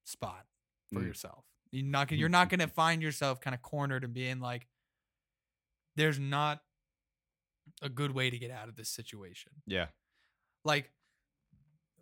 spot 0.03 0.45
for 0.91 0.99
Mm. 1.01 1.07
yourself. 1.07 1.45
You're 1.71 1.85
not 1.85 2.07
gonna, 2.07 2.19
you're 2.19 2.29
mm, 2.29 2.33
not 2.33 2.47
mm, 2.47 2.51
going 2.51 2.59
to 2.61 2.67
mm. 2.67 2.75
find 2.75 3.01
yourself 3.01 3.39
kind 3.39 3.53
of 3.53 3.61
cornered 3.61 4.03
and 4.03 4.13
being 4.13 4.39
like 4.39 4.67
there's 5.95 6.19
not 6.19 6.61
a 7.81 7.89
good 7.89 8.11
way 8.11 8.29
to 8.29 8.37
get 8.37 8.51
out 8.51 8.67
of 8.69 8.75
this 8.75 8.89
situation. 8.89 9.51
Yeah. 9.65 9.87
Like 10.65 10.91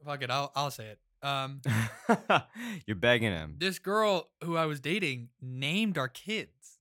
fuck 0.05 0.21
it, 0.23 0.29
I'll 0.29 0.51
I'll 0.55 0.71
say 0.71 0.87
it. 0.87 0.99
Um 1.21 1.61
You're 2.87 2.95
begging 2.95 3.31
him. 3.31 3.55
this 3.57 3.79
girl 3.79 4.29
who 4.43 4.55
I 4.57 4.65
was 4.65 4.79
dating 4.79 5.29
named 5.41 5.97
our 5.97 6.07
kids 6.07 6.79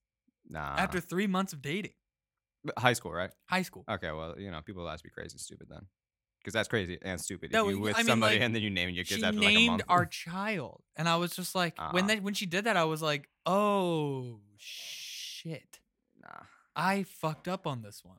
Nah. 0.48 0.76
after 0.78 1.00
three 1.00 1.26
months 1.26 1.52
of 1.52 1.60
dating. 1.60 1.92
High 2.78 2.92
school, 2.94 3.12
right? 3.12 3.30
High 3.46 3.62
school. 3.62 3.84
Okay. 3.90 4.10
Well, 4.10 4.38
you 4.38 4.50
know, 4.50 4.60
people 4.64 4.86
us 4.86 5.00
to 5.00 5.04
be 5.04 5.10
crazy 5.10 5.34
and 5.34 5.40
stupid 5.40 5.68
then, 5.70 5.86
because 6.40 6.54
that's 6.54 6.68
crazy 6.68 6.98
and 7.02 7.20
stupid. 7.20 7.52
No, 7.52 7.68
if 7.68 7.74
you 7.76 7.80
with 7.80 7.94
I 7.94 7.98
mean, 7.98 8.06
somebody 8.06 8.36
like, 8.36 8.42
and 8.44 8.54
then 8.54 8.62
you 8.62 8.70
name 8.70 8.90
your 8.90 9.04
kids 9.04 9.20
she 9.20 9.24
after 9.26 9.38
like 9.38 9.48
a 9.48 9.54
named 9.54 9.70
month. 9.70 9.82
our 9.88 10.06
child, 10.06 10.82
and 10.96 11.08
I 11.08 11.16
was 11.16 11.34
just 11.36 11.54
like, 11.54 11.76
when 11.92 12.04
Uh-uh. 12.04 12.14
that 12.14 12.22
when 12.22 12.34
she 12.34 12.46
did 12.46 12.64
that, 12.64 12.76
I 12.76 12.84
was 12.84 13.00
like, 13.02 13.28
oh 13.46 14.40
shit, 14.56 15.80
nah. 16.22 16.44
I 16.76 17.02
fucked 17.04 17.48
up 17.48 17.66
on 17.66 17.82
this 17.82 18.02
one. 18.04 18.18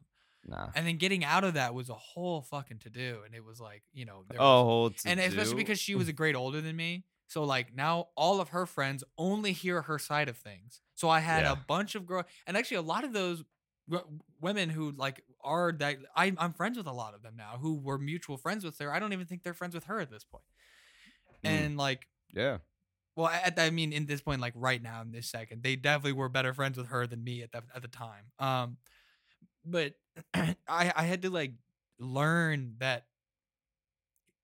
Nah. 0.49 0.69
And 0.75 0.87
then 0.87 0.97
getting 0.97 1.23
out 1.23 1.43
of 1.43 1.53
that 1.55 1.73
was 1.73 1.89
a 1.89 1.93
whole 1.95 2.41
fucking 2.41 2.79
to 2.79 2.89
do, 2.89 3.19
and 3.25 3.35
it 3.35 3.43
was 3.43 3.59
like, 3.59 3.83
you 3.93 4.05
know, 4.05 4.23
there 4.29 4.41
Oh, 4.41 4.83
was- 4.89 5.03
and 5.05 5.19
especially 5.19 5.55
because 5.55 5.79
she 5.79 5.95
was 5.95 6.07
a 6.09 6.13
grade 6.13 6.35
older 6.35 6.61
than 6.61 6.75
me. 6.75 7.03
So 7.27 7.43
like 7.43 7.75
now 7.75 8.07
all 8.15 8.41
of 8.41 8.49
her 8.49 8.65
friends 8.65 9.03
only 9.17 9.51
hear 9.51 9.83
her 9.83 9.99
side 9.99 10.29
of 10.29 10.37
things. 10.37 10.81
So 10.95 11.09
I 11.09 11.19
had 11.19 11.43
Yeah. 11.43 11.51
a 11.51 11.55
bunch 11.55 11.93
of 11.95 12.05
girls, 12.07 12.25
and 12.47 12.57
actually 12.57 12.77
a 12.77 12.81
lot 12.81 13.03
of 13.03 13.13
those 13.13 13.43
women 14.41 14.69
who 14.69 14.91
like 14.91 15.23
are 15.43 15.71
that 15.71 15.97
I, 16.15 16.33
I'm 16.37 16.53
friends 16.53 16.77
with 16.77 16.87
a 16.87 16.91
lot 16.91 17.13
of 17.13 17.21
them 17.23 17.35
now 17.35 17.57
who 17.59 17.79
were 17.79 17.97
mutual 17.97 18.37
friends 18.37 18.63
with 18.63 18.77
her. 18.79 18.93
I 18.93 18.99
don't 18.99 19.13
even 19.13 19.25
think 19.25 19.43
they're 19.43 19.53
friends 19.53 19.73
with 19.75 19.85
her 19.85 19.99
at 19.99 20.09
this 20.11 20.23
point. 20.23 20.43
Mm. 21.43 21.49
And 21.49 21.77
like, 21.77 22.07
yeah. 22.33 22.57
well, 23.15 23.27
at, 23.27 23.57
I 23.59 23.69
mean, 23.69 23.93
in 23.93 24.05
this 24.05 24.21
point, 24.21 24.41
like 24.41 24.53
right 24.55 24.81
now 24.81 25.01
in 25.01 25.11
this 25.11 25.29
second, 25.29 25.63
they 25.63 25.75
definitely 25.75 26.13
were 26.13 26.29
better 26.29 26.53
friends 26.53 26.77
with 26.77 26.87
her 26.87 27.07
than 27.07 27.23
me 27.23 27.41
at 27.43 27.51
that 27.53 27.63
at 27.75 27.81
the 27.81 27.87
time. 27.87 28.25
Um, 28.39 28.77
but 29.65 29.93
I 30.33 30.55
I 30.67 31.03
had 31.03 31.21
to 31.23 31.29
like 31.29 31.53
learn 31.99 32.75
that 32.79 33.05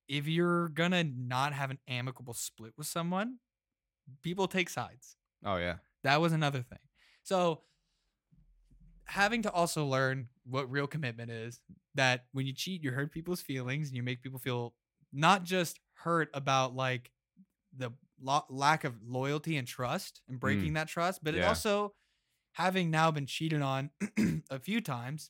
if 0.07 0.27
you're 0.27 0.69
gonna 0.69 1.03
not 1.03 1.53
have 1.53 1.71
an 1.71 1.79
amicable 1.87 2.33
split 2.33 2.73
with 2.77 2.87
someone, 2.87 3.37
people 4.21 4.47
take 4.47 4.69
sides. 4.69 5.15
Oh 5.43 5.57
yeah. 5.57 5.75
That 6.03 6.21
was 6.21 6.33
another 6.33 6.61
thing. 6.61 6.79
So 7.23 7.61
having 9.05 9.43
to 9.43 9.51
also 9.51 9.85
learn 9.85 10.27
what 10.45 10.69
real 10.69 10.87
commitment 10.87 11.31
is 11.31 11.61
that 11.95 12.25
when 12.31 12.45
you 12.45 12.53
cheat, 12.53 12.83
you 12.83 12.91
hurt 12.91 13.11
people's 13.11 13.41
feelings 13.41 13.87
and 13.87 13.97
you 13.97 14.03
make 14.03 14.21
people 14.21 14.39
feel 14.39 14.73
not 15.11 15.43
just 15.43 15.79
hurt 15.93 16.29
about 16.33 16.75
like 16.75 17.11
the 17.75 17.91
lo- 18.21 18.45
lack 18.49 18.83
of 18.83 18.93
loyalty 19.05 19.57
and 19.57 19.67
trust 19.67 20.21
and 20.27 20.39
breaking 20.39 20.71
mm. 20.71 20.75
that 20.75 20.87
trust, 20.87 21.23
but 21.23 21.35
it 21.35 21.43
also 21.43 21.93
having 22.53 22.89
now 22.89 23.11
been 23.11 23.25
cheated 23.25 23.61
on 23.61 23.89
a 24.49 24.59
few 24.59 24.81
times, 24.81 25.29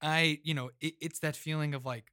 I, 0.00 0.38
you 0.44 0.54
know, 0.54 0.70
it, 0.80 0.94
it's 1.00 1.18
that 1.20 1.36
feeling 1.36 1.74
of 1.74 1.84
like, 1.84 2.12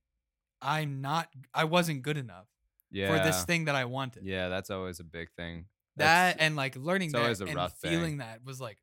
I'm 0.62 1.02
not, 1.02 1.28
I 1.54 1.66
wasn't 1.66 2.02
good 2.02 2.18
enough 2.18 2.48
Yeah. 2.92 3.08
for 3.16 3.24
this 3.24 3.44
thing 3.46 3.66
that 3.66 3.76
I 3.76 3.86
wanted 3.86 4.24
Yeah, 4.26 4.50
that's 4.50 4.70
always 4.70 5.00
a 5.00 5.04
big 5.04 5.30
thing. 5.38 5.66
that 5.98 6.38
and 6.40 6.56
like 6.56 6.76
learning 6.76 7.12
that 7.12 7.40
and 7.42 7.56
rough 7.56 7.78
thing. 7.78 7.92
feeling 7.92 8.18
that 8.18 8.44
was 8.44 8.60
like 8.60 8.78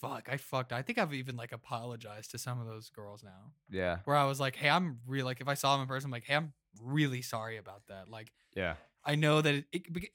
fuck 0.00 0.28
i 0.30 0.36
fucked 0.36 0.72
i 0.72 0.82
think 0.82 0.98
i've 0.98 1.14
even 1.14 1.36
like 1.36 1.52
apologized 1.52 2.30
to 2.32 2.38
some 2.38 2.60
of 2.60 2.66
those 2.66 2.88
girls 2.90 3.22
now 3.22 3.52
yeah. 3.70 3.98
where 4.04 4.16
i 4.16 4.24
was 4.24 4.38
like 4.40 4.56
hey 4.56 4.68
i'm 4.68 4.98
really 5.06 5.22
like 5.24 5.40
if 5.40 5.46
i 5.48 5.54
saw 5.54 5.72
them 5.74 5.82
in 5.82 5.88
person 5.88 6.06
I'm 6.08 6.12
like 6.12 6.24
hey 6.24 6.34
i'm 6.34 6.52
really 6.80 7.22
sorry 7.22 7.56
about 7.56 7.82
that 7.88 8.08
like 8.08 8.32
Yeah. 8.56 8.74
i 9.04 9.14
know 9.14 9.40
that 9.40 9.54
it, 9.54 9.64
it 9.72 10.10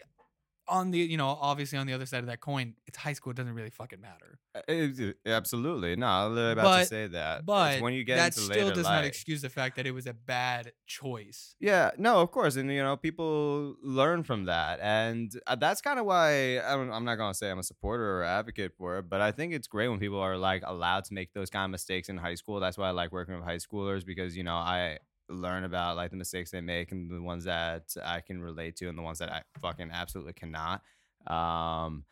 on 0.69 0.91
the 0.91 0.97
you 0.99 1.17
know 1.17 1.27
obviously 1.41 1.77
on 1.77 1.87
the 1.87 1.93
other 1.93 2.05
side 2.05 2.19
of 2.19 2.25
that 2.27 2.41
coin 2.41 2.73
it's 2.85 2.97
high 2.97 3.13
school 3.13 3.31
it 3.31 3.37
doesn't 3.37 3.53
really 3.53 3.69
fucking 3.69 4.01
matter 4.01 4.37
Uh, 4.55 4.61
it- 4.67 5.17
absolutely. 5.25 5.95
No, 5.95 6.07
I 6.07 6.25
was 6.27 6.51
about 6.53 6.63
But- 6.63 6.79
to 6.79 6.85
say 6.85 7.07
that. 7.07 7.37
It's 7.37 7.45
but 7.45 7.81
when 7.81 7.93
you 7.93 8.03
get 8.03 8.15
that 8.17 8.35
into 8.37 8.41
still 8.53 8.69
does 8.73 8.85
life, 8.85 8.95
not 8.95 9.05
excuse 9.05 9.41
the 9.43 9.49
fact 9.49 9.75
that 9.77 9.85
it 9.85 9.91
was 9.91 10.07
a 10.07 10.13
bad 10.13 10.71
choice 10.87 11.55
Yeah, 11.59 11.91
no, 11.97 12.21
of 12.21 12.31
course, 12.31 12.55
and 12.55 12.71
you 12.71 12.81
know, 12.83 12.97
people 12.97 13.75
learn 13.83 14.23
from 14.23 14.45
that, 14.45 14.79
and 14.81 15.31
uh, 15.45 15.55
that's 15.55 15.81
kind 15.81 15.99
of 15.99 16.05
why 16.05 16.59
I'm, 16.59 16.91
I'm 16.91 17.05
not 17.05 17.15
gonna 17.15 17.33
say 17.33 17.49
I'm 17.51 17.59
a 17.59 17.63
supporter 17.63 18.19
or 18.19 18.23
advocate 18.23 18.73
for 18.77 18.97
it, 18.97 19.03
but 19.09 19.21
I 19.21 19.31
think 19.31 19.53
it's 19.53 19.67
great 19.67 19.87
when 19.89 19.99
people 19.99 20.19
are 20.19 20.37
like 20.37 20.63
allowed 20.65 21.03
to 21.05 21.13
make 21.13 21.33
those 21.33 21.49
kind 21.49 21.65
of 21.65 21.71
mistakes 21.71 22.09
in 22.09 22.17
high 22.17 22.35
school. 22.35 22.59
That's 22.59 22.77
why 22.77 22.87
I 22.87 22.91
like 22.91 23.11
working 23.11 23.35
with 23.35 23.43
high 23.43 23.57
schoolers 23.57 24.05
because 24.05 24.35
you 24.35 24.43
know 24.43 24.55
I 24.55 24.97
learn 25.29 25.63
about 25.63 25.95
like 25.95 26.11
the 26.11 26.17
mistakes 26.17 26.51
they 26.51 26.61
make 26.61 26.91
and 26.91 27.09
the 27.09 27.21
ones 27.21 27.43
that 27.45 27.95
I 28.03 28.21
can 28.21 28.41
relate 28.41 28.75
to 28.77 28.89
and 28.89 28.97
the 28.97 29.01
ones 29.01 29.19
that 29.19 29.31
I 29.31 29.41
fucking 29.61 29.91
absolutely 29.91 30.33
cannot. 30.33 30.81
Um, 31.27 32.05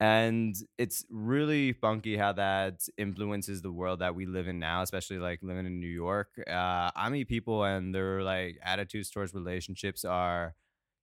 and 0.00 0.56
it's 0.76 1.06
really 1.10 1.72
funky 1.72 2.16
how 2.16 2.32
that 2.32 2.86
influences 2.98 3.62
the 3.62 3.72
world 3.72 4.00
that 4.00 4.14
we 4.14 4.26
live 4.26 4.46
in 4.46 4.58
now 4.58 4.82
especially 4.82 5.18
like 5.18 5.42
living 5.42 5.64
in 5.64 5.80
new 5.80 5.86
york 5.86 6.28
uh, 6.48 6.90
i 6.94 7.08
meet 7.10 7.28
people 7.28 7.64
and 7.64 7.94
their 7.94 8.22
like 8.22 8.58
attitudes 8.62 9.10
towards 9.10 9.32
relationships 9.32 10.04
are 10.04 10.54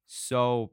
so 0.06 0.72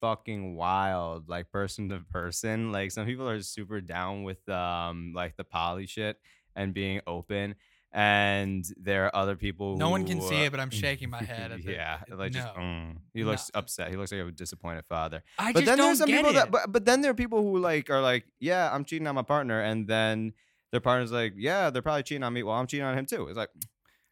fucking 0.00 0.54
wild 0.54 1.28
like 1.28 1.50
person 1.50 1.88
to 1.88 1.98
person 2.10 2.72
like 2.72 2.90
some 2.90 3.04
people 3.04 3.28
are 3.28 3.42
super 3.42 3.80
down 3.80 4.22
with 4.22 4.48
um 4.48 5.12
like 5.14 5.36
the 5.36 5.44
poly 5.44 5.86
shit 5.86 6.18
and 6.56 6.72
being 6.72 7.00
open 7.06 7.54
and 7.92 8.64
there 8.76 9.06
are 9.06 9.16
other 9.16 9.34
people 9.36 9.76
No 9.76 9.88
one 9.90 10.04
can 10.04 10.18
who, 10.18 10.28
see 10.28 10.42
uh, 10.42 10.46
it, 10.46 10.50
but 10.50 10.60
I'm 10.60 10.70
shaking 10.70 11.08
my 11.10 11.22
head 11.22 11.52
at 11.52 11.62
the- 11.64 11.72
yeah 11.80 12.00
like 12.14 12.32
just 12.32 12.46
no. 12.56 12.60
mm. 12.62 12.96
he 13.14 13.22
No. 13.22 13.28
looks 13.28 13.50
upset 13.54 13.90
he 13.90 13.96
looks 13.96 14.12
like 14.12 14.20
a 14.20 14.30
disappointed 14.30 14.84
father 14.86 15.22
I 15.38 15.52
but 15.52 15.60
just 15.60 15.66
then 15.66 15.78
don't 15.78 15.86
there's 15.88 15.98
some 15.98 16.08
get 16.08 16.16
people 16.16 16.30
it. 16.32 16.34
that 16.34 16.50
but, 16.50 16.70
but 16.72 16.84
then 16.84 17.00
there 17.00 17.10
are 17.10 17.14
people 17.14 17.42
who 17.42 17.58
like 17.58 17.88
are 17.90 18.00
like 18.02 18.24
yeah 18.40 18.70
i'm 18.72 18.84
cheating 18.84 19.06
on 19.06 19.14
my 19.14 19.22
partner 19.22 19.60
and 19.62 19.88
then 19.88 20.32
their 20.70 20.80
partner's 20.82 21.12
like 21.12 21.32
yeah 21.36 21.70
they're 21.70 21.80
probably 21.82 22.02
cheating 22.02 22.22
on 22.22 22.32
me 22.32 22.42
well 22.42 22.56
i'm 22.56 22.66
cheating 22.66 22.84
on 22.84 22.96
him 22.96 23.06
too 23.06 23.26
it's 23.28 23.38
like 23.38 23.48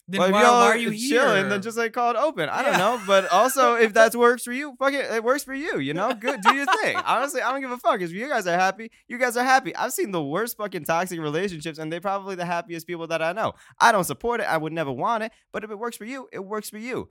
then 0.09 0.21
well, 0.21 0.33
why, 0.33 0.42
y'all 0.42 0.61
why 0.61 0.66
are 0.69 0.77
you 0.77 0.90
chilling 0.90 1.37
here? 1.37 1.49
then 1.49 1.62
just 1.62 1.77
like 1.77 1.92
call 1.92 2.11
it 2.11 2.16
open. 2.16 2.49
I 2.49 2.62
don't 2.62 2.79
know 2.79 3.01
but 3.07 3.31
also 3.33 3.75
if 3.75 3.95
that 3.95 4.14
works 4.14 4.45
for 4.45 4.53
you 4.53 4.75
fuck 4.79 4.92
it 4.92 5.11
it 5.11 5.25
works 5.25 5.45
for 5.45 5.55
you 5.55 5.79
you 5.79 5.95
know? 5.95 6.14
Good 6.14 6.40
do 6.42 6.55
your 6.55 6.66
thing. 6.66 6.97
Honestly 7.07 7.42
i 7.42 7.51
don't 7.51 7.61
give 7.61 7.71
a 7.71 7.79
fuck. 7.79 8.01
If 8.01 8.12
you 8.12 8.29
guys 8.29 8.47
are 8.47 8.59
happy 8.59 8.90
you 9.09 9.19
guys 9.19 9.37
are 9.37 9.45
happy. 9.45 9.75
I've 9.75 9.92
seen 9.92 10.11
the 10.11 10.23
worst 10.23 10.57
fucking 10.57 10.85
toxic 10.85 11.21
relationships 11.21 11.79
and 11.79 11.92
they're 11.92 12.01
probably 12.01 12.35
the 12.35 12.47
happiest 12.47 12.87
people 12.87 13.07
that 13.09 13.23
i 13.23 13.33
know. 13.33 13.55
I 13.81 13.92
don't 13.92 14.05
support 14.05 14.40
it. 14.40 14.45
I 14.45 14.57
would 14.57 14.73
never 14.73 14.92
want 14.92 15.25
it 15.25 15.33
but 15.53 15.64
if 15.64 15.71
it 15.71 15.79
works 15.79 15.97
for 15.97 16.05
you 16.05 16.29
it 16.33 16.45
works 16.45 16.71
for 16.71 16.79
you. 16.79 17.09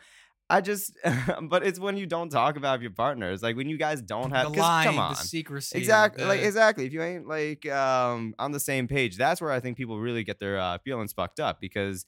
I 0.48 0.62
just, 0.62 0.96
but 1.42 1.66
it's 1.66 1.80
when 1.80 1.98
you 1.98 2.06
don't 2.06 2.30
talk 2.30 2.56
about 2.56 2.80
your 2.80 2.92
partners, 2.92 3.42
like 3.42 3.56
when 3.56 3.68
you 3.68 3.78
guys 3.78 4.00
don't 4.02 4.30
have. 4.30 4.54
the 4.54 4.60
lying, 4.60 4.90
come 4.90 5.00
on, 5.00 5.14
the 5.14 5.16
secrecy, 5.16 5.76
exactly 5.76 6.24
like 6.24 6.42
exactly. 6.42 6.86
If 6.86 6.94
you 6.94 7.02
ain't 7.02 7.28
like 7.28 7.66
um 7.68 8.36
on 8.38 8.52
the 8.52 8.60
same 8.60 8.88
page 8.88 9.18
that's 9.18 9.42
where 9.42 9.52
i 9.52 9.60
think 9.60 9.78
people 9.78 10.00
really 10.00 10.24
get 10.24 10.40
their 10.40 10.60
uh, 10.60 10.78
feelings 10.80 11.14
fucked 11.14 11.40
up 11.40 11.60
because 11.60 12.06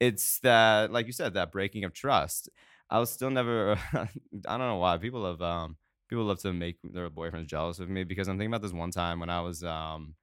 it's 0.00 0.38
that 0.40 0.92
like 0.92 1.06
you 1.06 1.12
said 1.12 1.34
that 1.34 1.52
breaking 1.52 1.84
of 1.84 1.92
trust 1.92 2.48
i 2.90 2.98
was 2.98 3.10
still 3.10 3.30
never 3.30 3.72
i 3.94 4.08
don't 4.46 4.58
know 4.58 4.76
why 4.76 4.96
people 4.98 5.26
have 5.26 5.42
um 5.42 5.76
people 6.08 6.24
love 6.24 6.38
to 6.40 6.52
make 6.52 6.76
their 6.82 7.10
boyfriends 7.10 7.46
jealous 7.46 7.78
of 7.78 7.88
me 7.88 8.04
because 8.04 8.28
i'm 8.28 8.36
thinking 8.38 8.52
about 8.52 8.62
this 8.62 8.72
one 8.72 8.90
time 8.90 9.20
when 9.20 9.30
i 9.30 9.40
was 9.40 9.62
um 9.64 10.14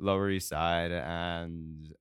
lower 0.00 0.30
east 0.30 0.48
side 0.48 0.92
and 0.92 1.94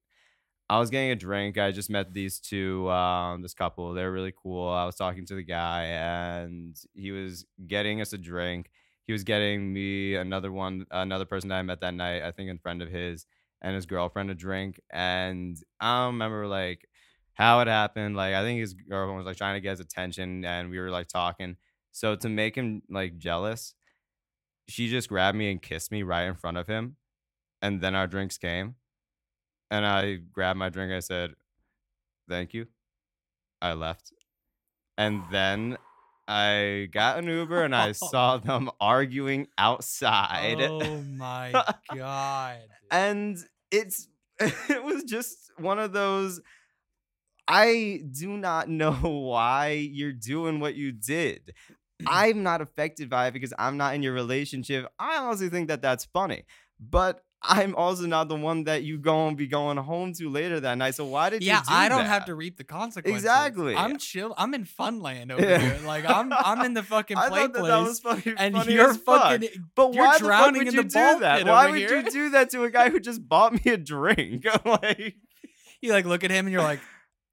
I 0.69 0.79
was 0.79 0.89
getting 0.91 1.09
a 1.11 1.15
drink. 1.15 1.57
I 1.57 1.71
just 1.71 1.89
met 1.89 2.13
these 2.13 2.39
two, 2.39 2.89
um, 2.91 3.41
this 3.41 3.53
couple. 3.53 3.93
They're 3.93 4.11
really 4.11 4.33
cool. 4.41 4.69
I 4.69 4.85
was 4.85 4.95
talking 4.95 5.25
to 5.25 5.35
the 5.35 5.43
guy, 5.43 5.85
and 5.85 6.75
he 6.93 7.11
was 7.11 7.45
getting 7.65 8.01
us 8.01 8.13
a 8.13 8.17
drink. 8.19 8.69
He 9.07 9.13
was 9.13 9.23
getting 9.23 9.73
me 9.73 10.15
another 10.15 10.51
one, 10.51 10.85
another 10.91 11.25
person 11.25 11.49
that 11.49 11.55
I 11.57 11.61
met 11.63 11.81
that 11.81 11.95
night. 11.95 12.21
I 12.21 12.31
think 12.31 12.51
a 12.51 12.59
friend 12.59 12.83
of 12.83 12.89
his 12.89 13.25
and 13.61 13.75
his 13.75 13.87
girlfriend 13.87 14.29
a 14.29 14.35
drink. 14.35 14.79
And 14.91 15.57
I 15.79 16.05
remember 16.05 16.45
like 16.47 16.87
how 17.39 17.61
it 17.61 17.67
happened. 17.67 18.17
Like 18.17 18.35
I 18.35 18.43
think 18.43 18.59
his 18.59 18.75
girlfriend 18.75 19.17
was 19.17 19.25
like 19.25 19.37
trying 19.37 19.55
to 19.55 19.61
get 19.61 19.71
his 19.71 19.81
attention, 19.81 20.45
and 20.45 20.69
we 20.69 20.79
were 20.79 20.91
like 20.91 21.07
talking. 21.07 21.57
So 21.91 22.15
to 22.17 22.29
make 22.29 22.55
him 22.55 22.83
like 22.89 23.17
jealous, 23.17 23.73
she 24.67 24.89
just 24.89 25.09
grabbed 25.09 25.37
me 25.37 25.51
and 25.51 25.61
kissed 25.61 25.91
me 25.91 26.03
right 26.03 26.25
in 26.25 26.35
front 26.35 26.57
of 26.57 26.67
him, 26.67 26.97
and 27.61 27.81
then 27.81 27.95
our 27.95 28.07
drinks 28.07 28.37
came 28.37 28.75
and 29.71 29.85
I 29.85 30.15
grabbed 30.15 30.59
my 30.59 30.69
drink. 30.69 30.91
I 30.91 30.99
said, 30.99 31.35
"Thank 32.27 32.53
you." 32.53 32.67
I 33.61 33.73
left, 33.73 34.13
and 34.97 35.23
then 35.31 35.77
I 36.27 36.89
got 36.91 37.19
an 37.19 37.27
Uber 37.27 37.63
and 37.63 37.75
I 37.75 37.93
saw 37.93 38.37
them 38.49 38.69
arguing 38.79 39.47
outside, 39.57 40.61
Oh 40.61 41.01
my 41.01 41.51
god! 41.95 42.61
and 42.91 43.37
it's 43.71 44.07
it 44.39 44.83
was 44.83 45.03
just 45.03 45.51
one 45.57 45.79
of 45.79 45.93
those. 45.93 46.41
I 47.49 48.03
do 48.11 48.37
not 48.37 48.69
know 48.69 48.91
why 49.01 49.71
you're 49.91 50.13
doing 50.13 50.59
what 50.59 50.75
you 50.75 50.91
did. 50.91 51.53
I'm 52.07 52.43
not 52.43 52.61
affected 52.61 53.09
by 53.09 53.27
it 53.27 53.31
because 53.31 53.53
I'm 53.59 53.75
not 53.75 53.95
in 53.95 54.03
your 54.03 54.13
relationship. 54.13 54.87
I 54.99 55.17
honestly 55.17 55.49
think 55.49 55.67
that 55.67 55.81
that's 55.81 56.05
funny, 56.05 56.43
but 56.79 57.23
I'm 57.41 57.73
also 57.75 58.05
not 58.05 58.27
the 58.27 58.35
one 58.35 58.65
that 58.65 58.83
you 58.83 58.97
going 58.97 59.31
to 59.31 59.37
be 59.37 59.47
going 59.47 59.77
home 59.77 60.13
to 60.13 60.29
later 60.29 60.59
that 60.59 60.77
night. 60.77 60.95
So 60.95 61.05
why 61.05 61.29
did 61.29 61.41
yeah, 61.41 61.59
you 61.59 61.65
do 61.65 61.73
I 61.73 61.89
don't 61.89 62.05
have 62.05 62.25
to 62.25 62.35
reap 62.35 62.57
the 62.57 62.65
consequences. 62.65 63.23
Exactly. 63.23 63.75
I'm 63.75 63.97
chill. 63.97 64.33
I'm 64.37 64.53
in 64.53 64.65
fun 64.65 64.99
land 65.01 65.31
over 65.31 65.41
Yeah. 65.41 65.57
here. 65.77 65.79
Like 65.87 66.03
I'm, 66.09 66.31
I'm 66.33 66.65
in 66.65 66.73
the 66.73 66.83
fucking 66.83 67.17
I 67.17 67.29
play 67.29 67.47
that, 67.47 67.53
place, 67.53 67.99
that 68.01 68.13
was 68.25 68.27
and 68.37 68.55
funny 68.55 68.73
you're 68.73 68.89
as 68.89 68.97
fuck. 68.97 69.21
fucking. 69.23 69.49
But 69.73 69.93
you're 69.93 70.05
why 70.05 70.17
the 70.17 70.19
fuck 70.19 70.27
drowning 70.27 70.57
would 70.59 70.67
in 70.67 70.73
you 70.73 70.83
the 70.83 70.89
do 70.89 71.19
that? 71.21 71.45
Why 71.47 71.69
would 71.69 71.79
here. 71.79 71.97
you 71.97 72.11
do 72.11 72.29
that 72.31 72.49
to 72.51 72.63
a 72.65 72.69
guy 72.69 72.89
who 72.89 72.99
just 72.99 73.27
bought 73.27 73.53
me 73.53 73.71
a 73.71 73.77
drink? 73.77 74.45
like 74.65 75.15
You 75.81 75.91
like 75.93 76.05
look 76.05 76.23
at 76.25 76.31
him 76.31 76.45
and 76.45 76.51
you're 76.53 76.61
like, 76.61 76.81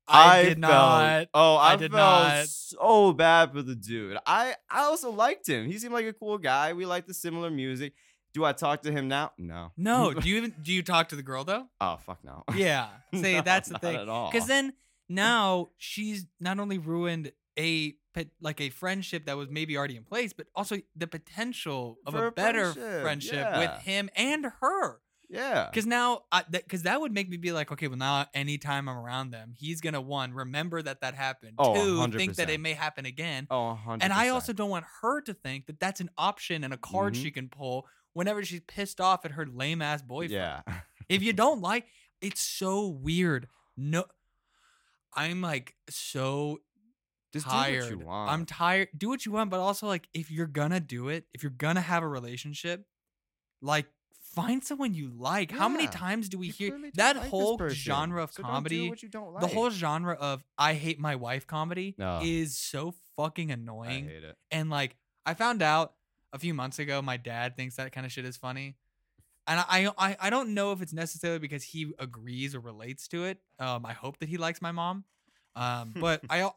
I, 0.09 0.43
did 0.43 0.61
felt- 0.61 0.73
not. 0.73 1.29
Oh, 1.35 1.57
I, 1.57 1.73
I 1.73 1.77
did 1.77 1.93
felt 1.93 2.29
not. 2.29 2.47
so 2.49 3.13
bad 3.13 3.53
for 3.53 3.63
the 3.63 3.75
dude. 3.75 4.19
I 4.27 4.55
I 4.71 4.83
also 4.85 5.11
liked 5.11 5.49
him. 5.49 5.67
He 5.67 5.79
seemed 5.79 5.95
like 5.95 6.07
a 6.07 6.13
cool 6.13 6.39
guy. 6.39 6.73
We 6.73 6.87
liked 6.87 7.09
the 7.09 7.15
similar 7.15 7.51
music. 7.51 7.93
Do 8.35 8.45
I 8.45 8.53
talk 8.53 8.83
to 8.83 8.93
him 8.93 9.09
now? 9.09 9.33
No. 9.39 9.73
No, 9.77 10.13
do 10.21 10.29
you 10.29 10.37
even 10.37 10.55
do 10.63 10.73
you 10.73 10.83
talk 10.83 11.09
to 11.09 11.17
the 11.17 11.23
girl 11.23 11.45
though? 11.45 11.67
oh 11.81 11.97
fuck 12.05 12.19
no. 12.23 12.45
Yeah, 12.55 12.89
See, 13.15 13.35
No, 13.35 13.41
that's 13.43 13.69
the 13.69 13.79
thing. 13.79 13.99
Because 14.31 14.47
then 14.47 14.75
now 15.09 15.71
she's 15.79 16.27
not 16.41 16.59
only 16.59 16.79
ruined 16.79 17.33
a 17.59 17.97
like 18.41 18.61
a 18.63 18.71
friendship 18.71 19.27
that 19.27 19.37
was 19.37 19.49
maybe 19.51 19.77
already 19.77 19.97
in 19.97 20.05
place, 20.05 20.33
but 20.33 20.47
also 20.55 20.79
the 20.97 21.07
potential 21.07 21.99
of 22.07 22.15
For 22.15 22.27
a 22.29 22.33
better 22.33 22.73
friendship, 22.73 23.03
friendship 23.03 23.57
with 23.59 23.83
him 23.83 24.09
and 24.17 24.47
her. 24.61 25.01
Yeah. 25.29 25.69
Because 25.71 25.87
now, 25.87 26.23
because 26.51 26.83
that, 26.83 27.01
would 27.01 27.13
make 27.13 27.29
me 27.29 27.37
be 27.37 27.53
like, 27.53 27.73
okay, 27.73 27.89
well 27.89 27.97
now 27.99 28.27
anytime 28.35 28.89
I'm 28.89 28.97
around 28.97 29.31
them, 29.31 29.53
he's 29.57 29.81
gonna 29.81 30.01
one 30.01 30.33
remember 30.33 30.81
that 30.83 31.01
that 31.01 31.15
happened. 31.15 31.55
Oh, 31.59 31.75
Two, 32.07 32.17
think 32.17 32.37
that 32.37 32.49
100%. 32.49 32.55
it 32.55 32.61
may 32.61 32.73
happen 32.75 33.07
again. 33.07 33.47
Oh, 33.51 33.79
100%. 33.87 33.99
And 34.03 34.13
I 34.13 34.29
also 34.29 34.53
don't 34.53 34.71
want 34.71 34.85
her 35.03 35.21
to 35.23 35.35
think 35.35 35.67
that 35.67 35.81
that's 35.81 36.01
an 36.01 36.11
option 36.17 36.65
and 36.65 36.73
a 36.73 36.77
card 36.79 37.15
Mhm. 37.15 37.23
she 37.23 37.31
can 37.31 37.49
pull 37.49 37.87
whenever 38.13 38.45
she's 38.45 38.61
pissed 38.67 39.01
off 39.01 39.25
at 39.25 39.33
her 39.33 39.47
lame 39.47 39.83
ass 39.83 40.03
boyfriend. 40.03 40.33
Yeah. 40.33 40.63
If 41.09 41.23
you 41.23 41.33
don't 41.33 41.61
like, 41.61 41.87
it's 42.21 42.41
so 42.41 42.89
weird. 42.89 43.49
No, 43.77 44.07
I'm 45.15 45.41
like 45.41 45.75
so 45.89 46.59
Just 47.33 47.47
tired. 47.47 47.83
do 47.83 47.91
what 47.97 48.01
you 48.01 48.07
want. 48.07 48.31
I'm 48.31 48.47
tired. 48.47 48.89
Do 48.97 49.09
what 49.09 49.25
you 49.25 49.33
want, 49.33 49.51
but 49.51 49.61
also 49.61 49.87
like 49.87 50.09
if 50.15 50.31
you're 50.31 50.47
gonna 50.47 50.81
do 50.81 51.09
it, 51.09 51.27
if 51.33 51.43
you're 51.43 51.51
gonna 51.51 51.81
have 51.81 52.03
a 52.03 52.09
relationship, 52.09 52.87
like 53.63 53.87
find 54.37 54.63
someone 54.63 54.95
you 54.95 55.11
like. 55.17 55.51
How 55.51 55.69
many 55.69 55.89
times 55.89 56.29
do 56.29 56.39
we 56.39 56.47
You 56.49 56.53
hear 56.53 56.81
that 56.95 57.17
like 57.17 57.29
whole 57.31 57.59
person, 57.59 57.75
genre 57.77 58.23
of 58.23 58.31
so 58.33 58.43
don't 58.43 58.51
do 58.51 58.55
comedy? 58.55 58.89
what 58.91 59.03
you 59.03 59.09
don't 59.09 59.41
The 59.41 59.49
whole 59.49 59.71
genre 59.71 60.15
of 60.15 60.45
I 60.57 60.75
hate 60.75 61.01
my 61.01 61.17
wife 61.17 61.47
comedy 61.49 61.95
No. 61.99 62.21
is 62.23 62.57
so 62.57 62.95
fucking 63.17 63.51
I 63.51 63.55
annoying. 63.55 64.05
hate 64.09 64.23
it. 64.23 64.37
And 64.53 64.71
like 64.71 64.97
I 65.25 65.35
found 65.35 65.63
out 65.63 65.95
a 66.33 66.39
few 66.39 66.55
months 66.55 66.79
ago, 66.79 67.01
my 67.03 67.17
dad 67.17 67.57
thinks 67.57 67.77
that 67.77 67.91
kind 67.93 68.05
of 68.07 68.13
shit 68.13 68.25
is 68.27 68.37
funny. 68.37 68.77
And 69.49 69.61
I, 69.61 69.91
I 69.97 70.17
I 70.21 70.31
don't 70.31 70.55
know 70.55 70.73
if 70.73 70.83
it's 70.83 70.93
necessarily 70.93 71.39
because 71.39 71.63
he 71.63 71.93
agrees 71.99 72.55
or 72.55 72.61
relates 72.61 73.09
to 73.09 73.25
it. 73.25 73.39
Um, 73.59 73.87
I 73.87 73.93
hope 73.93 74.19
that 74.19 74.29
he 74.29 74.37
likes 74.37 74.61
my 74.61 74.73
mom. 74.73 75.05
Um, 75.55 75.95
but 75.99 76.21
I 76.31 76.51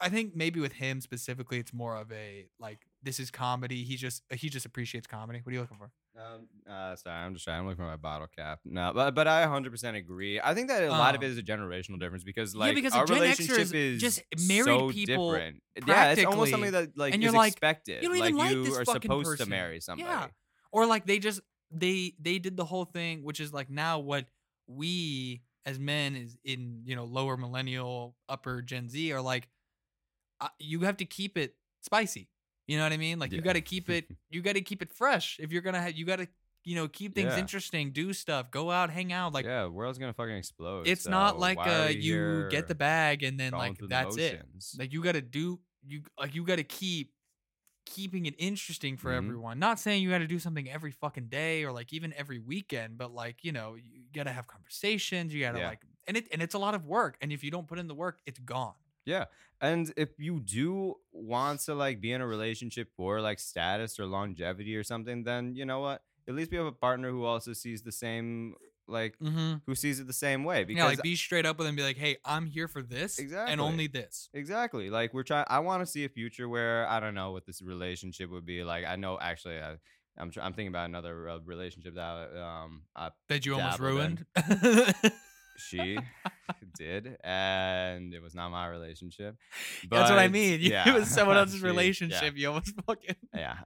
I 0.00 0.08
think 0.08 0.36
maybe 0.36 0.60
with 0.60 0.72
him 0.72 1.00
specifically, 1.00 1.58
it's 1.58 1.72
more 1.72 1.96
of 1.96 2.10
a 2.12 2.46
like 2.60 2.86
this 3.02 3.18
is 3.18 3.30
comedy. 3.32 3.82
He 3.82 3.96
just 3.96 4.22
he 4.32 4.48
just 4.48 4.64
appreciates 4.64 5.06
comedy. 5.08 5.40
What 5.42 5.50
are 5.50 5.54
you 5.54 5.60
looking 5.60 5.78
for? 5.78 5.90
Um, 6.18 6.48
uh, 6.68 6.96
sorry, 6.96 7.16
I'm 7.16 7.32
just 7.34 7.44
trying. 7.44 7.60
I'm 7.60 7.64
looking 7.66 7.76
for 7.76 7.84
my 7.88 7.96
bottle 7.96 8.26
cap. 8.36 8.58
No, 8.64 8.90
but 8.92 9.14
but 9.14 9.28
I 9.28 9.44
100% 9.46 9.96
agree. 9.96 10.40
I 10.42 10.52
think 10.52 10.68
that 10.68 10.82
a 10.82 10.90
lot 10.90 11.14
of 11.14 11.22
Oh. 11.22 11.24
it 11.24 11.30
is 11.30 11.38
a 11.38 11.42
generational 11.42 12.00
difference 12.00 12.24
because 12.24 12.56
like 12.56 12.74
because 12.74 12.92
our 12.92 13.06
Gen 13.06 13.20
relationship 13.20 13.58
is 13.58 13.72
is 13.72 14.00
just 14.00 14.22
married 14.48 14.64
so 14.66 14.90
people 14.90 15.30
different. 15.32 15.62
Yeah, 15.86 16.10
it's 16.12 16.24
almost 16.24 16.50
something 16.50 16.72
that 16.72 16.96
like 16.98 17.14
and 17.14 17.22
is 17.22 17.30
you're 17.30 17.38
like, 17.38 17.52
expected. 17.52 18.02
you 18.02 18.08
don't 18.08 18.18
even 18.18 18.36
like 18.36 18.50
you 18.50 18.64
this 18.64 18.76
are 18.78 18.84
supposed 18.84 19.26
to 19.26 19.36
person. 19.36 19.48
marry 19.48 19.80
somebody. 19.80 20.08
Yeah. 20.10 20.26
Or 20.72 20.86
like 20.86 21.06
they 21.06 21.20
just 21.20 21.40
they 21.70 22.14
they 22.20 22.38
did 22.40 22.56
the 22.56 22.64
whole 22.64 22.84
thing, 22.84 23.22
which 23.22 23.38
is 23.38 23.52
like 23.52 23.70
now 23.70 24.00
what 24.00 24.26
we 24.66 25.42
as 25.64 25.78
men 25.78 26.16
is 26.16 26.36
in 26.44 26.82
you 26.84 26.96
know 26.96 27.04
lower 27.04 27.36
millennial, 27.36 28.16
upper 28.28 28.60
Gen 28.62 28.88
Z 28.88 29.12
are 29.12 29.20
like. 29.22 29.48
Uh, 30.40 30.46
you 30.60 30.82
have 30.82 30.96
to 30.96 31.04
keep 31.04 31.36
it 31.36 31.56
spicy. 31.82 32.28
You 32.68 32.76
know 32.76 32.84
what 32.84 32.92
I 32.92 32.98
mean? 32.98 33.18
Like 33.18 33.32
you 33.32 33.40
got 33.40 33.54
to 33.54 33.60
keep 33.60 33.90
it. 33.90 34.06
You 34.30 34.42
got 34.42 34.54
to 34.54 34.60
keep 34.60 34.82
it 34.82 34.92
fresh. 34.92 35.38
If 35.40 35.50
you're 35.52 35.62
gonna 35.62 35.80
have, 35.80 35.94
you 35.94 36.04
got 36.04 36.16
to 36.20 36.28
you 36.64 36.74
know 36.76 36.86
keep 36.86 37.14
things 37.14 37.32
Yeah. 37.32 37.40
interesting, 37.40 37.92
do 37.92 38.12
stuff, 38.12 38.50
go 38.50 38.70
out, 38.70 38.90
hang 38.90 39.10
out. 39.12 39.32
Like 39.32 39.46
yeah, 39.46 39.66
world's 39.66 39.98
gonna 39.98 40.12
fucking 40.12 40.36
explode. 40.36 40.86
it's 40.86 41.04
so 41.04 41.10
not 41.10 41.38
like 41.40 41.58
uh 41.58 41.88
you 41.90 42.46
get 42.50 42.68
the 42.68 42.74
bag 42.74 43.22
and 43.24 43.40
then 43.40 43.52
like 43.52 43.78
that's 43.88 44.16
it. 44.18 44.42
Like 44.78 44.92
you 44.92 45.02
got 45.02 45.12
to 45.12 45.22
do 45.22 45.58
you 45.86 46.02
like 46.20 46.34
you 46.34 46.44
got 46.44 46.56
to 46.56 46.64
keep 46.64 47.14
keeping 47.86 48.26
it 48.26 48.34
interesting 48.38 48.98
for 48.98 49.10
Mhm. 49.10 49.16
everyone. 49.16 49.58
Not 49.58 49.78
saying 49.80 50.02
you 50.02 50.10
got 50.10 50.18
to 50.18 50.26
do 50.26 50.38
something 50.38 50.68
every 50.68 50.90
fucking 50.90 51.28
day 51.28 51.64
or 51.64 51.72
like 51.72 51.90
even 51.94 52.12
every 52.12 52.38
weekend, 52.38 52.98
but 52.98 53.14
like, 53.14 53.42
you 53.44 53.52
know, 53.52 53.76
you 53.76 54.02
got 54.12 54.24
to 54.24 54.32
have 54.32 54.46
conversations, 54.46 55.32
you 55.32 55.40
got 55.40 55.52
to 55.52 55.60
Yeah. 55.60 55.68
like 55.68 55.80
and 56.06 56.16
it 56.18 56.28
and 56.32 56.42
it's 56.42 56.54
a 56.54 56.58
lot 56.58 56.74
of 56.74 56.84
work 56.84 57.16
and 57.22 57.32
if 57.32 57.42
you 57.42 57.50
don't 57.50 57.66
put 57.66 57.78
in 57.78 57.86
the 57.88 57.94
work, 57.94 58.20
it's 58.26 58.38
gone. 58.40 58.74
Yeah. 59.06 59.24
And 59.60 59.92
if 59.96 60.10
you 60.18 60.40
do 60.40 60.94
want 61.12 61.60
to 61.62 61.74
like 61.74 62.00
be 62.00 62.12
in 62.12 62.20
a 62.20 62.26
relationship 62.26 62.88
for 62.96 63.20
like 63.20 63.38
status 63.40 63.98
or 63.98 64.06
longevity 64.06 64.76
or 64.76 64.84
something, 64.84 65.24
then 65.24 65.54
you 65.54 65.64
know 65.64 65.80
what? 65.80 66.02
at 66.28 66.34
least 66.34 66.50
we 66.50 66.58
have 66.58 66.66
a 66.66 66.72
partner 66.72 67.10
who 67.10 67.24
also 67.24 67.54
sees 67.54 67.80
the 67.80 67.90
same 67.92 68.54
like 68.86 69.18
Mm-hmm. 69.18 69.54
who 69.66 69.74
sees 69.74 69.98
it 69.98 70.06
the 70.06 70.12
same 70.12 70.44
way 70.44 70.64
because 70.64 70.82
Yeah, 70.82 70.86
like 70.88 71.02
be 71.02 71.16
straight 71.16 71.46
up 71.46 71.56
with 71.58 71.66
them. 71.66 71.74
Be 71.74 71.82
like, 71.82 71.96
hey, 71.96 72.18
I'm 72.24 72.44
here 72.46 72.68
for 72.68 72.82
this 72.82 73.18
Exactly. 73.18 73.50
and 73.52 73.60
only 73.62 73.86
this. 73.86 74.28
Exactly. 74.34 74.90
Like 74.90 75.12
we're 75.14 75.22
trying. 75.22 75.46
I 75.48 75.60
want 75.60 75.80
to 75.82 75.86
see 75.86 76.04
a 76.04 76.08
future 76.10 76.46
where 76.48 76.86
I 76.86 77.00
don't 77.00 77.14
know 77.14 77.32
what 77.32 77.46
this 77.46 77.62
relationship 77.62 78.30
would 78.30 78.44
be 78.46 78.62
like. 78.62 78.84
I 78.84 78.96
know 78.96 79.18
actually, 79.20 79.58
I, 79.58 79.76
I'm 80.18 80.30
tr- 80.30 80.40
I'm 80.42 80.52
thinking 80.52 80.68
about 80.68 80.86
another 80.88 81.28
uh, 81.30 81.38
relationship 81.44 81.94
that 81.94 82.36
um 82.36 82.82
I, 82.94 83.10
That 83.28 83.44
you 83.46 83.54
almost 83.54 83.78
ruined. 83.78 84.24
she 85.58 85.98
did, 86.78 87.16
and 87.22 88.14
it 88.14 88.22
was 88.22 88.34
not 88.34 88.50
my 88.50 88.66
relationship. 88.68 89.36
That's 89.90 90.10
what 90.10 90.18
I 90.18 90.28
mean. 90.28 90.60
Yeah, 90.62 90.88
it 90.88 90.94
was 90.94 91.08
someone 91.08 91.36
else's 91.42 91.56
she- 91.56 91.60
yeah, 91.62 91.66
relationship. 91.66 92.36
You 92.36 92.48
almost 92.48 92.74
fucking. 92.86 93.16
Yeah. 93.34 93.56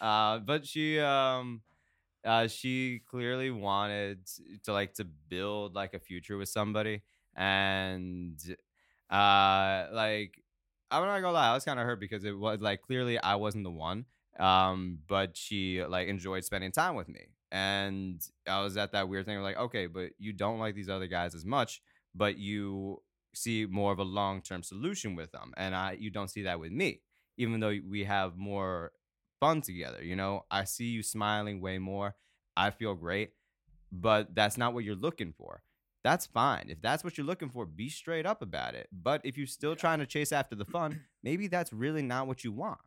uh, 0.00 0.38
but 0.38 0.66
she 0.66 0.98
um 1.00 1.62
uh 2.24 2.46
she 2.48 3.02
clearly 3.10 3.50
wanted 3.50 4.20
to 4.64 4.72
like 4.72 4.94
to 4.94 5.04
build 5.04 5.74
like 5.74 5.92
a 5.94 5.98
future 6.00 6.36
with 6.38 6.48
somebody 6.48 7.02
and 7.36 8.38
uh 9.10 9.86
like 9.92 10.40
I'm 10.90 11.04
not 11.04 11.20
gonna 11.20 11.32
lie, 11.32 11.48
I 11.50 11.54
was 11.54 11.64
kind 11.64 11.78
of 11.80 11.86
hurt 11.86 11.98
because 12.00 12.24
it 12.24 12.36
was 12.38 12.60
like 12.60 12.82
clearly 12.82 13.18
I 13.18 13.34
wasn't 13.34 13.64
the 13.64 13.70
one. 13.70 14.04
Um, 14.38 14.98
but 15.06 15.36
she 15.36 15.84
like 15.84 16.08
enjoyed 16.08 16.44
spending 16.44 16.72
time 16.72 16.94
with 16.94 17.08
me. 17.08 17.26
And 17.54 18.20
I 18.48 18.62
was 18.62 18.76
at 18.76 18.92
that 18.92 19.08
weird 19.08 19.26
thing 19.26 19.38
of 19.38 19.44
like, 19.44 19.56
okay, 19.56 19.86
but 19.86 20.10
you 20.18 20.32
don't 20.32 20.58
like 20.58 20.74
these 20.74 20.88
other 20.88 21.06
guys 21.06 21.34
as 21.34 21.44
much, 21.46 21.80
but 22.14 22.36
you 22.36 23.00
see 23.32 23.64
more 23.64 23.92
of 23.92 23.98
a 23.98 24.04
long 24.04 24.42
term 24.42 24.62
solution 24.62 25.14
with 25.14 25.30
them. 25.32 25.54
And 25.56 25.74
I 25.74 25.96
you 25.98 26.10
don't 26.10 26.28
see 26.28 26.42
that 26.42 26.60
with 26.60 26.72
me 26.72 27.00
even 27.36 27.60
though 27.60 27.76
we 27.88 28.04
have 28.04 28.36
more 28.36 28.92
fun 29.40 29.60
together. 29.60 30.02
You 30.02 30.16
know, 30.16 30.44
I 30.50 30.64
see 30.64 30.86
you 30.86 31.02
smiling 31.02 31.60
way 31.60 31.78
more. 31.78 32.14
I 32.56 32.70
feel 32.70 32.94
great, 32.94 33.30
but 33.90 34.34
that's 34.34 34.56
not 34.56 34.74
what 34.74 34.84
you're 34.84 34.94
looking 34.94 35.32
for. 35.36 35.62
That's 36.04 36.26
fine. 36.26 36.66
If 36.68 36.82
that's 36.82 37.02
what 37.02 37.16
you're 37.16 37.26
looking 37.26 37.48
for, 37.48 37.64
be 37.64 37.88
straight 37.88 38.26
up 38.26 38.42
about 38.42 38.74
it. 38.74 38.88
But 38.92 39.22
if 39.24 39.38
you're 39.38 39.46
still 39.46 39.74
trying 39.74 40.00
to 40.00 40.06
chase 40.06 40.32
after 40.32 40.54
the 40.54 40.66
fun, 40.66 41.00
maybe 41.22 41.48
that's 41.48 41.72
really 41.72 42.02
not 42.02 42.26
what 42.26 42.44
you 42.44 42.52
want. 42.52 42.78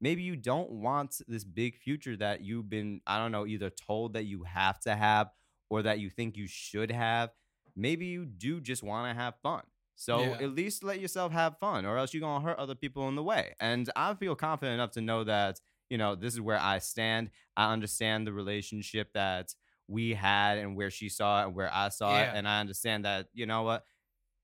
Maybe 0.00 0.22
you 0.22 0.36
don't 0.36 0.70
want 0.70 1.20
this 1.26 1.44
big 1.44 1.76
future 1.76 2.16
that 2.16 2.40
you've 2.42 2.68
been, 2.70 3.00
I 3.06 3.18
don't 3.18 3.32
know, 3.32 3.46
either 3.46 3.70
told 3.70 4.12
that 4.14 4.24
you 4.24 4.44
have 4.44 4.78
to 4.80 4.94
have 4.94 5.30
or 5.70 5.82
that 5.82 5.98
you 5.98 6.08
think 6.10 6.36
you 6.36 6.46
should 6.46 6.90
have. 6.90 7.30
Maybe 7.76 8.06
you 8.06 8.24
do 8.26 8.60
just 8.60 8.82
want 8.82 9.10
to 9.14 9.20
have 9.20 9.34
fun. 9.42 9.62
So 9.96 10.20
Yeah. 10.20 10.38
at 10.44 10.50
least 10.54 10.84
let 10.84 11.00
yourself 11.00 11.32
have 11.32 11.58
fun, 11.58 11.84
or 11.84 11.98
else 11.98 12.14
you're 12.14 12.20
gonna 12.20 12.44
hurt 12.44 12.58
other 12.58 12.76
people 12.76 13.08
in 13.08 13.16
the 13.16 13.22
way. 13.22 13.54
And 13.60 13.90
I 13.96 14.14
feel 14.14 14.36
confident 14.36 14.74
enough 14.74 14.92
to 14.92 15.00
know 15.00 15.24
that 15.24 15.60
you 15.90 15.98
know 15.98 16.14
this 16.14 16.34
is 16.34 16.40
where 16.40 16.58
I 16.60 16.78
stand. 16.78 17.30
I 17.56 17.72
understand 17.72 18.26
the 18.26 18.32
relationship 18.32 19.12
that 19.14 19.54
we 19.88 20.14
had 20.14 20.58
and 20.58 20.76
where 20.76 20.90
she 20.90 21.08
saw 21.08 21.40
it 21.42 21.46
and 21.46 21.54
where 21.56 21.72
I 21.74 21.88
saw 21.88 22.20
Yeah. 22.20 22.30
it, 22.32 22.36
and 22.36 22.46
I 22.46 22.60
understand 22.60 23.04
that 23.06 23.28
you 23.32 23.46
know 23.46 23.62
what, 23.62 23.84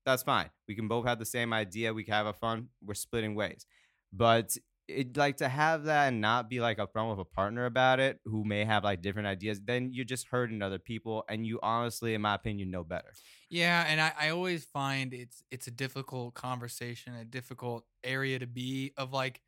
that's 0.05 0.23
fine. 0.23 0.49
We 0.67 0.75
can 0.75 0.87
both 0.89 1.05
have 1.05 1.19
the 1.19 1.25
same 1.25 1.53
idea. 1.53 1.93
We 1.93 2.03
can 2.03 2.13
have 2.15 2.25
a 2.27 2.33
fun. 2.33 2.69
We're 2.83 2.93
splitting 2.95 3.33
ways, 3.35 3.65
but 4.11 4.57
it 4.87 5.17
like 5.17 5.37
to 5.37 5.49
have 5.49 5.85
that 5.85 6.07
and 6.07 6.21
not 6.21 6.49
be 6.49 6.59
like 6.59 6.77
upfront 6.77 7.09
with 7.09 7.19
a 7.19 7.25
partner 7.25 7.65
about 7.65 7.99
it 7.99 8.19
who 8.25 8.43
may 8.43 8.65
have 8.65 8.83
like 8.83 9.01
different 9.01 9.27
ideas. 9.27 9.59
Then 9.63 9.91
you're 9.93 10.05
just 10.05 10.27
hurting 10.27 10.61
other 10.61 10.79
people, 10.79 11.23
and 11.27 11.45
you 11.45 11.59
honestly, 11.61 12.13
in 12.13 12.21
my 12.21 12.35
opinion, 12.35 12.71
know 12.71 12.83
better. 12.83 13.13
Yeah, 13.49 13.85
and 13.87 13.99
I, 13.99 14.13
I 14.19 14.29
always 14.29 14.65
find 14.65 15.13
it's 15.13 15.43
it's 15.51 15.67
a 15.67 15.71
difficult 15.71 16.33
conversation, 16.33 17.15
a 17.15 17.25
difficult 17.25 17.85
area 18.03 18.39
to 18.39 18.47
be 18.47 18.93
of 18.97 19.11
like 19.11 19.41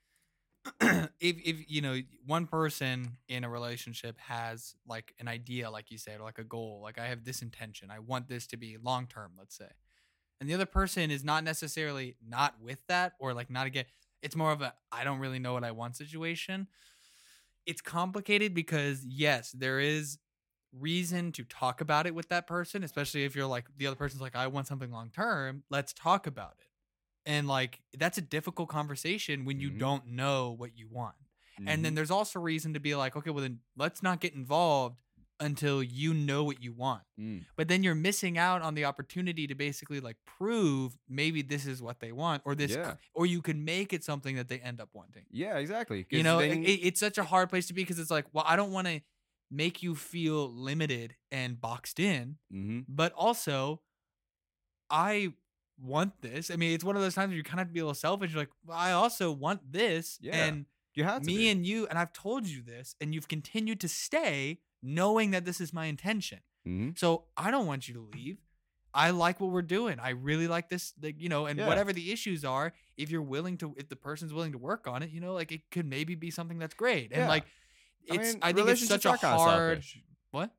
if 0.81 1.07
if 1.19 1.69
you 1.69 1.81
know 1.81 1.99
one 2.25 2.47
person 2.47 3.17
in 3.27 3.43
a 3.43 3.49
relationship 3.49 4.17
has 4.19 4.75
like 4.87 5.13
an 5.19 5.27
idea, 5.27 5.69
like 5.69 5.91
you 5.91 5.97
said, 5.97 6.19
or 6.19 6.23
like 6.23 6.39
a 6.39 6.43
goal, 6.43 6.81
like 6.83 6.99
I 6.99 7.07
have 7.07 7.23
this 7.23 7.41
intention, 7.41 7.91
I 7.91 7.99
want 7.99 8.27
this 8.27 8.47
to 8.47 8.57
be 8.57 8.77
long 8.81 9.07
term, 9.07 9.33
let's 9.37 9.57
say, 9.57 9.69
and 10.39 10.49
the 10.49 10.53
other 10.53 10.65
person 10.65 11.11
is 11.11 11.23
not 11.23 11.43
necessarily 11.43 12.15
not 12.25 12.55
with 12.61 12.79
that 12.87 13.13
or 13.19 13.33
like 13.33 13.49
not 13.49 13.67
again. 13.67 13.85
It's 14.21 14.35
more 14.35 14.51
of 14.51 14.61
a 14.61 14.73
I 14.91 15.03
don't 15.03 15.19
really 15.19 15.39
know 15.39 15.53
what 15.53 15.63
I 15.63 15.71
want 15.71 15.95
situation. 15.95 16.67
It's 17.65 17.81
complicated 17.81 18.53
because 18.53 19.05
yes, 19.05 19.51
there 19.51 19.79
is 19.79 20.19
reason 20.73 21.31
to 21.33 21.43
talk 21.43 21.81
about 21.81 22.07
it 22.07 22.15
with 22.15 22.29
that 22.29 22.47
person, 22.47 22.83
especially 22.83 23.23
if 23.25 23.35
you're 23.35 23.47
like 23.47 23.67
the 23.77 23.87
other 23.87 23.95
person's 23.95 24.21
like, 24.21 24.35
I 24.35 24.47
want 24.47 24.67
something 24.67 24.91
long 24.91 25.11
term. 25.11 25.63
Let's 25.69 25.93
talk 25.93 26.27
about 26.27 26.55
it. 26.59 26.67
And 27.25 27.47
like 27.47 27.81
that's 27.97 28.17
a 28.17 28.21
difficult 28.21 28.69
conversation 28.69 29.45
when 29.45 29.59
you 29.59 29.69
Mhm. 29.69 29.79
don't 29.79 30.07
know 30.07 30.51
what 30.51 30.77
you 30.77 30.87
want. 30.89 31.15
And 31.65 31.83
Mm-hmm. 31.83 31.85
then 31.85 31.95
there's 31.95 32.11
also 32.11 32.39
reason 32.39 32.73
to 32.75 32.79
be 32.79 32.95
like, 32.95 33.15
okay, 33.17 33.31
well 33.31 33.43
then 33.43 33.61
let's 33.77 34.03
not 34.03 34.21
get 34.21 34.33
involved 34.35 34.97
until 35.39 35.83
you 35.83 36.13
know 36.13 36.43
what 36.43 36.63
you 36.63 36.73
want. 36.73 37.03
Mm. 37.19 37.45
But 37.55 37.67
then 37.67 37.83
you're 37.83 37.93
missing 37.95 38.37
out 38.37 38.61
on 38.63 38.73
the 38.73 38.85
opportunity 38.85 39.45
to 39.47 39.53
basically 39.55 39.99
like 39.99 40.17
prove 40.25 40.97
maybe 41.07 41.41
this 41.43 41.65
is 41.67 41.81
what 41.81 41.99
they 41.99 42.11
want 42.11 42.41
or 42.45 42.55
this 42.55 42.71
Yeah. 42.75 42.95
or 43.13 43.25
you 43.27 43.41
can 43.41 43.63
make 43.63 43.93
it 43.93 44.03
something 44.03 44.35
that 44.37 44.47
they 44.47 44.59
end 44.59 44.81
up 44.81 44.89
wanting. 44.93 45.25
Yeah, 45.29 45.57
exactly. 45.57 46.05
You 46.09 46.23
know, 46.23 46.39
it, 46.39 46.55
it's 46.57 46.99
such 46.99 47.17
a 47.19 47.23
hard 47.23 47.49
place 47.49 47.67
to 47.67 47.73
be 47.73 47.83
because 47.83 47.99
it's 47.99 48.09
like, 48.11 48.25
well, 48.33 48.45
I 48.47 48.55
don't 48.55 48.71
want 48.71 48.87
to 48.87 49.01
make 49.51 49.83
you 49.83 49.93
feel 49.95 50.51
limited 50.51 51.15
and 51.31 51.61
boxed 51.61 51.99
in, 51.99 52.37
Mhm. 52.53 52.85
but 52.89 53.13
also 53.13 53.81
I 54.89 55.33
want 55.79 56.21
this. 56.21 56.49
I 56.49 56.55
mean, 56.55 56.71
it's 56.73 56.83
one 56.83 56.95
of 56.95 57.01
those 57.01 57.13
times 57.15 57.29
where 57.29 57.37
you 57.37 57.43
kind 57.43 57.55
of 57.59 57.59
have 57.59 57.67
to 57.67 57.73
be 57.73 57.79
a 57.79 57.83
little 57.83 57.93
selfish. 57.93 58.31
You're 58.31 58.41
like, 58.41 58.49
well, 58.65 58.77
I 58.77 58.91
also 58.93 59.31
want 59.31 59.71
this. 59.71 60.17
Yeah, 60.21 60.45
and 60.45 60.65
you 60.95 61.03
have 61.03 61.21
to 61.21 61.27
me 61.27 61.37
be. 61.37 61.49
and 61.49 61.65
you, 61.65 61.87
and 61.87 61.99
I've 61.99 62.13
told 62.13 62.47
you 62.47 62.61
this, 62.61 62.95
and 62.99 63.13
you've 63.13 63.27
continued 63.27 63.79
to 63.81 63.87
stay 63.87 64.59
knowing 64.81 65.31
that 65.31 65.45
this 65.45 65.59
is 65.61 65.73
my 65.73 65.85
intention. 65.85 66.39
Mhm. 66.67 66.97
So 66.97 67.25
I 67.35 67.51
don't 67.51 67.65
want 67.65 67.87
you 67.87 67.93
to 67.95 68.01
leave. 68.01 68.37
I 68.93 69.11
like 69.11 69.39
what 69.39 69.51
we're 69.51 69.61
doing. 69.61 69.99
I 69.99 70.09
really 70.11 70.47
like 70.47 70.69
this, 70.69 70.93
like, 71.01 71.19
you 71.21 71.29
know, 71.29 71.45
and 71.45 71.59
Yeah. 71.59 71.67
whatever 71.67 71.93
the 71.93 72.11
issues 72.11 72.43
are, 72.43 72.73
if 72.95 73.09
you're 73.11 73.21
willing 73.21 73.57
to, 73.59 73.75
if 73.77 73.89
the 73.89 73.95
person's 73.95 74.33
willing 74.33 74.53
to 74.53 74.57
work 74.57 74.87
on 74.87 75.03
it, 75.03 75.11
you 75.11 75.19
know, 75.21 75.33
like 75.33 75.51
it 75.51 75.69
could 75.71 75.85
maybe 75.85 76.15
be 76.15 76.31
something 76.31 76.57
that's 76.57 76.73
great. 76.73 77.11
And 77.11 77.21
Yeah. 77.21 77.27
like, 77.27 77.43
I 78.09 78.15
it's, 78.15 78.33
mean, 78.33 78.39
I, 78.41 78.53
think 78.53 78.69
it's 78.69 78.87
such 78.87 79.05
a 79.05 79.15
hard, 79.17 79.83
what? 80.31 80.51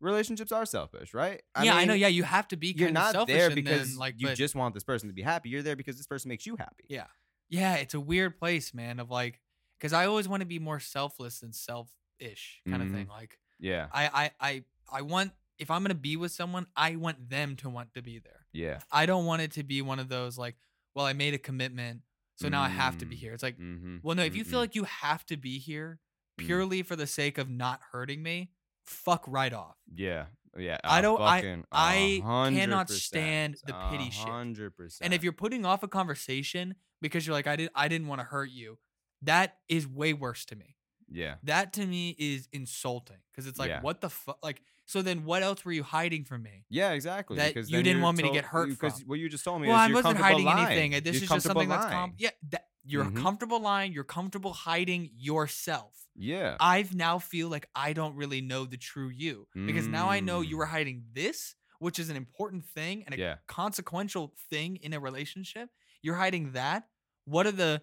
relationships 0.00 0.50
are 0.52 0.66
selfish, 0.66 1.14
right? 1.14 1.42
yeah, 1.62 1.74
I 1.76 1.84
know. 1.84 1.94
Yeah, 1.94 2.08
you 2.08 2.24
have 2.24 2.48
to 2.48 2.56
be 2.56 2.68
You're 2.68 2.88
kind 2.88 2.98
of 2.98 3.02
not 3.04 3.12
selfish 3.12 3.34
there 3.36 3.50
because 3.50 3.90
then, 3.90 3.98
like, 3.98 4.14
you 4.18 4.28
but- 4.28 4.36
just 4.36 4.54
want 4.54 4.74
this 4.74 4.84
person 4.84 5.08
to 5.08 5.14
be 5.14 5.22
happy. 5.22 5.48
You're 5.50 5.62
there 5.62 5.76
because 5.76 5.96
this 5.96 6.06
person 6.06 6.28
makes 6.30 6.46
you 6.46 6.56
happy. 6.56 6.84
Yeah. 6.88 7.06
Yeah, 7.48 7.74
it's 7.76 7.94
a 7.94 8.00
weird 8.00 8.38
place, 8.38 8.74
man, 8.74 8.98
of 8.98 9.10
like 9.10 9.40
cuz 9.80 9.92
I 9.92 10.06
always 10.06 10.26
want 10.26 10.40
to 10.40 10.46
be 10.46 10.58
more 10.58 10.80
selfless 10.80 11.40
than 11.40 11.52
selfish 11.52 12.62
kind 12.66 12.82
of 12.82 12.88
Mhm. 12.88 12.92
thing. 12.94 13.06
Like 13.08 13.38
Yeah. 13.64 13.86
I 13.92 14.04
I 14.22 14.30
I 14.50 14.64
I 14.98 15.02
want 15.02 15.32
if 15.58 15.70
I'm 15.70 15.82
going 15.82 15.90
to 15.90 15.94
be 16.10 16.16
with 16.16 16.32
someone, 16.32 16.66
I 16.76 16.96
want 16.96 17.30
them 17.30 17.56
to 17.56 17.68
want 17.70 17.94
to 17.94 18.02
be 18.02 18.18
there. 18.18 18.46
Yeah. 18.52 18.80
I 18.90 19.06
don't 19.06 19.24
want 19.24 19.40
it 19.42 19.52
to 19.52 19.62
be 19.62 19.82
one 19.82 19.98
of 20.00 20.08
those 20.08 20.36
like, 20.36 20.56
well, 20.94 21.06
I 21.06 21.12
made 21.12 21.32
a 21.34 21.38
commitment, 21.38 22.00
so 22.36 22.48
now 22.48 22.60
I 22.62 22.68
have 22.68 22.98
to 22.98 23.06
be 23.06 23.14
Mm, 23.16 23.18
here. 23.20 23.32
It's 23.34 23.42
like, 23.42 23.58
Mm-hmm. 23.58 23.98
well, 24.02 24.16
no, 24.16 24.24
if 24.24 24.34
you 24.36 24.44
feel 24.44 24.58
like 24.58 24.74
you 24.74 24.84
have 24.84 25.24
to 25.26 25.36
be 25.36 25.58
here 25.58 26.00
Mm. 26.40 26.46
purely 26.46 26.82
for 26.82 26.96
the 26.96 27.06
sake 27.06 27.38
of 27.38 27.48
not 27.48 27.80
hurting 27.92 28.20
me, 28.22 28.50
fuck 28.82 29.24
right 29.28 29.52
off. 29.52 29.76
yeah, 29.94 30.26
yeah, 30.58 30.78
I 30.84 31.00
don't- 31.00 31.20
I- 31.20 31.62
I 31.72 32.50
cannot 32.50 32.90
stand 32.90 33.56
the 33.64 33.72
pity 33.90 34.10
shit. 34.10 34.28
Hundred 34.28 34.76
percent. 34.76 35.04
And 35.06 35.14
if 35.14 35.22
you're 35.22 35.32
putting 35.44 35.64
off 35.64 35.82
a 35.84 35.88
conversation 35.88 36.74
because 37.00 37.26
you're 37.26 37.34
like, 37.34 37.46
I 37.46 37.54
didn't 37.56 37.72
I 37.76 37.86
didn't 37.88 38.08
want 38.08 38.20
to 38.20 38.24
hurt 38.24 38.50
you, 38.50 38.78
that 39.22 39.58
is 39.68 39.86
way 39.86 40.12
worse 40.12 40.44
to 40.46 40.56
me. 40.56 40.76
Yeah, 41.10 41.36
That 41.44 41.72
to 41.74 41.86
me 41.86 42.14
is 42.18 42.48
insulting 42.52 43.18
because 43.30 43.46
it's 43.46 43.58
like, 43.58 43.68
Yeah. 43.70 43.80
what 43.82 44.00
the 44.00 44.10
fuck? 44.10 44.38
Like, 44.42 44.62
so 44.86 45.00
then 45.02 45.24
what 45.24 45.42
else 45.42 45.64
were 45.64 45.72
you 45.72 45.82
hiding 45.82 46.24
from 46.24 46.42
me? 46.42 46.64
yeah, 46.68 46.90
exactly. 46.92 47.36
that 47.38 47.54
because 47.54 47.70
you 47.70 47.82
didn't 47.82 48.02
want 48.02 48.16
me 48.16 48.24
to 48.24 48.30
get 48.30 48.44
hurt 48.44 48.68
Because 48.68 49.02
what 49.06 49.18
you 49.18 49.28
just 49.28 49.44
told 49.44 49.60
me 49.62 49.68
Well, 49.68 49.76
I 49.78 49.90
wasn't 49.92 50.18
hiding 50.18 50.44
lying. 50.44 50.66
anything. 50.78 50.90
This 51.02 51.14
You're 51.14 51.14
is 51.14 51.20
just 51.28 51.28
something 51.46 51.68
comfortable 51.68 51.76
that's 51.76 51.92
com- 51.92 52.14
yeah. 52.18 52.30
That, 52.50 52.66
you're 52.86 53.06
Mhm. 53.06 53.16
comfortable 53.22 53.60
lying. 53.60 53.92
You're 53.94 54.04
comfortable 54.04 54.52
hiding 54.52 55.10
yourself. 55.16 56.06
Yeah. 56.14 56.56
I've 56.60 56.94
now 56.94 57.18
feel 57.18 57.48
like 57.48 57.66
I 57.74 57.92
don't 57.94 58.14
really 58.14 58.40
know 58.42 58.66
the 58.66 58.76
true 58.76 59.08
you 59.08 59.48
because 59.54 59.88
now 59.88 60.08
I 60.10 60.20
know 60.20 60.42
you 60.42 60.56
Mm. 60.56 60.58
were 60.58 60.66
hiding 60.66 61.04
this, 61.12 61.54
which 61.78 61.98
is 61.98 62.10
an 62.10 62.16
important 62.16 62.66
thing 62.66 63.04
and 63.04 63.14
a 63.14 63.18
Yeah. 63.18 63.36
consequential 63.46 64.34
thing 64.50 64.76
in 64.76 64.92
a 64.92 65.00
relationship. 65.00 65.70
You're 66.02 66.16
hiding 66.16 66.52
that. 66.52 66.88
What 67.24 67.46
are 67.46 67.52
the 67.52 67.82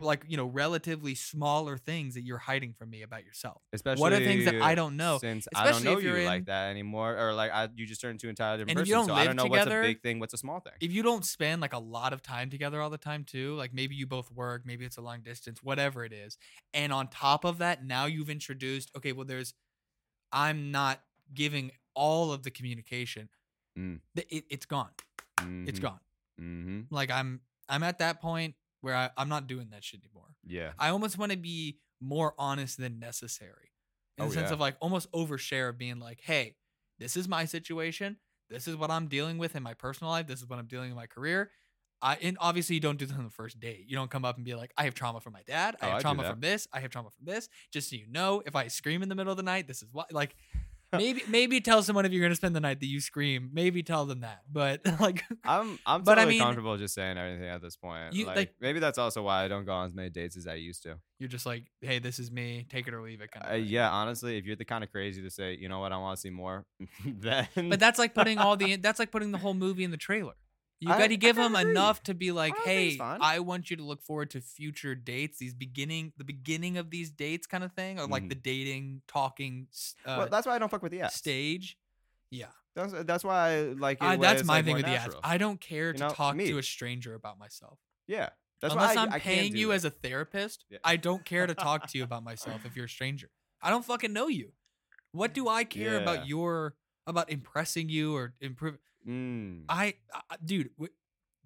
like 0.00 0.24
you 0.28 0.36
know 0.36 0.46
relatively 0.46 1.14
smaller 1.14 1.76
things 1.78 2.14
that 2.14 2.22
you're 2.22 2.38
hiding 2.38 2.72
from 2.72 2.90
me 2.90 3.02
about 3.02 3.24
yourself? 3.24 3.62
Especially 3.72 4.00
what 4.00 4.12
are 4.12 4.18
things 4.18 4.44
that 4.44 4.60
I 4.62 4.74
don't 4.74 4.96
know? 4.96 5.18
Since 5.18 5.48
I 5.54 5.70
don't 5.70 5.84
know 5.84 5.96
if 5.98 6.02
you 6.02 6.10
you're 6.10 6.18
in- 6.18 6.26
like 6.26 6.46
that 6.46 6.70
anymore, 6.70 7.16
or 7.18 7.32
like 7.34 7.50
I, 7.52 7.68
you 7.74 7.86
just 7.86 8.00
turned 8.00 8.12
into 8.12 8.26
an 8.26 8.30
entirely 8.30 8.58
different 8.58 8.70
And 8.78 8.78
person. 8.80 8.88
you 8.88 8.94
don't 8.94 9.06
so 9.06 9.14
I 9.14 9.24
don't 9.24 9.36
know 9.36 9.44
together- 9.44 9.70
what's 9.80 9.86
a 9.86 9.88
big 9.90 10.02
thing, 10.02 10.18
what's 10.18 10.34
a 10.34 10.38
small 10.38 10.60
thing. 10.60 10.72
if 10.80 10.92
you 10.92 11.02
don't 11.02 11.24
spend 11.24 11.60
like 11.60 11.72
a 11.72 11.78
lot 11.78 12.12
of 12.12 12.22
time 12.22 12.50
together 12.50 12.80
all 12.80 12.90
the 12.90 12.98
time 12.98 13.24
too, 13.24 13.54
like 13.56 13.72
maybe 13.74 13.94
you 13.94 14.06
both 14.06 14.30
work, 14.32 14.62
maybe 14.64 14.84
it's 14.84 14.96
a 14.96 15.02
long 15.02 15.20
distance, 15.22 15.62
whatever 15.62 16.04
it 16.04 16.12
is. 16.12 16.38
And 16.74 16.92
on 16.92 17.08
top 17.08 17.44
of 17.44 17.58
that, 17.58 17.84
now 17.84 18.06
you've 18.06 18.30
introduced, 18.30 18.90
okay, 18.96 19.12
well, 19.12 19.24
there's, 19.26 19.54
I'm 20.32 20.70
not 20.70 21.00
giving 21.32 21.70
all 21.94 22.32
of 22.32 22.42
the 22.42 22.50
communication. 22.50 23.28
Mm. 23.78 24.00
It, 24.16 24.44
it's 24.50 24.66
gone. 24.66 24.90
It's 25.66 25.78
gone. 25.78 26.00
Mm-hmm. 26.40 26.80
Like 26.94 27.10
I'm, 27.10 27.40
I'm 27.68 27.82
at 27.82 27.98
that 27.98 28.20
point 28.20 28.54
where 28.80 28.94
I, 28.94 29.10
I'm 29.16 29.28
not 29.28 29.46
doing 29.46 29.68
that 29.70 29.82
shit 29.84 30.00
anymore. 30.04 30.36
Yeah. 30.46 30.72
I 30.78 30.90
almost 30.90 31.18
want 31.18 31.32
to 31.32 31.38
be 31.38 31.78
more 32.00 32.34
honest 32.38 32.78
than 32.78 32.98
necessary. 32.98 33.70
in 34.18 34.24
Oh, 34.24 34.28
the 34.28 34.34
sense 34.34 34.48
yeah. 34.48 34.54
of 34.54 34.60
like 34.60 34.76
almost 34.80 35.10
overshare 35.12 35.68
of 35.68 35.78
being 35.78 35.98
like, 35.98 36.20
hey, 36.22 36.56
this 36.98 37.16
is 37.16 37.28
my 37.28 37.44
situation. 37.44 38.16
This 38.48 38.68
is 38.68 38.76
what 38.76 38.90
I'm 38.90 39.08
dealing 39.08 39.38
with 39.38 39.56
in 39.56 39.62
my 39.62 39.74
personal 39.74 40.10
life. 40.12 40.26
This 40.26 40.40
is 40.40 40.48
what 40.48 40.58
I'm 40.58 40.66
dealing 40.66 40.86
with 40.86 40.92
in 40.92 40.96
my 40.96 41.06
career. 41.06 41.50
I 42.02 42.16
and 42.20 42.36
obviously 42.40 42.74
you 42.74 42.80
don't 42.80 42.98
do 42.98 43.06
this 43.06 43.16
on 43.16 43.24
the 43.24 43.30
first 43.30 43.58
date. 43.58 43.86
You 43.88 43.96
don't 43.96 44.10
come 44.10 44.24
up 44.24 44.36
and 44.36 44.44
be 44.44 44.54
like, 44.54 44.70
I 44.76 44.84
have 44.84 44.94
trauma 44.94 45.20
from 45.20 45.32
my 45.32 45.42
dad. 45.46 45.76
I 45.80 45.86
Oh, 45.86 45.88
have 45.88 45.98
I 45.98 46.00
trauma 46.02 46.24
from 46.24 46.40
this. 46.40 46.68
I 46.72 46.80
have 46.80 46.90
trauma 46.90 47.08
from 47.10 47.24
this. 47.24 47.48
Just 47.72 47.88
so 47.90 47.96
you 47.96 48.06
know, 48.08 48.42
if 48.44 48.54
I 48.54 48.68
scream 48.68 49.02
in 49.02 49.08
the 49.08 49.14
middle 49.14 49.30
of 49.30 49.36
the 49.38 49.42
night, 49.42 49.66
this 49.66 49.82
is 49.82 49.88
what 49.92 50.12
like 50.12 50.36
maybe 51.02 51.22
maybe 51.28 51.60
tell 51.60 51.82
someone 51.82 52.04
if 52.06 52.12
you're 52.12 52.22
gonna 52.22 52.34
spend 52.34 52.54
the 52.56 52.60
night 52.60 52.80
that 52.80 52.86
you 52.86 53.00
scream. 53.00 53.50
Maybe 53.52 53.82
tell 53.82 54.06
them 54.06 54.20
that. 54.20 54.40
But 54.50 54.80
like 55.00 55.22
I'm 55.44 55.78
I'm 55.86 56.02
But 56.02 56.18
I 56.18 56.22
totally 56.22 56.34
mean- 56.34 56.42
comfortable 56.42 56.76
just 56.76 56.94
saying 56.94 57.18
everything 57.18 57.48
at 57.48 57.62
this 57.62 57.76
point. 57.76 58.12
You- 58.14 58.26
like, 58.26 58.36
like- 58.36 58.54
maybe 58.60 58.80
that's 58.80 58.98
also 58.98 59.22
why 59.22 59.44
I 59.44 59.48
don't 59.48 59.64
go 59.64 59.72
on 59.72 59.86
as 59.86 59.94
many 59.94 60.10
dates 60.10 60.36
as 60.36 60.46
I 60.46 60.54
used 60.54 60.82
to. 60.84 60.98
you're 61.18 61.28
just 61.28 61.46
like, 61.46 61.64
hey, 61.80 61.98
this 61.98 62.18
is 62.18 62.30
me. 62.30 62.66
Take 62.68 62.86
it 62.88 62.94
or 62.94 63.00
leave 63.02 63.20
it. 63.20 63.30
Kind 63.30 63.46
of 63.46 63.52
Uh, 63.52 63.56
yeah, 63.56 63.90
honestly, 63.90 64.36
if 64.38 64.44
you're 64.44 64.56
the 64.56 64.64
kind 64.64 64.84
of 64.84 64.90
crazy 64.90 65.22
to 65.22 65.30
say, 65.30 65.54
you 65.54 65.68
know 65.68 65.80
what, 65.80 65.92
I 65.92 65.96
want 65.98 66.16
to 66.16 66.20
see 66.20 66.30
more, 66.30 66.64
then 67.06 67.48
But 67.54 67.80
that's 67.80 67.98
like 67.98 68.14
putting 68.14 68.38
all 68.38 68.56
the 68.56 68.76
that's 68.76 68.98
like 68.98 69.10
putting 69.10 69.32
the 69.32 69.38
whole 69.38 69.54
movie 69.54 69.84
in 69.84 69.90
the 69.90 69.96
trailer. 69.96 70.34
You 70.80 70.92
I- 70.92 70.98
got 70.98 71.06
to 71.08 71.16
give 71.16 71.36
kinda 71.36 71.58
agree. 71.58 71.70
enough 71.70 72.02
to 72.04 72.14
be 72.14 72.32
like, 72.32 72.52
I 72.52 72.56
think 72.56 72.66
"Hey, 72.66 72.96
fine. 72.98 73.18
I 73.22 73.38
want 73.40 73.70
you 73.70 73.76
to 73.78 73.82
look 73.82 74.02
forward 74.02 74.30
to 74.32 74.40
future 74.40 74.94
dates, 74.94 75.38
these 75.38 75.54
beginning 75.54 76.12
the 76.18 76.24
beginning 76.24 76.76
of 76.76 76.90
these 76.90 77.10
dates 77.10 77.46
kind 77.46 77.64
of 77.64 77.72
thing, 77.72 77.98
or 77.98 78.06
like 78.06 78.24
Mhm. 78.24 78.28
the 78.28 78.34
dating, 78.34 79.02
talking 79.08 79.68
s- 79.72 79.94
uh, 80.04 80.16
well, 80.18 80.28
that's 80.28 80.46
why 80.46 80.54
I 80.54 80.58
don't 80.58 80.68
fuck 80.70 80.82
with 80.82 80.92
the 80.92 80.98
apps. 81.00 81.12
stage." 81.12 81.78
Yeah. 82.30 82.50
That's 82.74 82.92
that's 83.04 83.24
why 83.24 83.52
I 83.52 83.60
like 83.72 83.98
it. 83.98 84.04
I, 84.04 84.10
when 84.10 84.20
that's 84.20 84.40
it's, 84.42 84.46
my 84.46 84.56
like, 84.56 84.64
thing 84.66 84.72
more 84.72 84.76
with 84.78 84.84
the 84.86 84.90
natural. 84.92 85.16
ads. 85.16 85.20
I 85.24 85.38
don't 85.38 85.58
care 85.60 85.94
to 85.94 85.98
know, 85.98 86.10
talk 86.10 86.36
me. 86.36 86.48
to 86.48 86.58
a 86.58 86.62
stranger 86.62 87.14
about 87.14 87.38
myself. 87.38 87.78
Yeah, 88.06 88.28
that's 88.60 88.74
Unless 88.74 88.96
why 88.96 89.00
I, 89.00 89.04
I'm 89.06 89.12
I 89.14 89.18
paying 89.18 89.56
you 89.56 89.72
as 89.72 89.86
a 89.86 89.90
therapist, 89.90 90.66
Yeah. 90.68 90.78
I 90.84 90.96
don't 90.96 91.24
care 91.24 91.46
to 91.46 91.54
talk 91.54 91.86
to 91.86 91.96
you 91.98 92.04
about 92.10 92.22
myself 92.22 92.66
if 92.66 92.76
you're 92.76 92.84
a 92.84 92.88
stranger. 92.88 93.30
I 93.62 93.70
don't 93.70 93.84
fucking 93.84 94.12
know 94.12 94.28
you. 94.28 94.52
What 95.12 95.32
do 95.32 95.48
I 95.48 95.64
care 95.64 95.94
Yeah. 95.94 96.00
about 96.00 96.26
your 96.26 96.74
about 97.06 97.30
impressing 97.30 97.88
you 97.88 98.14
or 98.14 98.34
improve? 98.42 98.76
Mm, 99.06 99.64
I, 99.68 99.94
I 100.12 100.36
dude, 100.44 100.70
w- 100.76 100.92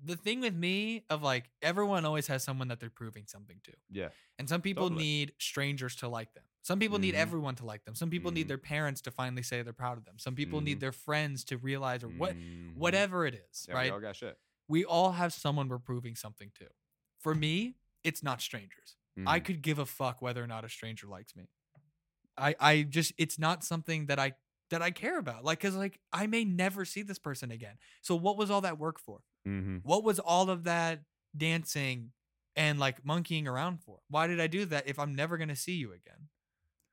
the 0.03 0.17
thing 0.17 0.41
with 0.41 0.55
me 0.55 1.05
of 1.11 1.23
like 1.23 1.51
everyone 1.63 2.05
always 2.07 2.27
has 2.29 2.43
someone 2.43 2.69
that 2.69 2.81
they're 2.81 2.89
proving 2.91 3.27
something 3.27 3.61
to. 3.65 3.73
yeah, 3.91 4.09
And 4.39 4.49
some 4.49 4.63
people 4.63 4.85
Totally. 4.89 5.05
need 5.05 5.33
strangers 5.39 5.97
to 5.97 6.09
like 6.09 6.33
them. 6.35 6.45
Some 6.63 6.79
people 6.79 6.99
need 6.99 7.15
Mhm. 7.15 7.19
everyone 7.19 7.55
to 7.57 7.67
like 7.67 7.85
them. 7.85 7.95
Some 7.95 8.09
people 8.11 8.31
need 8.33 8.47
Mhm. 8.47 8.49
their 8.49 8.59
parents 8.59 9.01
to 9.03 9.11
finally 9.11 9.43
say 9.43 9.63
they're 9.63 9.73
proud 9.75 9.99
of 9.99 10.05
them. 10.07 10.19
Some 10.19 10.35
people 10.35 10.61
Mhm. 10.61 10.65
need 10.65 10.81
their 10.81 10.93
friends 10.93 11.45
to 11.45 11.59
realize 11.59 12.03
or 12.03 12.09
what 12.09 12.35
Mhm. 12.37 12.77
whatever 12.77 13.27
it 13.27 13.35
is, 13.35 13.67
Yeah, 13.69 13.75
right? 13.75 13.85
We 13.87 13.91
all 13.91 14.01
got 14.01 14.17
shit. 14.17 14.39
we 14.69 14.85
all 14.85 15.13
have 15.13 15.33
someone 15.35 15.69
we're 15.69 15.79
proving 15.79 16.17
something 16.17 16.51
to. 16.55 16.69
For 17.19 17.35
me, 17.35 17.77
it's 18.05 18.23
not 18.23 18.41
strangers. 18.41 18.97
I 19.27 19.41
Mhm. 19.41 19.45
could 19.45 19.63
give 19.63 19.79
a 19.79 19.87
fuck 19.87 20.23
whether 20.23 20.43
or 20.43 20.47
not 20.47 20.65
a 20.65 20.69
stranger 20.69 21.07
likes 21.07 21.35
me. 21.37 21.49
I 22.39 22.55
I 22.61 22.83
just 22.85 23.13
it's 23.19 23.39
not 23.39 23.65
something 23.65 24.07
that 24.07 24.19
I 24.19 24.33
that 24.71 24.83
I 24.83 24.91
care 24.91 25.19
about. 25.19 25.45
Like 25.45 25.61
cuz 25.61 25.75
like 25.75 26.01
I 26.13 26.27
may 26.27 26.45
never 26.45 26.85
see 26.85 27.03
this 27.03 27.19
person 27.19 27.51
again. 27.51 27.77
So 28.01 28.17
what 28.17 28.37
was 28.37 28.51
all 28.51 28.63
that 28.63 28.79
work 28.79 28.99
for? 28.99 29.21
Mhm. 29.47 29.85
What 29.85 30.05
was 30.05 30.19
all 30.19 30.51
of 30.51 30.65
that 30.65 31.03
dancing 31.37 32.13
and 32.57 32.79
like 32.79 33.05
monkeying 33.05 33.47
around 33.47 33.83
for? 33.83 34.01
Why 34.09 34.27
did 34.27 34.41
I 34.41 34.47
do 34.47 34.65
that 34.67 34.89
if 34.89 34.99
I'm 34.99 35.15
never 35.15 35.37
going 35.37 35.49
to 35.49 35.57
see 35.57 35.75
you 35.75 35.93
again? 35.93 36.29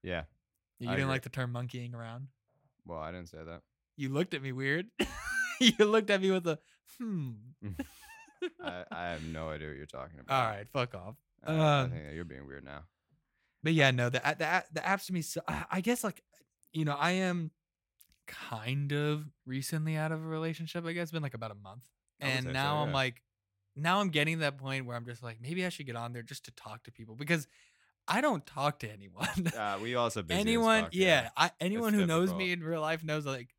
Yeah. 0.03 0.23
You 0.80 0.89
I 0.89 0.91
didn't 0.91 1.03
agree. 1.03 1.13
like 1.13 1.23
the 1.23 1.30
term 1.30 1.51
monkeying 1.51 1.95
around? 1.95 2.28
Well, 2.86 2.99
I 2.99 3.11
didn't 3.11 3.30
say 3.30 3.43
that. 3.43 3.61
You 3.95 4.09
looked 4.09 4.34
at 4.34 4.41
me 4.41 4.51
weird. 4.51 4.88
you 5.59 5.86
looked 5.86 6.09
at 6.09 6.21
me 6.21 6.32
with 6.32 6.47
a 6.47 6.59
hmm. 6.99 7.32
I, 8.63 8.84
I 8.91 9.09
have 9.09 9.23
no 9.23 9.49
idea 9.49 9.69
what 9.69 9.78
you're 9.78 9.86
talking 9.88 10.19
about. 10.19 10.41
All 10.41 10.49
right, 10.49 10.67
fuck 10.71 10.93
off. 10.93 11.15
I, 11.43 11.53
I 11.53 11.82
um, 11.82 11.91
think 11.91 12.03
you're 12.13 12.25
being 12.25 12.45
weird 12.45 12.63
now. 12.63 12.84
But 13.63 13.73
yeah, 13.73 13.91
no, 13.91 14.09
the 14.09 14.19
the 14.19 14.63
the 14.73 14.82
apps 14.82 15.07
to 15.07 15.13
me. 15.13 15.21
So, 15.21 15.41
I 15.47 15.82
guess 15.82 16.03
like, 16.03 16.23
you 16.71 16.86
know, 16.86 16.95
I 16.97 17.11
am 17.11 17.51
kind 18.28 18.91
of 18.91 19.25
recently 19.45 19.95
out 19.95 20.11
of 20.11 20.23
a 20.23 20.28
relationship. 20.28 20.86
I 20.86 20.93
guess 20.93 21.03
it's 21.03 21.11
been 21.11 21.23
like 21.23 21.34
about 21.34 21.51
a 21.51 21.55
month, 21.55 21.84
and 22.19 22.43
say 22.43 22.49
so, 22.49 22.53
now 22.53 22.78
I'm 22.84 22.91
like, 22.91 23.21
now 23.75 23.99
I'm 23.99 24.09
getting 24.09 24.38
to 24.38 24.41
that 24.41 24.57
point 24.57 24.86
where 24.86 24.95
I'm 24.95 25.05
just 25.05 25.23
like, 25.23 25.39
maybe 25.41 25.65
I 25.65 25.69
should 25.69 25.86
get 25.86 25.95
on 25.95 26.13
there 26.13 26.23
just 26.23 26.45
to 26.45 26.51
talk 26.51 26.84
to 26.84 26.91
people 26.91 27.15
because 27.15 27.47
I 28.07 28.21
don't 28.21 28.45
talk 28.45 28.80
to 28.80 28.91
anyone. 28.91 29.51
Uh, 29.57 29.80
we 29.82 29.95
also 29.95 30.23
anyone, 30.30 30.84
fuck, 30.84 30.95
yeah, 30.95 31.30
I, 31.36 31.51
anyone 31.59 31.93
who 31.93 32.05
knows 32.05 32.34
me 32.34 32.51
in 32.51 32.63
real 32.63 32.82
life 32.82 33.03
knows 33.03 33.25
like. 33.25 33.49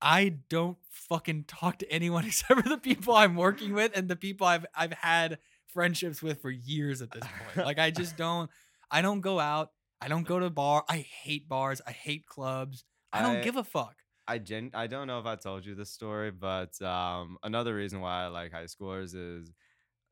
I 0.00 0.36
don't 0.48 0.78
fucking 0.90 1.46
talk 1.48 1.78
to 1.78 1.92
anyone 1.92 2.24
except 2.26 2.62
for 2.62 2.68
the 2.68 2.78
people 2.78 3.16
I'm 3.16 3.34
working 3.34 3.74
with 3.74 3.90
and 3.96 4.08
the 4.08 4.14
people 4.14 4.46
I've 4.46 4.64
I've 4.72 4.92
had 4.92 5.38
friendships 5.66 6.22
with 6.22 6.40
for 6.40 6.50
years 6.50 7.02
at 7.02 7.10
this 7.10 7.24
point. 7.24 7.66
Like 7.66 7.80
I 7.80 7.90
just 7.90 8.16
don't 8.16 8.48
I 8.90 9.02
don't 9.02 9.20
go 9.20 9.40
out. 9.40 9.72
I 10.00 10.08
don't 10.08 10.26
go 10.26 10.38
to 10.38 10.50
bar. 10.50 10.84
I 10.88 10.98
hate 10.98 11.48
bars. 11.48 11.80
I 11.86 11.90
hate 11.90 12.26
clubs. 12.26 12.84
I 13.12 13.22
don't 13.22 13.38
I- 13.38 13.42
give 13.42 13.56
a 13.56 13.64
fuck. 13.64 13.96
I 14.28 14.38
gen- 14.38 14.72
I 14.74 14.86
don't 14.86 15.06
know 15.06 15.18
if 15.18 15.26
I 15.26 15.36
told 15.36 15.64
you 15.64 15.74
this 15.74 15.90
story, 15.90 16.30
but 16.30 16.80
um, 16.82 17.38
another 17.42 17.74
reason 17.74 18.00
why 18.00 18.24
I 18.24 18.26
like 18.28 18.52
high 18.52 18.64
schoolers 18.64 19.14
is 19.14 19.50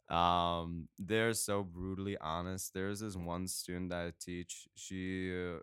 um, 0.09 0.89
they're 0.99 1.35
so 1.35 1.63
brutally 1.63 2.17
honest. 2.19 2.73
There's 2.73 3.01
this 3.01 3.15
one 3.17 3.47
student 3.47 3.91
that 3.91 4.07
I 4.07 4.13
teach. 4.19 4.69
She 4.75 5.31
uh, 5.33 5.59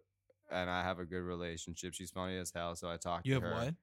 and 0.52 0.70
I 0.70 0.84
have 0.84 1.00
a 1.00 1.06
good 1.06 1.24
relationship. 1.24 1.94
She's 1.96 2.12
funny 2.12 2.38
as 2.38 2.52
hell, 2.56 2.76
so 2.76 2.90
I 2.90 2.98
talk 2.98 3.24
You 3.24 3.36
to 3.36 3.42
have 3.42 3.50
her. 3.50 3.66
what? 3.66 3.74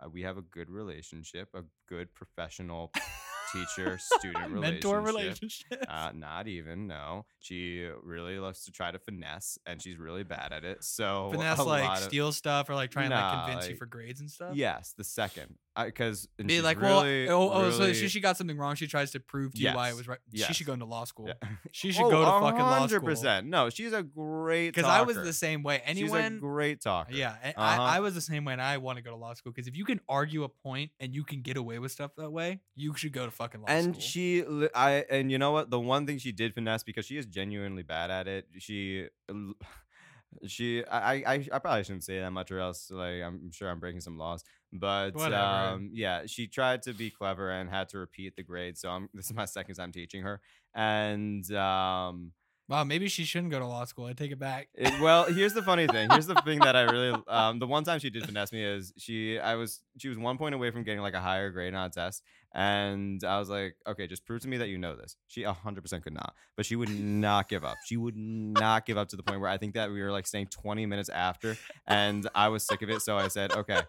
Uh, 0.00 0.10
we 0.10 0.22
have 0.22 0.36
a 0.38 0.42
good 0.42 0.68
relationship, 0.70 1.48
a 1.54 1.62
good 1.88 2.12
professional 2.14 2.92
teacher 3.64 3.98
student 3.98 4.50
Mentor 4.60 5.00
relationship. 5.00 5.66
relationship. 5.70 5.86
Uh, 5.88 6.10
not 6.14 6.48
even 6.48 6.86
no. 6.86 7.26
She 7.40 7.88
really 8.02 8.38
loves 8.38 8.64
to 8.64 8.72
try 8.72 8.90
to 8.90 8.98
finesse, 8.98 9.58
and 9.66 9.80
she's 9.80 9.98
really 9.98 10.24
bad 10.24 10.52
at 10.52 10.64
it. 10.64 10.82
So 10.84 11.28
Finesse 11.32 11.58
like 11.58 11.98
of- 11.98 12.04
steal 12.04 12.32
stuff 12.32 12.68
or 12.68 12.74
like 12.74 12.90
try 12.90 13.04
and 13.04 13.12
like 13.14 13.44
convince 13.46 13.68
you 13.68 13.76
for 13.76 13.86
grades 13.86 14.20
and 14.20 14.30
stuff. 14.30 14.54
Yes, 14.54 14.94
the 14.96 15.04
second, 15.04 15.56
because 15.84 16.26
Be 16.42 16.60
like, 16.60 16.80
well, 16.80 17.00
oh, 17.28 17.50
oh, 17.52 17.70
so 17.70 17.92
she, 17.92 18.08
she 18.08 18.20
got 18.20 18.36
something 18.36 18.56
wrong. 18.56 18.74
She 18.76 18.86
tries 18.86 19.10
to 19.12 19.20
prove 19.20 19.52
to 19.54 19.60
you 19.60 19.72
why 19.72 19.90
it 19.90 19.96
was 19.96 20.08
right. 20.08 20.18
She 20.34 20.52
should 20.54 20.66
go 20.66 20.72
into 20.72 20.86
law 20.86 21.04
school. 21.04 21.28
Yeah. 21.28 21.48
She 21.72 21.92
should 21.92 22.04
Oh, 22.04 22.10
go 22.10 22.20
to 22.24 22.30
fucking 22.40 22.58
law 22.60 22.86
school. 22.86 23.00
percent. 23.00 23.46
No, 23.48 23.68
she's 23.68 23.92
a 23.92 24.02
great. 24.02 24.68
Because 24.74 24.84
I 24.90 25.02
was 25.02 25.16
the 25.16 25.32
same 25.32 25.62
way. 25.62 25.76
She's 25.86 25.86
a 25.86 25.90
Anyone, 25.90 26.38
great 26.38 26.80
talker. 26.80 27.12
yeah, 27.12 27.36
Uh-huh. 27.44 27.52
I, 27.62 27.96
I 27.96 28.00
was 28.00 28.14
the 28.14 28.20
same 28.22 28.44
way, 28.46 28.54
and 28.54 28.62
I 28.62 28.78
want 28.78 28.96
to 28.96 29.02
go 29.02 29.10
to 29.10 29.16
law 29.16 29.34
school 29.34 29.52
because 29.52 29.66
if 29.68 29.76
you 29.76 29.84
can 29.84 30.00
argue 30.08 30.44
a 30.44 30.48
point 30.48 30.90
and 31.00 31.14
you 31.14 31.24
can 31.24 31.42
get 31.42 31.56
away 31.56 31.78
with 31.78 31.92
stuff 31.92 32.12
that 32.16 32.30
way, 32.30 32.60
you 32.74 32.94
should 32.96 33.12
go 33.12 33.24
to 33.26 33.30
fucking 33.30 33.60
law 33.60 33.66
and 33.68 33.84
school. 33.84 33.94
And 33.94 34.02
she, 34.02 34.44
I, 34.74 35.04
and 35.10 35.30
you 35.30 35.38
know 35.38 35.52
what? 35.52 35.70
The 35.70 35.78
one 35.80 36.06
thing 36.06 36.18
she 36.18 36.32
did 36.32 36.54
finesse 36.54 36.82
because 36.82 37.04
she 37.04 37.18
is 37.18 37.26
genuinely 37.26 37.82
bad 37.82 38.10
at 38.10 38.26
it. 38.28 38.46
She, 38.58 39.08
she, 40.46 40.84
I, 40.84 41.14
I, 41.14 41.48
I 41.52 41.58
probably 41.58 41.84
shouldn't 41.84 42.04
say 42.04 42.20
that 42.20 42.30
much, 42.30 42.50
or 42.50 42.58
else, 42.60 42.90
like, 42.90 43.22
I'm 43.22 43.50
sure 43.52 43.68
I'm 43.70 43.78
breaking 43.80 44.00
some 44.00 44.18
laws. 44.18 44.44
But 44.72 45.16
um, 45.32 45.90
yeah, 45.92 46.22
she 46.26 46.46
tried 46.46 46.82
to 46.82 46.92
be 46.92 47.10
clever 47.10 47.50
and 47.50 47.70
had 47.70 47.88
to 47.90 47.98
repeat 47.98 48.36
the 48.36 48.42
grade. 48.42 48.76
So 48.76 48.90
I'm, 48.90 49.08
this 49.14 49.26
is 49.26 49.34
my 49.34 49.44
second 49.44 49.74
time 49.76 49.92
teaching 49.92 50.22
her, 50.22 50.40
and 50.74 51.50
um. 51.52 52.32
wow, 52.68 52.84
maybe 52.84 53.08
she 53.08 53.24
shouldn't 53.24 53.52
go 53.52 53.58
to 53.58 53.66
law 53.66 53.84
school. 53.84 54.06
I 54.06 54.12
take 54.12 54.32
it 54.32 54.38
back. 54.38 54.68
It, 54.74 55.00
well, 55.00 55.24
here's 55.24 55.54
the 55.54 55.62
funny 55.62 55.86
thing. 55.86 56.10
Here's 56.10 56.26
the 56.26 56.34
thing 56.44 56.58
that 56.60 56.76
I 56.76 56.82
really 56.82 57.16
um 57.28 57.58
the 57.58 57.66
one 57.66 57.84
time 57.84 58.00
she 58.00 58.10
did 58.10 58.26
finesse 58.26 58.52
me 58.52 58.62
is 58.62 58.92
she 58.98 59.38
I 59.38 59.54
was 59.54 59.80
she 59.98 60.08
was 60.08 60.18
one 60.18 60.36
point 60.36 60.54
away 60.54 60.70
from 60.70 60.82
getting 60.82 61.00
like 61.00 61.14
a 61.14 61.20
higher 61.20 61.50
grade 61.50 61.74
on 61.74 61.86
a 61.86 61.90
test, 61.90 62.22
and 62.52 63.22
I 63.24 63.38
was 63.38 63.48
like, 63.48 63.76
okay, 63.86 64.06
just 64.06 64.26
prove 64.26 64.42
to 64.42 64.48
me 64.48 64.56
that 64.58 64.68
you 64.68 64.78
know 64.78 64.96
this. 64.96 65.16
She 65.28 65.44
100 65.44 65.80
percent 65.80 66.02
could 66.02 66.14
not, 66.14 66.34
but 66.56 66.66
she 66.66 66.74
would 66.76 66.90
not 66.90 67.48
give 67.48 67.64
up. 67.64 67.76
She 67.84 67.96
would 67.96 68.16
not 68.16 68.84
give 68.84 68.98
up 68.98 69.08
to 69.10 69.16
the 69.16 69.22
point 69.22 69.40
where 69.40 69.50
I 69.50 69.58
think 69.58 69.74
that 69.74 69.90
we 69.90 70.02
were 70.02 70.10
like 70.10 70.26
staying 70.26 70.48
20 70.48 70.86
minutes 70.86 71.08
after, 71.08 71.56
and 71.86 72.28
I 72.34 72.48
was 72.48 72.66
sick 72.66 72.82
of 72.82 72.90
it. 72.90 73.00
So 73.02 73.16
I 73.16 73.28
said, 73.28 73.52
okay, 73.52 73.82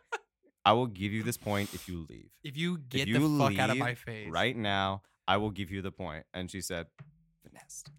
I 0.68 0.74
will 0.74 0.88
give 0.88 1.14
you 1.14 1.24
this 1.24 1.38
point 1.38 1.74
if 1.74 1.88
you 1.88 2.06
leave 2.10 2.30
If 2.44 2.58
you 2.58 2.78
get 2.78 3.08
you 3.08 3.14
the 3.20 3.42
fuck 3.42 3.58
out 3.58 3.70
of 3.70 3.78
my 3.78 3.96
face, 3.96 4.30
right 4.30 4.56
now. 4.56 5.02
I 5.26 5.38
will 5.38 5.52
give 5.52 5.72
you 5.72 5.82
the 5.82 5.92
point. 5.94 6.26
And 6.34 6.52
she 6.52 6.60
said, 6.60 6.88
finessed. 7.42 7.90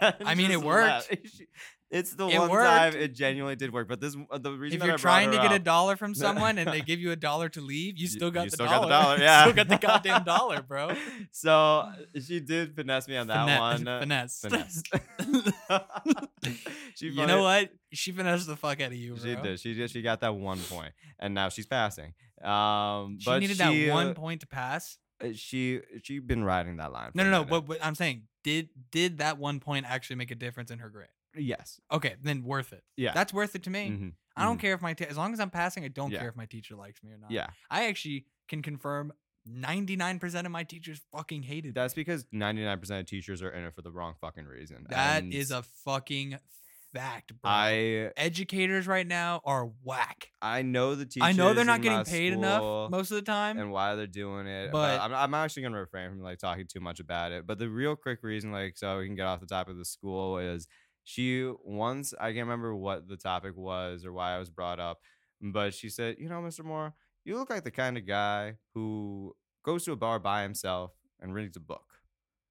I 0.24 0.36
mean, 0.36 0.52
it 0.52 0.62
worked. 0.62 1.08
She- 1.24 1.48
It's 1.92 2.14
the 2.14 2.26
It 2.26 2.38
one 2.38 2.48
time 2.48 2.94
it 2.96 3.12
genuinely 3.14 3.54
did 3.54 3.70
work. 3.70 3.86
But 3.86 4.00
this, 4.00 4.16
uh, 4.30 4.38
the 4.38 4.52
reason 4.52 4.80
If 4.80 4.86
you're 4.86 4.96
trying 4.96 5.30
to 5.30 5.36
get 5.36 5.52
a 5.52 5.58
dollar 5.58 5.94
from 5.96 6.14
someone 6.24 6.56
and 6.56 6.70
they 6.72 6.80
give 6.80 6.98
you 7.00 7.10
a 7.12 7.16
dollar 7.16 7.50
to 7.50 7.60
leave, 7.60 7.98
you 7.98 8.06
still 8.06 8.30
got 8.30 8.44
you 8.44 8.50
the 8.50 8.56
still 8.56 8.66
dollar. 8.66 8.88
got 8.88 8.88
the 8.88 9.02
dollar, 9.04 9.16
You 9.18 9.22
yeah. 9.24 9.42
still 9.42 9.52
got 9.54 9.68
the 9.68 9.76
goddamn 9.76 10.24
dollar, 10.34 10.62
bro. 10.62 10.94
So 11.32 11.52
uh, 11.52 11.92
she 12.26 12.40
did 12.40 12.74
finesse 12.74 13.06
me 13.08 13.16
on 13.18 13.26
that 13.26 13.44
Finesse- 13.78 13.84
one. 13.84 13.88
uh, 13.88 14.00
Finesse. 14.00 14.82
She 16.96 17.08
you 17.08 17.26
know 17.26 17.42
what? 17.42 17.70
She 17.92 18.12
finessed 18.12 18.46
the 18.46 18.56
fuck 18.56 18.80
out 18.80 18.88
of 18.88 18.94
you, 18.94 19.14
bro. 19.14 19.22
She 19.24 19.36
did. 19.36 19.60
She 19.60 19.74
did. 19.74 19.90
she 19.90 20.02
got 20.02 20.20
that 20.20 20.34
one 20.34 20.58
point, 20.60 20.92
and 21.18 21.34
now 21.34 21.48
she's 21.48 21.66
passing. 21.66 22.14
Um, 22.42 23.18
She 23.20 23.26
but 23.26 23.38
needed 23.40 23.56
she, 23.56 23.84
that 23.86 23.90
uh, 23.90 23.94
one 23.94 24.14
point 24.14 24.40
to 24.40 24.46
pass. 24.46 24.98
uh, 25.22 25.28
She 25.34 25.80
she 26.02 26.18
been 26.18 26.42
riding 26.44 26.76
that 26.78 26.92
line. 26.92 27.10
No, 27.14 27.24
no, 27.24 27.44
no. 27.44 27.60
but 27.60 27.78
I'm 27.84 27.94
saying, 27.94 28.22
did 28.42 28.70
did 28.90 29.18
that 29.18 29.38
one 29.38 29.60
point 29.60 29.86
actually 29.88 30.16
make 30.16 30.30
a 30.30 30.34
difference 30.34 30.70
in 30.70 30.78
her 30.80 30.88
grade? 30.88 31.08
Yes, 31.36 31.80
Okay, 31.90 32.16
then 32.22 32.42
worth 32.44 32.72
it. 32.72 32.82
yeah. 32.96 33.12
That's 33.14 33.32
worth 33.32 33.54
it 33.54 33.62
to 33.64 33.70
me. 33.70 33.90
Mhm, 33.90 34.12
I 34.36 34.44
don't 34.44 34.58
mhm. 34.58 34.60
care 34.60 34.74
if 34.74 34.82
my 34.82 34.94
te- 34.94 35.06
as 35.06 35.16
long 35.16 35.32
as 35.32 35.40
I'm 35.40 35.50
passing, 35.50 35.84
I 35.84 35.88
don't 35.88 36.10
Yeah. 36.10 36.20
care 36.20 36.28
if 36.28 36.36
my 36.36 36.46
teacher 36.46 36.74
likes 36.76 37.02
me 37.02 37.12
or 37.12 37.18
not. 37.18 37.30
Yeah, 37.30 37.48
I 37.70 37.86
actually 37.88 38.26
can 38.48 38.62
confirm 38.62 39.12
99% 39.46 40.46
of 40.46 40.52
my 40.52 40.64
teachers 40.64 41.00
fucking 41.12 41.42
hated 41.42 41.68
me. 41.68 41.72
that's 41.74 41.94
because 41.94 42.24
ninety 42.32 42.64
nine 42.64 42.78
percent 42.78 43.00
of 43.00 43.06
teachers 43.06 43.42
are 43.42 43.50
in 43.50 43.64
it 43.64 43.74
for 43.74 43.82
the 43.82 43.90
wrong 43.90 44.14
fucking 44.20 44.44
reason. 44.46 44.86
That 44.88 45.22
and 45.24 45.34
is 45.34 45.50
a 45.50 45.62
fucking 45.84 46.38
fact, 46.92 47.32
bro. 47.40 47.50
I 47.50 48.10
Educators 48.16 48.86
right 48.86 49.06
now 49.06 49.40
are 49.44 49.66
whack. 49.82 50.28
I 50.40 50.62
know 50.62 50.94
the 50.94 51.06
teachers. 51.06 51.26
I 51.26 51.32
know 51.32 51.54
they're 51.54 51.64
not 51.64 51.80
getting 51.82 52.04
paid 52.04 52.34
enough 52.34 52.90
most 52.90 53.10
of 53.10 53.16
the 53.16 53.22
time. 53.22 53.58
and 53.58 53.72
why 53.72 53.94
they're 53.96 54.06
doing 54.06 54.46
it. 54.46 54.70
But- 54.70 54.98
But 54.98 55.00
I'm, 55.10 55.14
I'm 55.14 55.34
actually 55.34 55.62
gonna 55.64 55.80
refrain 55.80 56.10
from 56.10 56.20
like 56.20 56.38
talking 56.38 56.66
too 56.66 56.80
much 56.80 57.00
about 57.00 57.32
it. 57.32 57.46
But 57.46 57.58
the 57.58 57.68
real 57.68 57.96
quick 57.96 58.22
reason, 58.22 58.52
like, 58.52 58.76
so 58.76 58.98
we 58.98 59.06
can 59.06 59.16
get 59.16 59.26
off 59.26 59.40
the 59.40 59.46
topic 59.46 59.72
of 59.72 59.78
the 59.78 59.84
school 59.84 60.38
is 60.38 60.68
she 61.04 61.50
once 61.64 62.14
I 62.20 62.26
can't 62.28 62.46
remember 62.46 62.74
what 62.74 63.08
the 63.08 63.16
topic 63.16 63.56
was 63.56 64.04
or 64.04 64.12
why 64.12 64.34
I 64.34 64.38
was 64.38 64.50
brought 64.50 64.78
up, 64.80 65.00
but 65.40 65.74
she 65.74 65.88
said, 65.88 66.16
you 66.18 66.28
know, 66.28 66.40
Mr. 66.40 66.64
Mora, 66.64 66.94
you 67.24 67.36
look 67.38 67.50
like 67.50 67.64
the 67.64 67.70
kind 67.70 67.96
of 67.96 68.06
guy 68.06 68.56
who 68.74 69.34
goes 69.64 69.84
to 69.84 69.92
a 69.92 69.96
bar 69.96 70.18
by 70.18 70.42
himself 70.42 70.92
and 71.20 71.34
reads 71.34 71.56
a 71.56 71.60
book. 71.60 71.84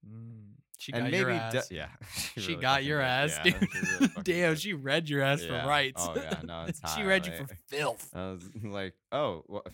Mm, 0.08 0.54
she 0.78 0.94
and 0.94 1.04
got 1.12 1.14
your 1.14 1.30
ass. 1.30 1.72
yeah, 1.72 1.88
she 2.36 2.40
really 2.52 2.62
got 2.62 2.84
your 2.84 3.02
ass, 3.02 3.38
Yeah, 3.46 3.52
dude. 3.60 3.70
she 3.72 3.80
really 4.00 4.12
Damn, 4.24 4.56
she 4.56 4.74
read 4.74 5.10
your 5.10 5.22
ass 5.22 5.44
Yeah. 5.44 5.62
for 5.62 5.68
rights. 5.68 6.06
Oh 6.08 6.16
yeah, 6.16 6.40
no, 6.44 6.66
it's 6.68 6.80
she 6.96 7.02
high, 7.02 7.06
read 7.08 7.26
you 7.28 7.34
for 7.34 7.46
filth. 7.68 8.10
I 8.14 8.32
was 8.32 8.44
like, 8.64 8.94
oh, 9.12 9.44
what? 9.48 9.68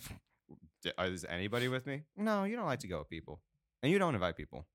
Is 0.99 1.25
anybody 1.27 1.67
with 1.67 1.85
me? 1.85 2.03
No, 2.15 2.43
you 2.45 2.55
don't 2.55 2.65
like 2.65 2.79
to 2.79 2.87
go 2.87 2.99
with 2.99 3.09
people, 3.09 3.41
and 3.83 3.91
you 3.91 3.99
don't 3.99 4.13
invite 4.15 4.35
people. 4.37 4.65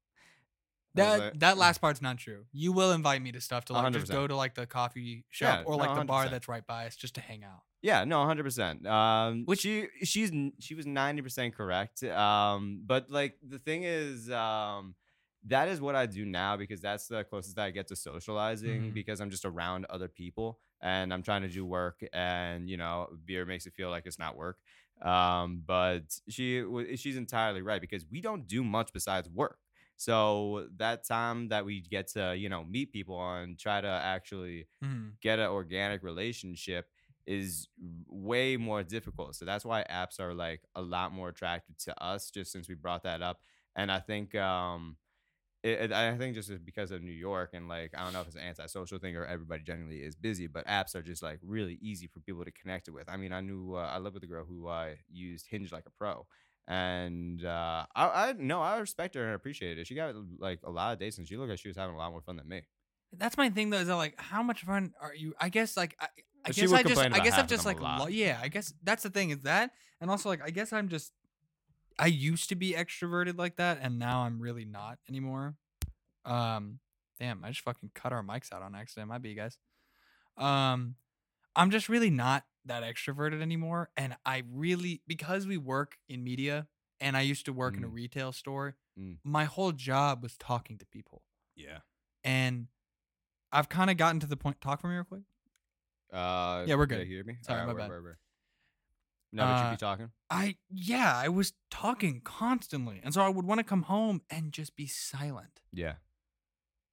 That 0.94 1.18
like, 1.20 1.38
that 1.40 1.56
last 1.58 1.80
part's 1.80 2.02
not 2.02 2.18
true. 2.18 2.44
You 2.52 2.72
will 2.72 2.92
invite 2.92 3.22
me 3.22 3.32
to 3.32 3.40
stuff 3.40 3.64
to 3.66 3.72
like 3.72 3.92
just 3.92 4.06
100%. 4.06 4.10
go 4.10 4.26
to 4.26 4.36
like 4.36 4.54
the 4.54 4.66
coffee 4.66 5.24
shop 5.30 5.60
Yeah, 5.60 5.64
or 5.64 5.76
no, 5.78 5.84
like 5.84 5.98
the 5.98 6.04
bar 6.04 6.28
that's 6.28 6.48
right 6.48 6.66
by 6.66 6.86
us 6.86 6.96
just 6.96 7.14
to 7.14 7.20
hang 7.20 7.44
out. 7.44 7.62
Yeah, 7.80 8.04
no, 8.04 8.24
hundred 8.26 8.44
percent. 8.44 8.86
Um, 8.86 9.44
Which- 9.44 9.60
she 9.60 9.86
she's 10.04 10.30
she 10.60 10.74
was 10.74 10.86
ninety 10.86 11.20
percent 11.22 11.54
correct. 11.56 12.02
Um, 12.04 12.82
but 12.86 13.10
like 13.10 13.36
the 13.46 13.58
thing 13.58 13.82
is, 13.84 14.30
um, 14.30 14.94
that 15.46 15.66
is 15.68 15.80
what 15.80 15.96
I 15.96 16.06
do 16.06 16.24
now 16.24 16.56
because 16.56 16.80
that's 16.80 17.08
the 17.08 17.24
closest 17.24 17.56
that 17.56 17.64
I 17.64 17.70
get 17.72 17.88
to 17.88 17.96
socializing 17.96 18.82
Mhm. 18.90 18.94
because 18.94 19.20
I'm 19.20 19.30
just 19.30 19.44
around 19.44 19.86
other 19.90 20.06
people 20.06 20.60
and 20.80 21.12
I'm 21.12 21.22
trying 21.24 21.42
to 21.42 21.48
do 21.48 21.64
work 21.66 22.04
and 22.12 22.68
you 22.70 22.76
know 22.76 23.08
beer 23.24 23.44
makes 23.44 23.66
it 23.66 23.72
feel 23.74 23.90
like 23.90 24.06
it's 24.06 24.18
not 24.18 24.36
work. 24.36 24.58
Um, 25.00 25.62
but 25.66 26.02
she 26.28 26.62
she's 26.96 27.16
entirely 27.16 27.62
right 27.62 27.80
because 27.80 28.04
we 28.08 28.20
don't 28.20 28.46
do 28.46 28.62
much 28.62 28.92
besides 28.92 29.28
work. 29.28 29.58
So 30.02 30.68
that 30.76 31.04
time 31.06 31.48
that 31.48 31.64
we 31.64 31.80
get 31.80 32.08
to 32.08 32.36
you 32.36 32.48
know 32.48 32.64
meet 32.64 32.92
people 32.92 33.20
and 33.20 33.58
try 33.58 33.80
to 33.80 33.88
actually 33.88 34.68
Mhm. 34.80 35.18
get 35.22 35.38
an 35.38 35.48
organic 35.48 36.02
relationship 36.02 36.88
is 37.26 37.68
way 38.08 38.56
more 38.56 38.82
difficult. 38.82 39.36
So 39.36 39.44
that's 39.44 39.64
why 39.64 39.84
apps 39.90 40.20
are 40.20 40.34
like 40.34 40.62
a 40.74 40.82
lot 40.82 41.12
more 41.12 41.28
attractive 41.30 41.76
to 41.78 42.02
us, 42.02 42.30
just 42.30 42.52
since 42.52 42.68
we 42.68 42.74
brought 42.74 43.04
that 43.04 43.22
up. 43.22 43.40
And 43.76 43.92
I 43.92 44.00
think, 44.00 44.34
um, 44.34 44.98
it, 45.62 45.80
it- 45.80 45.92
I 45.92 46.16
think 46.18 46.34
just 46.34 46.64
because 46.64 46.90
of 46.90 47.02
New 47.02 47.12
York 47.12 47.50
and 47.54 47.68
like 47.68 47.92
I 47.96 48.04
don't 48.04 48.12
know 48.12 48.20
if 48.20 48.26
it's 48.26 48.36
an 48.36 48.42
antisocial 48.42 48.98
thing 48.98 49.16
or 49.16 49.24
everybody 49.26 49.62
generally 49.62 50.02
is 50.02 50.16
busy, 50.16 50.46
but 50.46 50.66
apps 50.66 50.94
are 50.94 51.02
just 51.02 51.22
like 51.22 51.38
really 51.42 51.74
easy 51.80 52.06
for 52.08 52.20
people 52.20 52.44
to 52.44 52.50
connect 52.52 52.88
with. 52.88 53.08
I 53.08 53.16
mean, 53.16 53.32
I 53.32 53.40
knew 53.40 53.74
uh, 53.74 53.80
I 53.92 53.98
lived 53.98 54.14
with 54.14 54.24
a 54.24 54.28
girl 54.28 54.44
who 54.44 54.66
uh, 54.66 54.94
used 55.08 55.46
Hinge 55.48 55.72
like 55.72 55.86
a 55.86 55.90
pro, 55.90 56.26
and 56.68 57.44
uh, 57.44 57.86
I, 57.94 58.06
I 58.28 58.34
no, 58.38 58.60
I 58.60 58.78
respect 58.78 59.14
her 59.14 59.24
and 59.26 59.34
appreciate 59.34 59.78
it. 59.78 59.86
She 59.86 59.94
got 59.94 60.14
like 60.38 60.60
a 60.64 60.70
lot 60.70 60.92
of 60.92 60.98
dates, 60.98 61.18
and 61.18 61.26
she 61.26 61.36
looked 61.36 61.50
like 61.50 61.58
she 61.58 61.68
was 61.68 61.76
having 61.76 61.94
a 61.94 61.98
lot 61.98 62.10
more 62.10 62.20
fun 62.22 62.36
than 62.36 62.48
me. 62.48 62.62
That's 63.16 63.36
my 63.36 63.50
thing 63.50 63.70
though. 63.70 63.78
Is 63.78 63.88
that 63.88 63.96
like 63.96 64.18
how 64.20 64.42
much 64.42 64.62
fun 64.64 64.94
are 65.00 65.14
you? 65.14 65.34
I 65.40 65.48
guess 65.48 65.76
like 65.76 65.96
I, 66.00 66.06
I 66.46 66.50
She 66.52 66.62
guess 66.62 66.70
would 66.70 66.78
I 66.78 66.82
just 66.82 66.94
complain 66.94 67.12
I 67.12 67.16
about 67.16 67.24
guess 67.24 67.32
half 67.34 67.40
I'm 67.40 67.44
of 67.44 67.50
just 67.50 67.64
them 67.64 67.70
like 67.74 67.80
a 67.80 67.82
lot. 67.84 68.00
lo- 68.00 68.06
yeah. 68.06 68.38
I 68.42 68.48
guess 68.48 68.72
that's 68.82 69.02
the 69.02 69.10
thing 69.10 69.30
is 69.30 69.42
that 69.42 69.70
and 70.00 70.10
also 70.10 70.28
like 70.30 70.40
I 70.42 70.50
guess 70.50 70.72
I'm 70.72 70.88
just 70.88 71.12
I 71.98 72.06
used 72.06 72.48
to 72.48 72.54
be 72.54 72.72
extroverted 72.72 73.36
like 73.36 73.56
that 73.56 73.78
and 73.82 73.98
now 73.98 74.20
I'm 74.22 74.40
really 74.40 74.64
not 74.64 74.98
anymore. 75.08 75.56
Um, 76.24 76.78
damn, 77.20 77.44
I 77.44 77.48
just 77.48 77.60
fucking 77.60 77.90
cut 77.94 78.12
our 78.12 78.22
mics 78.22 78.50
out 78.52 78.62
on 78.62 78.74
accident. 78.74 79.08
Might 79.08 79.20
be 79.22 79.28
you 79.30 79.36
guys. 79.36 79.58
Um, 80.38 80.94
I'm 81.54 81.70
just 81.70 81.88
really 81.90 82.08
not 82.10 82.44
that 82.64 82.82
extroverted 82.82 83.40
anymore, 83.42 83.90
and 83.96 84.16
I 84.24 84.42
really 84.50 85.02
because 85.06 85.46
we 85.46 85.56
work 85.56 85.98
in 86.08 86.22
media 86.24 86.68
and 87.00 87.16
I 87.16 87.22
used 87.22 87.44
to 87.46 87.52
work 87.52 87.76
in 87.76 87.82
a 87.84 87.88
Mm. 87.88 87.94
retail 87.94 88.32
store. 88.32 88.76
Mm. 88.98 89.18
My 89.24 89.44
whole 89.44 89.72
job 89.72 90.22
was 90.22 90.36
talking 90.36 90.78
to 90.78 90.86
people 90.86 91.22
Yeah. 91.56 91.80
and 92.22 92.68
I've 93.50 93.68
kind 93.68 93.90
of 93.90 93.96
gotten 93.96 94.20
to 94.20 94.26
the 94.26 94.36
point. 94.36 94.60
Talk 94.60 94.80
for 94.80 94.88
me 94.88 94.94
real 94.94 95.04
quick. 95.04 95.22
Uh, 96.12 96.64
Yeah, 96.68 96.76
we're 96.76 96.86
good. 96.86 97.00
You 97.08 97.14
hear 97.16 97.24
me? 97.24 97.38
Sorry, 97.42 97.60
Alright, 97.60 97.74
my 97.76 97.82
bad. 97.82 97.88
we're- 97.90 98.02
we're- 98.02 98.16
No, 99.32 99.44
but 99.44 99.58
you 99.58 99.64
Uh, 99.64 99.70
be 99.72 99.76
talking. 99.78 100.12
I 100.30 100.58
yeah, 100.68 101.16
I 101.16 101.28
was 101.28 101.54
talking 101.70 102.20
constantly, 102.20 103.00
and 103.02 103.12
so 103.14 103.22
I 103.22 103.28
would 103.30 103.46
want 103.46 103.58
to 103.58 103.64
come 103.64 103.82
home 103.84 104.22
and 104.30 104.52
just 104.52 104.76
be 104.76 104.86
silent, 104.86 105.62
Yeah. 105.72 105.96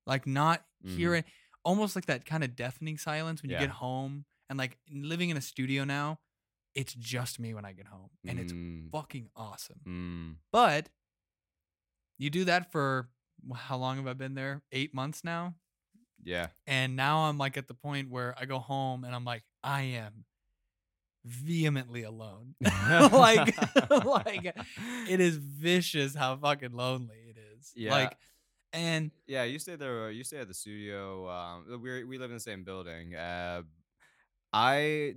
like 0.06 0.26
not 0.26 0.66
Mhm. 0.84 0.96
hearing, 0.96 1.24
almost 1.64 1.96
like 1.96 2.06
that 2.06 2.26
kind 2.26 2.44
of 2.44 2.56
deafening 2.56 2.98
silence 2.98 3.42
when 3.44 3.52
you 3.52 3.58
get 3.58 3.70
home. 3.72 4.26
And 4.50 4.58
like 4.58 4.78
living 4.92 5.30
in 5.30 5.38
a 5.38 5.42
studio 5.42 5.84
now, 5.84 6.20
it's 6.76 6.94
just 6.94 7.40
me 7.40 7.54
when 7.54 7.66
I 7.66 7.74
get 7.74 7.86
home, 7.88 8.10
and 8.28 8.40
it's 8.40 8.54
Mm, 8.54 8.92
fucking 8.92 9.30
awesome. 9.36 9.80
mm, 9.88 10.36
But 10.52 10.90
you 12.18 12.30
do 12.30 12.46
that 12.46 12.72
for 12.72 13.10
how 13.56 13.78
long 13.78 13.98
have 13.98 14.08
I 14.08 14.14
been 14.14 14.34
there? 14.36 14.62
Eight 14.72 14.94
months 14.94 15.24
now. 15.24 15.56
yeah. 16.24 16.48
And 16.68 16.96
now 16.96 17.20
I'm 17.30 17.38
like 17.38 17.58
at 17.58 17.68
the 17.68 17.74
point 17.74 18.10
where 18.10 18.36
I 18.40 18.46
go 18.46 18.60
home 18.60 19.04
and 19.04 19.16
I'm 19.16 19.24
like, 19.26 19.44
I 19.64 19.82
am 19.84 20.26
vehemently 21.26 22.04
alone. 22.04 22.56
like, 23.12 23.56
like 24.06 24.56
it 25.08 25.20
is 25.20 25.38
vicious 25.38 26.16
how 26.16 26.36
fucking 26.38 26.72
lonely 26.74 27.18
it 27.30 27.38
is. 27.58 27.72
Yeah. 27.76 27.92
Like, 27.92 28.18
and 28.74 29.12
Yeah, 29.28 29.44
you 29.46 29.60
stay 29.60 29.76
there. 29.76 30.12
You 30.12 30.24
stay 30.24 30.38
at 30.38 30.48
the 30.48 30.54
studio. 30.54 31.30
Um, 31.30 31.82
we 31.82 32.04
we 32.04 32.18
live 32.18 32.30
in 32.32 32.38
the 32.38 32.42
same 32.42 32.64
building. 32.64 33.16
Uh, 33.16 33.64
I 34.54 35.16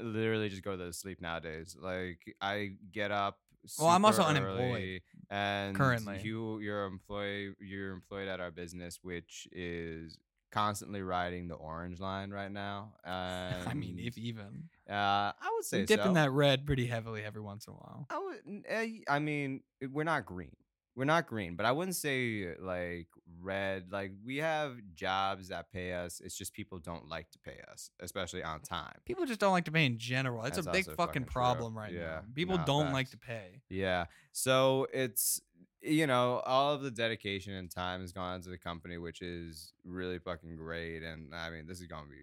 literally 0.00 0.48
just 0.48 0.62
go 0.62 0.76
to 0.76 0.92
sleep 0.92 1.20
nowadays. 1.20 1.76
Like 1.80 2.18
I 2.40 2.72
get 2.92 3.10
up. 3.10 3.38
Well, 3.78 3.88
I'm 3.88 4.04
also 4.04 4.22
unemployed 4.22 5.02
and 5.30 5.76
currently. 5.76 6.20
You 6.22 6.58
you're 6.58 6.84
employed. 6.84 7.54
You're 7.60 7.92
employed 7.92 8.28
at 8.28 8.40
our 8.40 8.50
business, 8.50 8.98
which 9.02 9.48
is 9.52 10.18
constantly 10.50 11.00
riding 11.02 11.48
the 11.48 11.54
orange 11.54 11.98
line 11.98 12.30
right 12.30 12.52
now. 12.52 12.92
And, 13.04 13.66
I 13.68 13.74
mean, 13.74 13.98
if 13.98 14.18
even 14.18 14.68
uh, 14.88 14.92
I 14.92 15.50
would 15.54 15.64
say 15.64 15.80
we 15.80 15.86
dip 15.86 16.02
so. 16.02 16.12
that 16.12 16.30
red 16.30 16.66
pretty 16.66 16.86
heavily 16.86 17.24
every 17.24 17.40
once 17.40 17.66
in 17.66 17.72
a 17.72 17.76
while. 17.76 18.06
I 18.10 18.18
would. 18.18 18.40
n- 18.46 18.64
eh, 18.68 18.88
I 19.08 19.18
mean, 19.18 19.62
we're 19.90 20.04
not 20.04 20.26
green. 20.26 20.56
We're 20.94 21.04
not 21.04 21.26
green, 21.26 21.56
but 21.56 21.64
I 21.64 21.72
wouldn't 21.72 21.96
say 21.96 22.54
like 22.60 23.06
red. 23.40 23.86
Like 23.90 24.12
we 24.24 24.38
have 24.38 24.76
jobs 24.94 25.48
that 25.48 25.72
pay 25.72 25.92
us. 25.92 26.20
It's 26.22 26.36
just 26.36 26.52
people 26.52 26.78
don't 26.78 27.08
like 27.08 27.30
to 27.30 27.38
pay 27.38 27.60
us, 27.70 27.90
especially 28.00 28.42
on 28.42 28.60
time. 28.60 28.94
People 29.06 29.24
just 29.24 29.40
don't 29.40 29.52
like 29.52 29.64
to 29.64 29.72
pay 29.72 29.86
in 29.86 29.96
general. 29.98 30.44
It's 30.44 30.56
That's 30.56 30.66
a 30.66 30.70
big 30.70 30.84
fucking 30.84 30.96
fucking 30.96 31.24
problem 31.24 31.76
right 31.76 31.92
Yeah, 31.92 32.00
now. 32.00 32.20
People 32.34 32.58
nah, 32.58 32.64
don't 32.64 32.92
like 32.92 33.10
to 33.10 33.16
pay. 33.18 33.62
Yeah. 33.70 34.06
So 34.32 34.86
it's 34.92 35.40
you 35.84 36.06
know 36.06 36.40
all 36.46 36.74
of 36.74 36.82
the 36.82 36.90
dedication 36.90 37.54
and 37.54 37.70
time 37.70 38.02
has 38.02 38.12
gone 38.12 38.36
into 38.36 38.50
the 38.50 38.58
company, 38.58 38.98
which 38.98 39.20
is 39.22 39.72
really 39.84 40.18
fucking 40.18 40.56
great. 40.56 41.02
And 41.02 41.34
I 41.34 41.50
mean, 41.50 41.66
this 41.66 41.80
is 41.80 41.86
gonna 41.86 42.06
be 42.06 42.16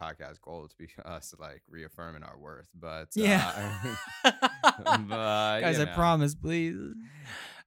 podcast 0.00 0.40
gold 0.42 0.70
to 0.70 0.76
be 0.76 0.88
us 1.04 1.34
like 1.38 1.62
reaffirming 1.68 2.22
our 2.22 2.38
worth. 2.38 2.68
But 2.78 3.08
Yeah. 3.14 3.90
uh, 4.24 4.30
but, 5.08 5.60
Guys, 5.60 5.78
you 5.78 5.84
I 5.84 5.86
promise, 5.86 6.34
please. 6.34 6.76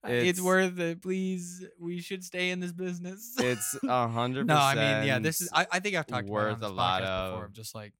It's, 0.05 0.29
It's- 0.39 0.41
worth 0.41 0.79
it. 0.79 1.01
Please, 1.01 1.65
we 1.79 2.01
should 2.01 2.23
stay 2.23 2.49
in 2.51 2.59
this 2.59 2.71
business. 2.73 3.33
it's 3.39 3.77
a 3.87 4.07
hundred. 4.07 4.47
no, 4.47 4.55
I 4.57 4.75
mean, 4.75 5.07
yeah, 5.07 5.19
this 5.19 5.41
is. 5.41 5.49
I, 5.53 5.65
I 5.71 5.79
think 5.79 5.95
I've 5.95 6.05
talked 6.07 6.27
worth 6.27 6.57
about 6.57 6.71
a 6.71 6.73
lot 6.73 7.01
podcast 7.01 7.25
before. 7.29 7.43
of- 7.45 7.49
Of 7.49 7.53
just 7.53 7.75
like, 7.75 7.93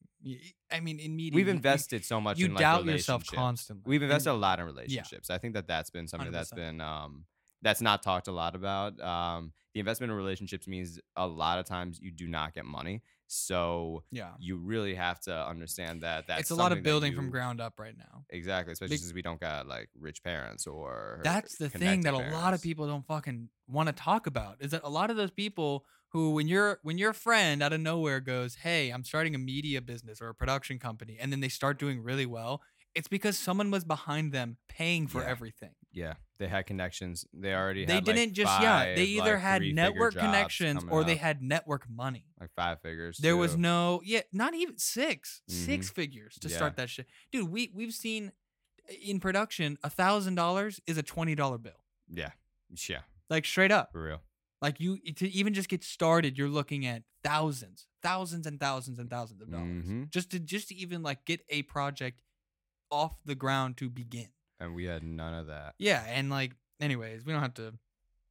I 0.72 0.80
mean, 0.80 0.99
in 0.99 1.16
media, 1.16 1.36
We've 1.36 1.47
you- 1.47 1.54
invested 1.54 2.04
so 2.06 2.20
much. 2.22 2.39
You, 2.39 2.45
in, 2.47 2.54
like, 2.54 2.62
doubt 2.62 2.86
yourself 2.86 3.26
constantly. 3.26 3.84
We've 3.89 4.01
and- 4.01 4.12
invested 4.12 4.32
a 4.32 4.34
lot 4.34 4.60
in 4.60 4.66
relationships. 4.66 5.30
I 5.30 5.38
think 5.38 5.54
that 5.54 5.68
that's 5.68 5.89
been 5.89 6.08
something 6.08 6.32
that's 6.32 6.51
100%. 6.51 6.56
been 6.56 6.82
um 6.82 7.26
that's 7.62 7.82
not 7.82 8.04
talked 8.04 8.28
a 8.28 8.32
lot 8.34 8.56
about. 8.56 8.99
Um, 8.99 9.54
the 9.74 9.80
investment 9.80 10.12
in 10.12 10.18
relationships 10.18 10.68
means 10.68 10.99
a 11.16 11.26
lot 11.26 11.60
of 11.60 11.66
times 11.66 11.97
you 12.01 12.12
do 12.12 12.28
not 12.28 12.54
get 12.54 12.66
money, 12.66 13.01
so 13.34 14.04
Yeah, 14.12 14.32
you 14.40 14.58
really 14.58 14.96
have 14.96 15.20
to 15.22 15.48
understand 15.48 16.02
that. 16.02 16.28
That's 16.28 16.42
it's 16.42 16.52
a 16.52 16.56
lot 16.56 16.72
of 16.72 16.84
building 16.84 17.16
from 17.16 17.30
ground 17.30 17.60
up 17.60 17.80
right 17.80 17.98
now. 17.98 18.26
Exactly, 18.30 18.74
especially 18.74 18.94
Big- 18.96 19.00
since 19.02 19.14
we 19.14 19.22
don't 19.22 19.40
got 19.40 19.68
like 19.68 19.90
rich 20.00 20.24
parents 20.24 20.68
or 20.68 21.20
That's 21.24 21.56
the 21.58 21.70
thing 21.70 22.02
that 22.02 22.14
a 22.14 22.30
lot 22.32 22.54
of 22.54 22.62
people 22.62 22.88
don't 22.88 23.06
fucking 23.06 23.50
want 23.68 23.88
to 23.88 23.94
talk 23.94 24.28
about. 24.28 24.58
Is 24.60 24.72
that 24.72 24.82
a 24.84 24.90
lot 24.90 25.10
of 25.10 25.18
those 25.18 25.32
people 25.32 25.86
who, 26.10 26.32
when 26.32 26.48
your 26.48 26.80
when 26.84 26.98
your 27.00 27.12
friend 27.14 27.64
out 27.64 27.74
of 27.74 27.82
nowhere 27.82 28.20
goes, 28.20 28.56
"Hey, 28.56 28.90
I'm 28.92 29.04
starting 29.04 29.34
a 29.34 29.40
media 29.40 29.82
business 29.82 30.22
or 30.22 30.30
a 30.30 30.36
production 30.36 30.78
company," 30.78 31.18
and 31.20 31.32
then 31.32 31.40
they 31.40 31.50
start 31.50 31.80
doing 31.80 32.04
really 32.04 32.28
well, 32.28 32.62
it's 32.94 33.08
because 33.08 33.36
someone 33.38 33.72
was 33.72 33.84
behind 33.84 34.32
them 34.32 34.58
paying 34.70 35.08
for 35.08 35.22
Yeah. 35.24 35.30
everything. 35.30 35.74
Yeah, 35.92 36.14
they 36.44 36.50
had 36.50 36.66
connections. 36.66 37.26
They 37.34 37.54
already 37.54 37.86
They 37.86 38.02
didn't 38.02 38.34
just 38.34 38.62
yeah. 38.62 38.94
They 38.96 39.06
either 39.06 39.34
like, 39.36 39.41
had 39.41 39.62
network 39.64 40.14
connections 40.14 40.84
or 40.89 41.06
they 41.06 41.14
up, 41.14 41.20
had 41.20 41.41
network 41.41 41.89
money. 41.89 42.26
like 42.39 42.52
five 42.54 42.82
figures. 42.82 43.18
There 43.18 43.38
was 43.38 43.56
no 43.56 44.02
yeah, 44.04 44.22
not 44.34 44.54
even 44.54 44.78
6 44.78 45.41
six 45.48 45.89
figures 45.89 46.36
to 46.36 46.39
Mm-hmm. 46.48 46.50
Yeah. 46.52 46.56
start 46.58 46.76
that 46.76 46.89
shit, 46.89 47.08
dude. 47.32 47.50
We 47.50 47.72
we've 47.74 47.94
seen 47.94 48.34
in 49.06 49.22
production 49.22 49.78
a 49.84 49.89
thousand 49.89 50.36
dollars 50.36 50.82
is 50.86 50.98
a 50.98 51.04
twenty 51.04 51.36
dollar 51.36 51.58
bill, 51.58 51.82
yeah, 52.10 52.32
yeah, 52.89 53.00
like 53.30 53.46
straight 53.46 53.72
up. 53.72 53.94
for 53.94 54.04
real. 54.04 54.22
Like 54.62 54.80
you 54.82 54.98
to 55.16 55.28
even 55.30 55.54
just 55.54 55.70
get 55.70 55.84
started, 55.84 56.38
you're 56.38 56.50
looking 56.50 56.86
at 56.86 57.04
thousands, 57.24 57.88
thousands 58.02 58.46
and 58.46 58.60
thousands 58.60 59.00
and 59.00 59.10
thousands 59.10 59.41
of 59.41 59.50
dollars 59.50 59.86
Mhm. 59.86 60.10
just 60.10 60.30
to 60.32 60.39
just 60.39 60.68
to 60.68 60.76
even 60.76 61.02
like 61.04 61.24
get 61.26 61.39
a 61.50 61.62
project 61.64 62.22
off 62.91 63.16
the 63.26 63.36
ground 63.36 63.78
to 63.78 63.89
begin. 63.89 64.28
And 64.64 64.74
we 64.76 64.86
had 64.86 65.03
none 65.03 65.34
of 65.34 65.47
that. 65.47 65.76
Yeah, 65.78 66.03
and 66.07 66.30
like 66.30 66.53
anyways, 66.80 67.26
we 67.26 67.34
don't 67.34 67.41
have 67.41 67.53
to 67.55 67.74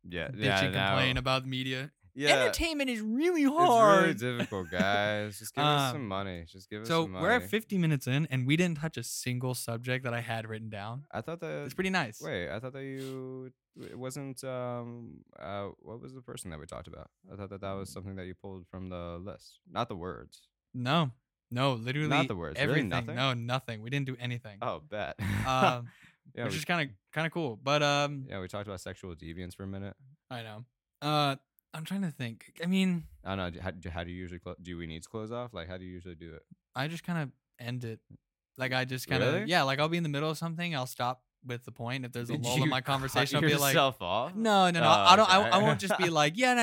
Yeah. 0.09 0.29
bitch 0.29 0.45
yeah, 0.45 0.65
and 0.65 0.75
complain 0.75 1.15
no. 1.15 1.19
about 1.21 1.43
the 1.43 1.49
media. 1.49 1.91
Yeah. 2.15 2.37
Entertainment 2.43 2.91
is 2.91 3.01
really 3.01 3.45
hard. 3.45 4.11
It's 4.11 4.23
really 4.23 4.39
difficult, 4.39 4.71
guys. 4.71 5.39
Just 5.39 5.55
give 5.55 5.65
us 5.65 5.81
Um, 5.91 5.95
some 5.97 6.09
money. 6.09 6.45
Just 6.47 6.69
give 6.69 6.83
us 6.83 6.89
so 6.89 7.05
some 7.05 7.13
money. 7.13 7.23
So 7.23 7.27
we're 7.27 7.35
at 7.37 7.49
50 7.49 7.79
minutes 7.79 8.07
in, 8.07 8.27
and 8.31 8.47
we 8.47 8.55
didn't 8.57 8.79
touch 8.79 8.99
a 8.99 9.03
single 9.03 9.55
subject 9.55 10.05
that 10.05 10.13
I 10.13 10.21
had 10.21 10.47
written 10.47 10.69
down. 10.69 11.07
I 11.11 11.23
thought 11.23 11.41
that 11.41 11.65
It's 11.65 11.73
pretty 11.75 11.89
nice. 11.89 12.21
Wait, 12.21 12.51
I 12.51 12.59
thought 12.61 12.75
that 12.75 12.85
you 12.85 13.53
it 13.81 13.99
wasn't 13.99 14.45
um 14.45 15.25
uh 15.39 15.69
what 15.81 15.99
was 16.03 16.13
the 16.13 16.21
person 16.21 16.51
that 16.51 16.61
we 16.61 16.67
talked 16.67 16.89
about? 16.89 17.09
I 17.33 17.37
thought 17.37 17.49
that 17.49 17.63
that 17.63 17.73
was 17.73 17.89
something 17.91 18.17
that 18.17 18.27
you 18.27 18.35
pulled 18.35 18.67
from 18.71 18.91
the 18.91 19.19
list, 19.19 19.61
not 19.71 19.89
the 19.89 19.97
words. 19.97 20.49
No, 20.75 21.13
no, 21.51 21.73
literally 21.75 22.09
not 22.09 22.29
the 22.29 22.37
words. 22.37 22.59
Really 22.61 22.69
Everything. 22.71 22.89
nothing? 22.91 23.15
No, 23.17 23.33
nothing. 23.33 23.81
We 23.81 23.89
didn't 23.89 24.07
do 24.07 24.17
anything. 24.21 24.59
Oh, 24.61 24.83
bet. 24.87 25.19
Um, 25.47 25.89
yeah, 26.35 26.45
which 26.45 26.53
we, 26.53 26.59
is 26.59 26.65
kind 26.65 26.89
of 26.89 26.95
kind 27.13 27.27
of 27.27 27.33
cool. 27.33 27.59
But 27.63 27.83
um, 27.83 28.27
yeah, 28.29 28.41
we 28.41 28.49
talked 28.49 28.67
about 28.67 28.81
sexual 28.81 29.15
deviance 29.15 29.55
for 29.55 29.65
a 29.65 29.67
minute. 29.67 29.95
I 30.31 30.43
know. 30.43 30.65
Uh, 31.01 31.37
I'm 31.75 31.85
trying 31.85 32.03
to 32.03 32.11
think. 32.11 32.53
I 32.63 32.67
mean, 32.67 33.05
I 33.25 33.35
don't 33.35 33.55
know. 33.55 33.61
How, 33.61 33.71
do- 33.71 33.89
how 33.91 34.05
do 34.05 34.11
you 34.11 34.17
usually 34.17 34.41
clo- 34.41 34.57
do? 34.61 34.77
We 34.77 34.87
need 34.87 35.03
to 35.03 35.09
close 35.09 35.33
off. 35.33 35.53
Like, 35.55 35.69
how 35.69 35.77
do 35.79 35.85
you 35.85 35.93
usually 35.93 36.15
do 36.15 36.35
it? 36.35 36.43
I 36.75 36.89
just 36.89 37.03
kind 37.05 37.19
of 37.23 37.31
end 37.65 37.85
it. 37.85 38.01
Like 38.59 38.73
I 38.73 38.85
just 38.85 39.09
kind 39.09 39.23
of 39.23 39.35
Really? 39.35 39.47
yeah. 39.51 39.63
Like 39.63 39.79
I'll 39.81 39.89
be 39.89 39.97
in 39.97 40.03
the 40.03 40.09
middle 40.11 40.31
of 40.31 40.37
something. 40.39 40.75
I'll 40.75 40.87
stop 40.87 41.23
with 41.47 41.65
the 41.65 41.73
point. 41.73 42.05
If 42.05 42.13
there's 42.13 42.31
a 42.31 42.35
lull 42.35 42.57
you 42.59 42.65
in 42.65 42.69
my 42.69 42.81
conversation, 42.93 43.37
I'll 43.37 43.43
be 43.43 43.55
like, 43.57 43.73
yourself 43.73 44.01
off. 44.03 44.35
no, 44.35 44.71
no, 44.71 44.81
no. 44.81 44.87
Oh, 44.87 44.91
I 44.91 45.17
don't. 45.17 45.31
I, 45.31 45.49
I 45.49 45.59
won't 45.59 45.81
just 45.81 45.97
be 45.99 46.09
like, 46.11 46.35
yeah. 46.37 46.55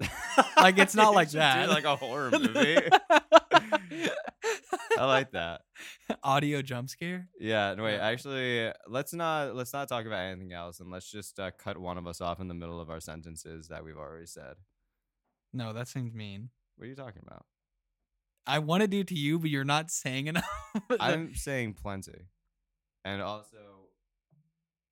No, 0.00 0.08
Like, 0.56 0.78
it's 0.78 0.94
not 0.94 1.14
like 1.14 1.28
should 1.28 1.34
do 1.34 1.38
that. 1.38 1.68
like 1.70 1.84
a 1.84 1.96
horror 1.96 2.30
movie. 2.38 2.76
I 4.98 5.04
like 5.04 5.32
that. 5.32 5.62
Audio 6.22 6.62
jump 6.62 6.88
scare. 6.88 7.28
Yeah, 7.38 7.74
no, 7.74 7.84
wait. 7.84 7.98
Actually, 7.98 8.72
let's 8.86 9.12
not 9.12 9.54
let's 9.54 9.72
not 9.72 9.88
talk 9.88 10.06
about 10.06 10.20
anything 10.20 10.52
else, 10.52 10.80
and 10.80 10.90
let's 10.90 11.10
just 11.10 11.38
uh, 11.40 11.50
cut 11.58 11.78
one 11.78 11.98
of 11.98 12.06
us 12.06 12.20
off 12.20 12.40
in 12.40 12.48
the 12.48 12.54
middle 12.54 12.80
of 12.80 12.90
our 12.90 13.00
sentences 13.00 13.68
that 13.68 13.84
we've 13.84 13.96
already 13.96 14.26
said. 14.26 14.54
No, 15.52 15.72
that 15.72 15.88
seems 15.88 16.12
mean. 16.14 16.50
What 16.76 16.86
are 16.86 16.88
you 16.88 16.96
talking 16.96 17.22
about? 17.26 17.44
I 18.46 18.58
want 18.58 18.82
to 18.82 18.88
do 18.88 19.04
to 19.04 19.14
you, 19.14 19.38
but 19.38 19.50
you're 19.50 19.64
not 19.64 19.90
saying 19.90 20.26
enough. 20.28 20.44
I'm 21.00 21.34
saying 21.34 21.74
plenty, 21.74 22.26
and 23.04 23.22
also, 23.22 23.56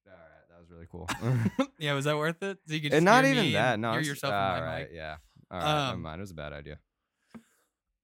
all 0.07 0.12
right, 0.12 0.49
that 0.49 0.61
was 0.61 0.70
really 0.70 0.87
cool. 0.91 1.09
yeah, 1.78 1.93
was 1.95 2.05
that 2.07 2.16
worth 2.16 2.43
it? 2.43 2.59
So 2.66 2.74
you 2.74 2.80
could 2.80 2.95
and 2.95 3.05
not 3.05 3.24
even 3.24 3.53
that. 3.53 3.78
No, 3.78 3.91
hear 3.93 4.01
it's- 4.01 4.09
yourself 4.09 4.33
all 4.33 4.57
in 4.57 4.61
my 4.62 4.66
right, 4.66 4.78
mic. 4.89 4.91
yeah. 4.95 5.16
All 5.51 5.59
right, 5.59 5.66
never 5.85 5.95
Um, 5.97 6.03
mind. 6.03 6.20
It 6.20 6.22
was 6.22 6.30
a 6.30 6.35
bad 6.35 6.53
idea. 6.55 6.78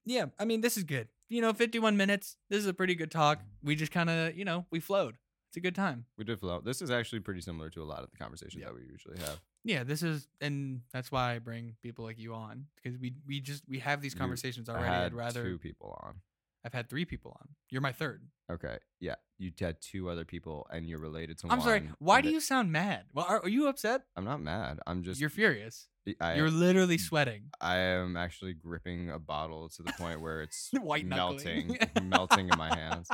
Yeah, 0.09 0.27
I 0.39 0.47
mean, 0.47 0.63
this 0.63 0.77
is 0.79 0.85
good. 0.85 1.09
You 1.29 1.43
know, 1.43 1.53
51 1.53 1.97
minutes. 1.97 2.37
This 2.49 2.61
is 2.61 2.67
a 2.67 2.73
pretty 2.73 2.95
good 2.95 3.11
talk. 3.11 3.41
We 3.63 3.77
just 3.77 3.93
kind 3.93 4.09
of, 4.09 4.35
you 4.35 4.45
know, 4.45 4.65
we 4.71 4.81
flowed. 4.81 5.19
It's 5.51 5.59
a 5.59 5.61
good 5.61 5.75
time. 5.75 6.07
We 6.17 6.25
did 6.25 6.41
flow. 6.41 6.61
This 6.65 6.81
is 6.81 6.91
actually 6.91 7.21
pretty 7.21 7.43
similar 7.43 7.69
to 7.71 7.83
a 7.83 7.85
lot 7.85 8.03
of 8.03 8.11
the 8.11 8.17
conversations 8.17 8.65
that 8.65 8.75
we 8.75 8.83
usually 8.91 9.19
have. 9.19 9.41
Yeah, 9.65 9.85
this 9.85 10.03
is, 10.03 10.27
and 10.41 10.81
that's 10.93 11.13
why 11.13 11.35
I 11.35 11.39
bring 11.39 11.77
people 11.83 12.05
like 12.05 12.19
you 12.19 12.33
on 12.35 12.67
because 12.77 12.99
we 12.99 13.15
we 13.27 13.41
just 13.41 13.65
we 13.69 13.81
have 13.81 14.01
these 14.01 14.15
conversations 14.15 14.69
I 14.69 14.75
already. 14.75 14.87
had 14.89 15.03
I'd 15.05 15.15
rather 15.15 15.45
two 15.45 15.59
people 15.59 15.99
on. 16.03 16.17
I've 16.65 16.75
had 16.75 16.89
three 16.89 17.05
people 17.05 17.37
on. 17.41 17.49
You're 17.71 17.81
my 17.81 17.93
third. 17.93 18.23
Okay, 18.51 18.79
yeah, 19.01 19.15
you 19.39 19.53
had 19.59 19.81
two 19.81 20.09
other 20.09 20.25
people, 20.25 20.67
and 20.71 20.89
you're 20.89 20.99
related 20.99 21.39
to 21.39 21.47
one. 21.47 21.53
I'm 21.53 21.59
one. 21.59 21.67
sorry. 21.67 21.91
Why 21.99 22.17
and 22.17 22.25
do 22.25 22.29
it- 22.31 22.33
you 22.33 22.41
sound 22.41 22.73
mad? 22.73 23.05
Well, 23.15 23.27
are, 23.29 23.41
are 23.41 23.49
you 23.49 23.69
upset? 23.69 24.03
I'm 24.17 24.25
not 24.25 24.41
mad. 24.41 24.81
I'm 24.87 25.03
just. 25.03 25.21
You're 25.21 25.31
furious. 25.31 25.89
I, 26.21 26.35
You're 26.35 26.51
literally 26.51 26.99
sweating. 26.99 27.51
I 27.61 27.77
am 27.79 28.17
actually 28.17 28.55
gripping 28.55 29.11
a 29.11 29.19
bottle 29.19 29.69
to 29.71 29.83
the 29.83 29.93
point 29.93 30.21
where 30.21 30.43
it's 30.43 30.71
White 30.81 31.07
knuckling. 31.07 31.69
melting, 31.69 32.09
melting 32.09 32.49
in 32.49 32.59
my 32.59 32.75
hands. 32.75 33.09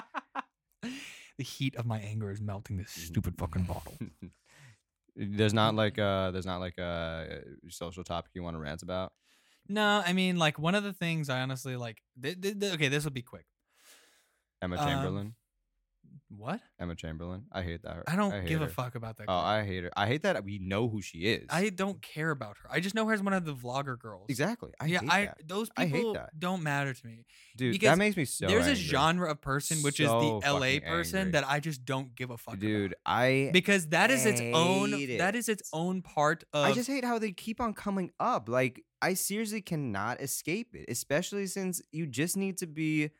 the 1.39 1.45
heat 1.45 1.75
of 1.77 1.87
my 1.87 1.99
anger 1.99 2.31
is 2.31 2.41
melting 2.41 2.77
this 2.77 2.93
mm-hmm. 2.93 3.07
stupid 3.07 3.35
fucking 3.39 3.65
bottle. 3.65 3.95
there's 5.17 5.55
not 5.55 5.75
mm. 5.75 5.79
like 5.79 5.99
uh 5.99 6.31
there's 6.33 6.47
not 6.47 6.59
like 6.59 6.77
a 6.79 7.43
social 7.69 8.05
topic 8.05 8.31
you 8.35 8.43
want 8.43 8.55
to 8.55 8.61
rant 8.61 8.83
about. 8.83 9.13
No, 9.69 10.03
I 10.05 10.13
mean, 10.13 10.39
like 10.39 10.59
one 10.59 10.75
of 10.75 10.85
the 10.85 10.93
things 10.93 11.29
I 11.31 11.41
honestly 11.41 11.77
like. 11.77 12.03
Th- 12.23 12.41
th- 12.41 12.59
th- 12.61 12.75
okay, 12.75 12.89
this 12.89 13.05
will 13.05 13.13
be 13.13 13.23
quick. 13.23 13.47
Emma 14.63 14.77
Um, 14.77 14.87
Chamberlain. 14.89 15.35
What? 16.37 16.61
Emma 16.81 16.97
Chamberlain. 16.97 17.45
I 17.53 17.63
hate 17.63 17.83
that. 17.83 18.03
I 18.09 18.17
don't 18.17 18.33
hate 18.33 18.47
give 18.49 18.61
a 18.61 18.65
her. 18.65 18.71
fuck 18.71 18.95
about 18.97 19.19
that. 19.19 19.25
Oh, 19.25 19.27
girl. 19.27 19.37
I 19.39 19.65
hate 19.65 19.85
her. 19.85 19.91
I 19.97 20.07
hate 20.07 20.23
that 20.23 20.43
we 20.45 20.59
know 20.59 20.89
who 20.89 21.01
she 21.01 21.19
is. 21.21 21.47
I 21.49 21.69
don't 21.69 22.03
care 22.03 22.31
about 22.31 22.57
her. 22.63 22.69
I 22.73 22.81
just 22.81 22.95
know 22.95 23.07
her 23.07 23.15
as 23.15 23.23
one 23.23 23.33
of 23.35 23.45
the 23.45 23.55
vlogger 23.55 23.97
girls. 23.99 24.27
exactly. 24.29 24.73
I 24.81 24.87
yeah, 24.87 25.01
hate 25.01 25.11
I 25.11 25.25
that. 25.27 25.39
those 25.47 25.71
I 25.77 25.87
hate 25.87 25.95
people 25.95 26.15
that. 26.15 26.39
don't 26.39 26.63
matter 26.65 26.93
to 26.93 27.07
me. 27.07 27.25
dude. 27.57 27.73
because 27.73 27.91
That 27.91 27.99
makes 27.99 28.17
me 28.17 28.25
so. 28.25 28.47
There's 28.49 28.67
a 28.67 28.71
angry. 28.71 28.83
genre 28.85 29.31
of 29.31 29.41
person 29.43 29.79
which 29.83 29.99
So 29.99 30.05
is 30.05 30.43
the 30.45 30.53
LA 30.53 30.61
fucking 30.61 30.81
person 30.83 31.19
angry. 31.19 31.33
that 31.33 31.49
I 31.49 31.61
just 31.61 31.85
don't 31.85 32.15
give 32.17 32.31
a 32.31 32.37
fuck 32.39 32.55
about. 32.55 32.61
dude. 32.61 32.93
about. 32.93 32.99
I 33.07 33.51
Because 33.53 33.89
that 33.89 34.11
is 34.11 34.27
its 34.27 34.41
own 34.41 34.91
hate 34.93 35.19
that 35.19 35.37
is 35.37 35.49
its 35.49 35.69
own 35.73 36.03
part 36.03 36.43
of 36.53 36.65
I 36.65 36.73
just 36.73 36.89
hate 36.89 37.05
how 37.05 37.19
they 37.21 37.31
keep 37.33 37.61
on 37.61 37.75
coming 37.75 38.11
up. 38.19 38.49
Like 38.49 38.83
I 39.05 39.13
seriously 39.13 39.61
cannot 39.61 40.23
escape 40.23 40.75
it, 40.75 40.87
especially 40.89 41.47
since 41.47 41.83
you 41.93 42.07
just 42.07 42.39
need 42.39 42.57
to 42.59 42.67
be 42.67 43.11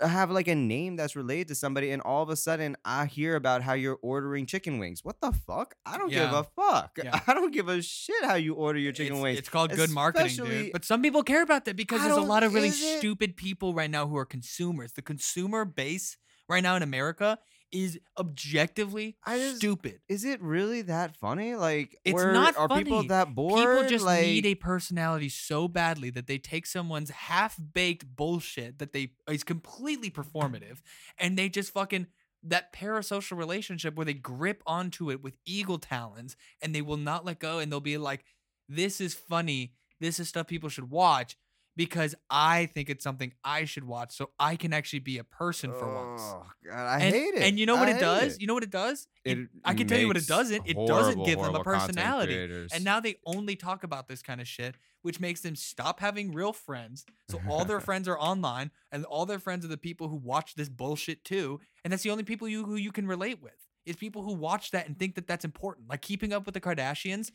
have 0.00 0.30
like 0.30 0.46
a 0.46 0.54
name 0.54 0.94
that's 0.94 1.16
related 1.16 1.48
to 1.48 1.56
somebody, 1.56 1.90
and 1.90 2.00
all 2.02 2.22
of 2.22 2.28
a 2.28 2.36
sudden 2.36 2.76
I 2.84 3.06
hear 3.06 3.34
about 3.34 3.62
how 3.62 3.72
you're 3.72 3.98
ordering 4.00 4.46
chicken 4.46 4.78
wings. 4.78 5.04
What 5.04 5.20
the 5.20 5.32
fuck? 5.32 5.74
I 5.84 5.98
don't 5.98 6.08
give 6.10 6.32
a 6.32 6.44
fuck. 6.44 6.98
Yeah. 7.02 7.18
I 7.26 7.34
don't 7.34 7.52
give 7.52 7.68
a 7.68 7.82
shit 7.82 8.24
how 8.24 8.36
you 8.36 8.54
order 8.54 8.78
your 8.78 8.92
chicken 8.92 9.16
it's, 9.16 9.22
wings. 9.22 9.38
It's 9.40 9.48
called 9.48 9.74
good 9.74 9.90
marketing, 9.90 10.36
dude. 10.36 10.72
But 10.72 10.84
some 10.84 11.02
people 11.02 11.24
care 11.24 11.42
about 11.42 11.64
that 11.64 11.74
because 11.74 12.02
I 12.02 12.04
there's 12.04 12.18
a 12.18 12.20
lot 12.20 12.44
of 12.44 12.54
really 12.54 12.70
stupid 12.70 13.36
people 13.36 13.74
right 13.74 13.90
now 13.90 14.06
who 14.06 14.16
are 14.16 14.24
consumers. 14.24 14.92
The 14.92 15.02
consumer 15.02 15.64
base 15.64 16.16
right 16.48 16.62
now 16.62 16.76
in 16.76 16.84
America 16.84 17.40
is 17.72 17.98
objectively 18.18 19.16
I 19.24 19.38
just- 19.38 19.56
stupid. 19.56 20.00
Is 20.08 20.24
it 20.24 20.40
really 20.42 20.82
that 20.82 21.16
funny? 21.16 21.54
Like, 21.56 21.98
It's 22.04 22.20
or 22.20 22.32
not 22.32 22.56
are 22.56 22.68
people 22.68 23.02
that 23.04 23.34
bored? 23.34 23.58
People 23.58 23.88
just 23.88 24.04
like, 24.04 24.22
need 24.24 24.46
a 24.46 24.54
personality 24.54 25.28
so 25.28 25.68
badly 25.68 26.10
that 26.10 26.26
they 26.26 26.38
take 26.38 26.66
someone's 26.66 27.10
half-baked 27.10 28.06
bullshit 28.16 28.78
that 28.78 28.92
they 28.92 29.12
is 29.28 29.44
completely 29.44 30.10
performative 30.10 30.78
and 31.18 31.36
they 31.36 31.48
just 31.48 31.72
fucking 31.72 32.06
that 32.42 32.72
parasocial 32.72 33.36
relationship 33.36 33.96
where 33.96 34.04
they 34.04 34.14
grip 34.14 34.62
onto 34.66 35.10
it 35.10 35.22
with 35.22 35.36
eagle 35.44 35.78
talons 35.78 36.36
and 36.62 36.74
they 36.74 36.82
will 36.82 36.96
not 36.96 37.24
let 37.24 37.40
go 37.40 37.58
and 37.58 37.72
they'll 37.72 37.80
be 37.80 37.98
like 37.98 38.24
this 38.68 39.00
is 39.00 39.14
funny 39.14 39.72
this 40.00 40.20
is 40.20 40.28
stuff 40.28 40.46
people 40.46 40.68
should 40.68 40.90
watch 40.90 41.36
because 41.76 42.14
i 42.30 42.66
think 42.66 42.88
it's 42.90 43.04
something 43.04 43.32
i 43.44 43.64
should 43.64 43.84
watch 43.84 44.16
so 44.16 44.30
i 44.38 44.56
can 44.56 44.72
actually 44.72 44.98
be 44.98 45.18
a 45.18 45.24
person 45.24 45.72
for 45.72 45.86
once 45.94 46.22
Oh 46.24 46.42
god, 46.68 46.74
I 46.74 47.00
and, 47.00 47.14
hate 47.14 47.34
it. 47.34 47.42
and 47.42 47.58
you 47.58 47.66
know 47.66 47.76
what 47.76 47.88
I 47.88 47.92
it 47.92 48.00
does 48.00 48.34
it. 48.34 48.40
you 48.40 48.46
know 48.46 48.54
what 48.54 48.62
it 48.62 48.70
does 48.70 49.06
it, 49.24 49.38
It 49.38 49.48
i 49.64 49.74
can 49.74 49.86
tell 49.86 49.98
you 49.98 50.06
what 50.08 50.16
it 50.16 50.26
doesn't 50.26 50.62
it 50.66 50.76
doesn't 50.86 51.24
give 51.24 51.38
them 51.40 51.54
a 51.54 51.62
personality 51.62 52.66
and 52.72 52.84
now 52.84 53.00
they 53.00 53.16
only 53.26 53.56
talk 53.56 53.84
about 53.84 54.08
this 54.08 54.22
kind 54.22 54.40
of 54.40 54.48
shit, 54.48 54.76
which 55.02 55.20
makes 55.20 55.40
them 55.40 55.54
stop 55.56 56.00
having 56.00 56.32
real 56.32 56.52
friends. 56.52 57.04
So 57.30 57.40
all 57.48 57.64
their 57.64 57.80
friends 57.88 58.08
are 58.08 58.18
online, 58.18 58.70
and 58.92 59.04
all 59.04 59.26
their 59.26 59.38
friends 59.38 59.64
are 59.64 59.68
the 59.68 59.76
people 59.76 60.08
who 60.08 60.16
watch 60.16 60.54
this 60.54 60.68
bullshit 60.68 61.24
too. 61.24 61.60
And 61.84 61.92
that's 61.92 62.02
the 62.02 62.10
only 62.10 62.24
people 62.24 62.48
you 62.48 62.64
who 62.64 62.76
you 62.76 62.92
can 62.92 63.06
relate 63.06 63.42
with 63.42 63.54
is 63.84 63.96
people 63.96 64.22
who 64.22 64.34
watch 64.34 64.70
that 64.72 64.86
and 64.86 64.98
think 64.98 65.14
that 65.16 65.26
that's 65.26 65.44
important. 65.44 65.88
Like 65.88 66.02
keeping 66.02 66.32
up 66.32 66.46
with 66.46 66.54
the 66.54 66.60
Kardashians. 66.60 67.30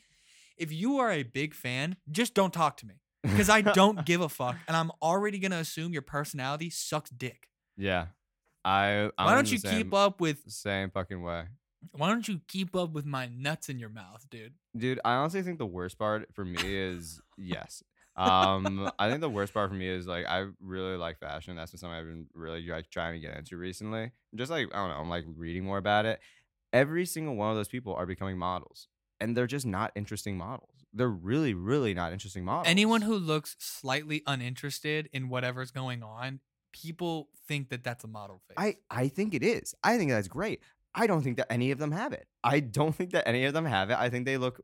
If 0.57 0.71
you 0.71 0.97
are 0.99 1.11
a 1.11 1.23
big 1.23 1.53
fan, 1.53 1.95
just 2.11 2.33
don't 2.33 2.53
talk 2.53 2.77
to 2.77 2.85
me 2.85 2.95
because 3.23 3.49
I 3.49 3.61
don't 3.73 4.05
give 4.05 4.21
a 4.21 4.29
fuck, 4.29 4.55
and 4.67 4.75
I'm 4.75 4.91
already 5.01 5.39
gonna 5.39 5.59
assume 5.59 5.93
your 5.93 6.01
personality 6.01 6.69
sucks 6.69 7.09
dick. 7.09 7.47
yeah, 7.77 8.07
I. 8.65 9.09
I'm 9.17 9.25
Why 9.25 9.35
don't 9.35 9.51
you 9.51 9.57
same, 9.57 9.77
keep 9.77 9.93
up 9.93 10.19
with? 10.21 10.39
Same 10.47 10.89
fucking 10.89 11.21
way. 11.21 11.45
Why 11.93 12.09
don't 12.09 12.27
you 12.27 12.41
keep 12.47 12.75
up 12.75 12.91
with 12.91 13.05
my 13.05 13.27
nuts 13.27 13.69
in 13.69 13.79
your 13.79 13.89
mouth, 13.89 14.25
dude? 14.29 14.53
Dude, 14.77 14.99
I 15.03 15.15
honestly 15.15 15.41
think 15.41 15.57
the 15.57 15.65
worst 15.65 15.97
part 15.97 16.27
for 16.33 16.45
me 16.45 16.59
is 16.63 17.19
yes. 17.37 17.83
Um, 18.15 18.91
I 18.99 19.09
think 19.09 19.21
the 19.21 19.29
worst 19.29 19.53
part 19.53 19.69
for 19.69 19.75
me 19.75 19.87
is 19.87 20.05
like 20.05 20.25
I 20.27 20.45
really 20.59 20.97
like 20.97 21.19
fashion. 21.19 21.55
That's 21.55 21.71
something 21.71 21.89
I've 21.89 22.05
been 22.05 22.27
really 22.33 22.65
like 22.67 22.89
trying 22.89 23.13
to 23.13 23.25
get 23.25 23.37
into 23.37 23.57
recently. 23.57 24.11
Just 24.35 24.51
like 24.51 24.67
I 24.73 24.77
don't 24.77 24.89
know, 24.89 24.97
I'm 24.97 25.09
like 25.09 25.25
reading 25.37 25.63
more 25.63 25.77
about 25.77 26.05
it. 26.05 26.19
Every 26.73 27.05
single 27.05 27.35
one 27.35 27.51
of 27.51 27.57
those 27.57 27.67
people 27.67 27.95
are 27.95 28.05
becoming 28.05 28.37
models, 28.37 28.87
and 29.19 29.35
they're 29.35 29.47
just 29.47 29.65
not 29.65 29.91
interesting 29.95 30.37
models. 30.37 30.80
They're 30.93 31.09
really, 31.09 31.53
really 31.53 31.93
not 31.93 32.13
interesting 32.13 32.43
models. 32.43 32.67
anyone 32.67 33.01
who 33.01 33.15
looks 33.15 33.55
slightly 33.59 34.23
uninterested 34.27 35.09
in 35.13 35.29
whatever's 35.29 35.71
going 35.71 36.03
on, 36.03 36.39
people 36.73 37.29
think 37.47 37.69
that 37.69 37.83
that's 37.83 38.03
a 38.03 38.07
model 38.07 38.41
face. 38.47 38.55
I 38.57 38.75
I 38.89 39.07
think 39.07 39.33
it 39.33 39.43
is. 39.43 39.73
I 39.83 39.97
think 39.97 40.11
that's 40.11 40.27
great. 40.27 40.61
I 40.93 41.07
don't 41.07 41.21
think 41.21 41.37
that 41.37 41.51
any 41.51 41.71
of 41.71 41.79
them 41.79 41.91
have 41.91 42.13
it. 42.13 42.27
I 42.43 42.59
don't 42.59 42.93
think 42.93 43.11
that 43.11 43.27
any 43.27 43.45
of 43.45 43.53
them 43.53 43.65
have 43.65 43.89
it. 43.89 43.97
I 43.97 44.09
think 44.09 44.25
they 44.25 44.37
look 44.37 44.61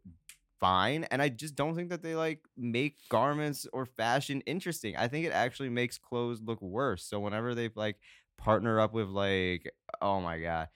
fine 0.59 1.05
and 1.11 1.21
I 1.21 1.29
just 1.29 1.55
don't 1.55 1.75
think 1.75 1.89
that 1.89 2.01
they 2.01 2.15
like 2.15 2.39
make 2.57 2.97
garments 3.09 3.67
or 3.71 3.85
fashion 3.85 4.41
interesting. 4.41 4.97
I 4.97 5.07
think 5.07 5.25
it 5.25 5.31
actually 5.31 5.69
makes 5.69 5.97
clothes 5.97 6.41
look 6.43 6.61
worse. 6.61 7.03
So 7.03 7.19
whenever 7.19 7.55
they 7.55 7.69
like 7.75 7.97
partner 8.37 8.79
up 8.79 8.93
with 8.93 9.07
like 9.07 9.71
oh 10.01 10.19
my 10.21 10.39
god. 10.39 10.67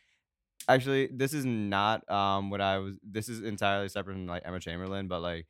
Actually, 0.67 1.07
this 1.07 1.33
is 1.33 1.45
not 1.45 2.09
um 2.09 2.49
what 2.49 2.61
I 2.61 2.77
was. 2.79 2.97
This 3.03 3.29
is 3.29 3.41
entirely 3.41 3.89
separate 3.89 4.13
from 4.13 4.27
like 4.27 4.43
Emma 4.45 4.59
Chamberlain, 4.59 5.07
but 5.07 5.21
like. 5.21 5.47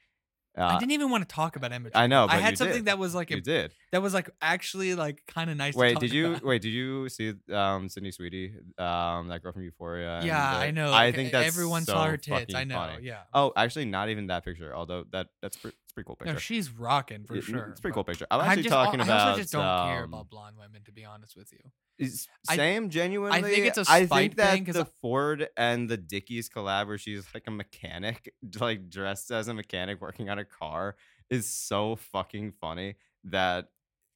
I 0.54 0.76
Uh, 0.76 0.80
didn't 0.80 0.92
even 0.92 1.10
want 1.10 1.28
to 1.28 1.34
talk 1.34 1.56
about 1.56 1.72
Emma. 1.72 1.86
Chamberlain. 1.92 2.04
I 2.04 2.08
know, 2.08 2.28
I 2.30 2.36
had 2.36 2.58
something 2.58 2.80
did. 2.80 2.86
that 2.88 3.00
was 3.00 3.16
like 3.16 3.30
you 3.30 3.38
a, 3.38 3.40
did. 3.42 3.74
that 3.94 4.02
was 4.02 4.14
like 4.14 4.30
actually 4.42 4.96
like 4.96 5.26
kind 5.26 5.50
of 5.50 5.56
nice. 5.56 5.76
to 5.76 5.80
Wait, 5.80 5.94
talk 5.94 6.02
did 6.02 6.12
you 6.12 6.32
about. 6.32 6.44
wait? 6.44 6.62
Did 6.62 6.74
you 6.74 7.08
see 7.08 7.32
um 7.50 7.88
Sydney 7.88 8.12
Sweeney, 8.12 8.52
um 8.78 9.30
that 9.30 9.42
girl 9.42 9.54
from 9.54 9.64
Euphoria? 9.64 10.20
Yeah, 10.26 10.52
the- 10.56 10.58
I 10.66 10.72
know. 10.72 10.92
I 10.92 11.14
think 11.14 11.32
that's 11.32 11.48
everyone 11.48 11.84
so 11.84 11.94
saw 11.94 12.06
her 12.06 12.18
tits. 12.18 12.54
I 12.54 12.66
know. 12.66 12.76
funny. 12.76 13.06
Yeah. 13.06 13.22
Oh, 13.34 13.54
actually, 13.56 13.86
not 13.86 14.10
even 14.10 14.28
that 14.28 14.44
picture. 14.44 14.76
Although 14.76 15.06
that 15.14 15.28
that's 15.42 15.56
pre- 15.56 15.72
it's 15.72 15.92
a 15.92 15.94
pretty 15.94 16.08
cool 16.08 16.18
picture. 16.18 16.34
No, 16.34 16.40
she's 16.40 16.70
rocking 16.70 17.24
for 17.24 17.36
It- 17.38 17.44
sure. 17.46 17.70
It's 17.70 17.80
a 17.80 17.82
pretty 17.82 17.94
cool 17.94 18.04
picture. 18.04 18.28
I'm 18.30 18.42
I 18.42 18.48
actually 18.48 18.64
just, 18.64 18.74
talking 18.74 19.00
I 19.00 19.04
about. 19.06 19.28
also 19.30 19.42
just 19.44 19.54
don't 19.54 19.88
care 19.88 20.04
um, 20.04 20.14
about 20.14 20.30
blonde 20.30 20.58
women, 20.58 20.84
to 20.84 20.92
be 20.92 21.06
honest 21.06 21.38
with 21.38 21.54
you. 21.54 21.60
Is- 22.02 22.28
I- 22.50 22.56
Same, 22.56 22.90
genuinely. 22.90 23.52
it's 23.56 23.78
a 23.78 23.86
I 23.88 24.06
spite 24.06 24.10
think 24.10 24.36
that 24.38 24.52
thing 24.54 24.64
the 24.66 24.82
I- 24.82 24.92
Ford 25.02 25.48
and 25.58 25.90
the 25.90 25.98
Dickies 25.98 26.50
collab, 26.50 26.88
where 26.88 26.98
she's 26.98 27.26
like 27.34 27.44
a 27.48 27.52
mechanic, 27.52 28.34
like 28.60 28.90
dressed 28.90 29.32
as 29.32 29.48
a 29.48 29.54
mechanic 29.54 30.02
working 30.02 30.30
on 30.30 30.40
a 30.40 30.46
car, 30.46 30.96
is 31.30 31.48
so 31.48 31.96
fucking 31.96 32.54
funny 32.60 32.96
that 33.26 33.68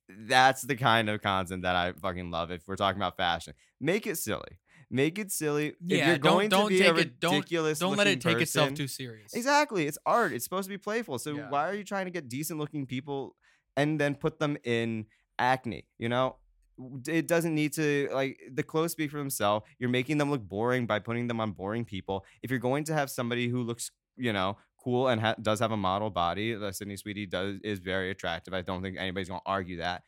that's 0.08 0.62
the 0.62 0.76
kind 0.76 1.10
of 1.10 1.22
content 1.22 1.64
that 1.64 1.76
I 1.76 1.94
fucking 1.94 2.30
love. 2.30 2.52
If 2.52 2.68
we're 2.68 2.76
talking 2.76 3.00
about 3.02 3.18
fashion, 3.18 3.54
make 3.82 4.06
it 4.06 4.18
silly. 4.18 4.60
Make 4.92 5.18
it 5.18 5.32
silly. 5.32 5.70
if 5.70 5.76
you're 5.90 6.18
don't- 6.18 6.22
going 6.22 6.50
don't 6.50 6.64
to 6.66 6.70
be 6.70 6.78
take 6.80 6.88
a 6.96 7.00
it- 7.00 7.20
don't- 7.20 7.34
ridiculous, 7.36 7.80
Don't 7.80 7.98
let 7.98 8.06
it 8.08 8.22
take 8.22 8.40
itself 8.40 8.74
too 8.76 8.88
serious. 8.88 9.34
Exactly. 9.34 9.88
It's 9.88 9.98
art. 10.06 10.32
It's 10.32 10.44
supposed 10.44 10.66
to 10.66 10.70
be 10.70 10.78
playful. 10.78 11.18
So 11.18 11.36
Yeah. 11.36 11.50
why 11.50 11.68
are 11.70 11.74
you 11.74 11.84
trying 11.84 12.06
to 12.06 12.12
get 12.12 12.30
decent 12.30 12.60
looking 12.60 12.86
people 12.86 13.36
and 13.76 14.00
then 14.00 14.14
put 14.14 14.38
them 14.40 14.58
in 14.64 15.08
acne? 15.40 15.86
You 15.98 16.10
know, 16.10 16.36
it 17.08 17.28
doesn't 17.28 17.56
need 17.56 17.74
to 17.74 18.10
like 18.12 18.40
the 18.52 18.64
clothes 18.64 18.92
speak 18.92 19.12
for 19.12 19.18
themselves. 19.18 19.66
You're 19.80 19.90
making 19.90 20.18
them 20.18 20.32
look 20.32 20.42
boring 20.42 20.86
by 20.86 21.00
putting 21.00 21.28
them 21.28 21.40
on 21.40 21.52
boring 21.52 21.86
people. 21.86 22.26
If 22.44 22.52
you're 22.52 22.60
going 22.60 22.84
to 22.86 22.94
have 22.94 23.10
somebody 23.10 23.48
who 23.48 23.64
looks, 23.64 23.92
you 24.18 24.34
know, 24.34 24.58
cool 24.84 25.08
and 25.08 25.22
ha- 25.22 25.36
does 25.42 25.60
have 25.60 25.72
a 25.72 25.78
model 25.78 26.10
body, 26.10 26.54
that 26.54 26.76
Sydney 26.76 26.98
Sweeney 26.98 27.26
does 27.26 27.60
is 27.64 27.80
very 27.80 28.12
attractive. 28.12 28.54
I 28.54 28.62
don't 28.62 28.82
think 28.82 28.98
anybody's 28.98 29.30
gonna 29.30 29.42
argue 29.46 29.78
that. 29.78 30.04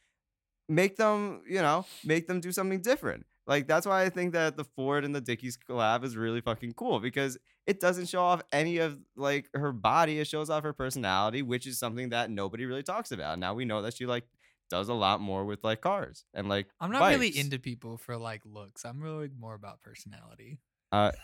Make 0.69 0.97
them, 0.97 1.43
you 1.47 1.61
know, 1.61 1.85
make 2.03 2.27
them 2.27 2.41
do 2.41 2.51
something 2.51 2.81
different. 2.81 3.25
Like 3.47 3.65
that's 3.65 3.87
why 3.87 4.03
I 4.03 4.09
think 4.09 4.33
that 4.33 4.57
the 4.57 4.65
Ford 4.65 5.05
and 5.05 5.15
the 5.15 5.21
Dickies 5.21 5.57
collab 5.57 6.03
is 6.03 6.17
really 6.17 6.41
fucking 6.41 6.73
cool 6.73 6.99
because 6.99 7.37
it 7.65 7.79
doesn't 7.79 8.07
show 8.07 8.21
off 8.21 8.41
any 8.51 8.77
of 8.77 8.99
like 9.15 9.49
her 9.53 9.71
body. 9.71 10.19
It 10.19 10.27
shows 10.27 10.49
off 10.49 10.63
her 10.63 10.73
personality, 10.73 11.41
which 11.41 11.65
is 11.65 11.79
something 11.79 12.09
that 12.09 12.29
nobody 12.29 12.65
really 12.65 12.83
talks 12.83 13.11
about. 13.11 13.39
Now 13.39 13.53
we 13.53 13.63
know 13.63 13.81
that 13.81 13.95
she 13.95 14.05
like 14.05 14.25
does 14.69 14.89
a 14.89 14.93
lot 14.93 15.21
more 15.21 15.45
with 15.45 15.63
like 15.63 15.81
cars 15.81 16.25
and 16.33 16.49
like. 16.49 16.67
I'm 16.79 16.91
not 16.91 17.07
really 17.09 17.37
into 17.37 17.59
people 17.59 17.97
for 17.97 18.17
like 18.17 18.41
looks. 18.45 18.85
I'm 18.85 19.01
really 19.01 19.29
more 19.37 19.53
about 19.53 19.81
personality. 19.81 20.59
Uh, 20.91 21.11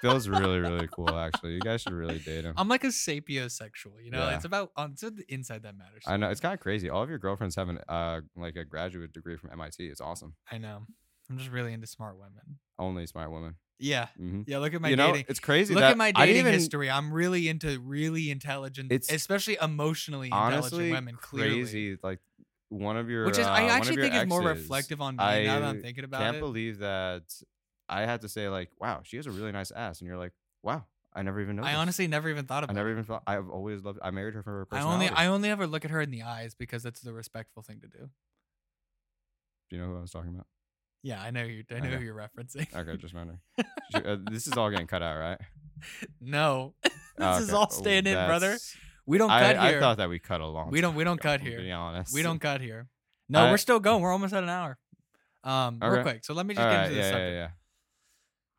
Phil's 0.00 0.28
really 0.28 0.60
really 0.60 0.88
cool. 0.88 1.10
Actually, 1.10 1.54
you 1.54 1.60
guys 1.60 1.82
should 1.82 1.92
really 1.92 2.18
date 2.18 2.44
him. 2.44 2.54
I'm 2.56 2.68
like 2.68 2.84
a 2.84 2.88
sapiosexual, 2.88 4.02
you 4.02 4.10
know. 4.10 4.28
Yeah. 4.28 4.36
It's 4.36 4.44
about 4.44 4.70
um, 4.76 4.92
it's 4.92 5.02
the 5.02 5.24
inside 5.28 5.62
that 5.62 5.76
matters. 5.76 6.04
I 6.06 6.16
know 6.16 6.30
it's 6.30 6.40
kind 6.40 6.54
of 6.54 6.60
crazy. 6.60 6.88
All 6.88 7.02
of 7.02 7.08
your 7.08 7.18
girlfriends 7.18 7.56
have 7.56 7.68
an 7.68 7.78
uh 7.88 8.20
like 8.36 8.56
a 8.56 8.64
graduate 8.64 9.12
degree 9.12 9.36
from 9.36 9.50
MIT. 9.52 9.84
It's 9.86 10.00
awesome. 10.00 10.34
I 10.50 10.58
know. 10.58 10.82
I'm 11.30 11.38
just 11.38 11.50
really 11.50 11.72
into 11.72 11.86
smart 11.86 12.16
women. 12.16 12.58
Only 12.78 13.06
smart 13.06 13.30
women. 13.30 13.56
Yeah, 13.80 14.08
hmm 14.16 14.42
yeah. 14.46 14.58
Look 14.58 14.74
at 14.74 14.80
my 14.80 14.88
You 14.88 14.96
know, 14.96 15.12
dating. 15.12 15.26
it's 15.28 15.40
crazy. 15.40 15.74
Look 15.74 15.84
at 15.84 15.96
my 15.96 16.10
dating 16.10 16.36
even, 16.36 16.52
history. 16.52 16.90
I'm 16.90 17.12
really 17.12 17.48
into 17.48 17.78
really 17.78 18.30
intelligent, 18.30 18.90
It's 18.90 19.10
especially 19.10 19.56
emotionally 19.60 20.30
Honestly, 20.32 20.86
intelligent 20.88 20.92
women. 20.92 21.16
Clearly, 21.20 21.62
crazy. 21.62 21.98
Like 22.02 22.18
one 22.68 22.96
of 22.96 23.08
your, 23.08 23.24
which 23.24 23.38
is 23.38 23.46
uh, 23.46 23.50
I 23.50 23.68
actually 23.68 23.96
think 23.96 24.14
is 24.14 24.26
more 24.26 24.42
reflective 24.42 25.00
on 25.00 25.16
me 25.16 25.24
I 25.24 25.42
now 25.44 25.60
that 25.60 25.66
I'm 25.66 25.82
thinking 25.82 26.04
about 26.04 26.20
it. 26.20 26.24
I 26.24 26.30
can't 26.32 26.40
believe 26.40 26.78
that 26.78 27.22
I 27.88 28.02
had 28.02 28.20
to 28.22 28.28
say 28.28 28.48
like, 28.48 28.70
wow, 28.78 29.00
she 29.02 29.16
has 29.16 29.26
a 29.26 29.30
really 29.30 29.52
nice 29.52 29.70
ass, 29.70 30.00
and 30.00 30.08
you're 30.08 30.18
like, 30.18 30.32
wow, 30.62 30.84
I 31.14 31.22
never 31.22 31.40
even 31.40 31.56
noticed. 31.56 31.74
I 31.74 31.76
honestly 31.78 32.06
never 32.06 32.28
even 32.28 32.46
thought 32.46 32.64
about. 32.64 32.72
I 32.72 32.76
never 32.76 32.88
it. 32.90 32.92
even 32.92 33.04
thought. 33.04 33.22
I've 33.26 33.48
always 33.48 33.82
loved. 33.82 33.98
I 34.02 34.10
married 34.10 34.34
her 34.34 34.42
for 34.42 34.50
her 34.50 34.66
personality. 34.66 35.06
I 35.06 35.08
only 35.08 35.16
I 35.16 35.26
only 35.34 35.50
ever 35.50 35.66
look 35.66 35.84
at 35.84 35.90
her 35.90 36.00
in 36.00 36.10
the 36.10 36.22
eyes 36.22 36.54
because 36.54 36.82
that's 36.82 37.00
the 37.00 37.12
respectful 37.12 37.62
thing 37.62 37.80
to 37.80 37.88
do. 37.88 38.10
Do 39.70 39.76
you 39.76 39.82
know 39.82 39.88
who 39.88 39.98
I 39.98 40.00
was 40.00 40.10
talking 40.10 40.34
about? 40.34 40.46
Yeah, 41.02 41.22
I 41.22 41.30
know 41.30 41.44
you. 41.44 41.64
I 41.70 41.80
know 41.80 41.88
Okay. 41.88 41.96
who 41.96 42.04
you're 42.04 42.14
referencing. 42.14 42.66
Okay, 42.76 42.96
just 42.96 43.14
wondering. 43.14 43.40
Uh, 43.94 44.16
this 44.28 44.46
is 44.46 44.56
all 44.56 44.70
getting 44.70 44.86
cut 44.86 45.02
out, 45.02 45.18
right? 45.18 45.38
no, 46.20 46.74
this 46.82 46.92
Oh, 47.18 47.38
is 47.38 47.48
okay. 47.48 47.56
all 47.56 47.68
Oh, 47.70 47.80
staying 47.80 48.06
in, 48.06 48.14
brother. 48.14 48.58
We 49.08 49.16
don't 49.16 49.30
cut 49.30 49.56
I 49.56 49.68
here. 49.70 49.78
I 49.78 49.80
thought 49.80 49.96
that 49.96 50.08
we 50.10 50.18
cut 50.18 50.42
a 50.42 50.46
long. 50.46 50.70
We 50.70 50.82
don't- 50.82 50.94
we 50.94 51.02
don't 51.02 51.18
cut 51.20 51.40
here. 51.40 51.56
To 51.56 51.62
be 51.64 51.72
honest, 51.72 52.12
we 52.12 52.22
don't 52.22 52.38
cut 52.38 52.60
here. 52.60 52.88
No, 53.28 53.50
we're 53.50 53.56
still 53.56 53.80
going. 53.80 54.02
We're 54.02 54.12
almost 54.12 54.34
at 54.34 54.42
an 54.42 54.50
hour. 54.50 54.78
Um, 55.44 55.78
real 55.82 56.02
quick. 56.02 56.24
So 56.24 56.34
let 56.34 56.44
me 56.46 56.54
just 56.54 56.62
All 56.64 56.70
get 56.70 56.76
right, 56.76 56.84
into 56.84 56.94
this 56.96 57.04
yeah, 57.06 57.10
subject. 57.10 57.32
yeah, 57.32 57.38
yeah. 57.38 57.48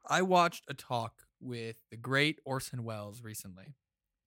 I 0.08 0.22
watched 0.24 0.64
a 0.68 0.74
talk 0.74 1.14
with 1.40 1.76
the 1.92 1.98
great 1.98 2.40
Orson 2.46 2.84
Welles 2.84 3.22
recently. 3.24 3.76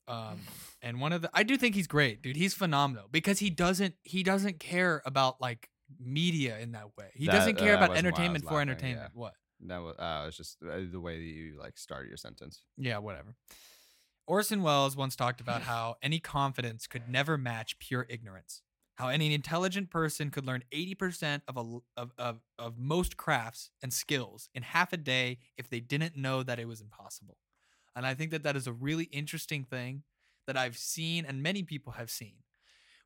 Um, 0.07 0.41
and 0.83 1.01
one 1.01 1.12
of 1.12 1.23
the 1.23 1.31
I 1.35 1.43
do 1.43 1.57
think 1.57 1.75
he's 1.75 1.87
great, 1.89 2.23
dude. 2.23 2.37
He's 2.37 2.55
phenomenal 2.55 3.09
because 3.11 3.41
he 3.41 3.51
doesn't 3.51 3.97
he 4.05 4.23
doesn't 4.23 4.61
care 4.61 5.03
about 5.05 5.41
like 5.41 5.68
media 5.99 6.59
in 6.59 6.73
that 6.73 6.97
way. 6.97 7.11
He 7.14 7.27
That- 7.27 7.33
doesn't 7.33 7.57
care 7.57 7.75
uh, 7.75 7.79
about 7.79 7.89
wasn't 7.91 8.05
why 8.05 8.09
entertainment 8.11 8.45
for 8.45 8.55
laughing, 8.55 8.68
yeah. 8.68 8.73
entertainment. 8.73 9.11
What? 9.14 9.35
That 9.66 9.79
was. 9.79 9.97
Uh, 9.99 10.25
it's 10.29 10.37
just 10.37 10.59
uh, 10.62 10.79
the 10.91 11.01
way 11.01 11.16
that 11.18 11.25
you 11.25 11.59
like 11.59 11.79
started 11.79 12.09
your 12.09 12.16
sentence. 12.16 12.62
Yeah, 12.77 12.99
whatever. 12.99 13.35
Orson 14.27 14.62
Welles 14.62 14.97
once 14.97 15.16
talked 15.16 15.41
about 15.41 15.62
how 15.62 15.97
any 16.03 16.20
confidence 16.20 16.87
could 16.87 17.09
never 17.09 17.37
match 17.37 17.79
pure 17.79 18.07
ignorance. 18.09 18.62
How 18.97 19.09
any 19.09 19.35
intelligent 19.35 19.91
person 19.91 20.31
could 20.31 20.47
learn 20.47 20.62
80% 20.73 21.43
of, 21.49 21.57
a, 21.57 22.01
of, 22.01 22.12
of, 22.18 22.41
of 22.59 22.79
most 22.79 23.16
crafts 23.16 23.70
and 23.83 23.93
skills 23.93 24.49
in 24.55 24.62
half 24.62 24.93
a 24.93 24.97
day 24.97 25.39
if 25.57 25.68
they 25.68 25.81
didn't 25.81 26.16
know 26.16 26.43
that 26.43 26.59
it 26.59 26.68
was 26.68 26.81
impossible. 26.81 27.39
And 27.97 28.07
I 28.07 28.14
think 28.14 28.31
that 28.31 28.43
that 28.45 28.57
is 28.57 28.66
a 28.66 28.73
really 28.73 29.05
interesting 29.05 29.64
thing 29.64 30.03
that 30.47 30.57
I've 30.57 30.77
seen 30.77 31.25
and 31.25 31.43
many 31.43 31.62
people 31.62 31.95
have 31.95 32.11
seen 32.11 32.35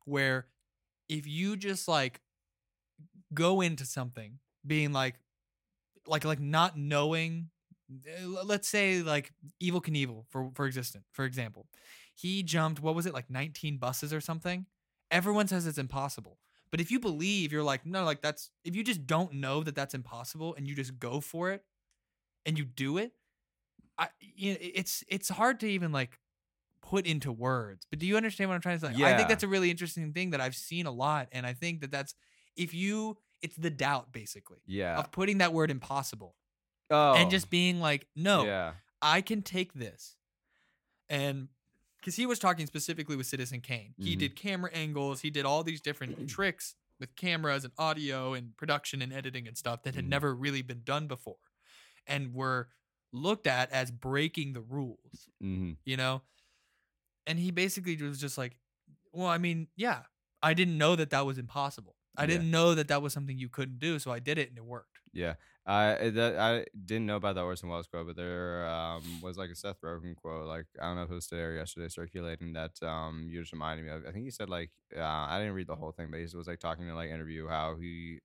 where 0.05 0.47
if 1.09 1.27
you 1.27 1.55
just 1.55 1.87
like 1.87 2.21
go 3.33 3.61
into 3.61 3.85
something 3.85 4.39
being 4.65 4.91
like 4.91 5.15
like 6.07 6.25
like 6.25 6.39
not 6.39 6.77
knowing 6.77 7.49
Eh, 7.89 8.25
let's 8.43 8.67
say 8.67 9.01
like 9.01 9.31
Evel 9.63 9.81
Knievel 9.83 10.25
for 10.29 10.51
for 10.53 10.65
existent 10.65 11.05
for 11.11 11.23
example 11.25 11.67
he 12.13 12.43
jumped 12.43 12.81
what 12.81 12.95
was 12.95 13.05
it 13.05 13.13
like 13.13 13.29
19 13.29 13.77
buses 13.77 14.11
or 14.11 14.19
something 14.19 14.65
everyone 15.09 15.47
says 15.47 15.65
it's 15.65 15.77
impossible 15.77 16.37
but 16.69 16.81
if 16.81 16.91
you 16.91 16.99
believe 16.99 17.51
you're 17.53 17.63
like 17.63 17.85
no 17.85 18.03
like 18.03 18.21
that's 18.21 18.49
if 18.65 18.75
you 18.75 18.83
just 18.83 19.07
don't 19.07 19.33
know 19.33 19.63
that 19.63 19.73
that's 19.75 19.93
impossible 19.93 20.53
and 20.55 20.67
you 20.67 20.75
just 20.75 20.99
go 20.99 21.21
for 21.21 21.51
it 21.51 21.63
and 22.45 22.57
you 22.57 22.65
do 22.65 22.97
it 22.97 23.13
i 23.97 24.09
you 24.19 24.51
know, 24.51 24.57
it's 24.59 25.03
it's 25.07 25.29
hard 25.29 25.59
to 25.61 25.67
even 25.67 25.93
like 25.93 26.19
put 26.81 27.05
into 27.05 27.31
words 27.31 27.85
but 27.89 27.99
do 27.99 28.05
you 28.05 28.17
understand 28.17 28.49
what 28.49 28.55
i'm 28.55 28.61
trying 28.61 28.79
to 28.79 28.85
say 28.87 28.93
Yeah. 28.97 29.07
i 29.07 29.15
think 29.15 29.29
that's 29.29 29.43
a 29.43 29.47
really 29.47 29.71
interesting 29.71 30.11
thing 30.11 30.31
that 30.31 30.41
i've 30.41 30.55
seen 30.55 30.85
a 30.87 30.91
lot 30.91 31.29
and 31.31 31.45
i 31.45 31.53
think 31.53 31.79
that 31.81 31.91
that's 31.91 32.15
if 32.57 32.73
you 32.73 33.17
it's 33.41 33.55
the 33.55 33.69
doubt 33.69 34.11
basically 34.11 34.59
Yeah. 34.65 34.97
of 34.99 35.11
putting 35.11 35.37
that 35.37 35.53
word 35.53 35.71
impossible 35.71 36.35
Oh. 36.89 37.13
and 37.15 37.29
just 37.29 37.49
being 37.49 37.79
like, 37.79 38.07
no, 38.15 38.45
Yeah. 38.45 38.73
I 39.01 39.21
can 39.21 39.41
take 39.41 39.73
this. 39.73 40.15
And 41.09 41.49
because 41.99 42.15
he 42.15 42.25
was 42.25 42.39
talking 42.39 42.65
specifically 42.65 43.15
with 43.15 43.27
Citizen 43.27 43.61
Kane, 43.61 43.93
he 43.97 44.15
Mhm. 44.15 44.19
did 44.19 44.35
camera 44.35 44.71
angles, 44.73 45.21
he 45.21 45.29
did 45.29 45.45
all 45.45 45.63
these 45.63 45.81
different 45.81 46.15
tricks 46.29 46.75
with 46.99 47.15
cameras 47.15 47.63
and 47.63 47.73
audio 47.77 48.33
and 48.33 48.55
production 48.57 49.01
and 49.01 49.13
editing 49.13 49.47
and 49.47 49.57
stuff 49.57 49.83
that 49.83 49.95
had 49.95 50.05
Mhm. 50.05 50.09
never 50.09 50.35
really 50.35 50.61
been 50.61 50.83
done 50.83 51.07
before 51.07 51.37
and 52.07 52.33
were 52.33 52.69
looked 53.11 53.47
at 53.47 53.71
as 53.71 53.91
breaking 53.91 54.53
the 54.53 54.61
rules, 54.61 55.29
hmm 55.39 55.73
you 55.85 55.95
know? 55.97 56.23
And 57.25 57.39
he 57.39 57.51
basically 57.51 57.95
was 58.01 58.19
just 58.19 58.37
like, 58.37 58.57
well, 59.11 59.27
I 59.27 59.37
mean, 59.37 59.67
yeah, 59.75 60.03
I 60.41 60.53
didn't 60.53 60.77
know 60.77 60.95
that 60.95 61.09
that 61.09 61.25
was 61.25 61.37
impossible. 61.37 61.95
I 62.15 62.23
Yeah. 62.23 62.27
didn't 62.27 62.51
know 62.51 62.73
that 62.75 62.87
that 62.87 63.01
was 63.01 63.13
something 63.13 63.37
you 63.37 63.49
couldn't 63.49 63.79
do, 63.79 63.99
so 63.99 64.11
I 64.11 64.19
did 64.19 64.37
it 64.37 64.49
and 64.49 64.57
it 64.57 64.65
worked. 64.65 64.99
Yeah. 65.13 65.35
I 65.67 66.09
that 66.11 66.39
I 66.39 66.65
didn't 66.85 67.07
know 67.07 67.17
about 67.17 67.35
the 67.35 67.43
Orson 67.43 67.67
Welles 67.67 67.87
quote, 67.87 68.07
but 68.07 68.15
there 68.15 68.65
um, 68.69 69.03
was 69.21 69.37
like 69.37 69.49
a 69.49 69.55
Seth 69.55 69.81
Rogen 69.81 70.15
quote. 70.15 70.47
Like 70.47 70.65
I 70.81 70.85
don't 70.85 70.95
know 70.95 71.03
if 71.03 71.11
it 71.11 71.15
was 71.15 71.27
today 71.27 71.41
or 71.41 71.55
yesterday, 71.55 71.89
circulating 71.89 72.53
that 72.53 72.71
um, 72.81 73.27
you 73.29 73.41
just 73.41 73.51
reminded 73.51 73.85
me 73.85 73.91
of. 73.91 74.05
I 74.07 74.11
think 74.11 74.23
he 74.23 74.31
said 74.31 74.49
like 74.49 74.71
uh, 74.95 75.01
I 75.01 75.37
didn't 75.39 75.55
read 75.55 75.67
the 75.67 75.75
whole 75.75 75.91
thing, 75.91 76.07
but 76.09 76.19
he 76.19 76.23
was 76.23 76.47
like 76.47 76.59
talking 76.59 76.87
in 76.87 76.95
like 76.95 77.09
interview 77.09 77.49
how 77.49 77.75
he 77.75 78.19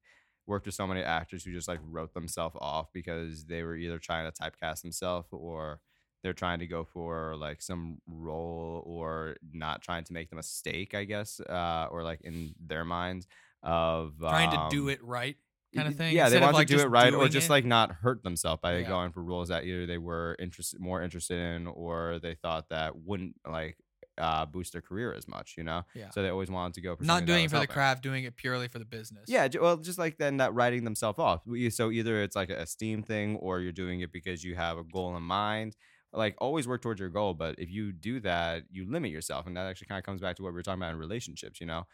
worked 0.47 0.67
with 0.67 0.75
so 0.77 0.87
many 0.87 1.03
actors 1.03 1.45
who 1.45 1.53
just 1.53 1.67
like 1.67 1.81
wrote 1.83 2.15
themselves 2.15 2.57
off 2.61 2.93
because 2.93 3.45
they 3.47 3.65
were 3.65 3.77
either 3.77 3.99
trying 3.99 4.31
to 4.31 4.43
typecast 4.43 4.83
themselves 4.83 5.29
or 5.33 5.81
they're 6.23 6.33
trying 6.33 6.61
to 6.61 6.67
go 6.67 6.85
for 6.85 7.35
like 7.37 7.61
some 7.61 7.99
role 8.07 8.85
or 8.87 9.37
not 9.53 9.83
trying 9.83 10.05
to 10.05 10.13
make 10.13 10.31
the 10.31 10.37
mistake, 10.37 10.95
I 10.95 11.05
guess, 11.05 11.41
uh, 11.41 11.89
or 11.91 12.05
like 12.05 12.21
in 12.23 12.55
their 12.65 12.85
minds 12.85 13.27
of 13.65 14.15
Trying 14.21 14.51
to 14.51 14.67
do 14.71 14.85
um, 14.85 14.91
it 14.91 15.03
right. 15.03 15.37
Kind 15.75 15.89
of 15.89 15.97
thing, 15.97 16.15
Yeah, 16.15 16.29
they 16.29 16.37
instead 16.37 16.43
want 16.43 16.55
like, 16.55 16.69
to 16.69 16.77
do 16.77 16.83
it 16.83 16.87
right, 16.89 17.13
or 17.15 17.29
just 17.29 17.49
it. 17.49 17.51
like 17.51 17.65
not 17.65 17.93
hurt 17.93 18.23
themselves 18.23 18.61
by 18.63 18.79
Yeah. 18.79 18.89
going 18.89 19.13
for 19.13 19.23
roles 19.23 19.49
that 19.49 19.65
either 19.65 19.87
they 19.87 19.99
were 19.99 20.37
interested, 20.39 20.81
more 20.81 21.03
interested 21.03 21.39
in, 21.39 21.67
or 21.67 22.19
they 22.21 22.35
thought 22.35 22.69
that 22.71 22.97
wouldn't 22.97 23.37
like 23.49 23.77
uh, 24.19 24.45
boost 24.45 24.73
their 24.73 24.83
career 24.83 25.15
as 25.15 25.27
much, 25.27 25.55
you 25.57 25.65
know. 25.65 25.83
Yeah. 25.95 26.11
So 26.11 26.23
they 26.23 26.29
always 26.29 26.51
wanted 26.51 26.75
to 26.75 26.81
go. 26.83 26.97
for 26.97 27.03
Not 27.05 27.25
doing 27.25 27.45
it 27.47 27.51
for 27.51 27.59
the 27.59 27.67
craft, 27.67 28.03
doing 28.03 28.25
it 28.25 28.37
purely 28.37 28.69
for 28.69 28.79
the 28.79 28.85
business. 28.85 29.25
Yeah, 29.27 29.49
well, 29.61 29.79
just 29.79 29.99
like 29.99 30.19
then 30.19 30.37
that 30.37 30.53
writing 30.53 30.85
themselves 30.85 31.19
off. 31.19 31.41
So 31.71 31.91
either 31.91 32.23
it's 32.23 32.37
like 32.37 32.51
a 32.51 32.57
esteem 32.61 33.03
thing, 33.03 33.37
or 33.37 33.61
you're 33.61 33.73
doing 33.73 34.01
it 34.01 34.13
because 34.13 34.45
you 34.45 34.55
have 34.55 34.77
a 34.77 34.85
goal 34.85 35.17
in 35.17 35.23
mind. 35.23 35.77
Like 36.13 36.35
always 36.39 36.69
work 36.69 36.83
towards 36.83 37.01
your 37.01 37.09
goal, 37.09 37.33
but 37.33 37.55
if 37.59 37.71
you 37.71 37.91
do 37.91 38.21
that, 38.21 38.65
you 38.71 38.85
limit 38.87 39.11
yourself, 39.11 39.47
and 39.47 39.57
that 39.57 39.67
actually 39.67 39.87
kind 39.87 39.99
of 39.99 40.05
comes 40.05 40.21
back 40.21 40.37
to 40.37 40.43
what 40.43 40.51
we 40.53 40.57
were 40.57 40.63
talking 40.63 40.83
about 40.83 40.93
in 40.93 40.99
relationships. 40.99 41.59
You 41.59 41.67
know, 41.67 41.87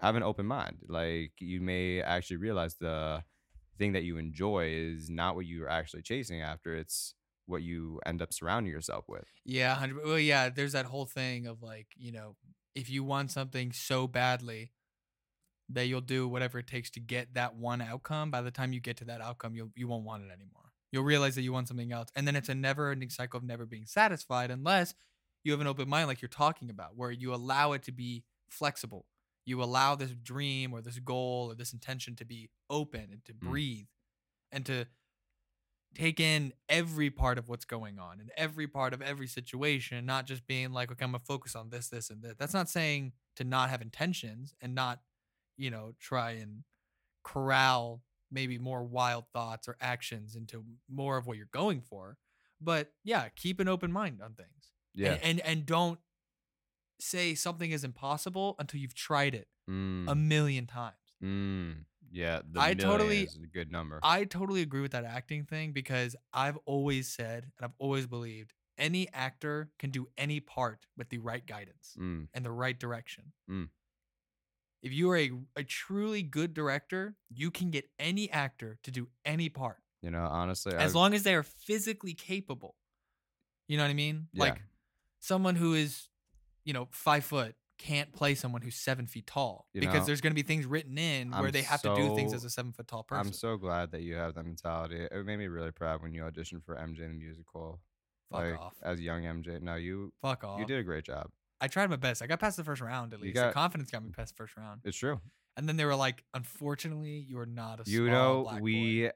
have 0.00 0.16
an 0.16 0.22
open 0.22 0.46
mind. 0.46 0.78
Like 0.88 1.32
you 1.38 1.60
may 1.60 2.02
actually 2.02 2.36
realize 2.38 2.76
the 2.76 3.22
thing 3.78 3.92
that 3.92 4.04
you 4.04 4.18
enjoy 4.18 4.68
is 4.70 5.08
not 5.08 5.34
what 5.34 5.46
you're 5.46 5.68
actually 5.68 6.02
chasing 6.02 6.40
after. 6.40 6.74
It's 6.76 7.14
what 7.46 7.62
you 7.62 8.00
end 8.06 8.22
up 8.22 8.32
surrounding 8.32 8.72
yourself 8.72 9.04
with. 9.08 9.26
Yeah, 9.44 9.70
100 9.72 10.04
well 10.04 10.18
yeah, 10.18 10.48
there's 10.48 10.72
that 10.72 10.86
whole 10.86 11.06
thing 11.06 11.46
of 11.46 11.62
like, 11.62 11.88
you 11.96 12.12
know, 12.12 12.36
if 12.74 12.88
you 12.88 13.04
want 13.04 13.30
something 13.30 13.72
so 13.72 14.06
badly 14.06 14.72
that 15.68 15.86
you'll 15.86 16.00
do 16.00 16.28
whatever 16.28 16.58
it 16.58 16.66
takes 16.66 16.90
to 16.90 17.00
get 17.00 17.34
that 17.34 17.54
one 17.56 17.80
outcome, 17.80 18.30
by 18.30 18.42
the 18.42 18.50
time 18.50 18.72
you 18.72 18.80
get 18.80 18.96
to 18.98 19.04
that 19.06 19.20
outcome, 19.20 19.54
you'll 19.54 19.70
you 19.76 19.88
won't 19.88 20.04
want 20.04 20.22
it 20.22 20.30
anymore. 20.32 20.72
You'll 20.90 21.04
realize 21.04 21.34
that 21.36 21.42
you 21.42 21.52
want 21.52 21.68
something 21.68 21.92
else. 21.92 22.08
And 22.14 22.26
then 22.26 22.36
it's 22.36 22.50
a 22.50 22.54
never-ending 22.54 23.08
cycle 23.08 23.38
of 23.38 23.44
never 23.44 23.64
being 23.64 23.86
satisfied 23.86 24.50
unless 24.50 24.94
you 25.42 25.52
have 25.52 25.60
an 25.60 25.66
open 25.66 25.88
mind 25.88 26.06
like 26.06 26.20
you're 26.20 26.28
talking 26.28 26.68
about 26.68 26.96
where 26.96 27.10
you 27.10 27.34
allow 27.34 27.72
it 27.72 27.82
to 27.84 27.92
be 27.92 28.24
flexible. 28.50 29.06
You 29.44 29.62
allow 29.62 29.94
this 29.94 30.12
dream 30.12 30.72
or 30.72 30.80
this 30.80 30.98
goal 30.98 31.50
or 31.50 31.54
this 31.54 31.72
intention 31.72 32.14
to 32.16 32.24
be 32.24 32.50
open 32.70 33.08
and 33.12 33.24
to 33.24 33.32
Mm. 33.34 33.40
breathe 33.40 33.86
and 34.50 34.64
to 34.66 34.86
take 35.94 36.20
in 36.20 36.52
every 36.68 37.10
part 37.10 37.36
of 37.38 37.48
what's 37.48 37.64
going 37.66 37.98
on 37.98 38.18
and 38.20 38.30
every 38.36 38.66
part 38.66 38.94
of 38.94 39.02
every 39.02 39.26
situation, 39.26 40.06
not 40.06 40.26
just 40.26 40.46
being 40.46 40.72
like, 40.72 40.90
okay, 40.90 41.04
I'm 41.04 41.12
gonna 41.12 41.22
focus 41.24 41.54
on 41.54 41.68
this, 41.70 41.88
this, 41.88 42.08
and 42.08 42.22
this. 42.22 42.34
That's 42.38 42.54
not 42.54 42.68
saying 42.70 43.12
to 43.36 43.44
not 43.44 43.68
have 43.68 43.82
intentions 43.82 44.54
and 44.60 44.74
not, 44.74 45.02
you 45.58 45.70
know, 45.70 45.92
try 46.00 46.32
and 46.32 46.64
corral 47.24 48.02
maybe 48.30 48.56
more 48.58 48.82
wild 48.82 49.26
thoughts 49.34 49.68
or 49.68 49.76
actions 49.80 50.34
into 50.34 50.64
more 50.88 51.18
of 51.18 51.26
what 51.26 51.36
you're 51.36 51.46
going 51.52 51.82
for. 51.82 52.16
But 52.60 52.90
yeah, 53.04 53.28
keep 53.36 53.60
an 53.60 53.68
open 53.68 53.92
mind 53.92 54.22
on 54.22 54.32
things. 54.34 54.72
Yeah. 54.94 55.12
And 55.14 55.22
and, 55.22 55.40
and 55.40 55.66
don't 55.66 55.98
say 57.02 57.34
something 57.34 57.70
is 57.70 57.84
impossible 57.84 58.54
until 58.58 58.80
you've 58.80 58.94
tried 58.94 59.34
it 59.34 59.48
Mm, 59.70 60.10
a 60.10 60.14
million 60.14 60.66
times. 60.66 60.96
mm, 61.22 61.84
yeah. 62.10 62.40
The 62.50 62.60
I 62.60 62.74
million 62.74 62.78
totally- 62.78 63.22
is 63.24 63.36
a 63.36 63.46
good 63.46 63.70
number. 63.70 64.00
I 64.02 64.24
totally 64.24 64.62
agree 64.62 64.80
with 64.80 64.92
that 64.92 65.04
acting 65.04 65.44
thing 65.44 65.72
because 65.72 66.16
I've 66.32 66.56
always 66.66 67.08
said 67.08 67.44
and 67.56 67.64
I've 67.64 67.74
always 67.78 68.06
believed 68.06 68.52
any 68.78 69.08
actor 69.12 69.70
can 69.78 69.90
do 69.90 70.08
any 70.16 70.40
part 70.40 70.86
with 70.96 71.08
the 71.10 71.18
right 71.18 71.44
guidance 71.46 71.94
Mm, 71.98 72.28
and 72.34 72.44
the 72.44 72.50
right 72.50 72.78
direction. 72.78 73.32
Mm. 73.50 73.68
If 74.82 74.92
you 74.92 75.08
are 75.10 75.16
a, 75.18 75.30
a 75.56 75.62
truly 75.62 76.22
good 76.24 76.54
director, 76.54 77.14
you 77.28 77.50
can 77.52 77.70
get 77.70 77.88
any 78.00 78.28
actor 78.30 78.78
to 78.82 78.90
do 78.90 79.08
any 79.24 79.48
part 79.48 79.78
you 80.02 80.10
know, 80.10 80.26
honestly, 80.28 80.74
as 80.74 80.96
I- 80.96 80.98
long 80.98 81.14
as 81.14 81.22
they 81.22 81.34
are 81.34 81.44
physically 81.44 82.14
capable. 82.14 82.74
You 83.68 83.76
know 83.76 83.84
what 83.84 83.90
I 83.90 83.94
mean? 83.94 84.26
Yeah. 84.32 84.42
Like 84.44 84.62
someone 85.20 85.54
who 85.54 85.74
is, 85.74 86.08
you 86.64 86.72
know, 86.72 86.88
five 86.90 87.24
foot 87.24 87.54
can't 87.78 88.12
play 88.12 88.34
someone 88.36 88.62
who's 88.62 88.76
seven 88.76 89.06
feet 89.08 89.26
tall 89.26 89.66
You 89.72 89.80
because 89.80 90.00
know, 90.00 90.04
there's 90.06 90.20
going 90.20 90.30
to 90.30 90.34
be 90.40 90.46
things 90.46 90.66
written 90.66 90.98
in 90.98 91.30
where 91.32 91.46
I'm 91.46 91.50
they 91.50 91.62
have 91.62 91.82
to 91.82 91.94
do 91.96 92.14
things 92.14 92.32
as 92.32 92.44
a 92.44 92.50
seven 92.50 92.72
foot 92.72 92.86
tall 92.86 93.02
person. 93.02 93.26
I'm 93.26 93.32
so 93.32 93.56
glad 93.56 93.90
that 93.90 94.02
you 94.02 94.14
have 94.14 94.34
that 94.34 94.44
mentality. 94.44 95.00
It 95.10 95.26
made 95.26 95.38
me 95.38 95.48
really 95.48 95.72
proud 95.72 96.00
when 96.02 96.12
you 96.14 96.22
auditioned 96.22 96.64
for 96.64 96.76
MJ 96.76 97.00
in 97.00 97.08
the 97.08 97.14
musical. 97.18 97.80
Fuck 98.30 98.40
like 98.40 98.60
off. 98.60 98.74
as 98.82 99.00
young 99.00 99.22
MJ. 99.22 99.60
No, 99.60 99.74
you 99.74 100.12
Fuck 100.22 100.44
off. 100.44 100.60
you 100.60 100.66
did 100.66 100.78
a 100.78 100.82
great 100.84 101.04
job. 101.04 101.26
I 101.60 101.66
tried 101.68 101.90
my 101.90 101.96
best. 101.96 102.22
I 102.22 102.26
got 102.26 102.40
past 102.40 102.56
the 102.56 102.64
first 102.64 102.80
round 102.82 103.12
at 103.14 103.20
least. 103.20 103.34
got- 103.34 103.48
the 103.48 103.52
confidence 103.54 103.90
got 103.90 104.02
me 104.04 104.10
past 104.10 104.34
the 104.34 104.42
first 104.42 104.56
round. 104.56 104.80
It's 104.84 104.96
true. 104.96 105.20
And 105.56 105.68
then 105.68 105.76
they 105.76 105.84
were 105.84 105.96
like, 105.96 106.24
unfortunately, 106.34 107.24
you 107.28 107.38
are 107.38 107.46
not 107.46 107.80
a 107.86 107.90
You 107.90 108.08
know, 108.08 108.42
black 108.44 108.56
boy." 108.58 108.62
we 108.62 109.10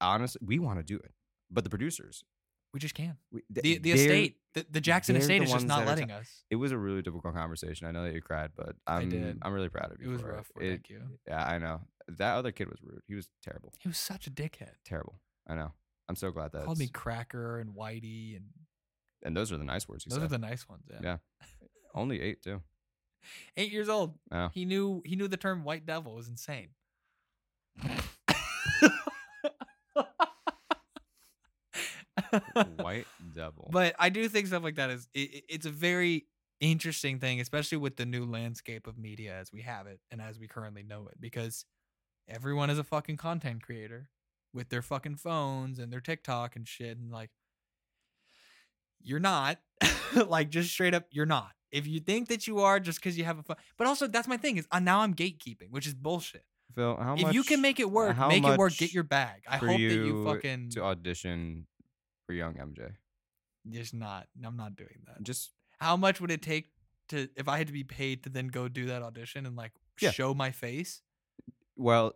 honestly 0.00 0.40
we 0.44 0.58
want 0.58 0.78
to 0.78 0.84
do 0.84 0.96
it, 0.96 1.12
but 1.50 1.64
the 1.64 1.70
producers, 1.70 2.24
we 2.72 2.80
just 2.80 2.94
can't. 2.94 3.16
we, 3.32 3.42
The 3.50 3.62
th- 3.62 3.82
the 3.82 3.92
estate, 3.92 4.36
the, 4.54 4.66
the 4.70 4.80
Jackson 4.80 5.16
estate 5.16 5.38
the 5.38 5.44
is 5.44 5.52
just 5.52 5.66
not 5.66 5.86
letting 5.86 6.08
t- 6.08 6.14
us. 6.14 6.44
It 6.50 6.56
was 6.56 6.72
a 6.72 6.78
really 6.78 7.02
difficult 7.02 7.34
conversation. 7.34 7.86
I 7.86 7.92
know 7.92 8.04
that 8.04 8.14
you 8.14 8.20
cried, 8.20 8.50
but 8.56 8.76
I'm. 8.86 9.38
I'm 9.42 9.52
really 9.52 9.68
proud 9.68 9.92
of 9.92 10.00
you. 10.00 10.08
It 10.08 10.12
was 10.12 10.22
rough. 10.22 10.50
Well, 10.54 10.64
It- 10.64 10.70
thank 10.70 10.90
you. 10.90 11.02
Yeah, 11.26 11.44
I 11.44 11.58
know. 11.58 11.80
That 12.08 12.36
other 12.36 12.52
kid 12.52 12.68
was 12.68 12.78
rude. 12.82 13.02
He 13.06 13.14
was 13.14 13.28
terrible. 13.42 13.72
He 13.80 13.88
was 13.88 13.98
such 13.98 14.26
a 14.26 14.30
dickhead. 14.30 14.72
Terrible. 14.84 15.20
I 15.46 15.54
know. 15.54 15.72
I'm 16.08 16.16
so 16.16 16.30
glad 16.30 16.52
that 16.52 16.64
Called 16.64 16.78
me 16.78 16.88
cracker 16.88 17.58
and 17.60 17.74
whitey, 17.74 18.36
and 18.36 18.46
and 19.22 19.36
those 19.36 19.52
are 19.52 19.58
the 19.58 19.64
nice 19.64 19.86
words 19.88 20.04
he 20.04 20.10
those 20.10 20.20
are 20.22 20.26
the 20.28 20.38
nice 20.38 20.66
ones. 20.68 20.84
Yeah. 20.90 21.00
Yeah. 21.02 21.16
Only 21.94 22.20
eight 22.22 22.42
too. 22.42 22.62
Eight 23.56 23.72
years 23.72 23.88
old. 23.90 24.14
Oh. 24.30 24.48
He 24.54 24.64
knew 24.64 25.02
he 25.04 25.16
knew 25.16 25.28
the 25.28 25.36
term 25.36 25.64
white 25.64 25.84
devil 25.84 26.14
was 26.14 26.28
insane. 26.28 26.68
White 32.76 33.06
devil. 33.34 33.68
But 33.70 33.94
I 33.98 34.08
do 34.08 34.28
think 34.28 34.46
stuff 34.46 34.62
like 34.62 34.76
that 34.76 34.90
is 34.90 35.08
it, 35.14 35.34
it- 35.34 35.44
it's 35.48 35.66
a 35.66 35.70
very 35.70 36.26
interesting 36.60 37.18
thing, 37.20 37.40
especially 37.40 37.78
with 37.78 37.96
the 37.96 38.04
new 38.06 38.24
landscape 38.24 38.86
of 38.86 38.98
media 38.98 39.34
as 39.34 39.52
we 39.52 39.62
have 39.62 39.86
it 39.86 40.00
and 40.10 40.20
as 40.20 40.38
we 40.38 40.46
currently 40.48 40.82
know 40.82 41.06
it, 41.06 41.20
because 41.20 41.64
everyone 42.28 42.68
is 42.70 42.78
a 42.78 42.84
fucking 42.84 43.16
content 43.16 43.62
creator 43.62 44.10
with 44.52 44.68
their 44.70 44.82
fucking 44.82 45.14
phones 45.16 45.78
and 45.78 45.92
their 45.92 46.00
TikTok 46.00 46.56
and 46.56 46.66
shit, 46.66 46.96
and 46.98 47.10
like 47.12 47.30
you're 49.02 49.20
not, 49.20 49.58
like 50.26 50.50
just 50.50 50.70
straight 50.70 50.94
up, 50.94 51.04
you're 51.10 51.26
not. 51.26 51.52
If 51.70 51.86
you 51.86 52.00
think 52.00 52.28
that 52.28 52.46
you 52.46 52.60
are, 52.60 52.80
just 52.80 52.98
because 52.98 53.18
you 53.18 53.24
have 53.24 53.38
a 53.38 53.42
phone, 53.42 53.56
but 53.76 53.86
also 53.86 54.06
that's 54.06 54.26
my 54.26 54.36
thing 54.38 54.56
is 54.56 54.66
uh, 54.72 54.80
now 54.80 55.00
I'm 55.00 55.14
gatekeeping, 55.14 55.70
which 55.70 55.86
is 55.86 55.94
bullshit. 55.94 56.44
Phil, 56.74 56.96
how 56.96 57.14
if 57.14 57.22
much 57.22 57.34
you 57.34 57.42
can 57.44 57.60
make 57.60 57.78
it 57.78 57.90
work, 57.90 58.16
make 58.28 58.42
it 58.54 58.58
work. 58.58 58.76
Get 58.76 58.92
your 58.92 59.02
bag. 59.04 59.42
I 59.48 59.56
hope 59.58 59.68
that 59.68 59.76
you 59.94 60.04
you 60.04 60.24
fucking 60.24 60.70
to 60.70 60.82
audition 60.82 61.66
for 62.28 62.34
young 62.34 62.54
MJ? 62.54 62.92
just 63.70 63.92
not. 63.94 64.28
I'm 64.44 64.56
not 64.56 64.76
doing 64.76 65.00
that. 65.06 65.22
Just 65.22 65.52
how 65.78 65.96
much 65.96 66.20
would 66.20 66.30
it 66.30 66.42
take 66.42 66.66
to 67.08 67.28
if 67.36 67.48
I 67.48 67.56
had 67.58 67.66
to 67.68 67.72
be 67.72 67.84
paid 67.84 68.22
to 68.24 68.28
then 68.28 68.48
go 68.48 68.68
do 68.68 68.86
that 68.86 69.02
audition 69.02 69.46
and 69.46 69.56
like 69.56 69.72
Yeah. 70.00 70.10
show 70.10 70.34
my 70.34 70.50
face? 70.50 71.00
well, 71.76 72.12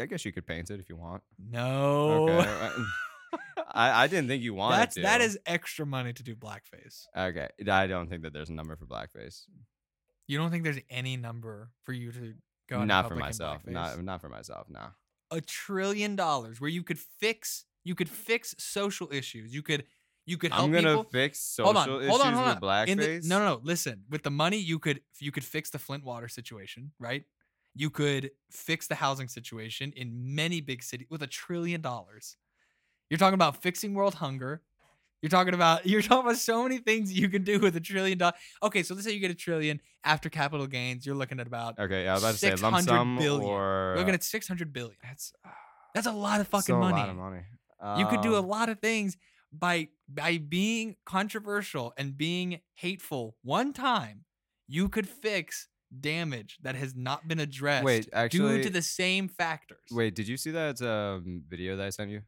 I 0.00 0.06
guess 0.06 0.24
you 0.24 0.32
could 0.32 0.46
paint 0.46 0.70
it 0.70 0.78
if 0.80 0.88
you 0.88 0.96
want. 0.96 1.22
No. 1.38 2.28
Okay. 2.28 2.68
I, 3.74 4.04
I 4.04 4.06
didn't 4.06 4.28
think 4.28 4.42
you 4.42 4.54
wanted 4.54 4.76
That's 4.78 4.94
to. 4.96 5.02
that 5.02 5.20
is 5.20 5.38
extra 5.46 5.84
money 5.86 6.12
to 6.12 6.22
do 6.22 6.34
blackface. 6.36 7.06
okay. 7.16 7.48
I 7.70 7.86
don't 7.86 8.08
think 8.08 8.22
that 8.22 8.32
there's 8.32 8.48
a 8.50 8.52
number 8.54 8.76
for 8.76 8.86
blackface. 8.86 9.42
You 10.28 10.38
don't 10.38 10.50
think 10.50 10.64
there's 10.64 10.80
any 10.90 11.16
number 11.16 11.70
for 11.84 11.92
you 11.92 12.12
to 12.12 12.34
go 12.68 12.84
Not 12.84 13.08
for 13.08 13.16
myself. 13.16 13.62
Not 13.66 14.02
not 14.02 14.20
for 14.20 14.28
myself. 14.28 14.66
No. 14.68 14.88
a 15.30 15.40
trillion 15.40 16.16
dollars 16.16 16.60
where 16.60 16.70
you 16.70 16.82
could 16.82 16.98
fix 16.98 17.64
you 17.86 17.94
could 17.94 18.08
fix 18.08 18.54
social 18.58 19.08
issues. 19.12 19.54
You 19.54 19.62
could 19.62 19.84
you 20.26 20.36
could 20.36 20.50
help 20.52 20.64
I'm 20.64 20.72
gonna 20.72 20.88
people. 20.96 21.04
fix 21.04 21.38
social 21.38 21.72
hold 21.72 21.76
on, 21.76 21.88
issues 22.02 22.08
hold 22.10 22.20
on, 22.22 22.32
hold 22.34 22.46
with 22.46 22.56
on. 22.56 22.60
blackface. 22.60 22.88
In 22.88 22.98
the- 22.98 23.20
no, 23.28 23.38
no, 23.38 23.44
no. 23.54 23.60
Listen, 23.62 24.02
with 24.10 24.22
the 24.24 24.30
money, 24.30 24.58
you 24.58 24.78
could 24.78 25.00
you 25.20 25.30
could 25.30 25.44
fix 25.44 25.70
the 25.70 25.78
Flint 25.78 26.02
water 26.04 26.28
situation, 26.28 26.90
right? 26.98 27.22
You 27.74 27.90
could 27.90 28.30
fix 28.50 28.86
the 28.88 28.94
housing 28.96 29.28
situation 29.28 29.92
in 29.94 30.34
many 30.34 30.60
big 30.60 30.82
cities 30.82 31.06
with 31.10 31.22
a 31.22 31.26
trillion 31.28 31.80
dollars. 31.80 32.36
You're 33.10 33.18
talking 33.18 33.34
about 33.34 33.62
fixing 33.62 33.94
world 33.94 34.14
hunger. 34.14 34.62
You're 35.22 35.30
talking 35.30 35.54
about 35.54 35.86
you're 35.90 36.02
talking 36.02 36.24
about 36.26 36.38
so 36.38 36.62
many 36.64 36.78
things 36.78 37.12
you 37.12 37.28
can 37.28 37.44
do 37.44 37.60
with 37.60 37.76
a 37.76 37.80
trillion 37.80 38.18
dollars. 38.18 38.34
Okay, 38.64 38.82
so 38.82 38.94
let's 38.94 39.06
say 39.06 39.12
you 39.12 39.20
get 39.20 39.30
a 39.30 39.34
trillion 39.34 39.80
after 40.04 40.28
capital 40.28 40.66
gains. 40.66 41.06
You're 41.06 41.14
looking 41.22 41.38
at 41.38 41.46
about 41.46 41.78
Okay, 41.78 42.02
yeah, 42.04 42.10
I 42.10 42.14
was 42.14 42.22
about 42.24 42.32
to 42.32 42.38
say 42.38 42.54
lump 42.56 42.76
600 42.78 42.84
sum 42.88 43.16
billion. 43.18 43.42
or 43.48 43.92
you're 43.94 43.98
looking 43.98 44.14
at 44.14 44.24
600 44.24 44.72
billion. 44.72 44.96
that's 45.04 45.32
That's 45.94 46.06
a 46.08 46.12
lot 46.12 46.40
of 46.40 46.48
fucking 46.48 46.74
so 46.74 46.78
money. 46.80 46.96
A 47.00 47.04
lot 47.04 47.08
of 47.10 47.16
money. 47.16 47.42
You 47.98 48.06
could 48.06 48.22
do 48.22 48.34
a 48.34 48.40
Um, 48.40 48.48
lot 48.48 48.68
of 48.68 48.80
things 48.80 49.16
by 49.52 49.88
by 50.08 50.38
being 50.38 50.96
controversial 51.04 51.92
and 51.96 52.16
being 52.16 52.60
hateful 52.74 53.36
one 53.42 53.72
time. 53.72 54.24
You 54.68 54.88
could 54.88 55.08
fix 55.08 55.68
damage 56.00 56.58
that 56.62 56.74
has 56.74 56.94
not 56.94 57.28
been 57.28 57.38
addressed 57.38 57.84
Wait, 57.84 58.08
due 58.30 58.62
to 58.62 58.70
the 58.70 58.82
same 58.82 59.28
factors. 59.28 59.88
Wait, 59.92 60.14
did 60.14 60.26
you 60.26 60.36
see 60.36 60.50
that 60.50 60.82
um, 60.82 61.44
video 61.48 61.76
that 61.76 61.86
I 61.86 61.90
sent 61.90 62.10
you? 62.10 62.22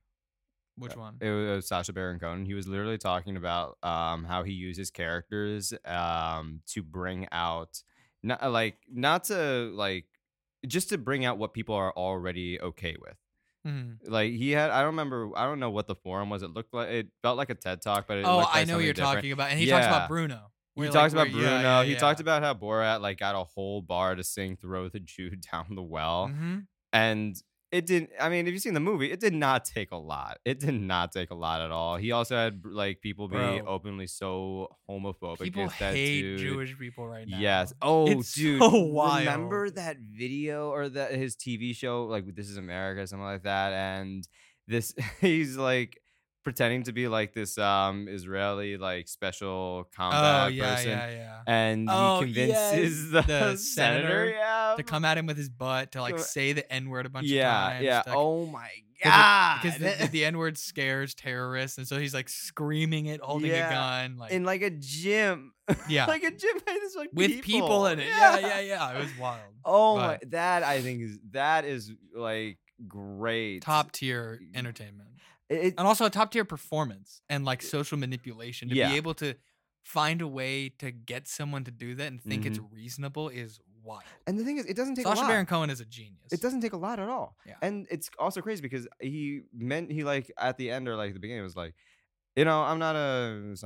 which 0.79 0.97
one? 0.97 1.17
It 1.21 1.31
was 1.31 1.67
Sacha 1.67 1.93
Baron 1.93 2.19
Cohen. 2.19 2.47
He 2.47 2.55
was 2.55 2.67
literally 2.69 2.99
talking 2.99 3.37
about 3.37 3.79
um, 3.83 4.25
how 4.25 4.45
he 4.45 4.53
uses 4.53 4.91
characters 4.91 5.73
um, 5.85 6.61
to 6.69 6.83
bring 6.83 7.27
out, 7.33 7.83
not 8.23 8.43
uh, 8.43 8.51
like 8.51 8.77
not 8.93 9.25
to 9.25 9.73
like, 9.75 10.07
just 10.67 10.91
to 10.91 10.99
bring 10.99 11.25
out 11.25 11.39
what 11.39 11.53
people 11.53 11.75
are 11.75 11.93
already 11.93 12.61
okay 12.61 12.97
with. 13.01 13.17
Mhm. 13.67 13.99
Like 14.07 14.33
he 14.33 14.51
had, 14.53 14.71
I 14.71 14.79
don't 14.81 14.89
remember, 14.91 15.31
I 15.37 15.45
don't 15.45 15.59
know 15.61 15.71
what 15.71 15.87
the 15.87 15.95
forum 15.95 16.31
was. 16.31 16.43
It 16.43 16.51
looked 16.51 16.73
like 16.73 16.89
it 16.89 17.09
felt 17.23 17.37
like 17.37 17.51
a 17.51 17.55
TED 17.55 17.83
talk, 17.83 18.07
but 18.07 18.19
it 18.19 18.25
Oh, 18.25 18.39
looked 18.39 18.55
I 18.55 18.65
know 18.65 18.77
what 18.77 18.85
you're 18.85 18.93
different. 18.93 19.17
talking 19.17 19.33
about, 19.33 19.51
and 19.51 19.59
he 19.59 19.67
talks 19.67 19.87
about 19.87 20.09
Bruno. 20.09 20.53
He 20.75 20.83
where, 20.83 20.91
talks 20.93 21.13
about 21.13 21.31
Bruno. 21.33 21.49
yeah, 21.51 21.61
yeah, 21.61 21.85
He 21.85 21.97
talked 21.97 22.21
about 22.21 22.43
how 22.43 22.55
Borat 22.55 23.01
like 23.01 23.19
got 23.19 23.35
a 23.35 23.43
whole 23.43 23.83
bar 23.83 24.15
to 24.15 24.23
sing 24.23 24.57
"Throw 24.57 24.89
the 24.89 25.01
Jew 25.01 25.31
Down 25.53 25.75
the 25.75 25.83
Well," 25.83 26.29
Mhm. 26.29 26.67
and 26.93 27.37
it 27.71 27.87
didn't. 27.87 28.11
I 28.21 28.29
mean, 28.29 28.47
if 28.47 28.53
you've 28.53 28.63
seen 28.63 28.75
the 28.75 28.81
movie, 28.81 29.11
it 29.13 29.21
did 29.21 29.35
not 29.35 29.65
take 29.65 29.91
a 29.91 29.97
lot. 29.97 30.39
It 30.45 30.59
did 30.61 30.75
not 30.81 31.13
take 31.13 31.31
a 31.31 31.35
lot 31.35 31.61
at 31.61 31.71
all. 31.71 31.97
He 31.97 32.13
also 32.13 32.35
had 32.37 32.63
like 32.65 33.01
people 33.01 33.29
be 33.29 33.37
Bro. 33.37 33.65
openly 33.67 34.07
so 34.07 34.77
homophobic 34.89 35.41
People 35.41 35.69
hate. 35.69 36.39
Jewish 36.39 36.79
people 36.79 37.07
right 37.07 37.29
now. 37.29 37.39
Yes. 37.39 37.75
Oh, 37.83 38.07
It's 38.11 38.33
dude. 38.33 38.61
so 38.61 38.71
wild. 38.71 39.21
Remember 39.27 39.69
that 39.71 39.99
video 39.99 40.71
or 40.71 40.89
that 40.89 41.13
his 41.13 41.37
TV 41.37 41.75
show, 41.77 42.05
like 42.07 42.35
This 42.35 42.49
Is 42.49 42.57
America, 42.57 43.07
something 43.07 43.25
like 43.25 43.43
that, 43.43 43.73
and 43.73 44.27
this 44.67 44.95
he's 45.21 45.57
like 45.57 46.01
pretending 46.49 46.83
to 46.85 46.93
be 46.93 47.09
like 47.09 47.35
this 47.35 47.59
um 47.59 48.09
Israeli 48.09 48.79
like 48.79 49.07
special 49.07 49.87
combat 49.95 50.45
Oh 50.45 50.49
yeah, 50.49 50.75
person, 50.75 50.91
yeah, 50.91 51.11
yeah. 51.11 51.41
and 51.47 51.89
Oh, 51.91 52.21
he 52.21 52.25
convinces 52.33 53.13
yes, 53.13 53.27
the, 53.27 53.33
the 53.51 53.57
senator, 53.57 53.57
senator 53.59 54.31
yeah, 54.31 54.75
To 54.79 54.83
come 54.83 55.05
at 55.05 55.19
him 55.19 55.27
with 55.27 55.37
his 55.37 55.51
butt 55.51 55.93
to 55.93 56.01
like 56.01 56.19
say 56.19 56.55
the 56.55 56.71
n 56.73 56.89
word 56.89 57.05
a 57.05 57.11
bunch 57.11 57.27
yeah, 57.27 57.67
of 57.67 57.73
times. 57.73 57.85
yeah. 57.85 58.03
like, 58.07 58.17
oh 58.17 58.47
my 58.47 58.69
god! 59.05 59.61
because 59.63 59.79
the, 59.79 60.09
the 60.11 60.25
N 60.25 60.39
word 60.39 60.57
scares 60.59 61.15
terrorists, 61.15 61.77
and 61.79 61.87
so 61.87 61.99
he's 61.99 62.15
like 62.15 62.29
screaming 62.31 63.07
it, 63.07 63.21
holding 63.21 63.51
Yeah, 63.51 63.69
a 63.69 63.71
gun, 64.09 64.17
like 64.17 64.33
in 64.33 64.45
like 64.45 64.63
a 64.63 64.71
gym, 64.71 65.53
yeah, 65.89 66.07
like 66.15 66.25
a 66.25 66.31
gym, 66.33 66.57
like 66.97 67.11
with 67.13 67.43
people. 67.43 67.87
in 67.87 68.01
it. 68.01 68.09
Yeah, 68.09 68.39
yeah, 68.39 68.61
yeah. 68.61 68.93
It 68.97 68.99
was 69.01 69.19
wild. 69.19 69.53
Oh 69.65 69.97
But- 69.97 70.23
my, 70.25 70.31
that 70.31 70.63
I 70.63 70.81
think 70.81 71.03
is 71.03 71.19
that 71.33 71.65
is 71.67 71.93
like 72.17 72.59
great. 72.89 73.63
Top 73.63 73.93
tier 73.93 74.41
entertainment, 74.55 75.11
It, 75.51 75.75
and 75.79 75.87
also 75.87 76.05
a 76.05 76.11
top 76.11 76.31
tier 76.31 76.45
performance 76.45 77.21
and 77.29 77.45
like 77.45 77.63
social 77.63 77.99
manipulation 77.99 78.69
to 78.69 78.75
Yeah. 78.75 78.91
be 78.91 78.97
able 78.97 79.15
to 79.15 79.35
find 79.83 80.21
a 80.21 80.29
way 80.29 80.69
to 80.69 80.91
get 80.91 81.27
someone 81.27 81.65
to 81.65 81.71
do 81.71 81.95
that 81.95 82.07
and 82.09 82.21
think 82.23 82.45
it's 82.45 82.59
Mm-hmm. 82.59 82.75
reasonable 82.75 83.29
is 83.31 83.59
wild. 83.83 84.03
and 84.27 84.39
the 84.39 84.45
thing 84.45 84.59
is, 84.59 84.67
it 84.67 84.77
doesn't 84.77 84.97
take 84.97 85.05
Sacha 85.07 85.21
a 85.21 85.23
lot. 85.23 85.29
Baron 85.29 85.47
Cohen 85.47 85.71
is 85.71 85.81
a 85.81 85.87
genius. 85.87 86.31
It 86.33 86.43
doesn't 86.43 86.61
take 86.61 86.75
a 86.75 86.77
lot 86.77 86.99
at 86.99 87.09
all. 87.09 87.37
Yeah. 87.47 87.55
And 87.63 87.87
it's 87.91 88.11
also 88.19 88.43
crazy 88.43 88.61
because 88.61 88.87
he 89.01 89.43
meant 89.57 89.91
he 89.91 90.05
like 90.05 90.31
at 90.37 90.59
the 90.59 90.71
end 90.71 90.87
or 90.89 90.97
like 90.97 91.15
the 91.15 91.21
beginning 91.21 91.43
was 91.43 91.57
like, 91.57 91.75
you 92.37 92.45
know, 92.45 92.61
I'm 92.63 92.79
not 92.79 92.95
a 92.95 93.57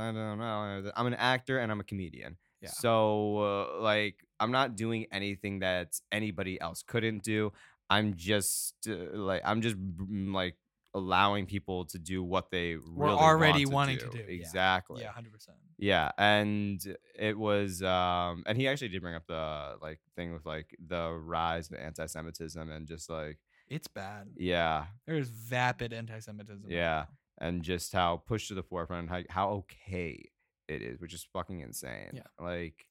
I'm 0.97 1.07
an 1.07 1.14
actor 1.14 1.59
and 1.59 1.72
I'm 1.72 1.80
a 1.80 1.85
comedian. 1.85 2.37
Yeah. 2.61 2.68
So 2.70 3.39
uh, 3.78 3.83
like 3.83 4.24
I'm 4.39 4.53
not 4.53 4.76
doing 4.76 5.07
anything 5.11 5.59
that 5.61 6.01
anybody 6.12 6.61
else 6.61 6.83
couldn't 6.83 7.22
do. 7.24 7.53
I'm 7.91 8.14
just 8.14 8.74
uh, 8.89 8.95
like 9.14 9.43
I'm 9.45 9.61
just 9.61 9.76
mm, 9.76 10.33
like 10.33 10.57
allowing 10.95 11.47
people 11.47 11.84
to 11.86 11.99
do 11.99 12.22
what 12.22 12.51
they 12.51 12.76
We're 12.76 13.07
really 13.07 13.18
already 13.18 13.64
want 13.66 13.74
wanting 13.74 13.99
to 13.99 14.05
to 14.07 14.11
do. 14.11 14.18
do, 14.18 14.32
yeah. 14.32 14.38
Exactly. 14.40 15.03
Yeah, 15.03 15.12
hundred 15.12 15.32
percent. 15.32 15.57
Yeah, 15.78 16.11
and 16.18 16.80
it 17.18 17.36
was 17.38 17.82
um 17.82 18.43
and 18.47 18.57
he 18.59 18.68
actually 18.68 18.88
did 18.88 19.01
bring 19.03 19.14
up 19.14 19.26
the 19.26 19.76
like 19.80 20.01
thing 20.16 20.32
with 20.32 20.45
like 20.47 20.76
the 20.86 21.11
rise 21.12 21.70
of 21.70 21.78
anti-Semitism 21.78 22.70
and 22.70 22.86
just 22.86 23.09
like 23.11 23.38
It's 23.68 23.88
bad. 23.88 24.28
yeah, 24.36 24.86
There's 25.07 25.28
vapid 25.28 25.93
anti-Semitism. 25.93 26.70
Yeah. 26.70 27.07
now. 27.40 27.47
and 27.47 27.62
just 27.62 27.93
how 27.93 28.22
pushed 28.26 28.49
to 28.49 28.55
the 28.55 28.62
forefront 28.62 29.09
how, 29.09 29.22
how 29.30 29.49
okay 29.51 30.28
it 30.68 30.82
is, 30.82 31.01
which 31.01 31.14
is 31.14 31.26
fucking 31.32 31.61
insane. 31.61 32.11
Yeah. 32.12 32.22
Like 32.38 32.86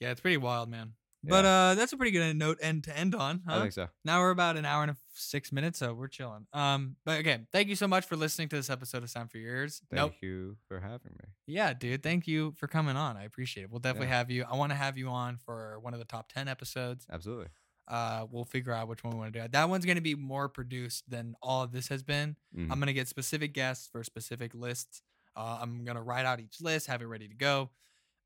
Yeah, 0.00 0.10
it's 0.12 0.20
pretty 0.20 0.36
wild, 0.38 0.68
man. 0.70 0.92
But 1.28 1.44
uh, 1.44 1.74
that's 1.74 1.92
a 1.92 1.96
pretty 1.96 2.10
good 2.12 2.36
note 2.36 2.58
end 2.60 2.84
to 2.84 2.96
end 2.98 3.14
on. 3.14 3.42
Huh? 3.46 3.56
I 3.56 3.60
think 3.60 3.72
so. 3.72 3.88
Now 4.04 4.20
we're 4.20 4.30
about 4.30 4.56
an 4.56 4.64
hour 4.64 4.82
and 4.82 4.94
six 5.14 5.52
minutes, 5.52 5.78
so 5.78 5.94
we're 5.94 6.08
chilling. 6.08 6.46
Um, 6.52 6.96
but 7.04 7.18
again, 7.20 7.46
thank 7.52 7.68
you 7.68 7.76
so 7.76 7.86
much 7.88 8.04
for 8.06 8.16
listening 8.16 8.48
to 8.48 8.56
this 8.56 8.68
episode 8.70 9.02
of 9.02 9.10
Sound 9.10 9.30
for 9.30 9.38
Your 9.38 9.54
Ears. 9.56 9.80
Thank 9.90 9.96
nope. 9.98 10.12
you 10.20 10.56
for 10.68 10.80
having 10.80 11.12
me. 11.22 11.28
Yeah, 11.46 11.72
dude. 11.72 12.02
Thank 12.02 12.26
you 12.26 12.52
for 12.56 12.66
coming 12.66 12.96
on. 12.96 13.16
I 13.16 13.24
appreciate 13.24 13.64
it. 13.64 13.70
We'll 13.70 13.80
definitely 13.80 14.08
Yeah. 14.08 14.18
have 14.18 14.30
you. 14.30 14.44
I 14.50 14.56
want 14.56 14.72
to 14.72 14.76
have 14.76 14.98
you 14.98 15.08
on 15.08 15.38
for 15.38 15.78
one 15.80 15.94
of 15.94 15.98
the 16.00 16.06
top 16.06 16.30
ten 16.32 16.48
episodes. 16.48 17.06
Absolutely. 17.10 17.46
Uh, 17.86 18.26
we'll 18.30 18.44
figure 18.46 18.72
out 18.72 18.88
which 18.88 19.04
one 19.04 19.12
we 19.12 19.18
want 19.20 19.32
to 19.34 19.42
do. 19.42 19.48
That 19.48 19.68
one's 19.68 19.84
gonna 19.84 20.00
be 20.00 20.14
more 20.14 20.48
produced 20.48 21.08
than 21.10 21.34
all 21.42 21.62
of 21.62 21.70
this 21.70 21.88
has 21.88 22.02
been. 22.02 22.36
Mhm. 22.56 22.70
I'm 22.72 22.78
gonna 22.78 22.94
get 22.94 23.08
specific 23.08 23.52
guests 23.52 23.88
for 23.92 24.02
specific 24.02 24.54
lists. 24.54 25.02
Uh, 25.36 25.58
I'm 25.60 25.84
gonna 25.84 26.02
write 26.02 26.24
out 26.24 26.40
each 26.40 26.60
list, 26.62 26.86
have 26.86 27.02
it 27.02 27.06
ready 27.06 27.28
to 27.28 27.34
go. 27.34 27.70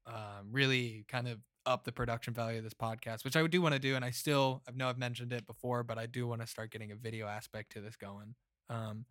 Um, 0.07 0.53
really 0.53 1.05
kind 1.09 1.27
of 1.29 1.39
up 1.69 1.85
the 1.85 1.93
production 1.93 2.35
value 2.35 2.59
of 2.59 2.65
this 2.65 2.75
podcast, 2.75 3.25
which 3.25 3.37
I 3.37 3.47
do 3.47 3.61
want 3.61 3.75
to 3.75 3.79
do, 3.79 3.95
and 3.95 4.05
I 4.05 4.11
still 4.11 4.63
I 4.67 4.73
know 4.73 4.89
I've 4.89 4.99
mentioned 4.99 5.33
it 5.33 5.47
before, 5.47 5.83
but 5.83 5.99
I 5.99 6.07
do 6.07 6.27
want 6.27 6.41
to 6.41 6.47
start 6.47 6.71
getting 6.71 6.91
a 6.91 6.97
video 6.97 7.27
aspect 7.27 7.73
to 7.73 7.81
this 7.81 7.97
going. 7.97 8.35
Um, 8.71 9.05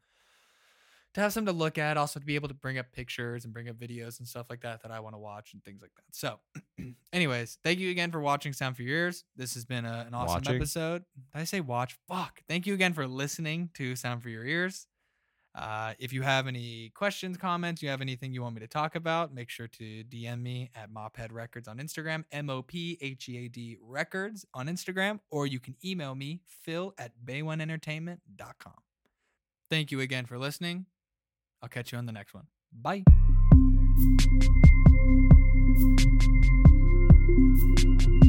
to 1.13 1.21
have 1.21 1.33
something 1.33 1.51
to 1.53 1.57
look 1.57 1.77
at, 1.77 1.97
also 1.97 2.19
to 2.19 2.25
be 2.25 2.35
able 2.35 2.47
to 2.47 2.53
bring 2.53 2.77
up 2.77 2.91
pictures 2.91 3.43
and 3.45 3.53
bring 3.53 3.69
up 3.69 3.75
videos 3.77 4.19
and 4.19 4.27
stuff 4.27 4.47
like 4.49 4.61
that 4.61 4.83
that 4.83 4.91
I 4.91 4.99
want 4.99 5.15
to 5.15 5.19
watch 5.19 5.53
and 5.53 5.63
things 5.63 5.81
like 5.81 5.91
that. 5.95 6.03
So, 6.11 6.39
anyways, 7.13 7.57
thank 7.63 7.79
you 7.79 7.89
again 7.89 8.11
for 8.11 8.19
watching 8.19 8.53
Sound 8.53 8.75
for 8.75 8.83
Your 8.83 8.97
Ears. 8.97 9.23
This 9.35 9.53
has 9.55 9.65
been 9.65 9.85
a, 9.85 10.05
an 10.07 10.13
awesome 10.13 10.35
Watching? 10.35 10.55
episode. 10.57 11.03
Did 11.33 11.41
I 11.41 11.43
say 11.45 11.61
watch? 11.61 11.97
Fuck. 12.07 12.41
Thank 12.47 12.67
you 12.67 12.73
again 12.73 12.93
for 12.93 13.07
listening 13.07 13.69
to 13.75 13.95
Sound 13.95 14.21
for 14.21 14.29
Your 14.29 14.45
Ears. 14.45 14.85
Uh, 15.57 15.93
if 15.97 16.13
you 16.13 16.21
have 16.21 16.45
any 16.45 16.89
questions, 16.93 17.35
comments, 17.35 17.81
you 17.81 17.89
have 17.89 17.99
anything 17.99 18.31
you 18.31 18.43
want 18.43 18.53
me 18.53 18.61
to 18.61 18.67
talk 18.67 18.95
about, 18.95 19.33
make 19.33 19.49
sure 19.49 19.67
to 19.67 20.03
DM 20.03 20.41
me 20.41 20.69
at 20.75 20.93
Mophead 20.93 21.31
Records 21.31 21.67
on 21.67 21.79
Instagram, 21.79 22.23
M 22.31 22.49
O 22.49 22.61
P 22.61 22.97
H 23.01 23.27
E 23.27 23.45
A 23.45 23.47
D 23.47 23.77
Records 23.81 24.45
on 24.53 24.67
Instagram, 24.67 25.19
or 25.31 25.47
you 25.47 25.59
can 25.59 25.75
email 25.83 26.13
me, 26.13 26.41
phil 26.47 26.93
at 26.99 27.11
bayoneentertainment.com. 27.25 28.73
Thank 29.69 29.91
you 29.91 29.99
again 29.99 30.25
for 30.25 30.37
listening. 30.37 30.85
I'll 31.61 31.69
catch 31.69 31.91
you 31.91 31.97
on 31.97 32.05
the 32.05 32.11
next 32.11 32.35
one. 32.35 32.45
Bye. 32.71 33.03
Thank 37.77 38.01
you. 38.05 38.26